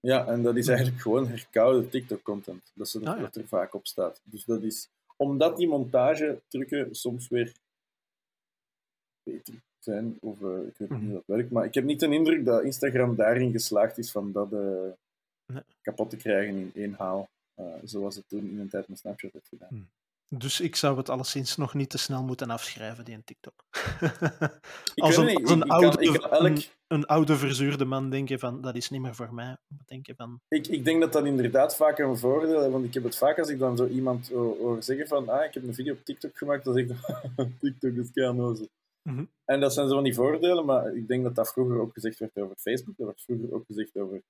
Ja, 0.00 0.26
en 0.26 0.42
dat 0.42 0.56
is 0.56 0.68
eigenlijk 0.68 1.00
gewoon 1.00 1.28
herkoude 1.28 1.88
TikTok-content. 1.88 2.70
Dat, 2.74 2.86
is 2.86 3.04
ah, 3.04 3.20
er 3.20 3.46
vaak 3.46 3.74
op 3.74 3.86
staat. 3.86 4.20
Dus 4.24 4.44
dat 4.44 4.62
is 4.62 4.88
omdat 5.16 5.56
die 5.56 5.68
montage 5.68 6.40
trucken 6.48 6.94
soms 6.94 7.28
weer 7.28 7.52
beter 9.22 9.54
zijn. 9.78 10.18
Of 10.20 10.40
uh, 10.40 10.66
ik 10.66 10.76
weet 10.76 10.90
niet 10.90 10.98
hoe 10.98 10.98
mhm. 10.98 11.12
dat 11.12 11.22
werkt. 11.26 11.50
Maar 11.50 11.64
ik 11.64 11.74
heb 11.74 11.84
niet 11.84 12.00
de 12.00 12.08
indruk 12.08 12.44
dat 12.44 12.62
Instagram 12.62 13.16
daarin 13.16 13.50
geslaagd 13.50 13.98
is 13.98 14.10
van 14.10 14.32
dat 14.32 14.52
uh, 14.52 14.90
nee. 15.46 15.62
kapot 15.82 16.10
te 16.10 16.16
krijgen 16.16 16.54
in 16.54 16.70
één 16.74 16.94
haal. 16.98 17.28
Uh, 17.56 17.66
zoals 17.84 18.16
het 18.16 18.28
toen 18.28 18.50
in 18.50 18.58
een 18.58 18.68
tijd 18.68 18.88
met 18.88 18.98
Snapchat 18.98 19.32
heeft 19.32 19.48
gedaan. 19.48 19.68
Mhm. 19.70 19.99
Dus 20.32 20.60
ik 20.60 20.76
zou 20.76 20.96
het 20.96 21.08
alleszins 21.08 21.56
nog 21.56 21.74
niet 21.74 21.90
te 21.90 21.98
snel 21.98 22.22
moeten 22.22 22.50
afschrijven, 22.50 23.04
die 23.04 23.14
in 23.14 23.24
TikTok. 23.24 23.64
als, 24.94 25.16
een, 25.16 25.36
als 25.36 25.50
een, 25.50 25.62
oude, 25.62 26.20
elk... 26.28 26.58
een, 26.86 27.06
oude 27.06 27.36
verzuurde 27.36 27.84
man 27.84 28.10
denken 28.10 28.38
van, 28.38 28.60
dat 28.60 28.76
is 28.76 28.90
niet 28.90 29.00
meer 29.00 29.14
voor 29.14 29.34
mij. 29.34 29.56
Denken 29.86 30.16
van... 30.16 30.40
ik, 30.48 30.66
ik 30.66 30.84
denk 30.84 31.00
dat 31.00 31.12
dat 31.12 31.24
inderdaad 31.24 31.76
vaak 31.76 31.98
een 31.98 32.18
voordeel 32.18 32.64
is, 32.64 32.70
want 32.70 32.84
ik 32.84 32.94
heb 32.94 33.02
het 33.02 33.16
vaak 33.16 33.38
als 33.38 33.48
ik 33.48 33.58
dan 33.58 33.76
zo 33.76 33.86
iemand 33.86 34.28
hoor 34.28 34.82
zeggen 34.82 35.08
van, 35.08 35.28
ah, 35.28 35.44
ik 35.44 35.54
heb 35.54 35.62
een 35.62 35.74
video 35.74 35.92
op 35.92 36.04
TikTok 36.04 36.38
gemaakt, 36.38 36.64
dan 36.64 36.74
zeg 36.74 36.84
ik, 36.84 36.96
TikTok 37.60 37.92
is 37.92 38.10
kanoze. 38.12 38.68
Mm 39.02 39.30
En 39.44 39.60
dat 39.60 39.74
zijn 39.74 39.88
zo 39.88 39.94
van 39.94 40.04
die 40.04 40.14
voordelen, 40.14 40.64
maar 40.64 40.96
ik 40.96 41.08
denk 41.08 41.22
dat 41.22 41.34
dat 41.34 41.52
vroeger 41.52 41.80
ook 41.80 41.92
gezegd 41.92 42.18
werd 42.18 42.38
over 42.38 42.56
Facebook, 42.56 42.96
dat 42.96 43.06
werd 43.06 43.22
vroeger 43.22 43.54
ook 43.54 43.66
gezegd 43.66 43.96
over, 43.96 44.22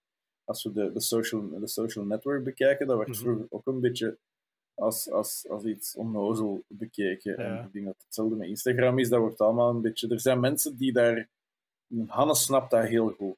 als 0.44 0.62
we 0.62 0.72
de, 0.72 0.92
de, 0.92 1.00
social, 1.00 1.48
de 1.60 1.68
social 1.68 2.04
network 2.04 2.44
bekijken, 2.44 2.86
dat 2.86 2.96
werd 2.96 3.08
mhm. 3.08 3.18
vroeger 3.18 3.46
ook 3.48 3.66
een 3.66 3.80
beetje 3.80 4.18
als, 4.80 5.10
als, 5.10 5.46
als 5.48 5.64
iets 5.64 5.96
onnozel 5.96 6.62
bekeken. 6.66 7.36
En 7.36 7.64
ik 7.64 7.72
denk 7.72 7.84
dat 7.84 8.02
hetzelfde 8.04 8.36
met 8.36 8.48
Instagram 8.48 8.98
is. 8.98 9.08
Dat 9.08 9.20
wordt 9.20 9.40
allemaal 9.40 9.70
een 9.70 9.80
beetje... 9.80 10.08
Er 10.08 10.20
zijn 10.20 10.40
mensen 10.40 10.76
die 10.76 10.92
daar... 10.92 11.28
Hannes 12.06 12.42
snapt 12.42 12.70
dat 12.70 12.84
heel 12.84 13.08
goed. 13.08 13.36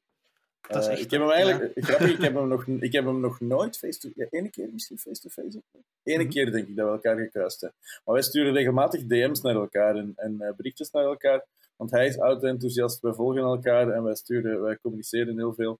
Dat 0.67 0.83
is 0.83 0.87
uh, 0.87 1.03
ik 1.03 1.11
heb 1.11 1.21
hem 1.21 1.29
eigenlijk... 1.29 1.71
Grappig, 1.75 2.11
ik 2.11 2.21
heb 2.21 2.33
hem 2.39 2.47
nog, 2.47 2.67
ik 2.67 2.91
heb 2.91 3.05
hem 3.05 3.19
nog 3.19 3.39
nooit 3.39 3.77
face-to... 3.77 4.09
Ja, 4.15 4.27
ene 4.29 4.49
keer 4.49 4.69
misschien 4.73 4.97
face-to-face. 4.97 5.61
Ene 6.03 6.23
mhm. 6.23 6.31
keer 6.31 6.51
denk 6.51 6.67
ik 6.67 6.75
dat 6.75 6.85
we 6.85 6.91
elkaar 6.91 7.17
gekruist 7.17 7.61
hebben. 7.61 7.79
Maar 8.05 8.13
wij 8.13 8.23
sturen 8.23 8.53
regelmatig 8.53 9.05
DM's 9.05 9.41
naar 9.41 9.55
elkaar 9.55 9.95
en, 9.95 10.13
en 10.15 10.37
uh, 10.39 10.49
berichtjes 10.55 10.91
naar 10.91 11.03
elkaar. 11.03 11.45
Want 11.75 11.91
hij 11.91 12.07
is 12.07 12.17
auto-enthousiast, 12.17 13.01
wij 13.01 13.13
volgen 13.13 13.41
elkaar 13.41 13.89
en 13.89 14.03
wij, 14.03 14.15
sturen, 14.15 14.61
wij 14.61 14.77
communiceren 14.77 15.37
heel 15.37 15.53
veel. 15.53 15.79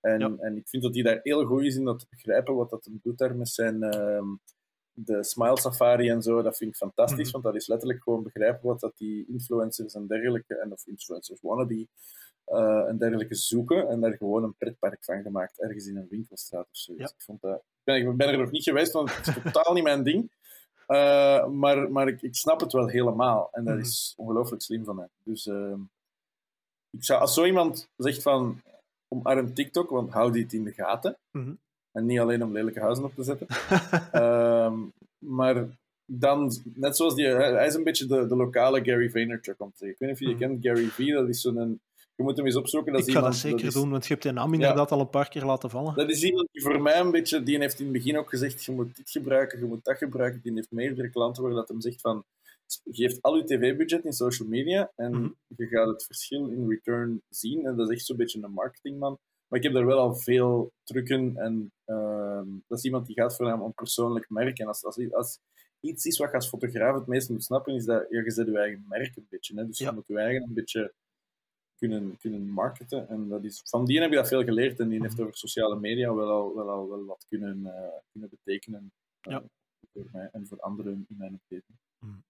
En, 0.00 0.40
en 0.40 0.56
ik 0.56 0.68
vind 0.68 0.82
dat 0.82 0.94
hij 0.94 1.02
daar 1.02 1.20
heel 1.22 1.44
goed 1.44 1.62
is 1.62 1.76
in 1.76 1.84
dat 1.84 1.98
te 1.98 2.06
begrijpen 2.10 2.54
wat 2.54 2.70
dat 2.70 2.84
hem 2.84 3.00
doet 3.02 3.18
daar 3.18 3.36
met 3.36 3.48
zijn, 3.48 3.82
uh, 3.82 4.22
de 4.94 5.24
Smile 5.24 5.58
Safari 5.58 6.08
en 6.08 6.22
zo, 6.22 6.42
dat 6.42 6.56
vind 6.56 6.70
ik 6.70 6.76
fantastisch, 6.76 7.24
mhm. 7.24 7.32
want 7.32 7.44
dat 7.44 7.54
is 7.54 7.66
letterlijk 7.66 8.02
gewoon 8.02 8.22
begrijpen 8.22 8.68
wat 8.68 8.80
dat 8.80 8.96
die 8.96 9.26
influencers 9.28 9.94
en 9.94 10.06
dergelijke, 10.06 10.58
en 10.58 10.72
of 10.72 10.86
influencers 10.86 11.40
wannabe, 11.40 11.86
uh, 12.46 12.88
en 12.88 12.98
dergelijke 12.98 13.34
zoeken, 13.34 13.88
en 13.88 14.00
daar 14.00 14.16
gewoon 14.16 14.42
een 14.42 14.56
pretpark 14.56 15.04
van 15.04 15.22
gemaakt, 15.22 15.60
ergens 15.60 15.86
in 15.86 15.96
een 15.96 16.08
winkelstraat 16.10 16.66
of 16.70 16.76
zoiets. 16.76 17.12
Ik, 17.12 17.22
vond 17.22 17.40
dat, 17.40 17.62
ik, 17.84 18.16
ben, 18.16 18.28
er 18.28 18.38
nog 18.38 18.50
niet 18.50 18.62
geweest, 18.62 18.92
want 18.92 19.16
het 19.16 19.26
is 19.26 19.42
totaal 19.42 19.74
niet 19.74 19.84
mijn 19.84 20.02
ding. 20.02 20.30
Uh, 20.88 21.46
maar 21.46 21.90
maar 21.90 22.08
ik, 22.08 22.22
ik, 22.22 22.34
snap 22.34 22.60
het 22.60 22.72
wel 22.72 22.86
helemaal, 22.86 23.48
en 23.52 23.64
dat 23.64 23.74
mhm. 23.74 23.84
is 23.84 24.14
ongelooflijk 24.16 24.62
slim 24.62 24.84
van 24.84 24.96
mij. 24.96 25.08
Dus 25.22 25.46
uh, 25.46 25.74
ik 26.90 27.04
zou, 27.04 27.20
als 27.20 27.34
zo 27.34 27.44
iemand 27.44 27.88
zegt 27.96 28.22
van, 28.22 28.62
omarm 29.08 29.54
TikTok, 29.54 29.90
want 29.90 30.12
hou 30.12 30.32
die 30.32 30.42
het 30.42 30.52
in 30.52 30.64
de 30.64 30.72
gaten, 30.72 31.16
mm 31.30 31.62
en 31.94 32.06
niet 32.06 32.18
alleen 32.18 32.42
om 32.42 32.52
lelijke 32.52 32.80
huizen 32.80 33.04
op 33.04 33.14
te 33.14 33.22
zetten. 33.22 33.46
Ehm, 34.12 34.78
maar 35.18 35.66
dan, 36.06 36.52
net 36.74 36.96
zoals 36.96 37.14
die, 37.14 37.26
hij 37.26 37.66
is 37.66 37.74
een 37.74 37.84
beetje 37.84 38.06
de, 38.06 38.26
de 38.26 38.36
lokale 38.36 38.84
Gary 38.84 39.10
Vaynerchuk 39.10 39.60
om 39.60 39.70
te 39.70 39.76
zeggen. 39.76 39.88
Ik 39.88 39.98
weet 39.98 40.08
niet 40.08 40.18
of 40.18 40.18
je 40.18 40.36
die 40.36 40.46
hmm. 40.46 40.60
kent, 40.60 40.78
Gary 40.78 40.88
V, 40.88 41.12
dat 41.12 41.28
is 41.28 41.40
zo'n... 41.40 41.80
Je 42.16 42.22
moet 42.22 42.36
hem 42.36 42.46
eens 42.46 42.56
opzoeken. 42.56 42.92
Dat 42.92 43.08
ik 43.08 43.14
ga 43.14 43.20
dat 43.20 43.34
zeker 43.34 43.72
doen, 43.72 43.90
want 43.90 44.02
je 44.06 44.12
hebt 44.12 44.22
die 44.22 44.32
naam 44.32 44.54
inderdaad 44.54 44.90
al 44.90 45.00
een 45.00 45.10
paar 45.10 45.28
keer 45.28 45.44
laten 45.44 45.70
vallen. 45.70 45.94
Dat 45.94 46.10
is 46.10 46.22
iemand 46.22 46.48
die 46.52 46.62
voor 46.62 46.82
mij 46.82 46.98
een 46.98 47.10
beetje... 47.10 47.42
Die 47.42 47.58
heeft 47.58 47.78
in 47.78 47.84
het 47.84 47.92
begin 47.92 48.18
ook 48.18 48.28
gezegd, 48.28 48.64
je 48.64 48.72
moet 48.72 48.96
dit 48.96 49.10
gebruiken, 49.10 49.58
je 49.58 49.64
moet 49.64 49.84
dat 49.84 49.96
gebruiken. 49.96 50.40
Die 50.42 50.52
heeft 50.52 50.70
meerdere 50.70 51.10
klanten 51.10 51.42
waar 51.42 51.52
dat 51.52 51.68
hem 51.68 51.80
zegt 51.80 52.00
van... 52.00 52.24
Geef 52.84 53.18
al 53.20 53.36
je 53.36 53.44
tv-budget 53.44 54.04
in 54.04 54.12
social 54.12 54.48
media 54.48 54.92
en 54.96 55.10
mhm. 55.10 55.28
je 55.56 55.66
gaat 55.66 55.86
het 55.86 56.04
verschil 56.04 56.48
in 56.48 56.68
return 56.68 57.22
zien. 57.28 57.66
En 57.66 57.76
dat 57.76 57.88
is 57.88 57.96
echt 57.96 58.06
zo'n 58.06 58.16
beetje 58.16 58.42
een 58.42 58.52
marketingman. 58.52 59.18
Maar 59.48 59.58
ik 59.58 59.64
heb 59.64 59.72
daar 59.72 59.86
wel 59.86 59.98
al 59.98 60.14
veel 60.14 60.72
trucken 60.82 61.36
en 61.36 61.72
uh, 61.86 62.42
dat 62.66 62.78
is 62.78 62.84
iemand 62.84 63.06
die 63.06 63.16
gaat 63.16 63.36
voornamelijk 63.36 63.68
om 63.68 63.74
persoonlijk 63.74 64.30
merk. 64.30 64.58
En 64.58 64.66
als, 64.66 64.84
als, 64.84 65.12
als 65.12 65.38
iets 65.80 66.04
is 66.04 66.18
wat 66.18 66.28
je 66.28 66.34
als 66.34 66.48
fotograaf 66.48 66.94
het 66.94 67.06
meest 67.06 67.28
moet 67.28 67.44
snappen, 67.44 67.74
is 67.74 67.84
dat 67.84 68.06
ja, 68.10 68.22
je 68.22 68.30
zet 68.30 68.46
je 68.46 68.58
eigen 68.58 68.84
merk 68.88 69.16
een 69.16 69.26
beetje. 69.28 69.54
Hè? 69.56 69.66
Dus 69.66 69.78
je 69.78 69.92
moet 69.92 70.06
je 70.06 70.18
eigen 70.18 70.42
een 70.42 70.54
beetje 70.54 70.94
kunnen, 71.76 72.16
kunnen 72.18 72.48
marketen. 72.48 73.08
En 73.08 73.28
dat 73.28 73.44
is, 73.44 73.62
van 73.64 73.84
die 73.84 74.00
heb 74.00 74.10
je 74.10 74.16
dat 74.16 74.28
veel 74.28 74.44
geleerd 74.44 74.80
en 74.80 74.88
die 74.88 75.00
heeft 75.00 75.20
over 75.20 75.36
sociale 75.36 75.76
media 75.76 76.14
wel 76.14 76.30
al, 76.30 76.54
wel 76.54 76.70
al 76.70 76.88
wel 76.88 77.04
wat 77.04 77.26
kunnen, 77.28 77.58
uh, 77.58 77.98
kunnen 78.10 78.30
betekenen. 78.30 78.92
Uh, 79.28 79.32
ja. 79.32 79.42
Voor 79.92 80.06
mij 80.12 80.28
en 80.32 80.46
voor 80.46 80.60
anderen 80.60 81.06
in 81.08 81.16
mijn 81.16 81.32
omgeving. 81.32 81.78
Mm. 81.98 82.24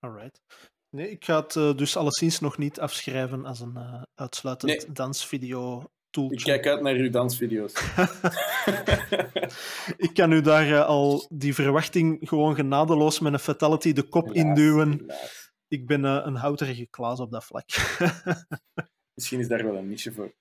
Alright. 0.00 0.40
Nee, 0.88 1.10
ik 1.10 1.24
ga 1.24 1.40
het 1.40 1.54
uh, 1.54 1.76
dus 1.76 1.96
alleszins 1.96 2.40
nog 2.40 2.58
niet 2.58 2.80
afschrijven 2.80 3.44
als 3.44 3.60
een 3.60 4.06
uitsluitend 4.14 4.86
nee. 4.86 4.92
dansvideo 4.92 5.90
ik 6.16 6.38
kijk 6.42 6.66
uit 6.66 6.80
naar 6.80 6.94
uw 6.94 7.10
dansvideo's. 7.10 7.72
ik 10.06 10.10
kan 10.14 10.32
u 10.32 10.40
daar 10.40 10.68
uh, 10.68 10.86
al 10.86 11.26
die 11.32 11.54
verwachting 11.54 12.18
gewoon 12.28 12.54
genadeloos 12.54 13.20
met 13.20 13.32
een 13.32 13.38
fatality 13.38 13.92
de 13.92 14.02
kop 14.02 14.26
helaas, 14.26 14.44
induwen. 14.44 14.90
Helaas. 14.90 15.52
Ik 15.68 15.86
ben 15.86 16.04
uh, 16.04 16.20
een 16.24 16.34
houterige 16.34 16.86
Klaas 16.86 17.20
op 17.20 17.30
dat 17.30 17.44
vlak. 17.44 17.68
Misschien 19.14 19.40
is 19.40 19.48
daar 19.48 19.64
wel 19.64 19.76
een 19.76 19.88
niche 19.88 20.12
voor. 20.12 20.34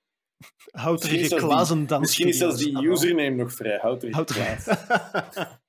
Houterige 0.72 1.36
Klaas 1.36 1.72
en 1.72 1.88
dans. 1.88 2.02
Misschien 2.02 2.28
is 2.28 2.38
zelfs 2.38 2.58
die 2.58 2.90
username 2.90 3.36
nog 3.36 3.54
vrij. 3.54 3.78
Houterige, 3.82 4.16
houterige. 4.16 4.64
Klaas. 4.64 5.48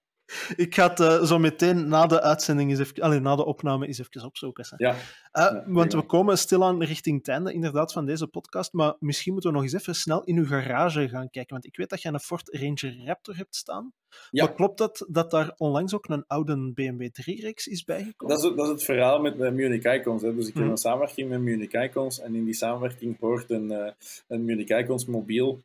ik 0.57 0.75
ga 0.75 0.89
het 0.89 1.01
uh, 1.01 1.23
zo 1.23 1.39
meteen 1.39 1.89
na 1.89 2.07
de 2.07 2.21
uitzending 2.21 2.71
eens 2.71 2.79
even, 2.79 3.03
allez, 3.03 3.21
na 3.21 3.37
de 3.37 3.45
opname 3.45 3.87
eens 3.87 3.99
even 3.99 4.25
opzoeken. 4.25 4.75
Ja. 4.77 4.91
Uh, 4.91 4.97
ja 5.33 5.65
want 5.67 5.93
we 5.93 6.03
komen 6.03 6.39
stilaan 6.39 6.83
richting 6.83 7.19
het 7.19 7.29
einde 7.29 7.53
inderdaad 7.53 7.93
van 7.93 8.07
deze 8.07 8.27
podcast, 8.27 8.73
maar 8.73 8.95
misschien 8.99 9.33
moeten 9.33 9.51
we 9.51 9.57
nog 9.57 9.67
eens 9.67 9.75
even 9.75 9.95
snel 9.95 10.25
in 10.25 10.37
uw 10.37 10.47
garage 10.47 11.09
gaan 11.09 11.31
kijken, 11.31 11.53
want 11.53 11.67
ik 11.67 11.77
weet 11.77 11.91
dat 11.91 12.03
je 12.03 12.09
een 12.09 12.21
Ford 12.21 12.49
Ranger 12.49 13.05
Raptor 13.05 13.37
hebt 13.37 13.57
staan. 13.57 13.93
Ja. 14.31 14.45
Maar 14.45 14.55
klopt 14.55 14.79
dat 14.79 15.07
dat 15.09 15.31
daar 15.31 15.55
onlangs 15.57 15.95
ook 15.95 16.09
een 16.09 16.25
oude 16.27 16.73
BMW 16.73 17.03
3-reeks 17.03 17.67
is 17.67 17.85
bijgekomen? 17.85 18.37
Dat 18.37 18.45
is, 18.45 18.57
dat 18.57 18.67
is 18.67 18.73
het 18.73 18.85
verhaal 18.85 19.21
met 19.21 19.39
de 19.39 19.51
Munich 19.51 19.85
Icons. 19.85 20.23
Hè. 20.23 20.35
Dus 20.35 20.47
ik 20.47 20.55
heb 20.55 20.63
hmm. 20.63 20.73
een 20.73 20.79
samenwerking 20.79 21.29
met 21.29 21.41
Munich 21.41 21.73
Icons 21.73 22.21
en 22.21 22.35
in 22.35 22.45
die 22.45 22.55
samenwerking 22.55 23.21
hoort 23.21 23.51
een, 23.51 23.73
uh, 23.73 23.91
een 24.29 24.45
Munich 24.45 24.69
Icons 24.69 25.07
mobiel 25.07 25.63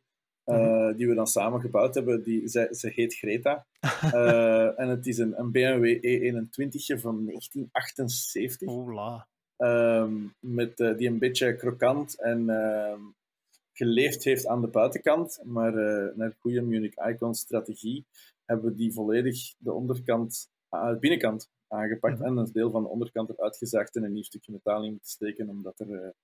uh, 0.50 0.96
die 0.96 1.08
we 1.08 1.14
dan 1.14 1.26
samen 1.26 1.60
gebouwd 1.60 1.94
hebben. 1.94 2.22
Die, 2.22 2.48
ze, 2.48 2.68
ze 2.70 2.88
heet 2.88 3.14
Greta. 3.14 3.66
Uh, 4.04 4.78
en 4.80 4.88
het 4.88 5.06
is 5.06 5.18
een, 5.18 5.38
een 5.38 5.50
BMW 5.50 5.96
E21 5.96 7.00
van 7.00 7.24
1978. 7.24 8.68
Ola. 8.68 9.28
Um, 9.56 10.34
met, 10.38 10.80
uh, 10.80 10.96
die 10.96 11.08
een 11.08 11.18
beetje 11.18 11.56
krokant 11.56 12.20
en 12.20 12.50
ehm, 12.50 13.00
geleefd 13.72 14.24
heeft 14.24 14.46
aan 14.46 14.60
de 14.60 14.68
buitenkant. 14.68 15.40
Maar 15.44 15.72
naar 16.16 16.36
goede 16.38 16.62
Munich 16.62 16.94
Icon 16.96 17.34
strategie 17.34 18.06
hebben 18.44 18.70
we 18.70 18.76
die 18.76 18.92
volledig 18.92 19.54
de 19.58 19.72
onderkant, 19.72 20.50
de 20.68 20.96
binnenkant 21.00 21.48
aangepakt. 21.68 22.18
Mm 22.18 22.24
-hmm. 22.24 22.38
En 22.38 22.44
een 22.44 22.52
deel 22.52 22.70
van 22.70 22.82
de 22.82 22.88
onderkant 22.88 23.28
eruit 23.28 23.56
gezaagd 23.56 23.96
en 23.96 24.04
een 24.04 24.12
nieuw 24.12 24.22
stukje 24.22 24.52
metaal 24.52 24.84
in 24.84 24.90
moeten 24.90 25.10
steken, 25.10 25.48
omdat 25.48 25.80
er, 25.80 26.14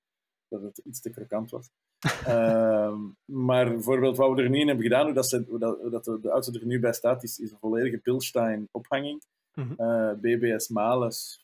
dat 0.48 0.62
het 0.62 0.78
iets 0.78 1.00
te 1.00 1.10
krokant 1.10 1.50
was. 1.50 1.70
uh, 2.28 2.98
maar 3.24 3.70
bijvoorbeeld 3.70 4.16
wat 4.16 4.34
we 4.34 4.42
er 4.42 4.50
nu 4.50 4.58
in 4.58 4.66
hebben 4.66 4.84
gedaan, 4.84 5.04
hoe 5.04 5.14
dat, 5.14 5.28
ze, 5.28 5.44
hoe 5.48 5.58
dat, 5.58 5.78
hoe 5.80 5.90
dat 5.90 6.04
de, 6.04 6.20
de 6.20 6.28
auto 6.28 6.52
er 6.52 6.66
nu 6.66 6.80
bij 6.80 6.92
staat, 6.92 7.22
is, 7.22 7.38
is 7.38 7.50
een 7.50 7.58
volledige 7.58 8.00
Bilstein 8.02 8.68
ophanging. 8.70 9.22
Mm 9.54 9.74
-hmm. 9.76 9.86
uh, 9.86 10.12
BBS 10.12 10.68
Males. 10.68 11.42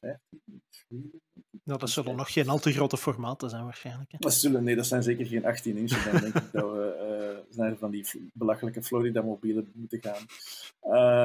Nou, 1.64 1.78
dat 1.78 1.90
zullen 1.90 2.16
nog 2.16 2.32
geen 2.32 2.48
al 2.48 2.58
te 2.58 2.72
grote 2.72 2.96
formaten 2.96 3.50
zijn 3.50 3.64
waarschijnlijk. 3.64 4.12
Hè? 4.12 4.18
Dat 4.20 4.34
zullen, 4.34 4.64
nee, 4.64 4.76
dat 4.76 4.86
zijn 4.86 5.02
zeker 5.02 5.26
geen 5.26 5.44
18 5.44 5.76
inch. 5.76 6.04
Dan 6.04 6.20
denk 6.20 6.34
ik 6.34 6.52
dat 6.52 6.72
we 6.72 7.44
uh, 7.50 7.56
naar 7.56 7.76
van 7.76 7.90
die 7.90 8.30
belachelijke 8.32 8.82
Florida-mobielen 8.82 9.70
moeten 9.74 10.02
gaan. 10.02 10.26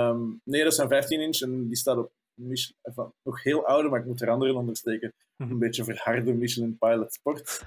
Um, 0.09 0.41
nee, 0.43 0.63
dat 0.63 0.73
zijn 0.73 0.87
15 0.87 1.21
inch 1.21 1.41
en 1.41 1.67
die 1.67 1.75
staat 1.75 1.97
op 1.97 2.11
Nog 3.23 3.43
heel 3.43 3.65
oude, 3.65 3.89
maar 3.89 3.99
ik 3.99 4.05
moet 4.05 4.21
er 4.21 4.29
anderen 4.29 4.55
ondersteken. 4.55 5.13
-hmm. 5.37 5.51
Een 5.51 5.59
beetje 5.59 5.83
verharde 5.83 6.33
Michelin 6.33 6.77
Pilot 6.77 7.13
Sport. 7.13 7.65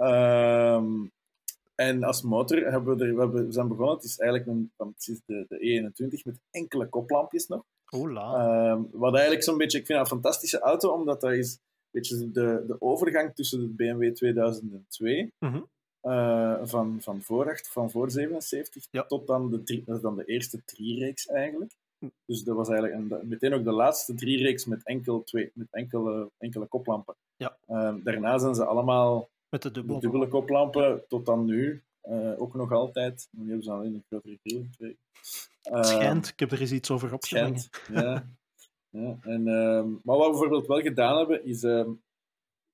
um, 0.00 1.10
en 1.74 2.02
als 2.02 2.22
motor 2.22 2.58
hebben 2.58 2.96
we, 2.96 3.04
er, 3.04 3.14
we, 3.14 3.20
hebben, 3.20 3.46
we 3.46 3.52
zijn 3.52 3.68
begonnen. 3.68 3.94
Het 3.94 4.04
is 4.04 4.18
eigenlijk 4.18 4.50
een, 4.50 4.72
het 4.76 5.08
is 5.08 5.20
de, 5.26 5.44
de 5.48 5.92
E21 5.92 6.22
met 6.22 6.38
enkele 6.50 6.88
koplampjes 6.88 7.46
nog. 7.46 7.64
Ola. 7.90 8.70
Um, 8.70 8.88
wat 8.92 9.12
eigenlijk 9.12 9.44
zo'n 9.44 9.56
beetje, 9.56 9.78
ik 9.78 9.86
vind 9.86 9.98
dat 9.98 10.10
een 10.10 10.20
fantastische 10.20 10.58
auto, 10.58 10.90
omdat 10.90 11.20
dat 11.20 11.32
is 11.32 11.52
een 11.52 11.60
beetje 11.90 12.30
de, 12.30 12.64
de 12.66 12.76
overgang 12.80 13.34
tussen 13.34 13.60
de 13.60 13.66
BMW 13.66 14.14
2002 14.14 15.32
mm 15.38 15.50
-hmm. 15.50 15.68
uh, 16.02 16.60
van, 16.62 16.98
van, 17.00 17.22
voor, 17.22 17.60
van 17.62 17.90
voor 17.90 18.10
77 18.10 18.86
ja. 18.90 19.04
tot 19.04 19.26
dan 19.26 19.50
de, 19.50 19.62
drie, 19.62 19.82
dat 19.84 19.96
is 19.96 20.02
dan 20.02 20.16
de 20.16 20.24
eerste 20.24 20.64
drie-reeks 20.64 21.26
eigenlijk. 21.26 21.72
Dus 22.24 22.42
dat 22.44 22.56
was 22.56 22.68
eigenlijk 22.68 23.00
een, 23.00 23.28
meteen 23.28 23.52
ook 23.52 23.64
de 23.64 23.72
laatste 23.72 24.14
drie 24.14 24.42
reeks 24.42 24.64
met, 24.64 24.80
enkel 24.84 25.22
twee, 25.22 25.50
met 25.54 25.66
enkele, 25.70 26.30
enkele 26.38 26.66
koplampen. 26.66 27.14
Ja. 27.36 27.56
Uh, 27.68 27.94
daarna 28.02 28.38
zijn 28.38 28.54
ze 28.54 28.64
allemaal 28.64 29.28
met 29.48 29.62
de 29.62 29.70
dubbele, 29.70 29.94
de 29.94 30.00
dubbele 30.00 30.28
koplampen 30.28 31.04
tot 31.08 31.26
dan 31.26 31.44
nu. 31.44 31.82
Uh, 32.08 32.40
ook 32.40 32.54
nog 32.54 32.72
altijd. 32.72 33.28
Nu 33.30 33.46
hebben 33.46 33.64
ze 33.64 33.70
alleen 33.70 33.94
een 33.94 34.04
grotere 34.08 34.38
grill 34.42 34.66
gekregen. 34.70 34.98
Uh, 35.72 35.82
schijnt, 35.82 36.28
ik 36.28 36.38
heb 36.38 36.52
er 36.52 36.60
eens 36.60 36.72
iets 36.72 36.90
over 36.90 37.12
opgehangen. 37.12 37.60
ja. 37.92 38.26
ja. 38.90 39.16
En, 39.22 39.48
ehm, 39.48 39.88
maar 40.02 40.16
wat 40.16 40.24
we 40.24 40.30
bijvoorbeeld 40.30 40.66
wel 40.66 40.80
gedaan 40.80 41.18
hebben, 41.18 41.44
is... 41.44 41.62
Ehm, 41.62 41.90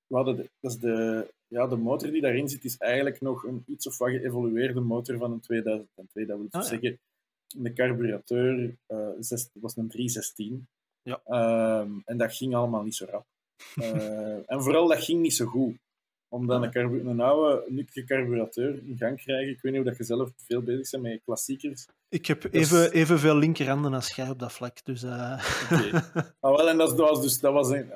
we 0.07 0.19
hadden 0.19 0.37
de, 0.37 0.51
dat 0.61 0.71
is 0.71 0.79
de, 0.79 1.27
ja, 1.47 1.67
de 1.67 1.77
motor 1.77 2.11
die 2.11 2.21
daarin 2.21 2.49
zit, 2.49 2.65
is 2.65 2.77
eigenlijk 2.79 3.21
nog 3.21 3.45
een 3.45 3.65
iets 3.67 3.87
of 3.87 3.99
wat 3.99 4.11
geëvolueerde 4.11 4.81
motor 4.81 5.19
van 5.19 5.33
een 5.33 5.41
2002. 5.41 6.27
Dat 6.27 6.39
wil 6.39 6.47
ah, 6.51 6.63
zeggen, 6.63 6.99
de 7.57 7.73
carburateur 7.73 8.77
zes, 9.21 9.49
was 9.53 9.77
een 9.77 9.89
316. 9.89 10.67
Ja. 11.03 11.21
Um, 11.81 12.03
en 12.05 12.17
dat 12.17 12.35
ging 12.35 12.55
allemaal 12.55 12.83
niet 12.83 12.95
zo 12.95 13.07
rap. 13.11 13.27
Uh, 13.77 14.51
en 14.51 14.63
vooral, 14.63 14.89
dat 14.89 15.05
ging 15.05 15.21
niet 15.21 15.35
zo 15.35 15.47
goed. 15.47 15.77
Omdat 16.29 16.75
een, 16.75 17.07
een 17.07 17.21
oude, 17.21 17.65
nukkige 17.69 18.05
carburateur 18.05 18.83
in 18.87 18.97
gang 18.99 19.23
krijgen. 19.23 19.53
Ik 19.53 19.61
weet 19.61 19.73
niet 19.73 19.81
of 19.81 19.87
dat 19.87 19.97
je 19.97 20.05
zelf 20.05 20.31
veel 20.37 20.63
bezig 20.63 20.91
bent 20.91 21.03
met 21.03 21.21
klassiekers. 21.25 21.87
Ik 22.09 22.27
heb 22.27 22.45
even, 22.51 22.85
is... 22.85 22.91
evenveel 22.91 23.37
linkerhanden 23.37 23.95
als 23.95 24.15
jij 24.15 24.29
op 24.29 24.39
dat 24.39 24.53
vlak. 24.53 24.85
Dus, 24.85 25.03
uh... 25.03 25.45
okay. 25.65 25.91
ah, 26.41 26.57
wel, 26.57 26.69
en 26.69 26.77
dat, 26.77 26.97
was 26.97 27.23
dus, 27.23 27.41
dat 27.41 27.53
was 27.53 27.71
een, 27.71 27.91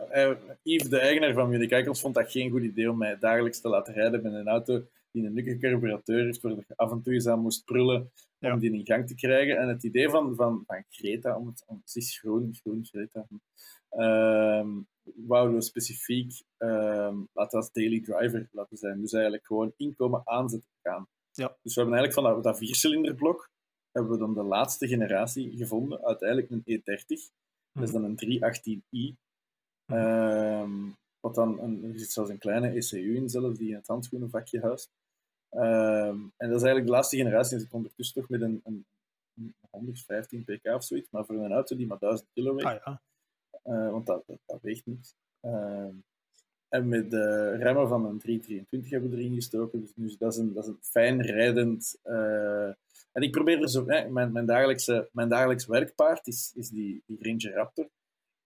Yves, 0.62 0.88
de 0.88 0.98
eigenaar 0.98 1.32
van 1.32 1.48
Munich 1.48 1.70
Icons, 1.70 2.00
vond 2.00 2.14
dat 2.14 2.30
geen 2.30 2.50
goed 2.50 2.62
idee 2.62 2.90
om 2.90 2.98
mij 2.98 3.18
dagelijks 3.18 3.60
te 3.60 3.68
laten 3.68 3.94
rijden 3.94 4.22
met 4.22 4.32
een 4.32 4.48
auto 4.48 4.82
die 5.16 5.26
een 5.26 5.34
nukkige 5.34 5.58
carburateur 5.58 6.24
heeft, 6.24 6.40
waar 6.40 6.52
je 6.52 6.76
af 6.76 6.90
en 6.90 7.02
toe 7.02 7.12
eens 7.12 7.26
aan 7.26 7.40
moest 7.40 7.64
prullen 7.64 8.10
ja. 8.38 8.52
om 8.52 8.58
die 8.58 8.72
in 8.72 8.86
gang 8.86 9.06
te 9.06 9.14
krijgen. 9.14 9.58
En 9.58 9.68
het 9.68 9.82
idee 9.82 10.08
van, 10.08 10.34
van, 10.34 10.64
van 10.66 10.84
Greta, 10.88 11.36
om 11.36 11.46
het, 11.46 11.64
om, 11.66 11.80
het 11.84 11.96
is 11.96 12.18
groen, 12.18 12.54
groen 12.54 12.84
Greta, 12.84 13.26
um, 13.90 14.86
wouden 15.26 15.54
we 15.54 15.62
specifiek 15.62 16.42
um, 16.58 17.28
laten 17.32 17.58
als 17.58 17.72
daily 17.72 18.00
driver 18.00 18.48
laten 18.52 18.76
zijn. 18.76 19.00
Dus 19.00 19.12
eigenlijk 19.12 19.46
gewoon 19.46 19.72
inkomen 19.76 20.22
aanzetten 20.24 20.70
gaan. 20.82 21.08
Ja. 21.32 21.56
Dus 21.62 21.74
we 21.74 21.80
hebben 21.80 21.98
eigenlijk 21.98 22.26
van 22.26 22.34
dat, 22.34 22.44
dat 22.44 22.58
viercilinderblok 22.58 23.50
hebben 23.92 24.12
we 24.12 24.18
dan 24.18 24.34
de 24.34 24.42
laatste 24.42 24.88
generatie 24.88 25.56
gevonden, 25.56 26.04
uiteindelijk 26.04 26.50
een 26.50 26.80
E30. 26.80 27.34
Dat 27.72 27.84
is 27.84 27.92
dan 27.92 28.04
een 28.04 28.18
318i. 28.24 29.24
Um, 29.92 30.96
wat 31.20 31.34
dan 31.34 31.60
een, 31.60 31.84
er 31.84 31.98
zit 31.98 32.12
zelfs 32.12 32.30
een 32.30 32.38
kleine 32.38 32.68
ECU 32.68 33.16
in 33.16 33.28
zelf, 33.28 33.56
die 33.56 33.68
in 33.68 33.74
het 33.74 33.86
handschoenenvakje 33.86 34.60
huist. 34.60 34.90
Um, 35.50 36.32
en 36.36 36.48
dat 36.48 36.56
is 36.56 36.62
eigenlijk 36.62 36.86
de 36.86 36.92
laatste 36.92 37.16
generatie. 37.16 37.54
En 37.54 37.60
zit 37.60 37.72
ondertussen 37.72 38.20
toch 38.20 38.28
met 38.28 38.40
een, 38.40 38.60
een, 38.64 38.86
een 39.34 39.54
115 39.70 40.44
pk 40.44 40.64
of 40.64 40.84
zoiets. 40.84 41.10
Maar 41.10 41.24
voor 41.24 41.34
een 41.34 41.52
auto 41.52 41.76
die 41.76 41.86
maar 41.86 41.98
1000 41.98 42.28
kilo 42.32 42.54
weegt. 42.54 42.66
Ah, 42.66 42.74
ja. 42.84 43.00
uh, 43.64 43.90
want 43.90 44.06
dat, 44.06 44.22
dat, 44.26 44.38
dat, 44.46 44.62
weegt 44.62 44.86
niks. 44.86 45.14
Uh, 45.42 45.88
en 46.68 46.88
met 46.88 47.10
de 47.10 47.56
remmen 47.56 47.88
van 47.88 48.04
een 48.04 48.18
323 48.18 48.90
hebben 48.90 49.10
we 49.10 49.16
erin 49.16 49.34
gestoken. 49.34 49.80
Dus 49.80 49.92
nu, 49.94 50.14
dat, 50.18 50.32
is 50.32 50.38
een, 50.38 50.52
dat 50.52 50.64
is 50.64 50.70
een 50.70 50.78
fijn 50.80 51.22
rijdend. 51.22 51.98
Uh, 52.04 52.68
en 53.12 53.22
ik 53.22 53.30
probeer 53.30 53.62
er 53.62 53.70
zo. 53.70 53.84
mijn, 53.84 54.32
mijn, 54.32 54.46
dagelijkse, 54.46 55.08
mijn 55.12 55.28
dagelijks 55.28 55.66
werkpaard 55.66 56.26
is, 56.26 56.52
is 56.54 56.68
die, 56.68 57.02
die 57.06 57.18
Ranger 57.20 57.52
Raptor. 57.52 57.88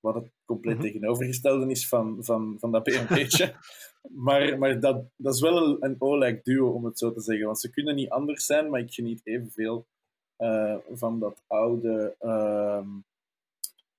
Wat 0.01 0.14
het 0.14 0.31
compleet 0.44 0.77
mm 0.77 0.81
-hmm. 0.81 0.90
tegenovergestelde 0.90 1.70
is 1.70 1.89
van, 1.89 2.24
van, 2.24 2.56
van 2.59 2.72
dat 2.72 2.82
BMW'tje. 2.82 3.55
maar 4.27 4.59
maar 4.59 4.81
dat, 4.81 5.05
dat 5.16 5.35
is 5.35 5.40
wel 5.40 5.82
een, 5.82 5.97
O-like 5.98 6.40
duo, 6.43 6.70
om 6.70 6.85
het 6.85 6.98
zo 6.98 7.12
te 7.12 7.20
zeggen. 7.20 7.47
Want 7.47 7.60
ze 7.60 7.70
kunnen 7.70 7.94
niet 7.94 8.10
anders 8.10 8.47
zijn, 8.47 8.70
maar 8.70 8.81
ik 8.81 8.93
geniet 8.93 9.20
evenveel 9.24 9.86
uh, 10.39 10.77
van 10.93 11.18
dat 11.18 11.43
oude, 11.47 12.16
uh, 12.20 12.86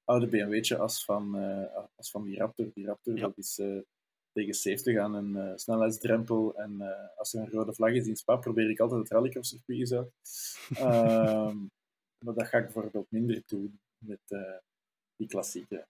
oude 0.03 0.27
BMW'tje 0.27 0.77
als 0.77 1.05
van, 1.05 1.35
uh, 1.35 1.77
als 1.95 2.11
van 2.11 2.23
die 2.23 2.37
Raptor. 2.37 2.71
Die 2.73 2.85
Raptor 2.85 3.15
ja. 3.15 3.21
dat 3.21 3.37
is 3.37 3.59
uh, 3.59 3.81
tegen 4.31 4.53
70 4.53 4.97
aan 4.97 5.13
een 5.13 5.59
snelheidsdrempel. 5.59 6.55
En 6.55 6.81
als 7.17 7.33
er 7.33 7.41
een 7.41 7.51
rode 7.51 7.73
vlag 7.73 7.91
is 7.91 8.07
in 8.07 8.15
Spa, 8.15 8.35
probeer 8.35 8.69
ik 8.69 8.79
altijd 8.79 9.01
het 9.01 9.11
rallycross-circuit 9.11 9.91
uit. 9.91 10.09
Ehm, 10.77 11.57
maar 12.25 12.33
dat 12.33 12.47
ga 12.47 12.57
ik 12.57 12.63
bijvoorbeeld 12.63 13.11
minder 13.11 13.41
doen 13.45 13.79
met 13.97 14.19
die 15.21 15.29
klassieke 15.29 15.85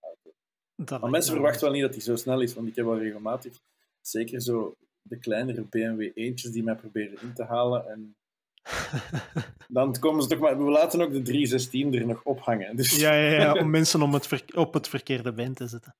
auto. 0.00 1.00
Maar 1.00 1.10
mensen 1.10 1.32
verwachten 1.32 1.62
wel 1.62 1.72
niet 1.72 1.82
dat 1.82 1.94
hij 1.94 2.02
zo 2.02 2.16
snel 2.16 2.40
is, 2.40 2.54
want 2.54 2.68
ik 2.68 2.76
heb 2.76 2.84
wel 2.84 2.98
regelmatig, 2.98 3.60
zeker 4.00 4.40
zo 4.40 4.74
de 5.02 5.18
kleinere 5.18 5.62
BMW 5.62 6.10
eentjes 6.14 6.50
die 6.50 6.62
mij 6.62 6.74
proberen 6.74 7.20
in 7.20 7.34
te 7.34 7.44
halen. 7.44 7.88
En 7.88 8.16
dan 9.68 9.98
komen 9.98 10.22
ze 10.22 10.28
toch 10.28 10.38
maar. 10.38 10.64
We 10.64 10.70
laten 10.70 11.00
ook 11.00 11.12
de 11.12 11.22
316 11.22 11.94
er 11.94 12.06
nog 12.06 12.22
ophangen. 12.24 12.76
Dus. 12.76 12.96
Ja, 12.96 13.14
ja, 13.14 13.30
ja, 13.30 13.52
om 13.52 13.70
mensen 13.80 14.02
om 14.02 14.14
het 14.14 14.54
op 14.54 14.74
het 14.74 14.88
verkeerde 14.88 15.32
been 15.32 15.54
te 15.54 15.66
zetten. 15.66 15.94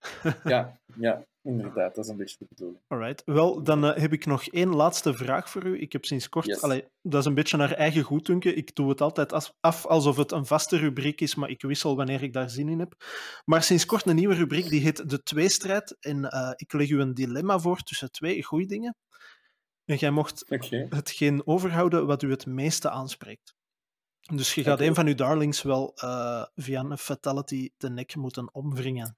ja, 0.44 0.80
ja, 0.94 1.24
inderdaad, 1.42 1.94
dat 1.94 2.04
is 2.04 2.10
een 2.10 2.16
beetje 2.16 2.36
de 2.38 2.46
bedoeling. 2.48 2.80
Alright, 2.88 3.22
wel, 3.24 3.62
dan 3.62 3.84
uh, 3.84 3.96
heb 3.96 4.12
ik 4.12 4.26
nog 4.26 4.46
één 4.46 4.74
laatste 4.74 5.14
vraag 5.14 5.50
voor 5.50 5.64
u. 5.64 5.80
Ik 5.80 5.92
heb 5.92 6.04
sinds 6.04 6.28
kort, 6.28 6.46
yes. 6.46 6.62
allee, 6.62 6.84
dat 7.02 7.20
is 7.20 7.26
een 7.26 7.34
beetje 7.34 7.56
naar 7.56 7.72
eigen 7.72 8.02
goeddunken. 8.02 8.56
Ik 8.56 8.74
doe 8.74 8.88
het 8.88 9.00
altijd 9.00 9.32
af 9.60 9.86
alsof 9.86 10.16
het 10.16 10.32
een 10.32 10.46
vaste 10.46 10.76
rubriek 10.76 11.20
is, 11.20 11.34
maar 11.34 11.50
ik 11.50 11.62
wissel 11.62 11.96
wanneer 11.96 12.22
ik 12.22 12.32
daar 12.32 12.50
zin 12.50 12.68
in 12.68 12.78
heb. 12.78 12.94
Maar 13.44 13.62
sinds 13.62 13.86
kort 13.86 14.06
een 14.06 14.16
nieuwe 14.16 14.34
rubriek, 14.34 14.68
die 14.68 14.80
heet 14.80 15.10
De 15.10 15.22
Tweestrijd. 15.22 15.96
En 16.00 16.18
uh, 16.18 16.50
ik 16.56 16.72
leg 16.72 16.90
u 16.90 17.00
een 17.00 17.14
dilemma 17.14 17.58
voor 17.58 17.78
tussen 17.78 18.12
twee 18.12 18.42
goede 18.42 18.66
dingen. 18.66 18.96
En 19.84 19.96
jij 19.96 20.10
mocht 20.10 20.44
okay. 20.50 20.86
hetgeen 20.88 21.46
overhouden 21.46 22.06
wat 22.06 22.22
u 22.22 22.30
het 22.30 22.46
meeste 22.46 22.90
aanspreekt. 22.90 23.54
Dus 24.34 24.54
je 24.54 24.62
gaat 24.62 24.74
okay. 24.74 24.86
een 24.86 24.94
van 24.94 25.06
uw 25.06 25.14
darlings 25.14 25.62
wel 25.62 25.92
uh, 26.04 26.44
via 26.54 26.80
een 26.80 26.98
fatality 26.98 27.70
de 27.76 27.90
nek 27.90 28.16
moeten 28.16 28.54
omwringen. 28.54 29.16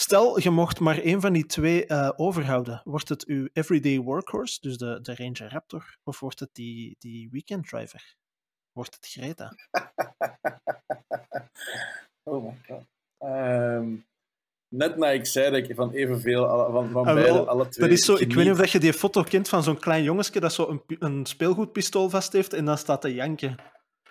Stel, 0.00 0.40
je 0.40 0.50
mocht 0.50 0.80
maar 0.80 0.98
één 0.98 1.20
van 1.20 1.32
die 1.32 1.46
twee 1.46 1.86
eh, 1.86 2.10
overhouden. 2.16 2.80
Wordt 2.84 3.08
het 3.08 3.26
uw 3.26 3.48
everyday 3.52 3.98
workhorse, 3.98 4.60
dus 4.60 4.76
de, 4.76 4.98
de 5.02 5.14
Ranger 5.14 5.52
Raptor, 5.52 5.96
of 6.04 6.20
wordt 6.20 6.40
het 6.40 6.50
die, 6.52 6.96
die 6.98 7.28
weekend 7.30 7.68
driver? 7.68 8.16
Wordt 8.72 8.94
het 8.94 9.06
Greta? 9.06 9.52
oh 12.30 12.44
my 12.44 12.58
god. 12.66 12.84
Ehm, 13.18 13.94
net 14.68 14.96
na 14.96 15.10
ik 15.10 15.26
zei 15.26 15.50
dat 15.50 15.68
ik 15.68 15.76
van 15.76 15.92
evenveel, 15.92 16.70
van, 16.70 16.90
van 16.90 17.06
ah, 17.06 17.14
beide, 17.14 17.46
alle 17.46 17.68
twee... 17.68 17.88
Dat 17.88 17.98
is 17.98 18.04
zo, 18.04 18.14
ik, 18.14 18.34
weet 18.34 18.44
niet 18.44 18.52
of 18.52 18.58
dat 18.58 18.70
je 18.70 18.80
die 18.80 18.92
foto 18.92 19.22
kent 19.22 19.48
van 19.48 19.62
zo'n 19.62 19.78
klein 19.78 20.02
jongensje 20.02 20.40
dat 20.40 20.52
zo 20.52 20.68
een, 20.68 20.82
een 20.98 21.26
speelgoedpistool 21.26 22.08
vast 22.08 22.32
heeft 22.32 22.52
en 22.52 22.64
dan 22.64 22.78
staat 22.78 23.00
te 23.00 23.14
janken. 23.14 23.56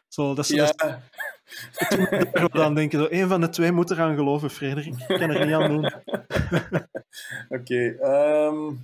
Zo, 0.08 0.34
dat 0.34 0.50
is, 0.50 0.56
ja 0.56 1.02
we 1.48 2.50
dan 2.52 2.76
denken, 2.76 3.00
zo, 3.00 3.08
een 3.10 3.28
van 3.28 3.42
de 3.42 3.50
twee 3.50 3.72
moet 3.72 3.92
eraan 3.92 4.16
geloven, 4.16 4.50
Frederik. 4.50 4.86
Ik 5.08 5.20
kan 5.20 5.30
er 5.30 5.46
niet 5.46 5.56
aan 5.56 5.70
doen. 5.70 5.94
Oké. 7.60 7.96
Ehm, 8.00 8.76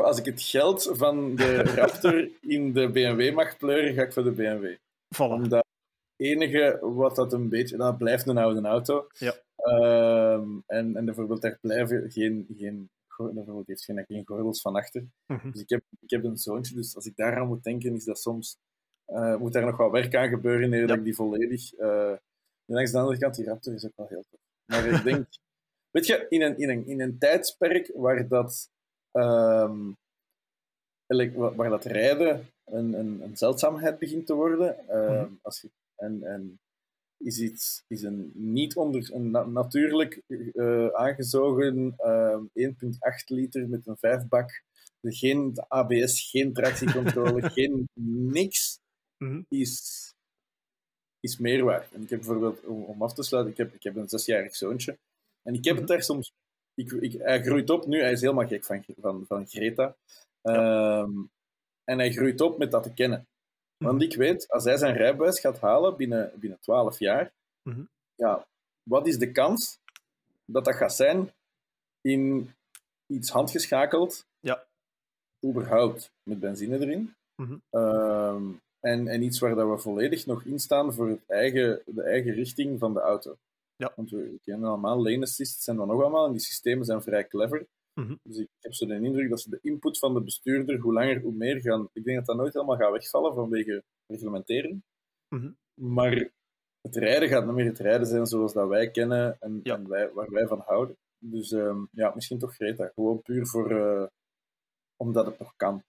als 0.00 0.18
ik 0.18 0.24
het 0.24 0.42
geld 0.42 0.90
van 0.92 1.36
de 1.36 1.62
Raptor 1.62 2.28
in 2.40 2.72
de 2.72 2.90
BMW 2.90 3.34
mag 3.34 3.56
pleuren, 3.56 3.94
ga 3.94 4.02
ik 4.02 4.12
voor 4.12 4.24
de 4.24 4.32
BMW. 4.32 4.76
Voilà. 5.14 5.32
Omdat 5.32 5.66
het 6.16 6.26
enige 6.26 6.78
wat 6.80 7.16
dat 7.16 7.32
een 7.32 7.48
beetje... 7.48 7.76
Dat 7.76 7.98
blijft 7.98 8.26
een 8.26 8.38
oude 8.38 8.68
auto. 8.68 9.06
Ja. 9.18 9.34
Ehm, 9.56 10.48
en, 10.66 10.96
en 10.96 11.04
bijvoorbeeld, 11.04 11.42
daar 11.42 11.58
blijven 11.60 12.10
geen... 12.10 12.46
geen 12.58 12.90
bijvoorbeeld 13.30 13.66
heeft 13.66 13.84
geen, 13.84 14.04
geen 14.08 14.26
gordels 14.26 14.60
van 14.60 14.74
achter. 14.74 15.04
Mhm. 15.26 15.50
Dus 15.50 15.60
ik 15.60 15.68
heb, 15.68 15.82
ik 16.00 16.10
heb 16.10 16.24
een 16.24 16.36
zoontje, 16.36 16.74
dus 16.74 16.94
als 16.94 17.06
ik 17.06 17.16
daaraan 17.16 17.46
moet 17.46 17.64
denken, 17.64 17.94
is 17.94 18.04
dat 18.04 18.18
soms... 18.18 18.58
Uh, 19.08 19.36
moet 19.36 19.52
daar 19.52 19.64
nog 19.64 19.76
wat 19.76 19.90
werk 19.90 20.14
aan 20.14 20.28
gebeuren, 20.28 20.72
eer 20.72 20.86
dat 20.86 20.96
ik 20.96 21.04
die 21.04 21.14
volledig... 21.14 21.78
Uh, 21.78 22.10
en 22.66 22.74
langs 22.74 22.90
de 22.90 22.98
andere 22.98 23.18
kant, 23.18 23.34
die 23.34 23.44
Raptor 23.44 23.74
is 23.74 23.84
ook 23.84 23.96
wel 23.96 24.08
heel 24.08 24.24
tof. 24.30 24.40
Maar 24.64 24.86
ik 24.86 25.02
denk... 25.02 25.26
weet 25.90 26.06
je, 26.06 26.26
in 26.28 26.42
een, 26.42 26.58
in, 26.58 26.70
een, 26.70 26.86
in 26.86 27.00
een 27.00 27.18
tijdsperk 27.18 27.90
waar 27.94 28.28
dat 28.28 28.70
um, 29.12 29.96
waar 31.56 31.70
dat 31.70 31.84
rijden 31.84 32.46
een, 32.64 32.92
een, 32.92 33.20
een 33.22 33.36
zeldzaamheid 33.36 33.98
begint 33.98 34.26
te 34.26 34.34
worden. 34.34 34.96
Um, 34.96 35.38
als 35.42 35.60
je, 35.60 35.70
en, 35.96 36.22
en 36.22 36.60
is, 37.24 37.38
iets, 37.38 37.84
is 37.86 38.02
een 38.02 38.30
niet 38.34 38.76
onder 38.76 39.14
een 39.14 39.30
natuurlijk 39.52 40.22
uh, 40.26 40.88
aangezogen 40.88 41.94
um, 42.06 42.48
ehm, 42.52 42.72
1,8 42.72 43.24
liter 43.26 43.68
met 43.68 43.86
een 43.86 43.96
vijfbak, 43.96 44.62
geen 45.00 45.52
ABS, 45.68 46.30
geen 46.30 46.52
tractiecontrole, 46.52 47.50
geen 47.54 47.88
niks, 48.30 48.78
mm 49.18 49.46
is, 49.48 50.14
is. 51.20 51.36
En 51.36 52.02
ik 52.02 52.10
heb 52.10 52.18
bijvoorbeeld, 52.18 52.64
om, 52.64 52.82
om 52.82 53.02
af 53.02 53.14
te 53.14 53.22
sluiten, 53.22 53.52
ik 53.52 53.58
heb, 53.58 53.74
ik 53.74 53.82
heb 53.82 53.96
een 53.96 54.08
zesjarig 54.08 54.56
zoontje. 54.56 54.98
En 55.42 55.54
ik 55.54 55.64
heb 55.64 55.76
het 55.76 55.84
mhm. 55.84 55.92
daar 55.92 56.02
soms 56.02 56.32
ik, 56.74 56.92
ik, 56.92 57.12
hij 57.12 57.42
groeit 57.42 57.70
op 57.70 57.86
nu, 57.86 58.00
hij 58.00 58.12
is 58.12 58.20
helemaal 58.20 58.46
gek 58.46 58.64
van, 58.64 58.84
van, 59.00 59.24
van 59.26 59.46
Greta. 59.46 59.96
Ehm, 60.42 61.10
en 61.84 61.98
hij 61.98 62.12
groeit 62.12 62.40
op 62.40 62.58
met 62.58 62.70
dat 62.70 62.82
te 62.82 62.92
kennen. 62.92 63.26
Want 63.82 64.02
ik 64.02 64.16
weet, 64.16 64.48
als 64.48 64.64
hij 64.64 64.76
zijn 64.76 64.96
rijbewijs 64.96 65.40
gaat 65.40 65.60
halen 65.60 65.96
binnen, 65.96 66.32
binnen 66.34 66.58
12 66.60 66.98
jaar, 66.98 67.32
mhm. 67.62 67.82
ja, 68.14 68.46
wat 68.82 69.06
is 69.06 69.18
de 69.18 69.32
kans 69.32 69.78
dat 70.44 70.64
dat 70.64 70.74
gaat 70.74 70.94
zijn 70.94 71.32
in 72.00 72.54
iets 73.06 73.30
handgeschakeld, 73.30 74.26
ja. 74.40 74.64
überhaupt 75.44 76.12
met 76.22 76.40
benzine 76.40 76.78
erin, 76.78 77.14
mhm. 77.36 77.56
ehm, 77.70 78.44
en, 78.80 79.08
en 79.08 79.22
iets 79.22 79.38
waar 79.38 79.54
dat 79.54 79.68
we 79.68 79.78
volledig 79.78 80.26
nog 80.26 80.44
in 80.44 80.58
staan 80.58 80.94
voor 80.94 81.08
het 81.08 81.22
eigen, 81.26 81.82
de 81.86 82.02
eigen 82.02 82.32
richting 82.32 82.78
van 82.78 82.94
de 82.94 83.00
auto. 83.00 83.36
Ja. 83.76 83.92
Want 83.96 84.10
we 84.10 84.38
kennen 84.44 84.68
allemaal, 84.68 85.02
lane 85.02 85.22
assist 85.22 85.62
zijn 85.62 85.76
dan 85.76 85.88
nog 85.88 86.00
allemaal, 86.00 86.26
en 86.26 86.32
die 86.32 86.40
systemen 86.40 86.84
zijn 86.84 87.02
vrij 87.02 87.28
clever. 87.28 87.66
Mhm. 87.94 88.14
Dus 88.22 88.36
ik 88.36 88.48
heb 88.60 88.74
zo 88.74 88.86
de 88.86 88.94
indruk 88.94 89.30
dat 89.30 89.40
ze 89.40 89.50
de 89.50 89.58
input 89.62 89.98
van 89.98 90.14
de 90.14 90.22
bestuurder, 90.22 90.78
hoe 90.78 90.92
langer, 90.92 91.20
hoe 91.20 91.32
meer 91.32 91.60
gaan... 91.60 91.88
Ik 91.92 92.04
denk 92.04 92.16
dat 92.16 92.26
dat 92.26 92.36
nooit 92.36 92.52
helemaal 92.52 92.76
gaat 92.76 92.92
wegvallen 92.92 93.34
vanwege 93.34 93.82
reglementering. 94.06 94.82
Mhm. 95.28 95.52
Maar 95.74 96.30
het 96.80 96.96
rijden 96.96 97.28
gaat 97.28 97.44
niet 97.44 97.54
meer 97.54 97.66
het 97.66 97.78
rijden 97.78 98.06
zijn 98.06 98.26
zoals 98.26 98.52
dat 98.52 98.68
wij 98.68 98.90
kennen 98.90 99.36
en, 99.40 99.60
en 99.62 99.88
wij, 99.88 100.12
waar 100.12 100.30
wij 100.30 100.46
van 100.46 100.62
houden. 100.66 100.96
Dus 101.18 101.50
um, 101.50 101.88
ja, 101.92 102.12
misschien 102.14 102.38
toch 102.38 102.54
Greta. 102.54 102.90
Gewoon 102.94 103.22
puur 103.22 103.46
voor... 103.46 103.70
Uh, 103.72 104.06
omdat 104.96 105.26
het 105.26 105.38
nog 105.38 105.56
kan. 105.56 105.82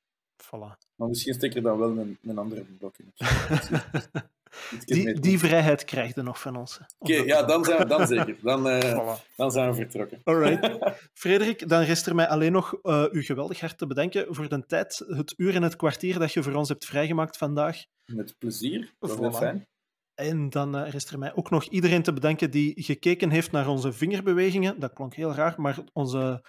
Voilà. 0.44 0.78
Maar 0.96 1.08
misschien 1.08 1.34
steek 1.34 1.56
er 1.56 1.62
dan 1.62 1.78
wel 1.78 1.98
een, 1.98 2.18
een 2.22 2.38
andere 2.38 2.64
blok 2.64 2.98
in. 2.98 3.14
Die, 4.86 5.20
die 5.20 5.40
vrijheid 5.40 5.84
krijg 5.84 6.16
je 6.16 6.22
nog 6.22 6.40
van 6.40 6.56
ons. 6.56 6.80
Oké, 7.00 7.14
ja, 7.14 7.44
dan, 7.44 7.66
zijn 7.66 7.78
we, 7.78 7.86
dan 7.86 8.08
zeker. 8.08 8.38
Dan, 8.42 8.68
uh, 8.84 9.16
dan 9.36 9.52
zijn 9.52 9.70
we 9.70 9.76
vertrokken. 9.76 10.22
Alright. 10.24 10.78
Frederik, 11.24 11.70
dan 11.70 11.82
rest 11.82 12.06
er 12.06 12.16
mij 12.16 12.28
alleen 12.28 12.52
nog 12.52 12.80
uh, 12.84 13.06
u 13.12 13.24
geweldig 13.24 13.60
hart 13.60 13.78
te 13.78 13.88
bedanken 13.88 14.36
voor 14.36 14.50
de 14.50 14.66
tijd, 14.66 15.04
het 15.08 15.34
uur 15.38 15.56
en 15.56 15.64
het 15.64 15.76
kwartier 15.76 16.20
dat 16.20 16.34
je 16.34 16.44
voor 16.44 16.54
ons 16.54 16.70
hebt 16.70 16.86
vrijgemaakt 16.86 17.38
vandaag. 17.38 17.84
Met 18.06 18.36
plezier, 18.38 18.94
dat 19.00 19.38
fijn. 19.38 19.68
En 20.16 20.50
dan 20.50 20.76
uh, 20.76 20.90
rest 20.90 21.10
er 21.10 21.20
mij 21.20 21.36
ook 21.36 21.50
nog 21.50 21.64
iedereen 21.64 22.04
te 22.04 22.14
bedanken 22.14 22.52
die 22.52 22.84
gekeken 22.84 23.30
heeft 23.30 23.52
naar 23.52 23.68
onze 23.68 23.94
vingerbewegingen. 23.94 24.80
Dat 24.80 24.94
klonk 24.94 25.16
heel 25.16 25.34
raar, 25.34 25.54
maar 25.58 25.78
onze 25.94 26.46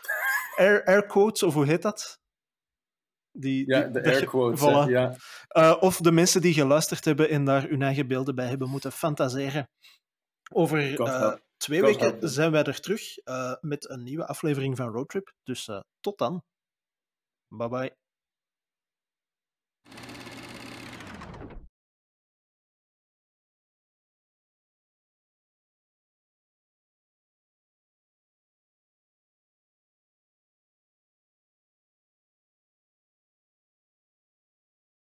air, 0.57 0.85
air 0.85 1.07
quotes, 1.07 1.43
of 1.43 1.55
hoe 1.55 1.67
heet 1.67 1.83
dat? 1.83 2.23
Die, 3.37 3.67
ja, 3.67 3.83
de 3.83 4.05
air 4.05 4.27
quotes. 4.27 4.87
ja. 4.89 5.17
Uh, 5.57 5.77
of 5.81 5.97
de 5.97 6.13
mensen 6.13 6.41
die 6.41 6.55
geluisterd 6.55 7.05
hebben 7.05 7.29
en 7.29 7.45
daar 7.45 7.69
hun 7.69 7.83
eigen 7.83 8.09
beelden 8.09 8.35
bij 8.35 8.47
hebben 8.47 8.69
moeten 8.69 8.93
fantaseren. 8.93 9.71
Over 10.53 11.01
uh, 11.01 11.35
twee 11.57 11.81
weken 11.81 12.29
zijn 12.29 12.51
wij 12.51 12.65
er 12.65 12.81
terug 12.81 13.19
uh, 13.25 13.55
met 13.61 13.91
een 13.91 14.03
nieuwe 14.03 14.27
aflevering 14.27 14.77
van 14.77 14.89
Roadtrip. 14.89 15.33
Dus 15.43 15.71
tot 16.01 16.19
dan. 16.19 16.45
Bye 17.49 17.69
bye. 17.69 18.04